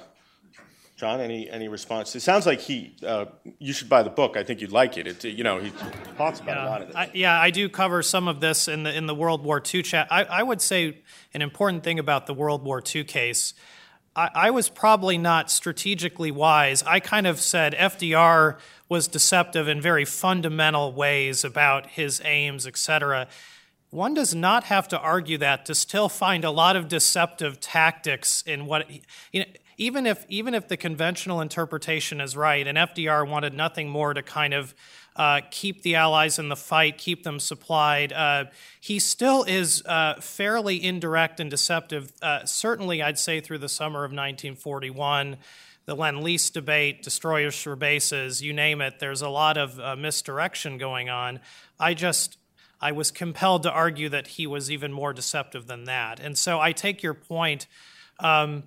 John, 0.98 1.20
any, 1.20 1.48
any 1.48 1.68
response? 1.68 2.16
It 2.16 2.20
sounds 2.20 2.44
like 2.44 2.58
he, 2.58 2.96
uh, 3.06 3.26
you 3.60 3.72
should 3.72 3.88
buy 3.88 4.02
the 4.02 4.10
book. 4.10 4.36
I 4.36 4.42
think 4.42 4.60
you'd 4.60 4.72
like 4.72 4.98
it. 4.98 5.06
It, 5.06 5.24
you 5.24 5.44
know, 5.44 5.60
he 5.60 5.72
talks 6.16 6.40
about 6.40 6.56
a 6.56 6.68
lot 6.68 6.82
of 6.82 6.88
this. 6.88 6.96
I, 6.96 7.10
yeah, 7.14 7.40
I 7.40 7.50
do 7.50 7.68
cover 7.68 8.02
some 8.02 8.26
of 8.26 8.40
this 8.40 8.66
in 8.66 8.82
the 8.82 8.92
in 8.92 9.06
the 9.06 9.14
World 9.14 9.44
War 9.44 9.62
II 9.62 9.82
chat. 9.82 10.08
I, 10.10 10.24
I 10.24 10.42
would 10.42 10.60
say 10.60 10.98
an 11.32 11.40
important 11.40 11.84
thing 11.84 12.00
about 12.00 12.26
the 12.26 12.34
World 12.34 12.64
War 12.64 12.82
II 12.84 13.04
case. 13.04 13.54
I, 14.18 14.30
I 14.34 14.50
was 14.50 14.68
probably 14.68 15.16
not 15.16 15.48
strategically 15.48 16.32
wise. 16.32 16.82
I 16.82 16.98
kind 16.98 17.26
of 17.26 17.40
said 17.40 17.72
FDR 17.74 18.58
was 18.88 19.06
deceptive 19.06 19.68
in 19.68 19.80
very 19.80 20.04
fundamental 20.04 20.92
ways 20.92 21.44
about 21.44 21.86
his 21.86 22.20
aims, 22.24 22.66
et 22.66 22.76
cetera. 22.76 23.28
One 23.90 24.14
does 24.14 24.34
not 24.34 24.64
have 24.64 24.88
to 24.88 24.98
argue 24.98 25.38
that 25.38 25.66
to 25.66 25.74
still 25.74 26.08
find 26.08 26.44
a 26.44 26.50
lot 26.50 26.74
of 26.74 26.88
deceptive 26.88 27.60
tactics 27.60 28.42
in 28.42 28.66
what 28.66 28.90
you 29.32 29.40
know 29.40 29.46
even 29.78 30.06
if 30.06 30.26
even 30.28 30.52
if 30.52 30.66
the 30.66 30.76
conventional 30.76 31.40
interpretation 31.40 32.20
is 32.20 32.36
right, 32.36 32.66
and 32.66 32.76
FDR 32.76 33.26
wanted 33.26 33.54
nothing 33.54 33.88
more 33.88 34.12
to 34.12 34.22
kind 34.22 34.52
of 34.52 34.74
uh, 35.18 35.40
keep 35.50 35.82
the 35.82 35.96
Allies 35.96 36.38
in 36.38 36.48
the 36.48 36.56
fight, 36.56 36.96
keep 36.96 37.24
them 37.24 37.40
supplied, 37.40 38.12
uh, 38.12 38.44
he 38.80 39.00
still 39.00 39.42
is 39.42 39.84
uh, 39.84 40.14
fairly 40.20 40.82
indirect 40.82 41.40
and 41.40 41.50
deceptive. 41.50 42.12
Uh, 42.22 42.44
certainly, 42.44 43.02
I'd 43.02 43.18
say 43.18 43.40
through 43.40 43.58
the 43.58 43.68
summer 43.68 44.04
of 44.04 44.12
1941. 44.12 45.36
The 45.86 45.96
Lend 45.96 46.22
Lease 46.22 46.50
debate, 46.50 47.02
destroyers 47.02 47.66
bases, 47.78 48.42
you 48.42 48.52
name 48.52 48.82
it, 48.82 48.98
there's 49.00 49.22
a 49.22 49.28
lot 49.28 49.56
of 49.56 49.80
uh, 49.80 49.96
misdirection 49.96 50.76
going 50.76 51.08
on. 51.08 51.40
I 51.80 51.94
just, 51.94 52.36
I 52.78 52.92
was 52.92 53.10
compelled 53.10 53.62
to 53.62 53.72
argue 53.72 54.10
that 54.10 54.28
he 54.28 54.46
was 54.46 54.70
even 54.70 54.92
more 54.92 55.14
deceptive 55.14 55.66
than 55.66 55.84
that. 55.84 56.20
And 56.20 56.36
so 56.36 56.60
I 56.60 56.72
take 56.72 57.02
your 57.02 57.14
point. 57.14 57.66
Um, 58.20 58.64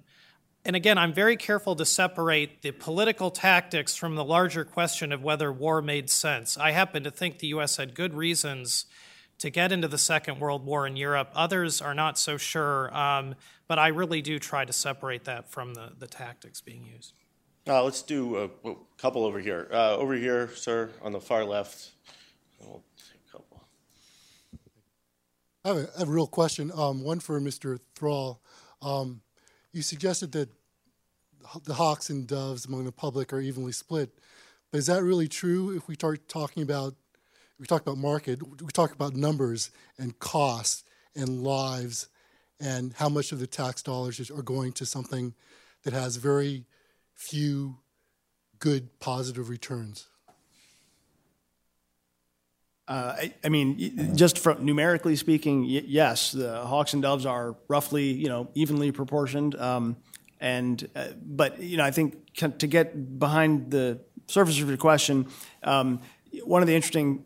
and 0.63 0.75
again, 0.75 0.97
I'm 0.97 1.13
very 1.13 1.37
careful 1.37 1.75
to 1.75 1.85
separate 1.85 2.61
the 2.61 2.71
political 2.71 3.31
tactics 3.31 3.95
from 3.95 4.15
the 4.15 4.23
larger 4.23 4.63
question 4.63 5.11
of 5.11 5.23
whether 5.23 5.51
war 5.51 5.81
made 5.81 6.09
sense. 6.09 6.57
I 6.57 6.71
happen 6.71 7.03
to 7.03 7.11
think 7.11 7.39
the 7.39 7.47
U.S. 7.47 7.77
had 7.77 7.95
good 7.95 8.13
reasons 8.13 8.85
to 9.39 9.49
get 9.49 9.71
into 9.71 9.87
the 9.87 9.97
Second 9.97 10.39
World 10.39 10.63
War 10.63 10.85
in 10.85 10.95
Europe. 10.95 11.31
Others 11.33 11.81
are 11.81 11.95
not 11.95 12.19
so 12.19 12.37
sure, 12.37 12.95
um, 12.95 13.33
but 13.67 13.79
I 13.79 13.87
really 13.87 14.21
do 14.21 14.37
try 14.37 14.65
to 14.65 14.73
separate 14.73 15.23
that 15.23 15.49
from 15.49 15.73
the, 15.73 15.93
the 15.97 16.05
tactics 16.05 16.61
being 16.61 16.85
used. 16.85 17.13
Uh, 17.67 17.83
let's 17.83 18.03
do 18.03 18.37
a, 18.37 18.69
a 18.69 18.75
couple 18.97 19.25
over 19.25 19.39
here. 19.39 19.67
Uh, 19.71 19.95
over 19.97 20.13
here, 20.13 20.51
sir, 20.55 20.91
on 21.01 21.11
the 21.11 21.19
far 21.19 21.43
left. 21.43 21.89
We'll 22.59 22.83
take 22.97 23.21
a 23.27 23.31
couple. 23.31 23.63
I 25.65 25.67
have 25.69 25.77
a, 25.77 25.89
I 25.95 25.99
have 25.99 26.07
a 26.07 26.11
real 26.11 26.27
question. 26.27 26.71
Um, 26.75 27.03
one 27.03 27.19
for 27.19 27.41
Mr. 27.41 27.79
Thrall. 27.95 28.41
Um, 28.83 29.21
you 29.73 29.81
suggested 29.81 30.31
that 30.33 30.49
the 31.63 31.73
hawks 31.73 32.09
and 32.09 32.27
doves 32.27 32.65
among 32.65 32.85
the 32.85 32.91
public 32.91 33.33
are 33.33 33.39
evenly 33.39 33.71
split, 33.71 34.11
but 34.71 34.77
is 34.77 34.85
that 34.87 35.03
really 35.03 35.27
true? 35.27 35.75
If 35.75 35.87
we 35.87 35.95
start 35.95 36.27
talking 36.27 36.63
about, 36.63 36.95
we 37.59 37.65
talk 37.65 37.81
about 37.81 37.97
market, 37.97 38.41
we 38.61 38.71
talk 38.71 38.93
about 38.93 39.15
numbers 39.15 39.71
and 39.97 40.17
costs 40.19 40.83
and 41.15 41.43
lives, 41.43 42.07
and 42.59 42.93
how 42.93 43.09
much 43.09 43.31
of 43.31 43.39
the 43.39 43.47
tax 43.47 43.81
dollars 43.81 44.29
are 44.29 44.43
going 44.43 44.71
to 44.73 44.85
something 44.85 45.33
that 45.83 45.93
has 45.93 46.17
very 46.17 46.65
few 47.13 47.77
good 48.59 48.99
positive 48.99 49.49
returns. 49.49 50.07
Uh, 52.91 53.15
I, 53.19 53.33
I, 53.45 53.47
mean, 53.47 54.17
just 54.17 54.37
from 54.37 54.65
numerically 54.65 55.15
speaking, 55.15 55.63
yes, 55.63 56.33
the 56.33 56.57
hawks 56.65 56.91
and 56.91 57.01
doves 57.01 57.25
are 57.25 57.55
roughly, 57.69 58.11
you 58.11 58.27
know, 58.27 58.49
evenly 58.53 58.91
proportioned. 58.91 59.55
Um, 59.55 59.95
and 60.41 60.89
uh, 60.93 61.07
but 61.25 61.61
you 61.61 61.77
know, 61.77 61.85
I 61.85 61.91
think 61.91 62.33
to 62.35 62.67
get 62.67 63.17
behind 63.17 63.71
the 63.71 64.01
surface 64.27 64.59
of 64.61 64.67
your 64.67 64.75
question, 64.75 65.27
um, 65.63 66.01
one 66.43 66.61
of 66.61 66.67
the 66.67 66.75
interesting 66.75 67.23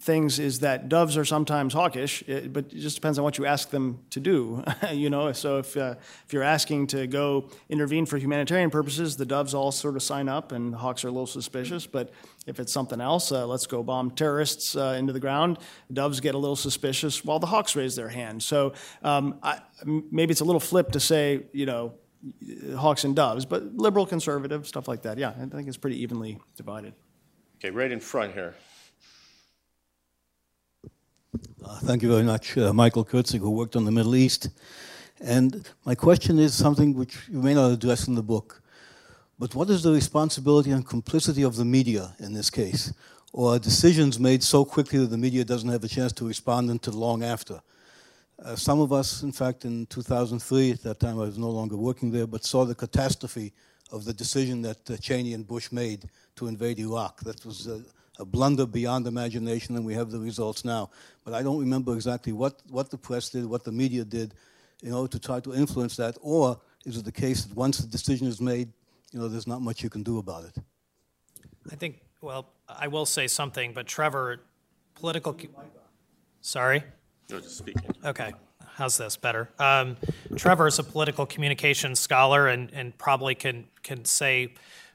things 0.00 0.38
is 0.38 0.60
that 0.60 0.88
doves 0.88 1.16
are 1.16 1.24
sometimes 1.24 1.74
hawkish, 1.74 2.22
it, 2.26 2.52
but 2.52 2.66
it 2.66 2.78
just 2.78 2.96
depends 2.96 3.18
on 3.18 3.24
what 3.24 3.36
you 3.36 3.46
ask 3.46 3.70
them 3.70 3.98
to 4.10 4.20
do. 4.20 4.64
you 4.92 5.10
know, 5.10 5.32
so 5.32 5.58
if 5.58 5.76
uh, 5.76 5.96
if 6.26 6.32
you're 6.32 6.42
asking 6.42 6.86
to 6.88 7.06
go 7.06 7.50
intervene 7.68 8.06
for 8.06 8.16
humanitarian 8.16 8.70
purposes, 8.70 9.16
the 9.16 9.26
doves 9.26 9.54
all 9.54 9.72
sort 9.72 9.96
of 9.96 10.02
sign 10.02 10.28
up, 10.28 10.52
and 10.52 10.74
hawks 10.74 11.04
are 11.04 11.08
a 11.08 11.10
little 11.10 11.26
suspicious. 11.26 11.86
But 11.86 12.10
if 12.50 12.60
it's 12.60 12.72
something 12.72 13.00
else, 13.00 13.32
uh, 13.32 13.46
let's 13.46 13.66
go 13.66 13.82
bomb 13.82 14.10
terrorists 14.10 14.76
uh, 14.76 14.96
into 14.98 15.12
the 15.14 15.20
ground, 15.20 15.58
doves 15.90 16.20
get 16.20 16.34
a 16.34 16.38
little 16.38 16.56
suspicious, 16.56 17.24
while 17.24 17.38
the 17.38 17.46
hawks 17.46 17.74
raise 17.74 17.96
their 17.96 18.10
hand. 18.10 18.42
So 18.42 18.74
um, 19.02 19.38
I, 19.42 19.60
maybe 19.84 20.32
it's 20.32 20.42
a 20.42 20.44
little 20.44 20.60
flip 20.60 20.92
to 20.92 21.00
say, 21.00 21.46
you 21.52 21.66
know. 21.66 21.94
Hawks 22.76 23.04
and 23.04 23.16
doves, 23.16 23.46
but 23.46 23.62
liberal, 23.76 24.04
conservative, 24.04 24.66
stuff 24.66 24.86
like 24.88 25.00
that. 25.04 25.16
Yeah, 25.16 25.30
I 25.30 25.46
think 25.56 25.68
it's 25.68 25.78
pretty 25.78 26.02
evenly 26.02 26.38
divided. 26.54 26.92
Okay, 27.56 27.70
right 27.70 27.90
in 27.90 27.98
front 27.98 28.34
here. 28.34 28.54
Uh, 31.64 31.78
thank 31.86 32.02
you 32.02 32.10
very 32.10 32.24
much, 32.24 32.58
uh, 32.58 32.74
Michael 32.74 33.06
Kurtzig, 33.06 33.40
who 33.40 33.50
worked 33.50 33.74
on 33.74 33.86
the 33.86 33.90
Middle 33.90 34.14
East. 34.14 34.50
And 35.18 35.66
my 35.86 35.94
question 35.94 36.38
is 36.38 36.52
something 36.52 36.92
which 36.94 37.26
you 37.32 37.40
may 37.40 37.54
not 37.54 37.70
address 37.70 38.06
in 38.06 38.16
the 38.16 38.22
book. 38.22 38.59
But 39.40 39.54
what 39.54 39.70
is 39.70 39.82
the 39.82 39.90
responsibility 39.90 40.70
and 40.70 40.86
complicity 40.86 41.44
of 41.44 41.56
the 41.56 41.64
media 41.64 42.14
in 42.18 42.34
this 42.34 42.50
case? 42.50 42.92
Or 43.32 43.58
decisions 43.58 44.20
made 44.20 44.42
so 44.42 44.66
quickly 44.66 44.98
that 44.98 45.06
the 45.06 45.16
media 45.16 45.46
doesn't 45.46 45.70
have 45.70 45.82
a 45.82 45.88
chance 45.88 46.12
to 46.14 46.28
respond 46.28 46.68
until 46.68 46.92
long 46.92 47.24
after? 47.24 47.62
Uh, 48.44 48.54
some 48.54 48.82
of 48.82 48.92
us, 48.92 49.22
in 49.22 49.32
fact, 49.32 49.64
in 49.64 49.86
2003, 49.86 50.72
at 50.72 50.82
that 50.82 51.00
time 51.00 51.18
I 51.18 51.22
was 51.22 51.38
no 51.38 51.48
longer 51.48 51.78
working 51.78 52.10
there, 52.10 52.26
but 52.26 52.44
saw 52.44 52.66
the 52.66 52.74
catastrophe 52.74 53.54
of 53.90 54.04
the 54.04 54.12
decision 54.12 54.60
that 54.60 54.90
uh, 54.90 54.98
Cheney 54.98 55.32
and 55.32 55.48
Bush 55.48 55.72
made 55.72 56.10
to 56.36 56.46
invade 56.46 56.78
Iraq. 56.78 57.20
That 57.20 57.42
was 57.46 57.66
uh, 57.66 57.80
a 58.18 58.26
blunder 58.26 58.66
beyond 58.66 59.06
imagination, 59.06 59.74
and 59.74 59.86
we 59.86 59.94
have 59.94 60.10
the 60.10 60.20
results 60.20 60.66
now. 60.66 60.90
But 61.24 61.32
I 61.32 61.42
don't 61.42 61.60
remember 61.60 61.94
exactly 61.94 62.34
what, 62.34 62.60
what 62.68 62.90
the 62.90 62.98
press 62.98 63.30
did, 63.30 63.46
what 63.46 63.64
the 63.64 63.72
media 63.72 64.04
did, 64.04 64.34
in 64.82 64.92
order 64.92 65.10
to 65.12 65.18
try 65.18 65.40
to 65.40 65.54
influence 65.54 65.96
that. 65.96 66.18
Or 66.20 66.60
is 66.84 66.98
it 66.98 67.06
the 67.06 67.12
case 67.12 67.44
that 67.44 67.56
once 67.56 67.78
the 67.78 67.88
decision 67.88 68.26
is 68.26 68.38
made, 68.38 68.70
you 69.12 69.18
know, 69.18 69.28
there's 69.28 69.46
not 69.46 69.60
much 69.60 69.82
you 69.82 69.90
can 69.90 70.02
do 70.02 70.18
about 70.18 70.44
it? 70.44 70.56
I 71.70 71.76
think, 71.76 72.00
well, 72.20 72.46
I 72.68 72.88
will 72.88 73.06
say 73.06 73.26
something, 73.26 73.72
but 73.72 73.86
Trevor, 73.86 74.40
political. 74.94 75.36
Sorry? 76.40 76.82
No, 77.30 77.40
just 77.40 77.58
speaking. 77.58 77.90
Okay. 78.04 78.32
How's 78.74 78.96
this 78.96 79.16
better? 79.16 79.50
Um, 79.58 79.96
Trevor 80.36 80.66
is 80.66 80.78
a 80.78 80.84
political 80.84 81.26
communications 81.26 82.00
scholar 82.00 82.48
and, 82.48 82.70
and 82.72 82.96
probably 82.96 83.34
can 83.34 83.66
can 83.82 84.04
say 84.04 84.54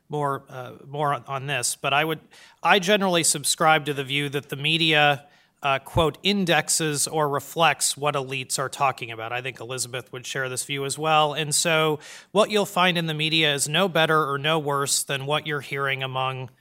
more 0.10 0.44
uh, 0.50 0.72
more 0.88 1.22
on 1.28 1.46
this, 1.48 1.76
but 1.76 1.94
I 1.94 2.04
would 2.04 2.20
I 2.64 2.80
generally 2.80 3.24
subscribe 3.24 3.86
to 3.86 3.94
the 3.94 4.04
view 4.04 4.30
that 4.30 4.50
the 4.50 4.56
media 4.56 5.26
uh, 5.66 5.80
quote 5.80 6.20
indexes 6.22 7.08
or 7.08 7.28
reflects 7.28 7.98
what 7.98 8.14
elites 8.14 8.60
are 8.60 8.70
talking 8.70 9.10
about. 9.10 9.34
I 9.34 9.42
think 9.42 9.60
Elizabeth 9.60 10.14
would 10.14 10.24
share 10.24 10.48
this 10.48 10.64
view 10.64 10.86
as 10.86 10.96
well. 10.96 11.34
And 11.34 11.56
so, 11.56 11.98
what 12.32 12.52
you'll 12.52 12.68
find 12.68 13.00
in 13.00 13.08
the 13.08 13.16
media 13.16 13.52
is 13.52 13.68
no 13.68 13.90
better 13.90 14.30
or 14.30 14.38
no 14.38 14.60
worse 14.60 15.02
than 15.02 15.26
what 15.26 15.48
you're 15.48 15.62
hearing 15.62 16.04
among 16.04 16.52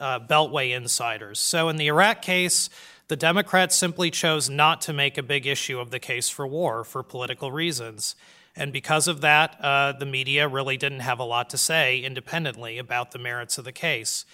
uh, 0.00 0.20
Beltway 0.20 0.74
insiders. 0.74 1.38
So, 1.38 1.68
in 1.68 1.76
the 1.76 1.88
Iraq 1.88 2.22
case. 2.22 2.70
The 3.08 3.14
Democrats 3.14 3.76
simply 3.76 4.10
chose 4.10 4.50
not 4.50 4.80
to 4.80 4.92
make 4.92 5.16
a 5.16 5.22
big 5.22 5.46
issue 5.46 5.78
of 5.78 5.92
the 5.92 6.00
case 6.00 6.28
for 6.28 6.44
war 6.44 6.82
for 6.82 7.04
political 7.04 7.52
reasons. 7.52 8.16
And 8.56 8.72
because 8.72 9.06
of 9.06 9.20
that, 9.20 9.56
uh, 9.62 9.92
the 9.92 10.06
media 10.06 10.48
really 10.48 10.76
didn't 10.76 11.00
have 11.00 11.20
a 11.20 11.24
lot 11.24 11.48
to 11.50 11.56
say 11.56 12.00
independently 12.00 12.78
about 12.78 13.12
the 13.12 13.20
merits 13.20 13.58
of 13.58 13.64
the 13.64 13.70
case. 13.70 14.24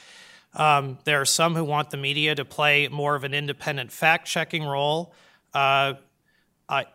Um, 0.54 0.98
there 1.04 1.20
are 1.20 1.24
some 1.24 1.54
who 1.54 1.64
want 1.64 1.90
the 1.90 1.96
media 1.96 2.34
to 2.34 2.44
play 2.44 2.88
more 2.88 3.14
of 3.14 3.24
an 3.24 3.34
independent 3.34 3.90
fact 3.90 4.26
checking 4.26 4.64
role. 4.64 5.14
Uh, 5.54 5.94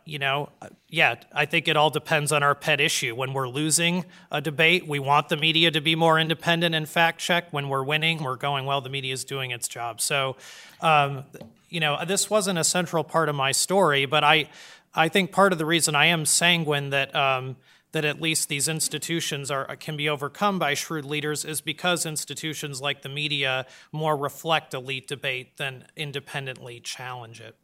you 0.05 0.17
know, 0.17 0.49
yeah, 0.89 1.15
I 1.33 1.45
think 1.45 1.67
it 1.67 1.77
all 1.77 1.89
depends 1.89 2.31
on 2.31 2.41
our 2.41 2.55
pet 2.55 2.81
issue. 2.81 3.13
When 3.15 3.33
we're 3.33 3.49
losing 3.49 4.05
a 4.31 4.41
debate, 4.41 4.87
we 4.87 4.97
want 4.97 5.29
the 5.29 5.37
media 5.37 5.69
to 5.71 5.81
be 5.81 5.95
more 5.95 6.19
independent 6.19 6.73
and 6.73 6.89
fact 6.89 7.19
check. 7.19 7.51
When 7.51 7.69
we're 7.69 7.83
winning, 7.83 8.23
we're 8.23 8.37
going, 8.37 8.65
well, 8.65 8.81
the 8.81 8.89
media 8.89 9.13
is 9.13 9.23
doing 9.23 9.51
its 9.51 9.67
job. 9.67 10.01
So, 10.01 10.35
um, 10.81 11.25
you 11.69 11.79
know, 11.79 12.03
this 12.05 12.29
wasn't 12.29 12.57
a 12.57 12.63
central 12.63 13.03
part 13.03 13.29
of 13.29 13.35
my 13.35 13.51
story, 13.51 14.05
but 14.05 14.23
I, 14.23 14.49
I 14.95 15.09
think 15.09 15.31
part 15.31 15.51
of 15.51 15.59
the 15.59 15.65
reason 15.65 15.93
I 15.95 16.07
am 16.07 16.25
sanguine 16.25 16.89
that 16.89 17.15
um, 17.15 17.57
that 17.97 18.05
at 18.05 18.21
least 18.21 18.47
these 18.47 18.67
institutions 18.67 19.49
are 19.49 19.75
can 19.77 19.97
be 19.97 20.07
overcome 20.07 20.59
by 20.59 20.75
shrewd 20.75 21.03
leaders 21.03 21.43
is 21.43 21.61
because 21.61 22.05
institutions 22.05 22.79
like 22.79 23.01
the 23.01 23.09
media 23.09 23.65
more 23.91 24.15
reflect 24.15 24.75
elite 24.75 25.07
debate 25.07 25.57
than 25.57 25.83
independently 25.95 26.79
challenge 26.79 27.41
it. 27.41 27.55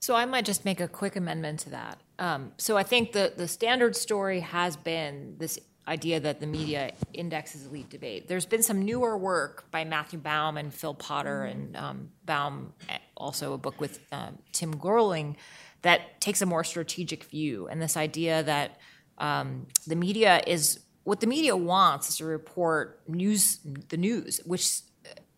So 0.00 0.14
I 0.14 0.26
might 0.26 0.44
just 0.44 0.66
make 0.66 0.78
a 0.78 0.88
quick 0.88 1.16
amendment 1.16 1.60
to 1.60 1.70
that. 1.70 1.98
Um, 2.18 2.52
so 2.58 2.76
I 2.76 2.82
think 2.82 3.12
the 3.12 3.32
the 3.34 3.48
standard 3.48 3.96
story 3.96 4.40
has 4.40 4.76
been 4.76 5.36
this 5.38 5.58
idea 5.86 6.20
that 6.20 6.38
the 6.38 6.46
media 6.46 6.92
indexes 7.14 7.64
elite 7.64 7.88
debate. 7.88 8.28
There's 8.28 8.44
been 8.44 8.62
some 8.62 8.84
newer 8.84 9.16
work 9.16 9.70
by 9.70 9.84
Matthew 9.84 10.18
Baum 10.18 10.58
and 10.58 10.74
Phil 10.74 10.92
Potter, 10.92 11.44
and 11.44 11.74
um, 11.78 12.10
Baum 12.26 12.74
eh, 12.90 12.98
also 13.16 13.54
a 13.54 13.58
book 13.58 13.80
with 13.80 14.00
um, 14.12 14.36
Tim 14.52 14.76
Groeling 14.76 15.38
that 15.80 16.20
takes 16.20 16.42
a 16.42 16.46
more 16.46 16.62
strategic 16.62 17.24
view 17.24 17.68
and 17.68 17.80
this 17.80 17.96
idea 17.96 18.42
that 18.42 18.78
um, 19.18 19.66
the 19.86 19.96
media 19.96 20.42
is 20.46 20.80
what 21.04 21.20
the 21.20 21.26
media 21.26 21.56
wants 21.56 22.10
is 22.10 22.16
to 22.18 22.24
report 22.24 23.00
news, 23.08 23.60
the 23.88 23.96
news, 23.96 24.40
which 24.44 24.80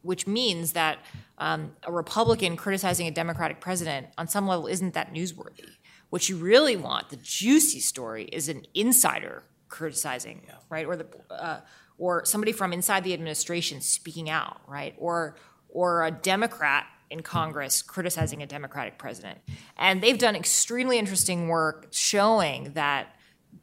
which 0.02 0.26
means 0.26 0.72
that 0.72 0.98
um, 1.38 1.72
a 1.82 1.92
Republican 1.92 2.56
criticizing 2.56 3.06
a 3.06 3.10
Democratic 3.10 3.60
president 3.60 4.06
on 4.16 4.26
some 4.28 4.46
level 4.46 4.66
isn't 4.66 4.94
that 4.94 5.12
newsworthy. 5.12 5.68
What 6.08 6.28
you 6.28 6.36
really 6.36 6.76
want, 6.76 7.10
the 7.10 7.16
juicy 7.16 7.80
story, 7.80 8.24
is 8.24 8.48
an 8.48 8.62
insider 8.74 9.44
criticizing, 9.68 10.46
right, 10.68 10.86
or 10.86 10.96
the 10.96 11.06
uh, 11.30 11.60
or 11.98 12.24
somebody 12.24 12.52
from 12.52 12.72
inside 12.72 13.04
the 13.04 13.12
administration 13.12 13.80
speaking 13.80 14.28
out, 14.28 14.60
right, 14.66 14.94
or 14.98 15.36
or 15.68 16.04
a 16.04 16.10
Democrat 16.10 16.86
in 17.10 17.22
Congress 17.22 17.82
criticizing 17.82 18.42
a 18.42 18.46
Democratic 18.46 18.98
president. 18.98 19.38
And 19.76 20.00
they've 20.02 20.18
done 20.18 20.36
extremely 20.36 20.98
interesting 20.98 21.48
work 21.48 21.88
showing 21.90 22.72
that 22.72 23.14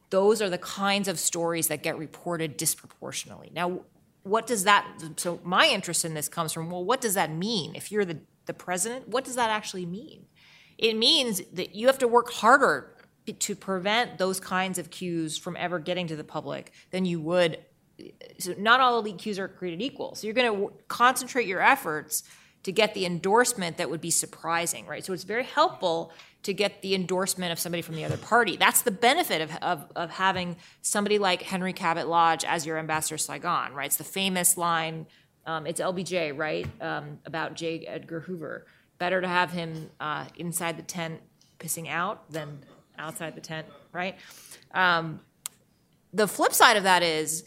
those 0.09 0.41
are 0.41 0.49
the 0.49 0.57
kinds 0.57 1.07
of 1.07 1.19
stories 1.19 1.67
that 1.67 1.83
get 1.83 1.97
reported 1.97 2.57
disproportionately. 2.57 3.51
Now, 3.53 3.81
what 4.23 4.45
does 4.45 4.65
that 4.65 4.85
so 5.15 5.39
my 5.43 5.67
interest 5.67 6.03
in 6.05 6.13
this 6.13 6.27
comes 6.27 6.51
from 6.51 6.69
well 6.69 6.83
what 6.83 7.01
does 7.01 7.13
that 7.13 7.31
mean? 7.31 7.75
If 7.75 7.91
you're 7.91 8.05
the, 8.05 8.19
the 8.45 8.53
president 8.53 9.07
what 9.07 9.23
does 9.23 9.35
that 9.35 9.49
actually 9.49 9.85
mean? 9.85 10.25
It 10.77 10.95
means 10.95 11.41
that 11.53 11.75
you 11.75 11.87
have 11.87 11.97
to 11.99 12.07
work 12.07 12.31
harder 12.31 12.93
to 13.39 13.55
prevent 13.55 14.17
those 14.17 14.39
kinds 14.39 14.77
of 14.77 14.89
cues 14.89 15.37
from 15.37 15.57
ever 15.57 15.79
getting 15.79 16.07
to 16.07 16.15
the 16.15 16.23
public 16.23 16.71
than 16.91 17.05
you 17.05 17.19
would 17.21 17.59
so 18.37 18.53
not 18.57 18.79
all 18.79 18.99
elite 18.99 19.17
cues 19.17 19.39
are 19.39 19.47
created 19.47 19.81
equal. 19.81 20.13
So 20.15 20.27
you're 20.27 20.35
going 20.35 20.55
to 20.55 20.71
concentrate 20.87 21.47
your 21.47 21.61
efforts 21.61 22.23
to 22.63 22.71
get 22.71 22.93
the 22.93 23.05
endorsement 23.05 23.77
that 23.77 23.89
would 23.89 24.01
be 24.01 24.11
surprising 24.11 24.85
right? 24.85 25.05
So 25.05 25.13
it's 25.13 25.23
very 25.23 25.45
helpful 25.45 26.11
to 26.47 26.53
get 26.53 26.81
the 26.81 26.95
endorsement 26.95 27.51
of 27.51 27.59
somebody 27.59 27.81
from 27.81 27.95
the 27.95 28.05
other 28.05 28.15
party. 28.15 28.55
That's 28.55 28.81
the 28.81 28.91
benefit 28.91 29.41
of, 29.41 29.51
of, 29.61 29.91
of 29.97 30.11
having 30.11 30.55
somebody 30.81 31.19
like 31.19 31.41
Henry 31.41 31.73
Cabot 31.73 32.07
Lodge 32.07 32.45
as 32.45 32.65
your 32.65 32.77
ambassador 32.77 33.17
to 33.17 33.21
Saigon, 33.21 33.73
right? 33.73 33.87
It's 33.87 33.97
the 33.97 34.05
famous 34.05 34.55
line, 34.55 35.07
um, 35.45 35.67
it's 35.67 35.81
LBJ, 35.81 36.37
right, 36.37 36.65
um, 36.79 37.19
about 37.25 37.55
J. 37.55 37.85
Edgar 37.85 38.21
Hoover. 38.21 38.65
Better 38.97 39.19
to 39.19 39.27
have 39.27 39.51
him 39.51 39.89
uh, 39.99 40.23
inside 40.37 40.77
the 40.77 40.83
tent 40.83 41.19
pissing 41.59 41.89
out 41.89 42.31
than 42.31 42.59
outside 42.97 43.35
the 43.35 43.41
tent, 43.41 43.67
right? 43.91 44.15
Um, 44.73 45.19
the 46.13 46.29
flip 46.29 46.53
side 46.53 46.77
of 46.77 46.83
that 46.83 47.03
is 47.03 47.43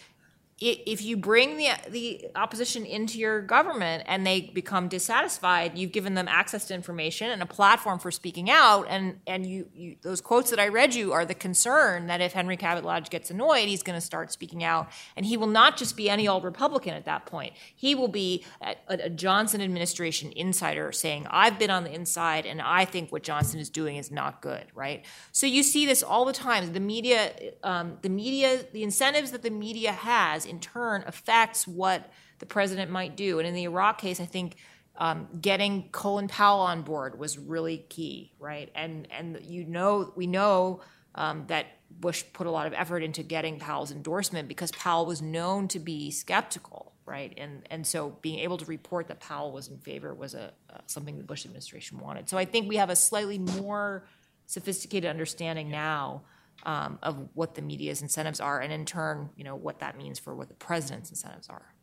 if 0.61 1.03
you 1.03 1.17
bring 1.17 1.57
the 1.57 1.69
the 1.89 2.27
opposition 2.35 2.85
into 2.85 3.19
your 3.19 3.41
government 3.41 4.03
and 4.07 4.27
they 4.27 4.43
become 4.43 4.89
dissatisfied, 4.89 5.79
you've 5.79 5.93
given 5.93 6.13
them 6.15 6.29
access 6.29 6.67
to 6.67 6.75
information 6.75 7.31
and 7.31 7.41
a 7.41 7.47
platform 7.47 7.99
for 7.99 8.11
speaking 8.11 8.51
out. 8.51 8.87
And 8.91 9.21
and 9.27 9.47
you, 9.47 9.69
you 9.75 9.97
those 10.03 10.21
quotes 10.21 10.51
that 10.51 10.61
I 10.61 10.69
read 10.69 10.95
you 10.95 11.15
are 11.15 11.25
the 11.25 11.35
concern 11.35 12.09
that 12.09 12.21
if 12.21 12.35
Henry 12.35 12.59
Cabot 12.59 12.85
Lodge 12.85 13.09
gets 13.09 13.31
annoyed, 13.31 13.69
he's 13.69 13.83
going 13.83 13.97
to 13.97 14.05
start 14.05 14.33
speaking 14.33 14.63
out, 14.63 14.91
and 15.17 15.25
he 15.25 15.39
will 15.39 15.47
not 15.47 15.79
just 15.79 15.97
be 15.97 16.11
any 16.11 16.29
old 16.29 16.45
Republican 16.45 16.93
at 16.93 17.07
that 17.07 17.25
point. 17.25 17.55
He 17.75 17.95
will 17.95 18.09
be 18.09 18.45
a, 18.61 18.77
a 18.89 19.09
Johnson 19.09 19.63
administration 19.63 20.31
insider 20.37 20.93
saying, 20.93 21.27
"I've 21.31 21.59
been 21.59 21.71
on 21.71 21.85
the 21.85 21.93
inside, 21.95 22.45
and 22.45 22.61
I 22.61 22.85
think 22.85 23.11
what 23.11 23.23
Johnson 23.23 23.61
is 23.61 23.71
doing 23.71 23.97
is 23.97 24.11
not 24.11 24.43
good." 24.43 24.67
Right. 24.75 25.07
So 25.33 25.47
you 25.47 25.63
see 25.63 25.87
this 25.87 26.03
all 26.03 26.27
the 26.27 26.35
time. 26.35 26.71
The 26.71 26.81
media, 26.81 27.33
um, 27.63 27.97
the 28.03 28.11
media, 28.11 28.61
the 28.75 28.83
incentives 28.83 29.31
that 29.31 29.41
the 29.41 29.51
media 29.51 29.93
has 29.93 30.50
in 30.51 30.61
turn 30.61 31.05
affects 31.07 31.67
what 31.67 32.11
the 32.41 32.47
president 32.47 32.91
might 32.91 33.17
do. 33.17 33.39
And 33.39 33.47
in 33.47 33.55
the 33.55 33.65
Iraq 33.65 33.99
case, 33.99 34.21
I 34.21 34.27
think 34.27 34.57
um, 34.97 35.29
getting 35.41 35.89
Colin 35.91 36.29
Powell 36.29 36.61
on 36.61 36.83
board 36.83 37.19
was 37.19 37.39
really 37.39 37.79
key, 37.89 38.33
right? 38.39 38.71
And 38.75 39.09
and 39.11 39.39
you 39.43 39.65
know 39.65 40.13
we 40.15 40.27
know 40.27 40.81
um, 41.15 41.45
that 41.47 41.67
Bush 41.91 42.25
put 42.33 42.47
a 42.47 42.51
lot 42.51 42.67
of 42.67 42.73
effort 42.73 43.03
into 43.03 43.23
getting 43.23 43.59
Powell's 43.59 43.91
endorsement 43.91 44.47
because 44.47 44.71
Powell 44.73 45.07
was 45.07 45.23
known 45.23 45.69
to 45.69 45.79
be 45.79 46.11
skeptical, 46.11 46.93
right? 47.07 47.33
And 47.37 47.67
and 47.71 47.87
so 47.87 48.19
being 48.21 48.41
able 48.41 48.59
to 48.59 48.65
report 48.67 49.09
that 49.09 49.21
Powell 49.21 49.53
was 49.53 49.69
in 49.69 49.79
favor 49.79 50.15
was 50.15 50.35
a 50.35 50.53
uh, 50.71 50.79
something 50.87 51.17
the 51.17 51.25
Bush 51.25 51.47
administration 51.47 51.99
wanted. 51.99 52.29
So 52.29 52.37
I 52.37 52.45
think 52.45 52.69
we 52.69 52.77
have 52.77 52.91
a 52.91 52.97
slightly 52.97 53.39
more 53.39 54.07
sophisticated 54.47 55.09
understanding 55.09 55.71
now 55.71 56.23
um, 56.65 56.99
of 57.03 57.29
what 57.35 57.55
the 57.55 57.63
media's 57.63 58.03
incentives 58.03 58.41
are, 58.41 58.61
and 58.61 58.73
in 58.73 58.85
turn, 58.85 59.31
you 59.37 59.45
know, 59.45 59.57
what 59.57 59.81
that 59.81 59.97
means 59.97 60.19
for 60.19 60.35
what 60.35 60.49
the 60.49 60.55
president's 60.55 61.11
incentives 61.11 61.49
are. 61.49 61.75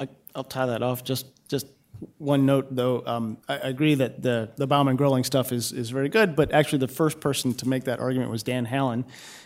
I, 0.00 0.08
will 0.34 0.44
tie 0.44 0.66
that 0.66 0.82
off. 0.82 1.04
Just 1.04 1.26
just 1.48 1.66
one 2.18 2.46
note, 2.46 2.74
though. 2.74 3.02
Um, 3.06 3.38
I, 3.48 3.54
I, 3.54 3.68
agree 3.68 3.94
that 3.94 4.22
the 4.22 4.50
the 4.56 4.66
Baumann 4.66 4.96
Groeling 4.96 5.24
stuff 5.24 5.52
is 5.52 5.72
is 5.72 5.90
very 5.90 6.08
good, 6.08 6.36
but 6.36 6.52
actually, 6.52 6.78
the 6.78 6.88
first 6.88 7.20
person 7.20 7.54
to 7.54 7.68
make 7.68 7.84
that 7.84 8.00
argument 8.00 8.30
was 8.30 8.42
Dan 8.42 8.64
Hallin 8.66 9.04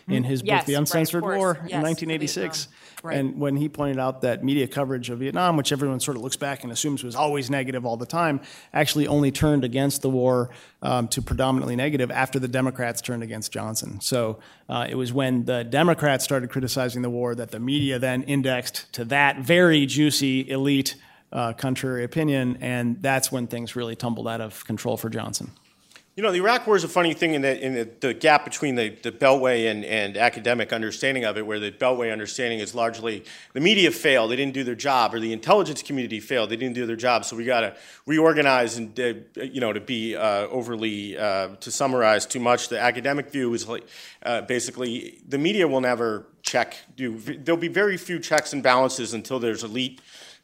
in 0.08 0.24
his 0.24 0.42
yes, 0.44 0.62
book, 0.62 0.66
The 0.66 0.74
Uncensored 0.74 1.24
right, 1.24 1.38
War, 1.38 1.54
yes, 1.62 1.72
in 1.72 1.82
1986. 1.82 2.68
Right. 3.02 3.18
And 3.18 3.38
when 3.38 3.56
he 3.56 3.68
pointed 3.68 3.98
out 3.98 4.22
that 4.22 4.44
media 4.44 4.68
coverage 4.68 5.10
of 5.10 5.18
Vietnam, 5.18 5.56
which 5.56 5.72
everyone 5.72 6.00
sort 6.00 6.16
of 6.16 6.22
looks 6.22 6.36
back 6.36 6.62
and 6.62 6.72
assumes 6.72 7.02
was 7.02 7.16
always 7.16 7.50
negative 7.50 7.84
all 7.84 7.96
the 7.96 8.06
time, 8.06 8.40
actually 8.72 9.06
only 9.06 9.30
turned 9.30 9.64
against 9.64 10.02
the 10.02 10.10
war 10.10 10.50
um, 10.82 11.08
to 11.08 11.22
predominantly 11.22 11.76
negative 11.76 12.10
after 12.10 12.38
the 12.38 12.48
Democrats 12.48 13.00
turned 13.00 13.22
against 13.22 13.52
Johnson. 13.52 14.00
So 14.00 14.38
uh, 14.68 14.86
it 14.88 14.94
was 14.94 15.12
when 15.12 15.44
the 15.44 15.64
Democrats 15.64 16.24
started 16.24 16.50
criticizing 16.50 17.02
the 17.02 17.10
war 17.10 17.34
that 17.34 17.50
the 17.50 17.60
media 17.60 17.98
then 17.98 18.22
indexed 18.22 18.92
to 18.94 19.04
that 19.06 19.40
very 19.40 19.86
juicy 19.86 20.48
elite 20.48 20.96
uh, 21.32 21.52
contrary 21.54 22.04
opinion, 22.04 22.58
and 22.60 23.02
that's 23.02 23.32
when 23.32 23.46
things 23.46 23.74
really 23.74 23.96
tumbled 23.96 24.28
out 24.28 24.40
of 24.40 24.64
control 24.64 24.96
for 24.96 25.08
Johnson. 25.08 25.50
You 26.14 26.22
know, 26.22 26.30
the 26.30 26.40
Iraq 26.40 26.66
War 26.66 26.76
is 26.76 26.84
a 26.84 26.88
funny 26.88 27.14
thing 27.14 27.32
in, 27.32 27.40
the, 27.40 27.58
in 27.58 27.72
the, 27.72 27.88
the 28.00 28.12
gap 28.12 28.44
between 28.44 28.74
the, 28.74 28.90
the 28.90 29.10
Beltway 29.10 29.70
and, 29.70 29.82
and 29.82 30.18
academic 30.18 30.70
understanding 30.70 31.24
of 31.24 31.38
it, 31.38 31.46
where 31.46 31.58
the 31.58 31.72
Beltway 31.72 32.12
understanding 32.12 32.58
is 32.58 32.74
largely 32.74 33.24
the 33.54 33.60
media 33.60 33.90
failed, 33.90 34.30
they 34.30 34.36
didn't 34.36 34.52
do 34.52 34.62
their 34.62 34.74
job, 34.74 35.14
or 35.14 35.20
the 35.20 35.32
intelligence 35.32 35.82
community 35.82 36.20
failed, 36.20 36.50
they 36.50 36.56
didn't 36.56 36.74
do 36.74 36.84
their 36.84 36.96
job, 36.96 37.24
so 37.24 37.34
we 37.34 37.46
got 37.46 37.60
to 37.62 37.74
reorganize 38.04 38.76
and, 38.76 39.00
uh, 39.00 39.14
you 39.36 39.58
know, 39.58 39.72
to 39.72 39.80
be 39.80 40.14
uh, 40.14 40.46
overly, 40.48 41.16
uh, 41.16 41.56
to 41.60 41.70
summarize 41.70 42.26
too 42.26 42.40
much, 42.40 42.68
the 42.68 42.78
academic 42.78 43.30
view 43.30 43.54
is 43.54 43.66
like, 43.66 43.86
uh, 44.26 44.42
basically 44.42 45.18
the 45.26 45.38
media 45.38 45.66
will 45.66 45.80
never 45.80 46.26
check, 46.42 46.76
do, 46.94 47.18
there'll 47.18 47.58
be 47.58 47.68
very 47.68 47.96
few 47.96 48.18
checks 48.18 48.52
and 48.52 48.62
balances 48.62 49.14
until 49.14 49.38
there's 49.38 49.64
elite 49.64 49.98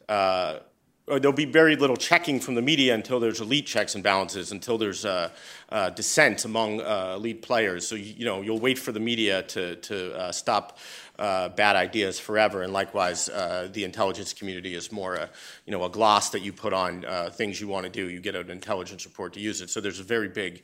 uh, 0.09 0.60
there'll 1.09 1.32
be 1.32 1.44
very 1.44 1.76
little 1.76 1.97
checking 1.97 2.39
from 2.40 2.55
the 2.55 2.62
media 2.62 2.94
until 2.94 3.18
there's 3.18 3.40
elite 3.40 3.66
checks 3.66 3.94
and 3.94 4.05
balances, 4.05 4.52
until 4.52 4.76
there's 4.76 5.05
uh, 5.05 5.30
uh, 5.70 5.90
dissent 5.90 6.44
among 6.44 6.80
uh, 6.80 7.14
elite 7.16 7.43
players. 7.43 7.86
So 7.86 7.94
you, 7.94 8.24
know 8.24 8.43
you'll 8.43 8.60
wait 8.60 8.78
for 8.78 8.93
the 8.93 9.01
media 9.01 9.43
to 9.43 9.76
to 9.76 10.14
uh, 10.14 10.32
stop 10.32 10.78
uh, 11.18 11.48
bad 11.51 11.76
ideas 11.76 12.18
forever, 12.20 12.62
and 12.62 12.72
likewise 12.72 13.28
uh, 13.28 13.68
the 13.72 13.85
intelligence 13.85 14.32
community 14.32 14.74
is 14.74 14.93
more 14.93 15.14
a 15.14 15.30
you 15.64 15.72
know 15.72 15.85
a 15.85 15.90
gloss 15.90 16.30
that 16.30 16.40
you 16.40 16.52
put 16.52 16.72
on 16.72 17.05
things 17.32 17.60
you 17.60 17.68
want 17.68 17.85
to 17.85 17.90
do. 17.90 18.09
You 18.09 18.20
get 18.20 18.35
an 18.35 18.51
intelligence 18.51 19.05
report 19.06 19.32
to 19.35 19.40
use 19.40 19.60
it. 19.60 19.70
So 19.70 19.80
there's 19.80 20.01
a 20.01 20.05
very 20.05 20.28
big 20.28 20.62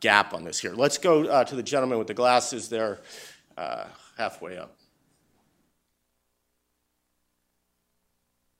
gap 0.00 0.34
on 0.34 0.44
this 0.44 0.58
here. 0.58 0.74
Let's 0.74 0.98
go 0.98 1.44
to 1.44 1.56
the 1.56 1.62
gentleman 1.62 1.98
with 1.98 2.08
the 2.08 2.14
glasses 2.14 2.68
there, 2.68 3.00
halfway 4.16 4.58
up. 4.58 4.74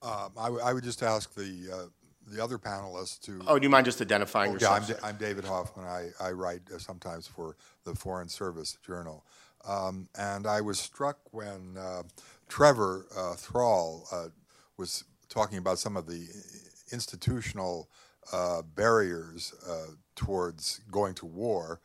Um, 0.01 0.31
I, 0.37 0.45
w- 0.45 0.63
I 0.63 0.73
would 0.73 0.83
just 0.83 1.03
ask 1.03 1.33
the, 1.35 1.69
uh, 1.71 1.85
the 2.31 2.41
other 2.43 2.57
panelists 2.57 3.19
to. 3.21 3.41
Oh, 3.47 3.59
do 3.59 3.63
you 3.63 3.69
mind 3.69 3.85
just 3.85 4.01
identifying 4.01 4.51
Oh, 4.51 4.57
Yeah, 4.59 4.71
I'm, 4.71 4.81
yourself? 4.83 5.01
Da- 5.01 5.07
I'm 5.07 5.17
David 5.17 5.45
Hoffman. 5.45 5.85
I, 5.85 6.09
I 6.21 6.31
write 6.31 6.61
uh, 6.73 6.77
sometimes 6.77 7.27
for 7.27 7.57
the 7.83 7.95
Foreign 7.95 8.29
Service 8.29 8.77
Journal. 8.85 9.25
Um, 9.67 10.07
and 10.17 10.47
I 10.47 10.61
was 10.61 10.79
struck 10.79 11.17
when 11.31 11.75
uh, 11.77 12.03
Trevor 12.47 13.07
uh, 13.15 13.33
Thrall 13.33 14.07
uh, 14.11 14.27
was 14.77 15.03
talking 15.27 15.57
about 15.57 15.79
some 15.79 15.97
of 15.97 16.07
the 16.07 16.27
institutional 16.93 17.89
uh, 18.31 18.61
barriers 18.61 19.53
uh, 19.69 19.87
towards 20.15 20.79
going 20.91 21.13
to 21.15 21.25
war. 21.25 21.81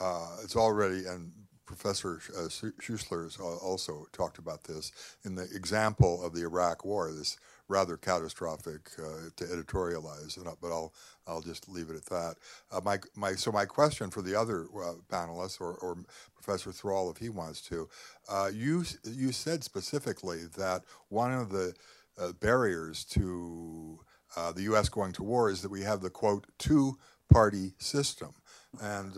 Uh, 0.00 0.36
it's 0.42 0.54
already, 0.56 1.06
and 1.06 1.32
Professor 1.64 2.20
uh, 2.36 2.42
Schuessler 2.48 3.24
has 3.24 3.38
also 3.38 4.04
talked 4.12 4.36
about 4.38 4.64
this 4.64 4.92
in 5.24 5.34
the 5.34 5.48
example 5.54 6.22
of 6.24 6.34
the 6.34 6.42
Iraq 6.42 6.84
War, 6.84 7.10
this 7.10 7.38
rather 7.68 7.96
catastrophic 7.96 8.90
uh, 8.98 9.30
to 9.36 9.44
editorialize, 9.44 10.38
but 10.60 10.68
I'll 10.68 10.92
I'll 11.26 11.40
just 11.40 11.68
leave 11.68 11.90
it 11.90 11.96
at 11.96 12.06
that. 12.06 12.34
Uh, 12.70 12.80
my 12.84 12.98
my 13.14 13.32
so 13.32 13.50
my 13.50 13.64
question 13.64 14.10
for 14.10 14.22
the 14.22 14.38
other 14.38 14.66
uh, 14.76 14.94
panelists 15.10 15.60
or, 15.60 15.74
or, 15.74 15.96
Professor 16.34 16.72
Thrall, 16.72 17.10
if 17.10 17.16
he 17.16 17.30
wants 17.30 17.62
to, 17.62 17.88
uh, 18.28 18.50
you 18.52 18.84
you 19.02 19.32
said 19.32 19.64
specifically 19.64 20.42
that 20.58 20.82
one 21.08 21.32
of 21.32 21.48
the 21.48 21.74
uh, 22.18 22.32
barriers 22.32 23.02
to 23.06 23.98
uh, 24.36 24.52
the 24.52 24.62
U.S. 24.64 24.90
going 24.90 25.12
to 25.12 25.22
war 25.22 25.50
is 25.50 25.62
that 25.62 25.70
we 25.70 25.80
have 25.80 26.02
the 26.02 26.10
quote 26.10 26.46
two 26.58 26.98
party 27.32 27.72
system, 27.78 28.34
and 28.82 29.14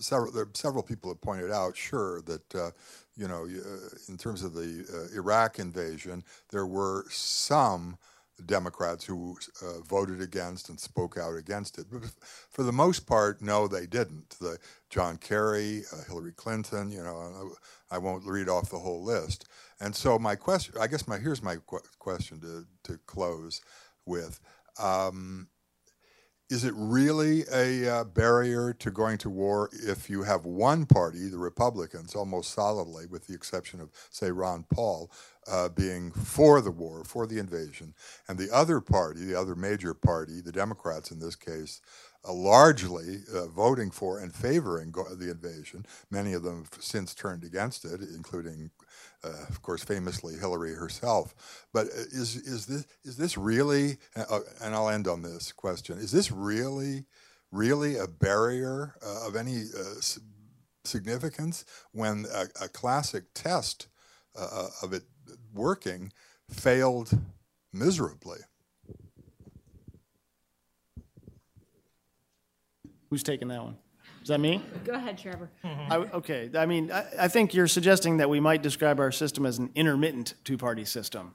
several 0.00 0.32
several 0.54 0.82
people 0.82 1.08
have 1.08 1.20
pointed 1.20 1.52
out, 1.52 1.76
sure, 1.76 2.20
that 2.22 2.72
you 3.20 3.28
know, 3.28 3.44
uh, 3.44 3.88
in 4.08 4.16
terms 4.16 4.42
of 4.42 4.54
the 4.54 4.86
uh, 4.90 5.14
Iraq 5.14 5.58
invasion, 5.58 6.24
there 6.48 6.66
were 6.66 7.04
some 7.10 7.98
Democrats 8.46 9.04
who 9.04 9.36
uh, 9.62 9.80
voted 9.82 10.22
against 10.22 10.70
and 10.70 10.80
spoke 10.80 11.18
out 11.18 11.36
against 11.36 11.78
it. 11.78 11.84
But 11.92 12.04
for 12.48 12.62
the 12.62 12.72
most 12.72 13.00
part, 13.06 13.42
no, 13.42 13.68
they 13.68 13.84
didn't. 13.84 14.36
The 14.40 14.56
John 14.88 15.18
Kerry, 15.18 15.82
uh, 15.92 16.04
Hillary 16.08 16.32
Clinton, 16.32 16.90
you 16.90 17.02
know, 17.02 17.50
I 17.90 17.98
won't 17.98 18.24
read 18.24 18.48
off 18.48 18.70
the 18.70 18.78
whole 18.78 19.04
list. 19.04 19.44
And 19.80 19.94
so 19.94 20.18
my 20.18 20.34
question, 20.34 20.74
I 20.80 20.86
guess 20.86 21.06
my 21.06 21.18
here's 21.18 21.42
my 21.42 21.56
qu- 21.66 21.80
question 21.98 22.40
to 22.40 22.64
to 22.84 22.98
close 23.06 23.60
with. 24.06 24.40
Um, 24.78 25.48
is 26.50 26.64
it 26.64 26.74
really 26.76 27.44
a 27.52 27.88
uh, 27.88 28.04
barrier 28.04 28.72
to 28.74 28.90
going 28.90 29.16
to 29.18 29.30
war 29.30 29.70
if 29.72 30.10
you 30.10 30.24
have 30.24 30.44
one 30.44 30.84
party, 30.84 31.28
the 31.28 31.38
Republicans, 31.38 32.16
almost 32.16 32.52
solidly, 32.52 33.06
with 33.06 33.28
the 33.28 33.34
exception 33.34 33.80
of, 33.80 33.90
say, 34.10 34.32
Ron 34.32 34.64
Paul, 34.64 35.10
uh, 35.50 35.68
being 35.68 36.10
for 36.10 36.60
the 36.60 36.72
war, 36.72 37.04
for 37.04 37.26
the 37.26 37.38
invasion, 37.38 37.94
and 38.28 38.36
the 38.36 38.50
other 38.52 38.80
party, 38.80 39.24
the 39.24 39.38
other 39.38 39.54
major 39.54 39.94
party, 39.94 40.40
the 40.40 40.52
Democrats 40.52 41.12
in 41.12 41.20
this 41.20 41.36
case, 41.36 41.80
uh, 42.28 42.32
largely 42.32 43.20
uh, 43.32 43.46
voting 43.46 43.90
for 43.90 44.18
and 44.18 44.34
favoring 44.34 44.90
go- 44.90 45.14
the 45.14 45.30
invasion. 45.30 45.86
Many 46.10 46.32
of 46.32 46.42
them 46.42 46.66
have 46.70 46.82
since 46.82 47.14
turned 47.14 47.44
against 47.44 47.84
it, 47.84 48.00
including 48.00 48.70
uh, 49.22 49.32
of 49.48 49.62
course, 49.62 49.84
famously 49.84 50.34
Hillary 50.34 50.74
herself. 50.74 51.66
But 51.72 51.86
uh, 51.88 52.08
is 52.12 52.36
is 52.36 52.66
this 52.66 52.86
is 53.04 53.16
this 53.16 53.36
really? 53.36 53.98
Uh, 54.16 54.40
and 54.62 54.74
I'll 54.74 54.88
end 54.88 55.06
on 55.06 55.22
this 55.22 55.52
question: 55.52 55.98
Is 55.98 56.12
this 56.12 56.30
really, 56.30 57.04
really 57.52 57.96
a 57.96 58.06
barrier 58.06 58.94
uh, 59.04 59.26
of 59.26 59.36
any 59.36 59.64
uh, 59.76 60.00
significance 60.84 61.64
when 61.92 62.26
a, 62.32 62.64
a 62.64 62.68
classic 62.68 63.24
test 63.34 63.88
uh, 64.38 64.68
of 64.82 64.92
it 64.92 65.02
working 65.52 66.12
failed 66.48 67.18
miserably? 67.72 68.38
Who's 73.10 73.24
taking 73.24 73.48
that 73.48 73.62
one? 73.62 73.76
That 74.30 74.38
me? 74.38 74.62
Go 74.84 74.92
ahead, 74.92 75.18
Trevor. 75.18 75.50
I, 75.64 75.96
okay, 75.96 76.48
I 76.54 76.64
mean, 76.64 76.92
I, 76.92 77.04
I, 77.22 77.26
think 77.26 77.52
you're 77.52 77.66
suggesting 77.66 78.18
that 78.18 78.30
we 78.30 78.38
might 78.38 78.62
describe 78.62 79.00
our 79.00 79.10
system 79.10 79.44
as 79.44 79.58
an 79.58 79.70
intermittent 79.74 80.34
two 80.44 80.56
party 80.56 80.84
system. 80.84 81.34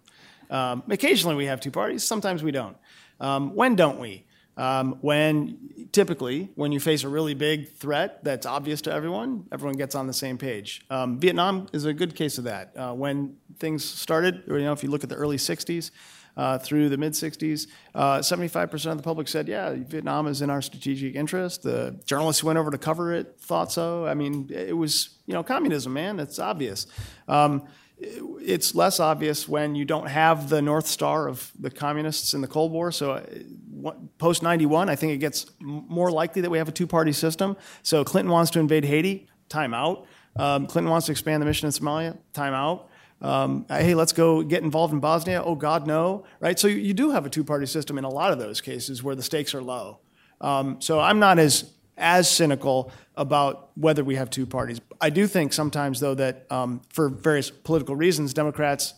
Um, 0.49 0.81
occasionally 0.89 1.35
we 1.35 1.47
have 1.47 1.59
two 1.59 1.71
parties, 1.71 2.05
sometimes 2.05 2.41
we 2.41 2.51
don't. 2.51 2.77
Um, 3.19 3.53
when 3.53 3.75
don't 3.75 3.99
we? 3.99 4.25
Um, 4.55 4.97
when 5.01 5.89
typically, 5.91 6.51
when 6.55 6.71
you 6.71 6.79
face 6.79 7.03
a 7.03 7.09
really 7.09 7.33
big 7.33 7.73
threat 7.73 8.23
that's 8.23 8.45
obvious 8.45 8.79
to 8.83 8.93
everyone, 8.93 9.45
everyone 9.51 9.75
gets 9.75 9.93
on 9.93 10.07
the 10.07 10.13
same 10.13 10.37
page. 10.37 10.81
Um, 10.89 11.19
Vietnam 11.19 11.67
is 11.73 11.83
a 11.83 11.93
good 11.93 12.15
case 12.15 12.37
of 12.37 12.45
that. 12.45 12.71
Uh, 12.77 12.93
when 12.93 13.35
things 13.59 13.83
started, 13.83 14.43
you 14.47 14.59
know, 14.59 14.71
if 14.71 14.83
you 14.83 14.89
look 14.89 15.03
at 15.03 15.09
the 15.09 15.17
early 15.17 15.35
60s, 15.35 15.91
uh, 16.37 16.57
through 16.57 16.89
the 16.89 16.97
mid 16.97 17.13
60s. 17.13 17.67
Uh, 17.93 18.19
75% 18.19 18.91
of 18.91 18.97
the 18.97 19.03
public 19.03 19.27
said, 19.27 19.47
yeah, 19.47 19.73
Vietnam 19.75 20.27
is 20.27 20.41
in 20.41 20.49
our 20.49 20.61
strategic 20.61 21.15
interest. 21.15 21.63
The 21.63 21.99
journalists 22.05 22.41
who 22.41 22.47
went 22.47 22.59
over 22.59 22.71
to 22.71 22.77
cover 22.77 23.13
it 23.13 23.35
thought 23.39 23.71
so. 23.71 24.05
I 24.05 24.13
mean, 24.13 24.49
it 24.51 24.75
was, 24.75 25.17
you 25.25 25.33
know, 25.33 25.43
communism, 25.43 25.93
man. 25.93 26.19
It's 26.19 26.39
obvious. 26.39 26.87
Um, 27.27 27.67
it's 27.97 28.75
less 28.75 28.99
obvious 28.99 29.47
when 29.47 29.75
you 29.75 29.85
don't 29.85 30.07
have 30.07 30.49
the 30.49 30.61
North 30.61 30.87
Star 30.87 31.27
of 31.27 31.51
the 31.57 31.69
communists 31.69 32.33
in 32.33 32.41
the 32.41 32.47
Cold 32.47 32.71
War. 32.71 32.91
So, 32.91 33.11
uh, 33.11 33.93
post 34.17 34.43
91, 34.43 34.89
I 34.89 34.95
think 34.95 35.13
it 35.13 35.17
gets 35.17 35.45
more 35.61 36.11
likely 36.11 36.41
that 36.41 36.49
we 36.49 36.57
have 36.57 36.67
a 36.67 36.73
two 36.73 36.87
party 36.87 37.13
system. 37.13 37.55
So, 37.83 38.03
Clinton 38.03 38.31
wants 38.31 38.51
to 38.51 38.59
invade 38.59 38.83
Haiti, 38.83 39.27
time 39.47 39.73
out. 39.73 40.05
Um, 40.35 40.67
Clinton 40.67 40.91
wants 40.91 41.05
to 41.05 41.13
expand 41.13 41.41
the 41.41 41.45
mission 41.45 41.67
in 41.67 41.71
Somalia, 41.71 42.17
time 42.33 42.53
out. 42.53 42.89
Um, 43.21 43.65
hey, 43.69 43.95
let's 43.95 44.11
go 44.11 44.43
get 44.43 44.63
involved 44.63 44.93
in 44.93 44.99
Bosnia. 44.99 45.41
Oh, 45.43 45.55
God, 45.55 45.87
no. 45.87 46.25
Right? 46.39 46.59
So 46.59 46.67
you, 46.67 46.93
do 46.93 47.11
have 47.11 47.25
a 47.25 47.29
two 47.29 47.43
party 47.43 47.65
system 47.65 47.97
in 47.97 48.03
a 48.03 48.09
lot 48.09 48.31
of 48.31 48.39
those 48.39 48.61
cases 48.61 49.01
where 49.01 49.15
the 49.15 49.23
stakes 49.23 49.55
are 49.55 49.61
low. 49.61 49.99
Um, 50.41 50.81
so 50.81 50.99
I'm 50.99 51.19
not 51.19 51.39
as 51.39 51.71
as 51.97 52.29
cynical 52.29 52.91
about 53.15 53.69
whether 53.75 54.03
we 54.03 54.15
have 54.15 54.29
two 54.29 54.45
parties. 54.45 54.81
I 54.99 55.09
do 55.09 55.27
think 55.27 55.53
sometimes, 55.53 55.99
though, 55.99 56.15
that 56.15 56.45
um, 56.51 56.81
for 56.89 57.09
various 57.09 57.49
political 57.49 57.95
reasons, 57.95 58.33
Democrats 58.33 58.93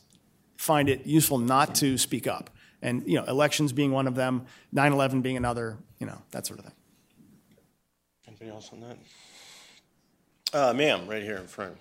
find 0.57 0.89
it 0.89 1.05
useful 1.05 1.37
not 1.37 1.75
to 1.75 1.97
speak 1.97 2.27
up. 2.27 2.49
And, 2.81 3.03
you 3.07 3.15
know, 3.19 3.23
elections 3.25 3.71
being 3.71 3.91
one 3.91 4.07
of 4.07 4.15
them, 4.15 4.45
9 4.71 4.93
11 4.93 5.21
being 5.21 5.37
another, 5.37 5.77
you 5.99 6.07
know, 6.07 6.21
that 6.31 6.45
sort 6.45 6.59
of 6.59 6.65
thing. 6.65 6.73
Anybody 8.27 8.49
else 8.49 8.71
on 8.71 8.81
that? 8.81 8.97
Uh, 10.53 10.73
ma'am, 10.73 11.07
right 11.07 11.23
here 11.23 11.37
in 11.37 11.47
front. 11.47 11.77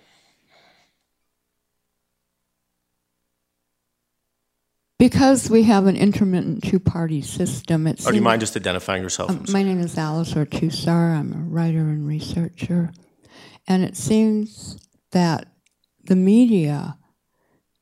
Because 4.99 5.49
we 5.49 5.63
have 5.63 5.85
an 5.85 5.95
intermittent 5.95 6.63
two-party 6.63 7.21
system, 7.21 7.85
it 7.85 8.03
Or 8.05 8.11
do 8.11 8.15
you 8.15 8.23
mind 8.23 8.41
just 8.41 8.57
identifying 8.57 9.03
yourself? 9.03 9.29
Um, 9.29 9.45
my 9.49 9.61
name 9.61 9.79
is 9.79 9.95
Alice 9.95 10.33
Ortuzar. 10.33 11.15
I'm 11.15 11.33
a 11.33 11.37
writer 11.37 11.81
and 11.81 12.07
researcher. 12.07 12.91
And 13.67 13.83
it 13.83 13.95
seems 13.95 14.79
that 15.11 15.47
the 16.03 16.15
media 16.15 16.97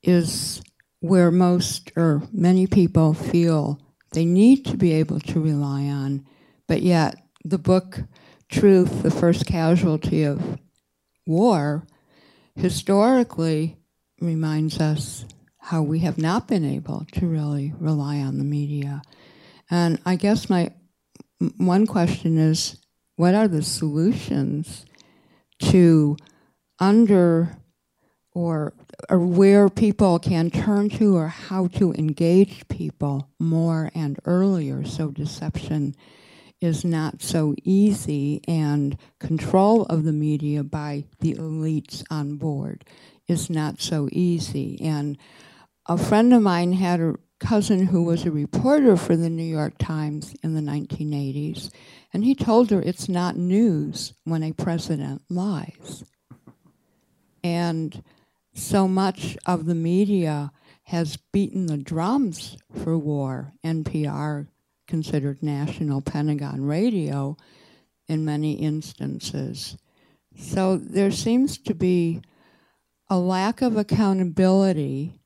is 0.03 0.61
where 0.99 1.31
most 1.31 1.91
or 1.95 2.23
many 2.33 2.67
people 2.67 3.13
feel 3.13 3.79
they 4.11 4.25
need 4.25 4.65
to 4.65 4.77
be 4.77 4.91
able 4.93 5.19
to 5.19 5.39
rely 5.39 5.83
on, 5.83 6.25
but 6.67 6.81
yet 6.81 7.15
the 7.43 7.57
book 7.57 7.99
Truth, 8.49 9.03
the 9.03 9.11
First 9.11 9.45
Casualty 9.45 10.23
of 10.23 10.59
War, 11.25 11.85
historically 12.55 13.77
reminds 14.21 14.79
us 14.79 15.25
how 15.65 15.81
we 15.81 15.97
have 15.99 16.19
not 16.19 16.47
been 16.47 16.63
able 16.63 17.07
to 17.11 17.25
really 17.25 17.73
rely 17.79 18.19
on 18.19 18.37
the 18.37 18.43
media. 18.43 19.01
And 19.71 19.99
I 20.05 20.15
guess 20.15 20.47
my 20.47 20.71
one 21.57 21.87
question 21.87 22.37
is 22.37 22.77
what 23.15 23.33
are 23.33 23.47
the 23.47 23.63
solutions 23.63 24.85
to 25.59 26.17
under 26.79 27.57
or, 28.31 28.73
or 29.09 29.19
where 29.19 29.67
people 29.69 30.19
can 30.19 30.51
turn 30.51 30.89
to 30.89 31.15
or 31.15 31.29
how 31.29 31.65
to 31.67 31.93
engage 31.93 32.67
people 32.67 33.31
more 33.39 33.89
and 33.95 34.19
earlier 34.25 34.85
so 34.85 35.09
deception 35.09 35.95
is 36.61 36.85
not 36.85 37.23
so 37.23 37.55
easy 37.63 38.39
and 38.47 38.99
control 39.19 39.83
of 39.85 40.03
the 40.03 40.13
media 40.13 40.63
by 40.63 41.05
the 41.21 41.33
elites 41.33 42.03
on 42.11 42.35
board 42.35 42.85
is 43.27 43.49
not 43.49 43.81
so 43.81 44.07
easy 44.11 44.79
and 44.81 45.17
a 45.87 45.97
friend 45.97 46.33
of 46.33 46.41
mine 46.41 46.73
had 46.73 46.99
a 46.99 47.15
cousin 47.39 47.87
who 47.87 48.03
was 48.03 48.25
a 48.25 48.31
reporter 48.31 48.97
for 48.97 49.15
the 49.15 49.29
New 49.29 49.43
York 49.43 49.73
Times 49.77 50.35
in 50.41 50.55
the 50.55 50.61
1980s, 50.61 51.69
and 52.13 52.23
he 52.23 52.33
told 52.33 52.71
her 52.71 52.81
it's 52.81 53.07
not 53.07 53.37
news 53.37 54.13
when 54.23 54.41
a 54.41 54.53
president 54.53 55.21
lies. 55.29 56.03
And 57.43 58.03
so 58.53 58.87
much 58.87 59.37
of 59.45 59.65
the 59.65 59.75
media 59.75 60.51
has 60.85 61.17
beaten 61.31 61.67
the 61.67 61.77
drums 61.77 62.57
for 62.73 62.97
war. 62.97 63.53
NPR 63.63 64.47
considered 64.87 65.43
national 65.43 66.01
Pentagon 66.01 66.63
radio 66.63 67.37
in 68.07 68.25
many 68.25 68.53
instances. 68.53 69.77
So 70.37 70.77
there 70.77 71.11
seems 71.11 71.57
to 71.59 71.73
be 71.73 72.21
a 73.09 73.17
lack 73.17 73.61
of 73.61 73.77
accountability 73.77 75.19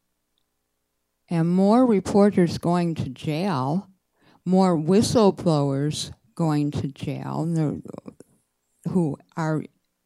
and 1.30 1.49
more 1.49 1.85
reporters 1.85 2.57
going 2.57 2.95
to 2.95 3.10
jail, 3.10 3.89
more 4.45 4.77
whistleblowers 4.77 6.11
going 6.35 6.72
to 6.72 6.88
jail 6.88 7.45
who 8.89 9.18
are 9.38 9.64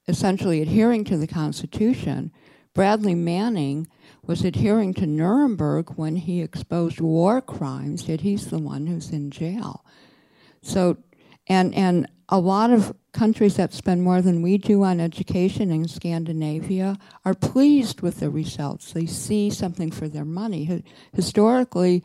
essentially 0.08 0.62
adhering 0.62 1.04
to 1.06 1.18
the 1.18 1.28
Constitution. 1.28 2.32
Bradley 2.74 3.16
Manning 3.16 3.88
was 4.26 4.44
adhering 4.44 4.94
to 4.96 5.06
Nuremberg 5.06 5.92
when 5.96 6.16
he 6.16 6.42
exposed 6.42 7.00
war 7.00 7.42
crimes, 7.42 8.08
yet 8.08 8.22
he's 8.22 8.48
the 8.48 8.60
one 8.60 8.88
who's 8.88 9.12
in 9.12 9.30
jail. 9.32 9.86
So, 10.62 10.98
and 11.48 11.74
and 11.76 12.08
a 12.30 12.40
lot 12.40 12.72
of 12.72 12.96
countries 13.12 13.56
that 13.58 13.74
spend 13.74 14.02
more 14.02 14.22
than 14.22 14.42
we 14.42 14.58
do 14.58 14.84
on 14.84 15.00
education 15.00 15.72
in 15.72 15.88
Scandinavia 15.88 16.98
are 17.26 17.34
pleased 17.34 18.02
with 18.02 18.20
the 18.20 18.30
results. 18.30 18.92
They 18.92 19.06
see 19.06 19.50
something 19.50 19.92
for 19.92 20.08
their 20.08 20.26
money. 20.26 20.84
Historically, 21.14 22.04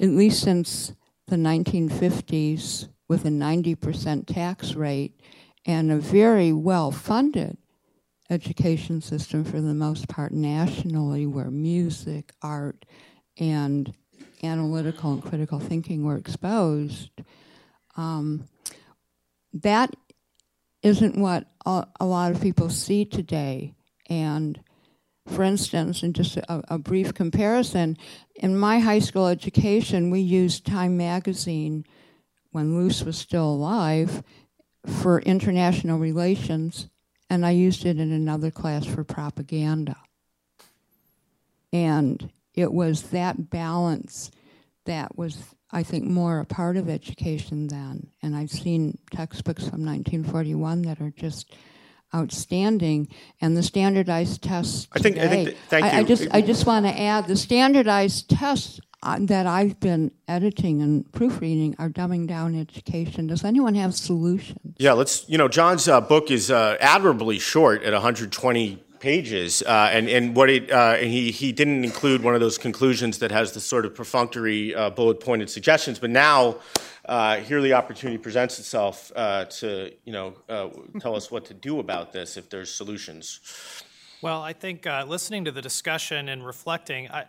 at 0.00 0.08
least 0.08 0.42
since 0.42 0.94
the 1.26 1.36
1950s, 1.36 2.88
with 3.08 3.26
a 3.26 3.28
90% 3.28 4.26
tax 4.26 4.74
rate 4.74 5.20
and 5.66 5.92
a 5.92 5.98
very 5.98 6.50
well 6.50 6.90
funded 6.90 7.58
education 8.30 9.02
system 9.02 9.44
for 9.44 9.60
the 9.60 9.74
most 9.74 10.08
part 10.08 10.32
nationally, 10.32 11.26
where 11.26 11.50
music, 11.50 12.32
art, 12.40 12.86
and 13.38 13.92
analytical 14.42 15.12
and 15.12 15.22
critical 15.22 15.60
thinking 15.60 16.04
were 16.04 16.16
exposed. 16.16 17.10
Um, 17.96 18.48
that 19.52 19.94
isn't 20.82 21.16
what 21.16 21.46
a, 21.64 21.86
a 22.00 22.06
lot 22.06 22.32
of 22.32 22.40
people 22.40 22.70
see 22.70 23.04
today. 23.04 23.74
And 24.08 24.60
For 25.26 25.44
instance, 25.44 26.02
in 26.02 26.12
just 26.12 26.36
a, 26.36 26.62
a 26.68 26.78
brief 26.78 27.14
comparison, 27.14 27.96
in 28.34 28.58
my 28.58 28.80
high 28.80 28.98
school 28.98 29.28
education, 29.28 30.10
we 30.10 30.20
used 30.20 30.66
Time 30.66 30.96
magazine 30.96 31.84
when 32.50 32.76
Luce 32.76 33.02
was 33.04 33.16
still 33.16 33.48
alive 33.48 34.22
for 34.84 35.20
international 35.20 35.98
relations, 35.98 36.88
and 37.30 37.46
I 37.46 37.52
used 37.52 37.86
it 37.86 38.00
in 38.00 38.10
another 38.10 38.50
class 38.50 38.84
for 38.84 39.04
propaganda. 39.04 39.96
And 41.72 42.30
it 42.54 42.72
was 42.72 43.02
that 43.10 43.48
balance 43.48 44.30
that 44.84 45.16
was, 45.16 45.38
I 45.72 45.82
think, 45.82 46.04
more 46.04 46.38
a 46.40 46.44
part 46.44 46.76
of 46.76 46.88
education 46.88 47.66
then. 47.68 48.08
And 48.22 48.36
I've 48.36 48.50
seen 48.50 48.98
textbooks 49.10 49.62
from 49.62 49.84
1941 49.84 50.82
that 50.82 51.00
are 51.00 51.12
just 51.16 51.54
outstanding. 52.14 53.08
And 53.40 53.56
the 53.56 53.62
standardized 53.62 54.42
tests 54.42 54.86
I 54.92 54.98
think- 54.98 55.16
I 55.18 55.28
think 55.28 55.30
today- 55.30 55.44
that- 55.44 55.56
thank 55.70 55.84
I, 55.86 55.98
I 55.98 56.02
just, 56.02 56.28
I 56.30 56.42
just 56.42 56.66
want 56.66 56.86
to 56.86 56.98
add 57.00 57.26
the 57.26 57.36
standardized 57.36 58.28
tests 58.28 58.80
uh, 59.04 59.18
that 59.20 59.46
I've 59.46 59.80
been 59.80 60.12
editing 60.28 60.80
and 60.80 61.10
proofreading 61.10 61.74
are 61.78 61.88
dumbing 61.88 62.28
down 62.28 62.54
education. 62.54 63.26
Does 63.26 63.44
anyone 63.44 63.74
have 63.74 63.94
solutions? 63.96 64.76
Yeah, 64.78 64.92
let's, 64.92 65.28
you 65.28 65.36
know, 65.38 65.48
John's 65.48 65.88
uh, 65.88 66.00
book 66.00 66.30
is 66.30 66.52
uh, 66.52 66.76
admirably 66.80 67.40
short 67.40 67.82
at 67.82 67.92
120 67.94 68.80
pages, 69.02 69.62
uh, 69.62 69.90
and, 69.92 70.08
and 70.08 70.34
what 70.34 70.48
it, 70.48 70.70
uh, 70.70 70.96
and 70.96 71.10
he, 71.10 71.32
he 71.32 71.50
didn't 71.52 71.84
include 71.84 72.22
one 72.22 72.34
of 72.34 72.40
those 72.40 72.56
conclusions 72.56 73.18
that 73.18 73.32
has 73.32 73.52
the 73.52 73.60
sort 73.60 73.84
of 73.84 73.94
perfunctory 73.94 74.74
uh, 74.74 74.88
bullet 74.90 75.18
pointed 75.18 75.50
suggestions, 75.50 75.98
but 75.98 76.08
now 76.08 76.56
uh, 77.06 77.36
here 77.38 77.60
the 77.60 77.72
opportunity 77.72 78.16
presents 78.16 78.60
itself 78.60 79.10
uh, 79.16 79.44
to, 79.46 79.92
you 80.04 80.12
know, 80.12 80.34
uh, 80.48 80.68
tell 81.00 81.16
us 81.16 81.30
what 81.32 81.44
to 81.44 81.52
do 81.52 81.80
about 81.80 82.12
this 82.12 82.36
if 82.36 82.48
there's 82.48 82.72
solutions. 82.72 83.40
Well, 84.22 84.40
I 84.40 84.52
think 84.52 84.86
listening 85.08 85.44
to 85.46 85.50
the 85.50 85.62
discussion 85.62 86.28
and 86.28 86.46
reflecting, 86.46 87.10
I, 87.10 87.24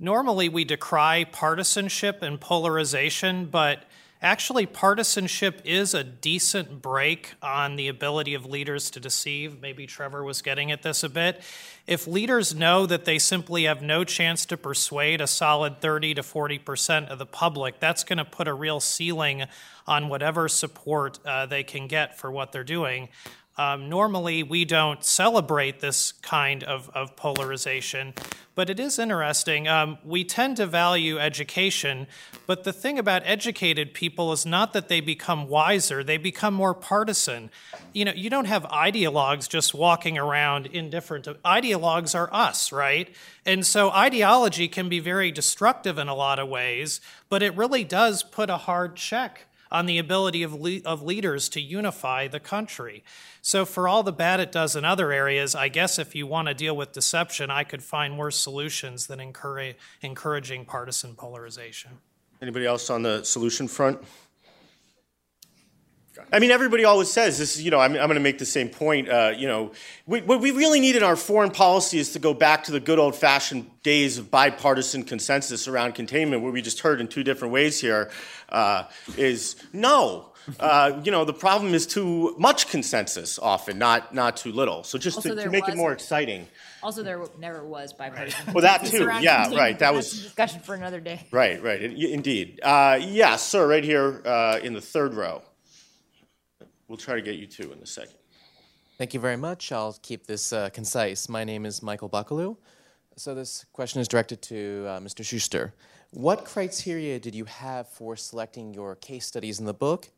normally 0.00 0.48
we 0.48 0.64
decry 0.64 1.22
partisanship 1.22 2.22
and 2.22 2.40
polarization, 2.40 3.46
but 3.46 3.84
actually, 4.24 4.64
partisanship 4.64 5.60
is 5.64 5.92
a 5.92 6.02
decent 6.02 6.80
brake 6.80 7.34
on 7.42 7.76
the 7.76 7.88
ability 7.88 8.32
of 8.32 8.46
leaders 8.46 8.90
to 8.90 8.98
deceive. 8.98 9.60
Maybe 9.60 9.86
Trevor 9.86 10.24
was 10.24 10.40
getting 10.40 10.72
at 10.72 10.82
this 10.82 11.04
a 11.04 11.10
bit. 11.10 11.42
If 11.86 12.06
leaders 12.06 12.54
know 12.54 12.86
that 12.86 13.04
they 13.04 13.18
simply 13.18 13.64
have 13.64 13.82
no 13.82 14.02
chance 14.02 14.46
to 14.46 14.56
persuade 14.56 15.20
a 15.20 15.26
solid 15.26 15.82
30 15.82 16.14
to 16.14 16.22
40 16.22 16.58
percent 16.58 17.08
of 17.10 17.18
the 17.18 17.26
public, 17.26 17.78
that's 17.78 18.02
going 18.02 18.16
to 18.16 18.24
put 18.24 18.48
a 18.48 18.54
real 18.54 18.80
ceiling 18.80 19.44
on 19.86 20.08
whatever 20.08 20.48
support 20.48 21.18
uh, 21.26 21.44
they 21.44 21.62
can 21.62 21.86
get 21.86 22.18
for 22.18 22.32
what 22.32 22.50
they're 22.50 22.64
doing. 22.64 23.10
Um, 23.56 23.88
normally, 23.88 24.42
we 24.42 24.64
don't 24.64 25.04
celebrate 25.04 25.78
this 25.78 26.10
kind 26.10 26.64
of, 26.64 26.90
of 26.92 27.14
polarization, 27.14 28.12
but 28.56 28.68
it 28.68 28.80
is 28.80 28.98
interesting. 28.98 29.68
Um, 29.68 29.98
we 30.04 30.24
tend 30.24 30.56
to 30.56 30.66
value 30.66 31.20
education, 31.20 32.08
but 32.46 32.64
the 32.64 32.72
thing 32.72 32.98
about 32.98 33.22
educated 33.24 33.94
people 33.94 34.32
is 34.32 34.44
not 34.44 34.72
that 34.72 34.88
they 34.88 35.00
become 35.00 35.46
wiser, 35.46 36.02
they 36.02 36.16
become 36.16 36.52
more 36.52 36.74
partisan. 36.74 37.48
You 37.92 38.06
know, 38.06 38.12
you 38.16 38.28
don't 38.28 38.46
have 38.46 38.64
ideologues 38.64 39.48
just 39.48 39.72
walking 39.72 40.18
around 40.18 40.66
indifferent. 40.66 41.26
Ideologues 41.44 42.16
are 42.16 42.28
us, 42.34 42.72
right? 42.72 43.14
And 43.46 43.64
so 43.64 43.90
ideology 43.90 44.66
can 44.66 44.88
be 44.88 44.98
very 44.98 45.30
destructive 45.30 45.96
in 45.96 46.08
a 46.08 46.14
lot 46.14 46.40
of 46.40 46.48
ways, 46.48 47.00
but 47.28 47.40
it 47.40 47.56
really 47.56 47.84
does 47.84 48.24
put 48.24 48.50
a 48.50 48.56
hard 48.56 48.96
check 48.96 49.46
on 49.74 49.86
the 49.86 49.98
ability 49.98 50.44
of, 50.44 50.54
le- 50.54 50.80
of 50.84 51.02
leaders 51.02 51.48
to 51.48 51.60
unify 51.60 52.28
the 52.28 52.38
country. 52.38 53.02
So, 53.42 53.64
for 53.64 53.88
all 53.88 54.04
the 54.04 54.12
bad 54.12 54.38
it 54.38 54.52
does 54.52 54.76
in 54.76 54.84
other 54.84 55.10
areas, 55.10 55.56
I 55.56 55.68
guess 55.68 55.98
if 55.98 56.14
you 56.14 56.28
want 56.28 56.46
to 56.46 56.54
deal 56.54 56.76
with 56.76 56.92
deception, 56.92 57.50
I 57.50 57.64
could 57.64 57.82
find 57.82 58.16
worse 58.16 58.36
solutions 58.36 59.08
than 59.08 59.18
encourage, 59.18 59.76
encouraging 60.00 60.64
partisan 60.64 61.14
polarization. 61.16 61.90
Anybody 62.40 62.66
else 62.66 62.88
on 62.88 63.02
the 63.02 63.24
solution 63.24 63.66
front? 63.66 64.00
I 66.32 66.38
mean, 66.38 66.50
everybody 66.50 66.84
always 66.84 67.10
says 67.10 67.38
this. 67.38 67.56
is 67.56 67.62
You 67.62 67.70
know, 67.70 67.80
I'm, 67.80 67.92
I'm 67.92 68.06
going 68.06 68.14
to 68.14 68.20
make 68.20 68.38
the 68.38 68.46
same 68.46 68.68
point. 68.68 69.08
Uh, 69.08 69.32
you 69.36 69.48
know, 69.48 69.72
we, 70.06 70.20
what 70.22 70.40
we 70.40 70.50
really 70.50 70.80
need 70.80 70.96
in 70.96 71.02
our 71.02 71.16
foreign 71.16 71.50
policy 71.50 71.98
is 71.98 72.12
to 72.12 72.18
go 72.18 72.34
back 72.34 72.64
to 72.64 72.72
the 72.72 72.80
good 72.80 72.98
old-fashioned 72.98 73.82
days 73.82 74.18
of 74.18 74.30
bipartisan 74.30 75.04
consensus 75.04 75.68
around 75.68 75.94
containment, 75.94 76.42
where 76.42 76.52
we 76.52 76.62
just 76.62 76.80
heard 76.80 77.00
in 77.00 77.08
two 77.08 77.24
different 77.24 77.52
ways 77.52 77.80
here. 77.80 78.10
Uh, 78.48 78.84
is 79.16 79.56
no. 79.72 80.30
Uh, 80.60 81.00
you 81.02 81.10
know, 81.10 81.24
the 81.24 81.32
problem 81.32 81.72
is 81.74 81.86
too 81.86 82.34
much 82.38 82.68
consensus 82.68 83.38
often, 83.38 83.78
not 83.78 84.14
not 84.14 84.36
too 84.36 84.52
little. 84.52 84.84
So 84.84 84.98
just 84.98 85.16
Also, 85.16 85.34
to, 85.34 85.42
to 85.44 85.50
make 85.50 85.66
it 85.68 85.76
more 85.76 85.92
exciting. 85.92 86.46
Also, 86.82 87.02
there 87.02 87.24
never 87.38 87.64
was 87.64 87.94
bipartisan. 87.94 88.52
Well, 88.52 88.60
that 88.62 88.84
too. 88.84 89.10
Yeah, 89.20 89.54
right. 89.54 89.78
That 89.78 89.94
was- 89.94 90.10
discussion 90.12 90.60
for 90.60 90.74
another 90.74 91.00
day. 91.00 91.26
Right, 91.30 91.62
right. 91.62 91.82
Indeed. 91.82 92.60
Uh, 92.62 92.98
yes, 93.00 93.48
sir. 93.48 93.66
Right 93.66 93.82
here 93.82 94.20
uh, 94.26 94.60
in 94.62 94.74
the 94.74 94.82
third 94.82 95.14
row. 95.14 95.42
We'll 96.88 96.98
try 96.98 97.14
to 97.14 97.22
get 97.22 97.36
you 97.36 97.46
two 97.46 97.72
in 97.72 97.78
a 97.78 97.86
second. 97.86 98.16
Thank 98.98 99.14
you 99.14 99.20
very 99.20 99.36
much. 99.36 99.72
I'll 99.72 99.96
keep 100.02 100.26
this 100.26 100.52
uh, 100.52 100.70
concise. 100.70 101.28
My 101.28 101.42
name 101.44 101.66
is 101.66 101.82
Michael 101.82 102.08
Buckaloo. 102.08 102.56
So, 103.16 103.34
this 103.34 103.64
question 103.72 104.00
is 104.00 104.08
directed 104.08 104.42
to 104.42 104.86
uh, 104.88 105.00
Mr. 105.00 105.24
Schuessler. 105.24 105.72
What 106.10 106.44
criteria 106.44 107.18
did 107.18 107.34
you 107.34 107.44
have 107.44 107.88
for 107.88 108.16
selecting 108.16 108.74
your 108.74 108.96
case 108.96 109.26
studies 109.26 109.58
in 109.58 109.66
the 109.66 109.74
book? 109.74 110.10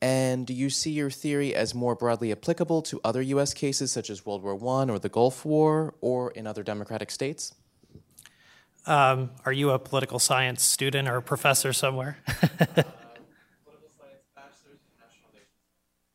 And 0.00 0.46
do 0.46 0.52
you 0.52 0.68
see 0.68 0.90
your 0.90 1.10
theory 1.10 1.54
as 1.54 1.74
more 1.74 1.94
broadly 1.94 2.32
applicable 2.32 2.82
to 2.82 3.00
other 3.04 3.22
U.S. 3.22 3.54
cases 3.54 3.92
such 3.92 4.10
as 4.10 4.26
World 4.26 4.42
War 4.42 4.54
I 4.54 4.90
or 4.90 4.98
the 4.98 5.08
Gulf 5.08 5.44
War 5.44 5.94
or 6.00 6.32
in 6.32 6.46
other 6.46 6.64
democratic 6.64 7.10
states? 7.10 7.54
Um, 8.86 9.30
are 9.44 9.52
you 9.52 9.70
a 9.70 9.78
political 9.78 10.18
science 10.18 10.64
student 10.64 11.08
or 11.08 11.16
a 11.16 11.22
professor 11.22 11.72
somewhere? 11.72 12.18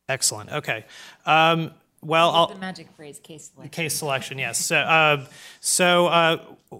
Excellent. 0.08 0.50
Okay. 0.50 0.84
Um, 1.26 1.72
well, 2.00 2.30
I'll, 2.30 2.46
The 2.46 2.58
magic 2.58 2.90
phrase 2.92 3.18
case 3.18 3.50
selection. 3.52 3.70
Case 3.70 3.94
selection, 3.94 4.38
yes. 4.38 4.64
So, 4.64 4.76
uh, 4.76 5.26
so 5.60 6.06
uh, 6.06 6.36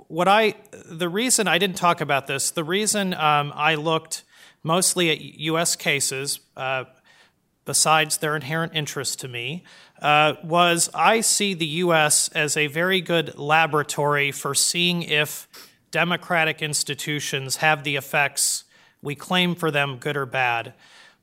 what 0.06 0.28
I, 0.28 0.54
the 0.70 1.08
reason 1.08 1.48
I 1.48 1.58
didn't 1.58 1.76
talk 1.76 2.00
about 2.00 2.26
this, 2.26 2.52
the 2.52 2.64
reason 2.64 3.14
um, 3.14 3.52
I 3.54 3.74
looked 3.74 4.24
mostly 4.62 5.10
at 5.10 5.20
U.S. 5.20 5.74
cases, 5.74 6.40
uh, 6.56 6.84
besides 7.64 8.18
their 8.18 8.36
inherent 8.36 8.74
interest 8.74 9.20
to 9.20 9.28
me, 9.28 9.64
uh, 10.00 10.34
was 10.44 10.88
I 10.94 11.20
see 11.20 11.54
the 11.54 11.66
U.S. 11.66 12.28
as 12.28 12.56
a 12.56 12.68
very 12.68 13.00
good 13.00 13.36
laboratory 13.36 14.30
for 14.30 14.54
seeing 14.54 15.02
if 15.02 15.48
democratic 15.90 16.62
institutions 16.62 17.56
have 17.56 17.82
the 17.82 17.96
effects 17.96 18.64
we 19.02 19.14
claim 19.14 19.54
for 19.54 19.70
them, 19.70 19.96
good 19.98 20.16
or 20.16 20.26
bad. 20.26 20.74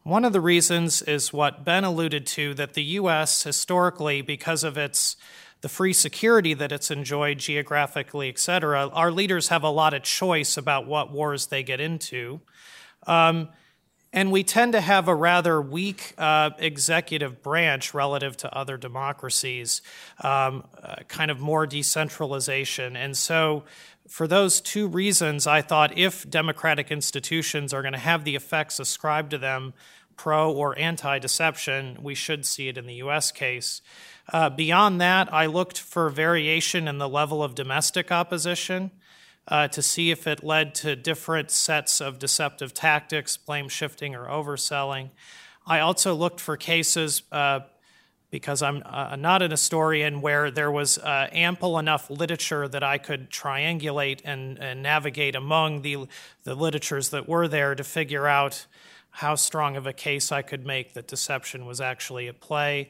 One 0.06 0.24
of 0.24 0.34
the 0.34 0.40
reasons 0.40 1.02
is 1.02 1.34
what 1.34 1.66
Ben 1.66 1.84
alluded 1.84 2.28
to 2.28 2.54
that 2.54 2.76
the 2.76 2.84
U.S. 2.84 3.42
historically, 3.42 4.22
because 4.22 4.64
of 4.64 4.78
its 4.78 5.16
the 5.62 5.68
free 5.68 5.94
security 5.94 6.54
that 6.54 6.72
it's 6.72 6.92
enjoyed 6.92 7.40
geographically, 7.40 8.30
et 8.30 8.38
cetera, 8.38 8.88
our 8.90 9.10
leaders 9.10 9.48
have 9.48 9.64
a 9.64 9.70
lot 9.70 9.96
of 9.96 10.04
choice 10.04 10.58
about 10.58 10.86
what 10.86 11.12
wars 11.12 11.48
they 11.48 11.64
get 11.64 11.80
into. 11.80 12.40
Um, 13.08 13.50
and 14.14 14.32
we 14.32 14.44
tend 14.44 14.74
to 14.74 14.82
have 14.82 15.08
a 15.08 15.16
rather 15.16 15.60
weak 15.60 16.14
uh, 16.20 16.52
executive 16.60 17.42
branch 17.42 17.96
relative 17.96 18.38
to 18.38 18.56
other 18.56 18.78
democracies, 18.78 19.82
um, 20.22 20.68
uh, 20.84 20.98
kind 21.08 21.32
of 21.32 21.40
more 21.40 21.66
decentralization. 21.66 22.96
And 22.96 23.18
so, 23.18 23.64
for 24.08 24.28
those 24.28 24.62
two 24.62 24.88
reasons, 24.88 25.48
I 25.48 25.62
thought 25.62 25.98
if 25.98 26.30
democratic 26.30 26.92
institutions 26.92 27.74
are 27.74 27.82
going 27.82 27.94
to 27.94 28.00
have 28.00 28.24
the 28.24 28.36
effects 28.36 28.80
ascribed 28.80 29.32
to 29.32 29.38
them, 29.38 29.74
pro 30.18 30.52
or 30.52 30.78
anti 30.78 31.20
deception, 31.20 31.98
we 32.02 32.16
should 32.16 32.46
see 32.46 32.68
it 32.68 32.78
in 32.78 32.86
the 32.86 32.96
US 32.96 33.32
case. 33.32 33.82
Uh, 34.32 34.50
beyond 34.50 35.00
that, 35.02 35.32
I 35.34 35.46
looked 35.46 35.80
for 35.80 36.10
variation 36.10 36.88
in 36.88 36.98
the 36.98 37.10
level 37.10 37.44
of 37.44 37.56
domestic 37.56 38.12
opposition 38.12 38.92
uh, 39.48 39.68
to 39.70 39.82
see 39.82 40.12
if 40.12 40.26
it 40.26 40.44
led 40.44 40.74
to 40.76 40.96
different 40.96 41.52
sets 41.52 42.02
of 42.02 42.18
deceptive 42.20 42.74
tactics, 42.74 43.38
blame 43.38 43.70
shifting, 43.70 44.16
or 44.16 44.26
overselling. 44.28 45.12
I 45.68 45.80
also 45.80 46.16
looked 46.16 46.40
for 46.40 46.58
cases, 46.58 47.24
uh, 47.32 47.62
because 48.32 48.62
I'm 48.62 48.84
uh, 48.86 49.16
not 49.16 49.42
an 49.42 49.52
historian, 49.52 50.22
where 50.22 50.52
there 50.52 50.72
was 50.72 50.98
uh, 50.98 51.28
ample 51.32 51.80
enough 51.80 52.10
literature 52.10 52.68
that 52.68 52.84
I 52.84 52.98
could 52.98 53.30
triangulate 53.30 54.22
and, 54.26 54.58
and 54.60 54.84
navigate 54.84 55.36
among 55.36 55.82
the, 55.84 56.08
the 56.44 56.56
literatures 56.56 57.10
that 57.10 57.30
were 57.30 57.48
there 57.48 57.76
to 57.76 57.84
figure 57.84 58.28
out 58.28 58.66
how 59.12 59.36
strong 59.36 59.78
of 59.78 59.88
a 59.88 59.94
case 59.94 60.32
I 60.32 60.42
could 60.42 60.66
make 60.66 60.94
that 60.94 61.08
deception 61.08 61.66
was 61.66 61.80
actually 61.80 62.28
at 62.28 62.42
play. 62.42 62.90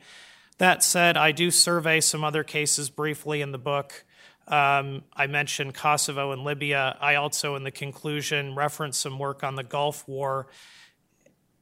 That 0.57 0.84
said, 0.84 1.18
I 1.18 1.32
do 1.32 1.52
survey 1.52 2.02
some 2.02 2.24
other 2.24 2.44
cases 2.44 2.90
briefly 2.90 3.41
in 3.41 3.52
the 3.52 3.60
book. 3.60 4.06
Um, 4.48 5.03
I 5.14 5.28
mentioned 5.28 5.74
Kosovo 5.74 6.32
and 6.32 6.44
Libya. 6.44 6.98
I 7.02 7.16
also, 7.16 7.56
in 7.56 7.64
the 7.64 7.72
conclusion, 7.72 8.56
reference 8.56 8.98
some 8.98 9.20
work 9.20 9.44
on 9.44 9.56
the 9.56 9.64
Gulf 9.64 10.07
War. 10.07 10.48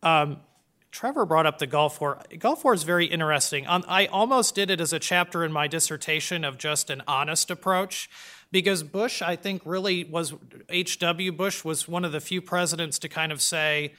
Um, 0.02 0.38
Trevor 0.94 1.26
brought 1.26 1.48
up 1.48 1.58
the 1.58 1.66
Gulf 1.66 2.00
War. 2.00 2.22
Gulf 2.38 2.64
War 2.64 2.72
is 2.76 2.84
very 2.84 3.08
interesting. 3.08 3.66
Um, 3.66 3.84
I 3.88 4.06
almost 4.06 4.54
did 4.54 4.70
it 4.70 4.80
as 4.80 4.94
a 4.94 5.00
chapter 5.00 5.44
in 5.44 5.52
my 5.52 5.68
dissertation 5.68 6.46
of 6.46 6.60
just 6.60 6.92
an 6.92 7.02
honest 7.08 7.50
approach 7.50 8.08
because 8.52 8.84
Bush, 8.84 9.24
I 9.24 9.36
think, 9.36 9.64
really 9.66 10.04
was, 10.04 10.36
H.W. 10.70 11.32
Bush 11.32 11.66
was 11.66 11.88
one 11.88 12.06
of 12.06 12.12
the 12.12 12.22
few 12.22 12.44
presidents 12.44 13.00
to 13.00 13.10
kind 13.10 13.32
of 13.32 13.42
say, 13.42 13.94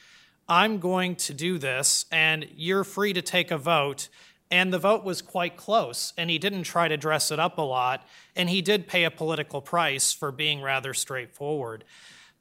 I'm 0.49 0.79
going 0.79 1.17
to 1.17 1.35
do 1.35 1.59
this, 1.59 2.07
and 2.13 2.47
you're 2.55 2.85
free 2.85 3.13
to 3.13 3.23
take 3.23 3.51
a 3.51 3.59
vote. 3.59 4.09
And 4.53 4.73
the 4.73 4.79
vote 4.79 5.03
was 5.03 5.21
quite 5.21 5.57
close, 5.57 6.13
and 6.17 6.31
he 6.31 6.39
didn't 6.39 6.63
try 6.63 6.87
to 6.87 6.97
dress 6.97 7.33
it 7.33 7.41
up 7.41 7.59
a 7.59 7.63
lot, 7.63 8.07
and 8.37 8.49
he 8.49 8.63
did 8.63 8.87
pay 8.87 9.03
a 9.03 9.11
political 9.11 9.61
price 9.61 10.13
for 10.13 10.31
being 10.31 10.63
rather 10.63 10.95
straightforward. 10.95 11.83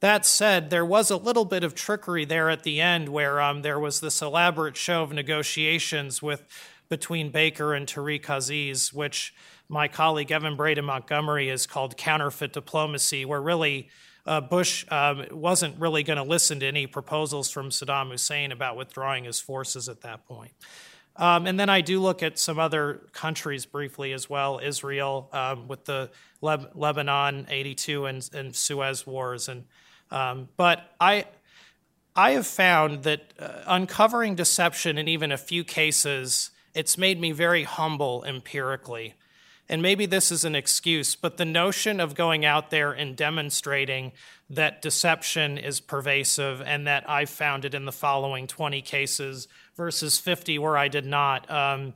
That 0.04 0.26
said, 0.26 0.70
there 0.70 0.86
was 0.86 1.10
a 1.10 1.16
little 1.16 1.46
bit 1.46 1.64
of 1.64 1.76
trickery 1.76 2.26
there 2.26 2.50
at 2.50 2.64
the 2.64 2.82
end 2.82 3.08
where 3.08 3.40
um, 3.40 3.62
there 3.62 3.80
was 3.80 4.02
this 4.02 4.22
elaborate 4.22 4.76
show 4.76 5.02
of 5.02 5.14
negotiations 5.14 6.22
with 6.22 6.44
between 6.90 7.32
Baker 7.32 7.74
and 7.74 7.88
Tariq 7.88 8.28
Aziz, 8.28 8.94
which 8.94 9.34
my 9.70 9.88
colleague 9.88 10.30
Evan 10.30 10.58
Braden 10.58 10.84
Montgomery 10.84 11.48
has 11.48 11.66
called 11.66 11.96
counterfeit 11.96 12.52
diplomacy, 12.52 13.24
where 13.24 13.42
really 13.42 13.88
uh, 14.26 14.42
Bush 14.42 14.86
um, 14.92 15.26
wasn't 15.32 15.80
really 15.80 16.04
going 16.04 16.18
to 16.18 16.24
listen 16.24 16.60
to 16.60 16.66
any 16.66 16.86
proposals 16.86 17.50
from 17.50 17.70
Saddam 17.70 18.12
Hussein 18.12 18.52
about 18.52 18.76
withdrawing 18.76 19.24
his 19.24 19.40
forces 19.40 19.88
at 19.88 20.02
that 20.02 20.28
point. 20.28 20.52
Um, 21.16 21.48
and 21.48 21.58
then 21.58 21.70
I 21.70 21.80
do 21.80 22.02
look 22.02 22.22
at 22.22 22.38
some 22.38 22.60
other 22.60 23.08
countries 23.14 23.66
briefly 23.66 24.12
as 24.12 24.30
well 24.30 24.60
Israel 24.62 25.30
um, 25.32 25.70
with 25.70 25.86
the 25.86 26.12
Leb- 26.42 26.72
Lebanon 26.76 27.48
82 27.50 28.06
and, 28.06 28.30
and 28.34 28.54
Suez 28.54 29.08
wars 29.08 29.48
and 29.48 29.64
um, 30.14 30.50
but 30.58 30.94
I, 31.00 31.26
I 32.16 32.32
have 32.32 32.46
found 32.46 33.04
that 33.04 33.34
uh, 33.40 33.64
uncovering 33.66 34.36
deception 34.36 34.98
in 34.98 35.08
even 35.08 35.32
a 35.32 35.38
few 35.38 35.64
cases, 35.64 36.52
it's 36.76 36.98
made 36.98 37.20
me 37.20 37.32
very 37.32 37.64
humble 37.64 38.24
empirically. 38.24 39.16
And 39.68 39.82
maybe 39.82 40.06
this 40.06 40.32
is 40.32 40.46
an 40.46 40.56
excuse, 40.56 41.16
but 41.16 41.38
the 41.38 41.46
notion 41.46 42.00
of 42.00 42.14
going 42.14 42.46
out 42.46 42.70
there 42.70 42.92
and 42.92 43.16
demonstrating 43.16 44.12
that 44.50 44.82
deception 44.84 45.58
is 45.58 45.80
pervasive 45.80 46.62
and 46.62 46.86
that 46.86 47.10
I 47.10 47.26
found 47.26 47.66
it 47.66 47.74
in 47.74 47.86
the 47.86 47.92
following 47.92 48.46
20 48.46 48.82
cases 48.82 49.48
versus 49.76 50.20
50 50.20 50.60
where 50.60 50.78
I 50.78 50.90
did 50.90 51.06
not, 51.06 51.50
um, 51.50 51.94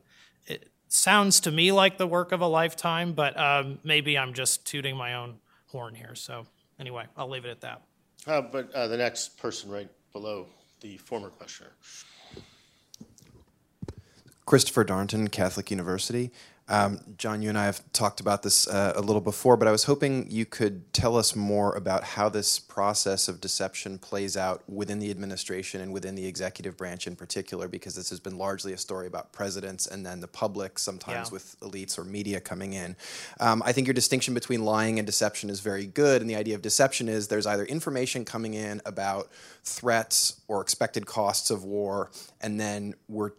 it 0.48 0.72
sounds 0.88 1.42
to 1.42 1.52
me 1.52 1.72
like 1.72 1.98
the 1.98 2.08
work 2.08 2.32
of 2.32 2.42
a 2.42 2.48
lifetime, 2.48 3.14
but 3.14 3.38
um, 3.38 3.78
maybe 3.84 4.18
I'm 4.18 4.34
just 4.34 4.66
tooting 4.66 4.96
my 4.96 5.14
own 5.14 5.36
horn 5.68 5.94
here. 5.94 6.16
So, 6.16 6.48
anyway, 6.80 7.06
I'll 7.16 7.30
leave 7.30 7.46
it 7.46 7.52
at 7.52 7.62
that. 7.62 7.82
Uh, 8.28 8.42
but 8.42 8.72
uh, 8.74 8.88
the 8.88 8.98
next 8.98 9.38
person 9.38 9.72
right 9.72 9.90
below 10.12 10.48
the 10.82 10.98
former 10.98 11.30
questioner. 11.30 11.72
Christopher 14.46 14.84
Darnton, 14.84 15.30
Catholic 15.30 15.72
University. 15.72 16.32
Um, 16.70 17.00
John, 17.18 17.42
you 17.42 17.48
and 17.48 17.58
I 17.58 17.64
have 17.66 17.82
talked 17.94 18.20
about 18.20 18.44
this 18.44 18.68
uh, 18.68 18.92
a 18.96 19.02
little 19.02 19.22
before, 19.22 19.56
but 19.56 19.70
I 19.70 19.72
was 19.72 19.86
hoping 19.86 20.30
you 20.30 20.46
could 20.46 20.92
tell 20.92 21.16
us 21.16 21.34
more 21.34 21.74
about 21.76 22.04
how 22.04 22.28
this 22.28 22.60
process 22.60 23.30
of 23.30 23.40
deception 23.40 23.98
plays 23.98 24.36
out 24.36 24.64
within 24.68 25.00
the 25.00 25.10
administration 25.10 25.80
and 25.80 25.94
within 25.94 26.16
the 26.16 26.26
executive 26.26 26.76
branch 26.76 27.08
in 27.08 27.16
particular, 27.16 27.70
because 27.70 27.96
this 27.96 28.10
has 28.10 28.20
been 28.20 28.38
largely 28.38 28.74
a 28.74 28.78
story 28.78 29.08
about 29.08 29.32
presidents 29.32 29.88
and 29.88 30.06
then 30.06 30.20
the 30.20 30.28
public, 30.28 30.78
sometimes 30.78 31.30
Yeah. 31.30 31.34
with 31.34 31.58
elites 31.62 31.98
or 31.98 32.04
media 32.04 32.42
coming 32.42 32.74
in. 32.74 32.98
Um, 33.40 33.64
I 33.66 33.72
think 33.72 33.88
your 33.88 33.94
distinction 33.94 34.34
between 34.34 34.66
lying 34.66 35.00
and 35.00 35.06
deception 35.06 35.50
is 35.50 35.62
very 35.62 35.86
good, 35.86 36.20
and 36.20 36.30
the 36.30 36.36
idea 36.36 36.56
of 36.56 36.62
deception 36.62 37.08
is 37.08 37.30
there's 37.30 37.48
either 37.48 37.64
information 37.66 38.26
coming 38.26 38.54
in 38.56 38.82
about 38.86 39.30
threats 39.64 40.42
or 40.50 40.62
expected 40.62 41.06
costs 41.06 41.50
of 41.50 41.64
war, 41.64 42.12
and 42.42 42.60
then 42.60 42.94
we're 43.08 43.32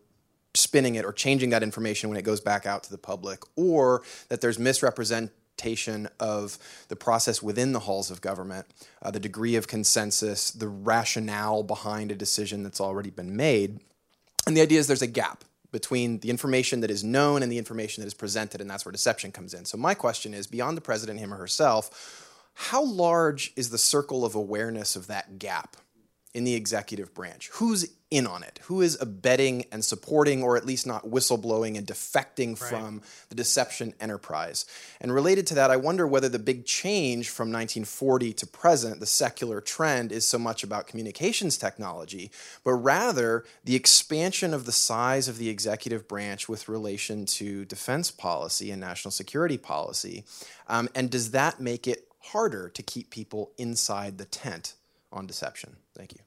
spinning 0.59 0.95
it 0.95 1.05
or 1.05 1.13
changing 1.13 1.51
that 1.51 1.63
information 1.63 2.09
when 2.09 2.19
it 2.19 2.23
goes 2.23 2.41
back 2.41 2.67
out 2.67 2.83
to 2.85 2.91
the 2.91 2.99
public, 2.99 3.41
or 3.57 4.03
that 4.29 4.41
there's 4.41 4.59
misrepresentation 4.59 6.09
of 6.21 6.59
the 6.89 6.97
process 6.97 7.43
within 7.43 7.73
the 7.73 7.81
halls 7.81 8.11
of 8.11 8.21
government, 8.21 8.67
uh, 9.03 9.11
the 9.11 9.21
degree 9.21 9.57
of 9.57 9.69
consensus, 9.69 10.51
the 10.51 10.69
rationale 10.69 11.63
behind 11.63 12.11
a 12.13 12.15
decision 12.15 12.63
that's 12.63 12.81
already 12.81 13.11
been 13.11 13.37
made. 13.37 13.81
And 14.47 14.57
the 14.57 14.61
idea 14.61 14.79
is 14.79 14.87
there's 14.87 15.03
a 15.03 15.07
gap 15.07 15.45
between 15.71 16.21
the 16.21 16.31
information 16.31 16.81
that 16.81 16.91
is 16.91 17.05
known 17.05 17.43
and 17.43 17.53
the 17.53 17.59
information 17.59 18.03
that 18.03 18.07
is 18.07 18.15
presented, 18.15 18.61
and 18.61 18.71
that's 18.71 18.85
where 18.85 18.93
deception 18.93 19.33
comes 19.33 19.53
in. 19.53 19.65
So, 19.65 19.77
my 19.77 19.95
question 19.95 20.33
is 20.33 20.47
beyond 20.47 20.77
the 20.77 20.83
president, 20.83 21.21
him 21.21 21.35
or 21.35 21.37
herself, 21.37 22.25
how 22.55 22.83
large 22.83 23.53
is 23.55 23.71
the 23.71 23.79
circle 23.79 24.25
of 24.25 24.35
awareness 24.35 24.97
of 24.97 25.07
that 25.09 25.39
gap 25.39 25.77
in 26.35 26.45
the 26.45 26.55
executive 26.55 27.15
branch? 27.15 27.49
Who's 27.55 27.89
in 28.11 28.27
on 28.27 28.43
it? 28.43 28.61
Who 28.65 28.81
is 28.81 28.97
abetting 29.01 29.67
and 29.71 29.85
supporting, 29.85 30.43
or 30.43 30.57
at 30.57 30.65
least 30.65 30.87
not 30.87 31.07
whistleblowing 31.07 31.77
and 31.77 31.87
defecting 31.87 32.57
from 32.57 33.03
the 33.29 33.35
deception 33.35 33.95
enterprise? 34.01 34.65
And 35.01 35.13
related 35.13 35.47
to 35.49 35.55
that, 35.57 35.71
I 35.71 35.77
wonder 35.77 36.07
whether 36.07 36.29
the 36.29 36.39
big 36.39 36.65
change 36.65 37.29
from 37.29 37.49
1940 37.49 38.33
to 38.35 38.47
present, 38.47 39.01
the 39.01 39.07
secular 39.07 39.61
trend, 39.61 40.13
is 40.13 40.27
so 40.27 40.39
much 40.39 40.63
about 40.63 40.87
communications 40.87 41.59
technology, 41.59 42.31
but 42.65 42.73
rather 42.73 43.45
the 43.65 43.77
expansion 43.77 44.55
of 44.55 44.65
the 44.65 44.73
size 44.73 45.29
of 45.29 45.39
the 45.39 45.49
executive 45.49 46.09
branch 46.09 46.49
with 46.49 46.69
relation 46.69 47.27
to 47.27 47.65
defense 47.67 48.11
policy 48.11 48.71
and 48.71 48.81
national 48.81 49.13
security 49.13 49.59
policy. 49.59 50.25
Um, 50.67 50.89
and 50.95 51.11
does 51.11 51.33
that 51.33 51.61
make 51.61 51.87
it 51.87 52.09
harder 52.21 52.69
to 52.69 52.83
keep 52.83 53.11
people 53.11 53.53
inside 53.59 54.19
the 54.19 54.25
tent 54.25 54.75
on 55.13 55.27
deception? 55.27 55.77
Thank 55.97 56.13
you. 56.13 56.21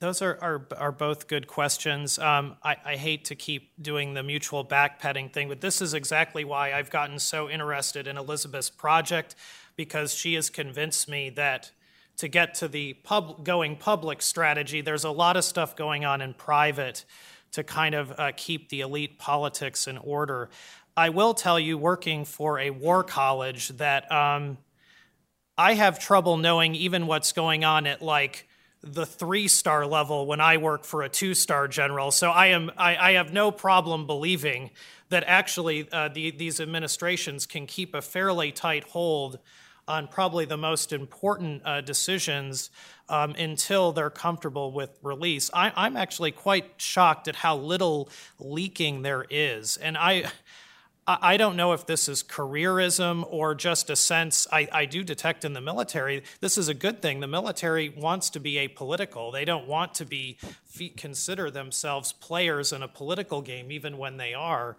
Those 0.00 0.20
are, 0.20 0.38
are, 0.42 0.66
are 0.76 0.92
both 0.92 1.28
good 1.28 1.46
questions. 1.46 2.18
Um, 2.18 2.56
I, 2.62 2.76
I 2.84 2.96
hate 2.96 3.24
to 3.26 3.34
keep 3.34 3.70
doing 3.80 4.14
the 4.14 4.22
mutual 4.22 4.64
backpeding 4.64 5.32
thing, 5.32 5.48
but 5.48 5.60
this 5.60 5.80
is 5.80 5.94
exactly 5.94 6.44
why 6.44 6.72
I've 6.72 6.90
gotten 6.90 7.18
so 7.18 7.48
interested 7.48 8.06
in 8.06 8.18
Elizabeth's 8.18 8.70
project 8.70 9.34
because 9.76 10.12
she 10.14 10.34
has 10.34 10.50
convinced 10.50 11.08
me 11.08 11.30
that 11.30 11.70
to 12.16 12.28
get 12.28 12.54
to 12.56 12.68
the 12.68 12.94
pub, 12.94 13.44
going 13.44 13.76
public 13.76 14.22
strategy, 14.22 14.80
there's 14.80 15.04
a 15.04 15.10
lot 15.10 15.36
of 15.36 15.44
stuff 15.44 15.74
going 15.74 16.04
on 16.04 16.20
in 16.20 16.34
private 16.34 17.04
to 17.52 17.64
kind 17.64 17.94
of 17.94 18.12
uh, 18.18 18.32
keep 18.36 18.68
the 18.68 18.80
elite 18.80 19.18
politics 19.18 19.86
in 19.86 19.96
order. 19.98 20.50
I 20.96 21.08
will 21.08 21.34
tell 21.34 21.58
you, 21.58 21.76
working 21.76 22.24
for 22.24 22.58
a 22.58 22.70
war 22.70 23.02
college, 23.02 23.68
that 23.78 24.10
um, 24.12 24.58
I 25.56 25.74
have 25.74 25.98
trouble 25.98 26.36
knowing 26.36 26.74
even 26.74 27.06
what's 27.06 27.32
going 27.32 27.64
on 27.64 27.86
at 27.86 28.02
like 28.02 28.48
the 28.82 29.06
three 29.06 29.48
star 29.48 29.86
level 29.86 30.26
when 30.26 30.40
I 30.40 30.56
work 30.56 30.84
for 30.84 31.02
a 31.02 31.08
two 31.08 31.34
star 31.34 31.68
general. 31.68 32.10
So 32.10 32.30
I 32.30 32.46
am 32.46 32.70
I, 32.76 32.96
I 32.96 33.12
have 33.12 33.32
no 33.32 33.50
problem 33.50 34.06
believing 34.06 34.70
that 35.08 35.24
actually 35.26 35.88
uh, 35.92 36.08
the, 36.08 36.32
these 36.32 36.60
administrations 36.60 37.46
can 37.46 37.66
keep 37.66 37.94
a 37.94 38.02
fairly 38.02 38.52
tight 38.52 38.84
hold 38.84 39.38
on 39.86 40.08
probably 40.08 40.44
the 40.44 40.56
most 40.56 40.92
important 40.92 41.62
uh, 41.64 41.80
decisions 41.82 42.70
um, 43.08 43.32
until 43.32 43.92
they're 43.92 44.10
comfortable 44.10 44.72
with 44.72 44.98
release. 45.02 45.50
I, 45.52 45.72
I'm 45.76 45.96
actually 45.96 46.32
quite 46.32 46.72
shocked 46.78 47.28
at 47.28 47.36
how 47.36 47.56
little 47.56 48.08
leaking 48.38 49.02
there 49.02 49.24
is, 49.30 49.76
and 49.76 49.96
I. 49.96 50.24
I 51.06 51.36
don't 51.36 51.56
know 51.56 51.72
if 51.72 51.84
this 51.84 52.08
is 52.08 52.22
careerism 52.22 53.26
or 53.28 53.54
just 53.54 53.90
a 53.90 53.96
sense 53.96 54.46
I, 54.50 54.68
I 54.72 54.84
do 54.86 55.04
detect 55.04 55.44
in 55.44 55.52
the 55.52 55.60
military. 55.60 56.22
This 56.40 56.56
is 56.56 56.68
a 56.68 56.74
good 56.74 57.02
thing. 57.02 57.20
The 57.20 57.26
military 57.26 57.90
wants 57.90 58.30
to 58.30 58.40
be 58.40 58.54
apolitical. 58.54 59.30
They 59.30 59.44
don't 59.44 59.66
want 59.66 59.94
to 59.96 60.06
be 60.06 60.38
consider 60.96 61.50
themselves 61.50 62.12
players 62.12 62.72
in 62.72 62.82
a 62.82 62.88
political 62.88 63.42
game, 63.42 63.70
even 63.70 63.98
when 63.98 64.16
they 64.16 64.32
are. 64.32 64.78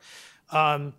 Um, 0.49 0.93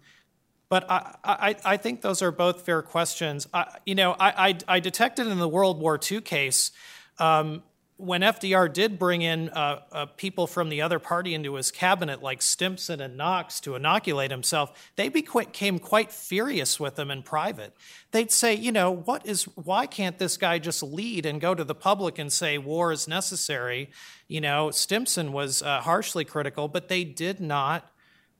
but 0.69 0.89
I, 0.89 1.17
I, 1.25 1.57
I 1.65 1.77
think 1.77 2.03
those 2.03 2.23
are 2.23 2.31
both 2.33 2.63
fair 2.63 2.83
questions. 2.83 3.49
You 3.85 3.97
know, 3.97 4.15
I 4.19 4.81
detected 4.81 5.27
in 5.27 5.39
the 5.39 5.49
World 5.49 5.81
War 5.81 5.99
II 6.01 6.21
case 6.21 6.71
um, 7.19 7.63
when 7.99 8.21
FDR 8.21 8.71
did 8.71 8.99
bring 8.99 9.23
in 9.23 9.49
uh, 9.51 9.81
uh, 9.91 10.07
people 10.17 10.47
from 10.47 10.69
the 10.69 10.83
other 10.83 10.99
party 10.99 11.35
into 11.35 11.55
his 11.55 11.71
cabinet, 11.71 12.23
like 12.23 12.43
Stimson 12.43 13.01
and 13.01 13.17
Knox, 13.17 13.59
to 13.61 13.75
inoculate 13.75 14.31
himself, 14.31 14.91
they 14.97 15.09
became 15.09 15.79
quite 15.79 16.13
furious 16.13 16.79
with 16.79 16.99
him 16.99 17.11
in 17.11 17.23
private. 17.23 17.75
They'd 18.11 18.31
say, 18.31 18.55
you 18.55 18.71
know, 18.71 18.91
what 18.91 19.27
is, 19.27 19.45
why 19.45 19.87
can't 19.87 20.19
this 20.19 20.37
guy 20.37 20.59
just 20.59 20.83
lead 20.83 21.25
and 21.25 21.41
go 21.41 21.55
to 21.55 21.65
the 21.65 21.75
public 21.75 22.19
and 22.19 22.31
say 22.31 22.59
war 22.59 22.93
is 22.93 23.09
necessary? 23.09 23.91
You 24.29 24.43
know, 24.43 24.71
Stimson 24.71 25.33
was 25.33 25.63
uh, 25.63 25.81
harshly 25.81 26.27
critical, 26.27 26.69
but 26.69 26.89
they 26.89 27.03
did 27.03 27.41
not, 27.41 27.91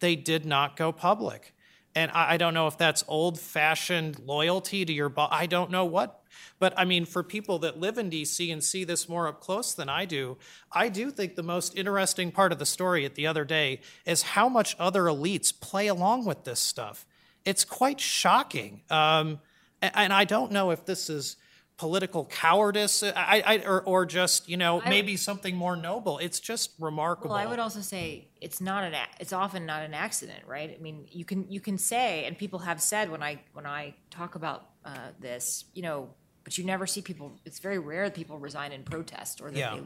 they 0.01 0.17
did 0.17 0.45
not 0.45 0.77
go 0.77 0.93
public. 0.93 1.55
And 1.97 2.13
I, 2.13 2.35
I 2.35 2.37
don't 2.37 2.55
know 2.55 2.69
if 2.69 2.79
that's 2.79 3.03
old 3.09 3.41
fashioned 3.41 4.21
loyalty 4.21 4.85
to 4.85 4.93
your 4.93 5.09
boss. 5.09 5.31
I 5.33 5.47
don't 5.47 5.71
know 5.71 5.87
what. 5.87 6.23
But 6.59 6.75
I 6.77 6.85
mean, 6.85 7.07
for 7.07 7.23
people 7.23 7.59
that 7.61 7.81
live 7.81 7.99
in 7.99 8.11
DC 8.11 8.53
and 8.53 8.63
see 8.63 8.85
this 8.85 9.09
more 9.09 9.27
up 9.27 9.41
close 9.41 9.75
than 9.75 9.89
I 9.89 10.05
do, 10.05 10.37
I 10.71 10.91
do 10.91 11.11
think 11.11 11.35
the 11.35 11.43
most 11.43 11.77
interesting 11.77 12.31
part 12.31 12.53
of 12.53 12.59
the 12.59 12.67
story 12.67 13.05
at 13.05 13.15
the 13.15 13.27
other 13.27 13.45
day 13.45 13.81
is 14.05 14.23
how 14.23 14.49
much 14.49 14.77
other 14.79 15.05
elites 15.05 15.59
play 15.59 15.87
along 15.87 16.27
with 16.27 16.45
this 16.45 16.61
stuff. 16.61 17.07
It's 17.45 17.65
quite 17.65 18.01
shocking. 18.01 18.83
Um, 18.91 19.41
a- 19.83 19.99
and 19.99 20.13
I 20.13 20.25
don't 20.25 20.53
know 20.53 20.71
if 20.71 20.85
this 20.85 21.09
is 21.09 21.37
political 21.77 22.25
cowardice, 22.27 23.03
I, 23.03 23.43
I, 23.45 23.59
or, 23.67 23.83
or 23.83 24.07
just, 24.07 24.49
you 24.49 24.57
know, 24.57 24.81
I- 24.81 24.89
maybe 24.89 25.17
something 25.17 25.55
more 25.55 25.77
noble. 25.77 26.19
It's 26.19 26.41
just 26.41 26.71
remarkable. 26.81 27.31
Well, 27.31 27.39
I 27.39 27.47
would 27.47 27.59
also 27.59 27.81
say 27.81 28.29
it's 28.41 28.61
not 28.61 28.85
an, 28.85 28.95
it's 29.21 29.33
often 29.33 29.67
not 29.67 29.83
an 29.83 29.93
accident, 29.93 30.45
right? 30.47 30.75
I 30.79 30.83
mean, 30.83 31.07
you 31.11 31.25
can, 31.25 31.51
you 31.51 31.61
can 31.61 31.77
say, 31.77 32.25
and 32.25 32.37
people 32.39 32.61
have 32.61 32.81
said 32.81 33.11
when 33.11 33.23
I, 33.23 33.43
when 33.53 33.67
I 33.67 33.95
talk 34.11 34.37
about 34.37 34.71
uh, 34.85 35.11
this, 35.21 35.67
you 35.75 35.83
know, 35.83 36.09
but 36.45 36.57
you 36.57 36.65
never 36.65 36.87
see 36.87 37.03
people, 37.03 37.39
it's 37.45 37.59
very 37.59 37.79
rare 37.79 38.05
that 38.05 38.15
people 38.15 38.39
resign 38.39 38.73
in 38.73 38.83
protest 38.83 39.41
or 39.43 39.51
that 39.51 39.59
Yeah. 39.59 39.75
they, 39.75 39.83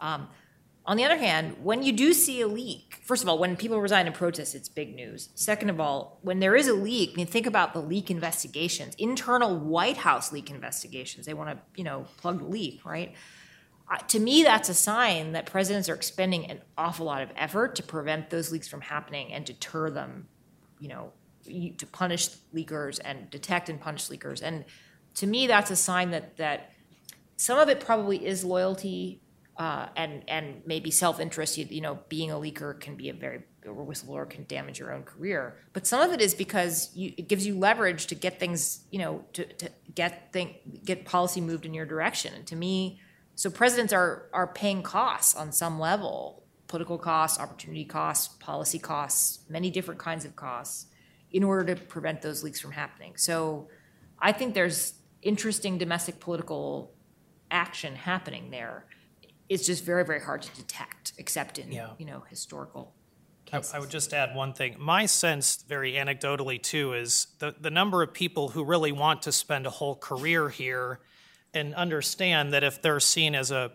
um, 0.00 0.28
on 0.88 0.96
the 0.96 1.04
other 1.04 1.18
hand, 1.18 1.56
when 1.62 1.82
you 1.82 1.92
do 1.92 2.14
see 2.14 2.40
a 2.40 2.48
leak, 2.48 2.98
first 3.02 3.22
of 3.22 3.28
all, 3.28 3.38
when 3.38 3.56
people 3.56 3.78
resign 3.78 4.06
in 4.06 4.14
protest, 4.14 4.54
it's 4.54 4.70
big 4.70 4.94
news. 4.94 5.28
Second 5.34 5.68
of 5.68 5.78
all, 5.78 6.18
when 6.22 6.40
there 6.40 6.56
is 6.56 6.66
a 6.66 6.72
leak, 6.72 7.10
I 7.12 7.16
mean, 7.16 7.26
think 7.26 7.46
about 7.46 7.74
the 7.74 7.82
leak 7.82 8.10
investigations, 8.10 8.94
internal 8.94 9.54
White 9.54 9.98
House 9.98 10.32
leak 10.32 10.48
investigations. 10.48 11.26
They 11.26 11.34
want 11.34 11.50
to, 11.50 11.58
you 11.76 11.84
know, 11.84 12.06
plug 12.16 12.38
the 12.38 12.46
leak, 12.46 12.86
right? 12.86 13.12
Uh, 13.90 13.98
to 13.98 14.18
me, 14.18 14.42
that's 14.42 14.70
a 14.70 14.74
sign 14.74 15.32
that 15.32 15.44
presidents 15.44 15.90
are 15.90 15.94
expending 15.94 16.50
an 16.50 16.62
awful 16.78 17.04
lot 17.04 17.20
of 17.20 17.28
effort 17.36 17.76
to 17.76 17.82
prevent 17.82 18.30
those 18.30 18.50
leaks 18.50 18.66
from 18.66 18.80
happening 18.80 19.30
and 19.30 19.44
deter 19.44 19.90
them, 19.90 20.26
you 20.80 20.88
know, 20.88 21.12
to 21.44 21.86
punish 21.92 22.30
leakers 22.54 22.98
and 23.04 23.28
detect 23.28 23.68
and 23.68 23.78
punish 23.78 24.08
leakers. 24.08 24.40
And 24.42 24.64
to 25.16 25.26
me, 25.26 25.46
that's 25.46 25.70
a 25.70 25.76
sign 25.76 26.12
that 26.12 26.38
that 26.38 26.72
some 27.36 27.58
of 27.58 27.68
it 27.68 27.78
probably 27.78 28.26
is 28.26 28.42
loyalty 28.42 29.20
uh, 29.58 29.88
and 29.96 30.22
and 30.28 30.62
maybe 30.66 30.90
self-interest. 30.90 31.58
You, 31.58 31.66
you 31.68 31.80
know, 31.80 31.98
being 32.08 32.30
a 32.30 32.34
leaker 32.34 32.78
can 32.80 32.94
be 32.94 33.08
a 33.10 33.14
very 33.14 33.42
or 33.66 33.84
whistleblower 33.84 34.28
can 34.28 34.44
damage 34.44 34.78
your 34.78 34.92
own 34.92 35.02
career. 35.02 35.56
But 35.72 35.86
some 35.86 36.00
of 36.00 36.12
it 36.12 36.22
is 36.22 36.34
because 36.34 36.90
you, 36.94 37.12
it 37.18 37.28
gives 37.28 37.46
you 37.46 37.58
leverage 37.58 38.06
to 38.06 38.14
get 38.14 38.40
things, 38.40 38.84
you 38.90 38.98
know, 38.98 39.24
to, 39.34 39.44
to 39.44 39.70
get 39.94 40.32
thing, 40.32 40.54
get 40.84 41.04
policy 41.04 41.40
moved 41.40 41.66
in 41.66 41.74
your 41.74 41.84
direction. 41.84 42.32
And 42.34 42.46
to 42.46 42.56
me, 42.56 43.00
so 43.34 43.50
presidents 43.50 43.92
are 43.92 44.28
are 44.32 44.46
paying 44.46 44.82
costs 44.82 45.34
on 45.34 45.52
some 45.52 45.78
level, 45.78 46.44
political 46.66 46.98
costs, 46.98 47.38
opportunity 47.38 47.84
costs, 47.84 48.28
policy 48.38 48.78
costs, 48.78 49.40
many 49.48 49.70
different 49.70 50.00
kinds 50.00 50.24
of 50.24 50.34
costs, 50.36 50.86
in 51.30 51.44
order 51.44 51.74
to 51.74 51.80
prevent 51.80 52.22
those 52.22 52.42
leaks 52.42 52.60
from 52.60 52.72
happening. 52.72 53.16
So 53.16 53.68
I 54.18 54.32
think 54.32 54.54
there's 54.54 54.94
interesting 55.22 55.78
domestic 55.78 56.20
political 56.20 56.92
action 57.50 57.96
happening 57.96 58.50
there. 58.50 58.86
It's 59.48 59.66
just 59.66 59.84
very, 59.84 60.04
very 60.04 60.20
hard 60.20 60.42
to 60.42 60.54
detect, 60.54 61.12
except 61.18 61.58
in 61.58 61.72
Yeah. 61.72 61.90
you 61.98 62.06
know 62.06 62.24
historical. 62.28 62.94
I, 63.52 63.62
I 63.74 63.78
would 63.78 63.90
just 63.90 64.12
add 64.12 64.34
one 64.34 64.52
thing. 64.52 64.76
My 64.78 65.06
sense, 65.06 65.64
very 65.66 65.92
anecdotally 65.94 66.62
too, 66.62 66.92
is 66.92 67.28
the, 67.38 67.54
the 67.58 67.70
number 67.70 68.02
of 68.02 68.12
people 68.12 68.50
who 68.50 68.62
really 68.62 68.92
want 68.92 69.22
to 69.22 69.32
spend 69.32 69.66
a 69.66 69.70
whole 69.70 69.96
career 69.96 70.50
here 70.50 71.00
and 71.54 71.74
understand 71.74 72.52
that 72.52 72.62
if 72.62 72.82
they're 72.82 73.00
seen 73.00 73.34
as 73.34 73.50
a 73.50 73.72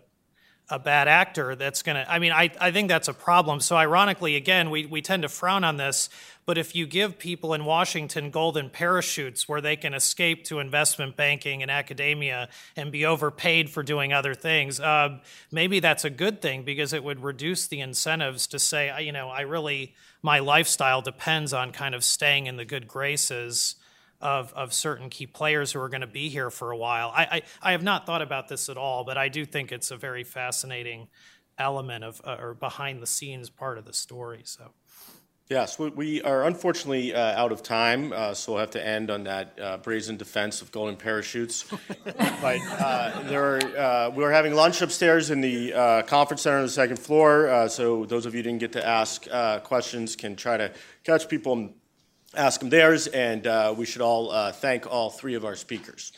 a 0.70 0.80
bad 0.80 1.10
actor, 1.10 1.56
that's 1.56 1.84
going 1.84 1.98
to, 1.98 2.10
I 2.10 2.20
mean, 2.20 2.32
I, 2.32 2.50
I 2.60 2.72
think 2.72 2.88
that's 2.88 3.10
a 3.10 3.14
problem. 3.14 3.60
So, 3.60 3.76
ironically, 3.76 4.38
again, 4.38 4.70
we, 4.70 4.86
we 4.86 5.02
tend 5.02 5.24
to 5.24 5.30
frown 5.30 5.66
on 5.66 5.76
this, 5.76 6.10
but 6.46 6.58
if 6.58 6.76
you 6.76 6.86
give 6.86 7.18
people 7.18 7.54
in 7.54 7.64
Washington 7.64 8.30
golden 8.30 8.70
parachutes 8.70 9.48
where 9.48 9.62
they 9.62 9.76
can 9.76 9.94
escape 9.94 10.44
to 10.46 10.60
investment 10.60 11.16
banking 11.16 11.62
and 11.62 11.72
academia 11.72 12.50
and 12.76 12.92
be 12.92 13.06
overpaid 13.06 13.70
for 13.70 13.82
doing 13.82 14.12
other 14.12 14.34
things, 14.34 14.80
uh, 14.80 15.20
maybe 15.52 15.80
that's 15.80 16.04
a 16.04 16.10
good 16.10 16.42
thing 16.42 16.64
because 16.64 16.92
it 16.92 17.04
would 17.04 17.24
reduce 17.24 17.68
the 17.68 17.80
incentives 17.80 18.48
to 18.48 18.60
say, 18.60 19.04
you 19.04 19.12
know, 19.12 19.30
I 19.30 19.42
really, 19.42 19.94
my 20.22 20.40
lifestyle 20.40 21.02
depends 21.02 21.54
on 21.54 21.72
kind 21.72 21.96
of 21.96 22.04
staying 22.04 22.48
in 22.48 22.58
the 22.58 22.66
good 22.66 22.88
graces 22.88 23.76
of, 24.20 24.54
of 24.54 24.74
certain 24.74 25.10
key 25.10 25.28
players 25.28 25.72
who 25.72 25.80
are 25.80 25.90
going 25.90 26.02
to 26.02 26.08
be 26.08 26.30
here 26.30 26.50
for 26.50 26.72
a 26.72 26.78
while. 26.78 27.12
I, 27.16 27.24
I, 27.24 27.42
I 27.62 27.72
have 27.72 27.84
not 27.84 28.06
thought 28.06 28.22
about 28.22 28.48
this 28.48 28.70
at 28.70 28.78
all, 28.78 29.04
but 29.04 29.18
I 29.18 29.30
do 29.30 29.46
think 29.46 29.72
it's 29.72 29.92
a 29.92 29.98
very 29.98 30.24
fascinating 30.24 31.08
element 31.58 32.04
of 32.04 32.22
uh, 32.24 32.38
or 32.40 32.54
behind 32.54 33.02
the 33.02 33.08
scenes 33.08 33.50
part 33.50 33.78
of 33.78 33.86
the 33.86 33.94
story. 33.94 34.42
So. 34.44 34.72
Yes, 35.50 35.78
we- 35.78 35.90
we 35.90 36.22
are 36.22 36.46
unfortunately 36.46 37.14
uh, 37.14 37.20
out 37.20 37.52
of 37.52 37.62
time, 37.62 38.14
uh, 38.14 38.34
so 38.34 38.54
we'll 38.54 38.62
have 38.62 38.72
to 38.72 38.86
end 38.86 39.12
on 39.12 39.26
that 39.26 39.60
uh, 39.62 39.78
brazen 39.78 40.16
defense 40.18 40.62
of 40.62 40.72
golden 40.72 40.96
parachutes. 40.96 41.66
But 42.42 42.60
uh, 42.80 43.22
there 43.24 43.56
are, 43.58 43.78
uh, 43.78 44.10
we're 44.12 44.32
having 44.32 44.54
lunch 44.54 44.82
upstairs 44.82 45.30
in 45.32 45.42
the 45.42 45.74
uh, 45.74 46.02
conference 46.04 46.42
center 46.44 46.58
on 46.58 46.64
the 46.64 46.70
second 46.70 46.98
floor, 46.98 47.50
uh, 47.50 47.68
so 47.68 48.06
those 48.06 48.26
of 48.26 48.34
you 48.34 48.40
who 48.40 48.44
didn't 48.44 48.60
get 48.60 48.72
to 48.74 48.86
ask 48.86 49.28
uh, 49.32 49.60
questions 49.60 50.16
can 50.16 50.36
try 50.36 50.58
to 50.58 50.72
catch 51.04 51.28
people 51.30 51.54
and 51.54 51.74
ask 52.36 52.60
them 52.62 52.70
theirs, 52.70 53.08
and 53.08 53.46
uh, 53.46 53.74
we 53.78 53.86
should 53.86 54.02
all 54.02 54.32
uh, 54.32 54.52
thank 54.52 54.88
all 54.88 55.10
three 55.10 55.36
of 55.36 55.44
our 55.46 55.56
speakers. 55.56 56.12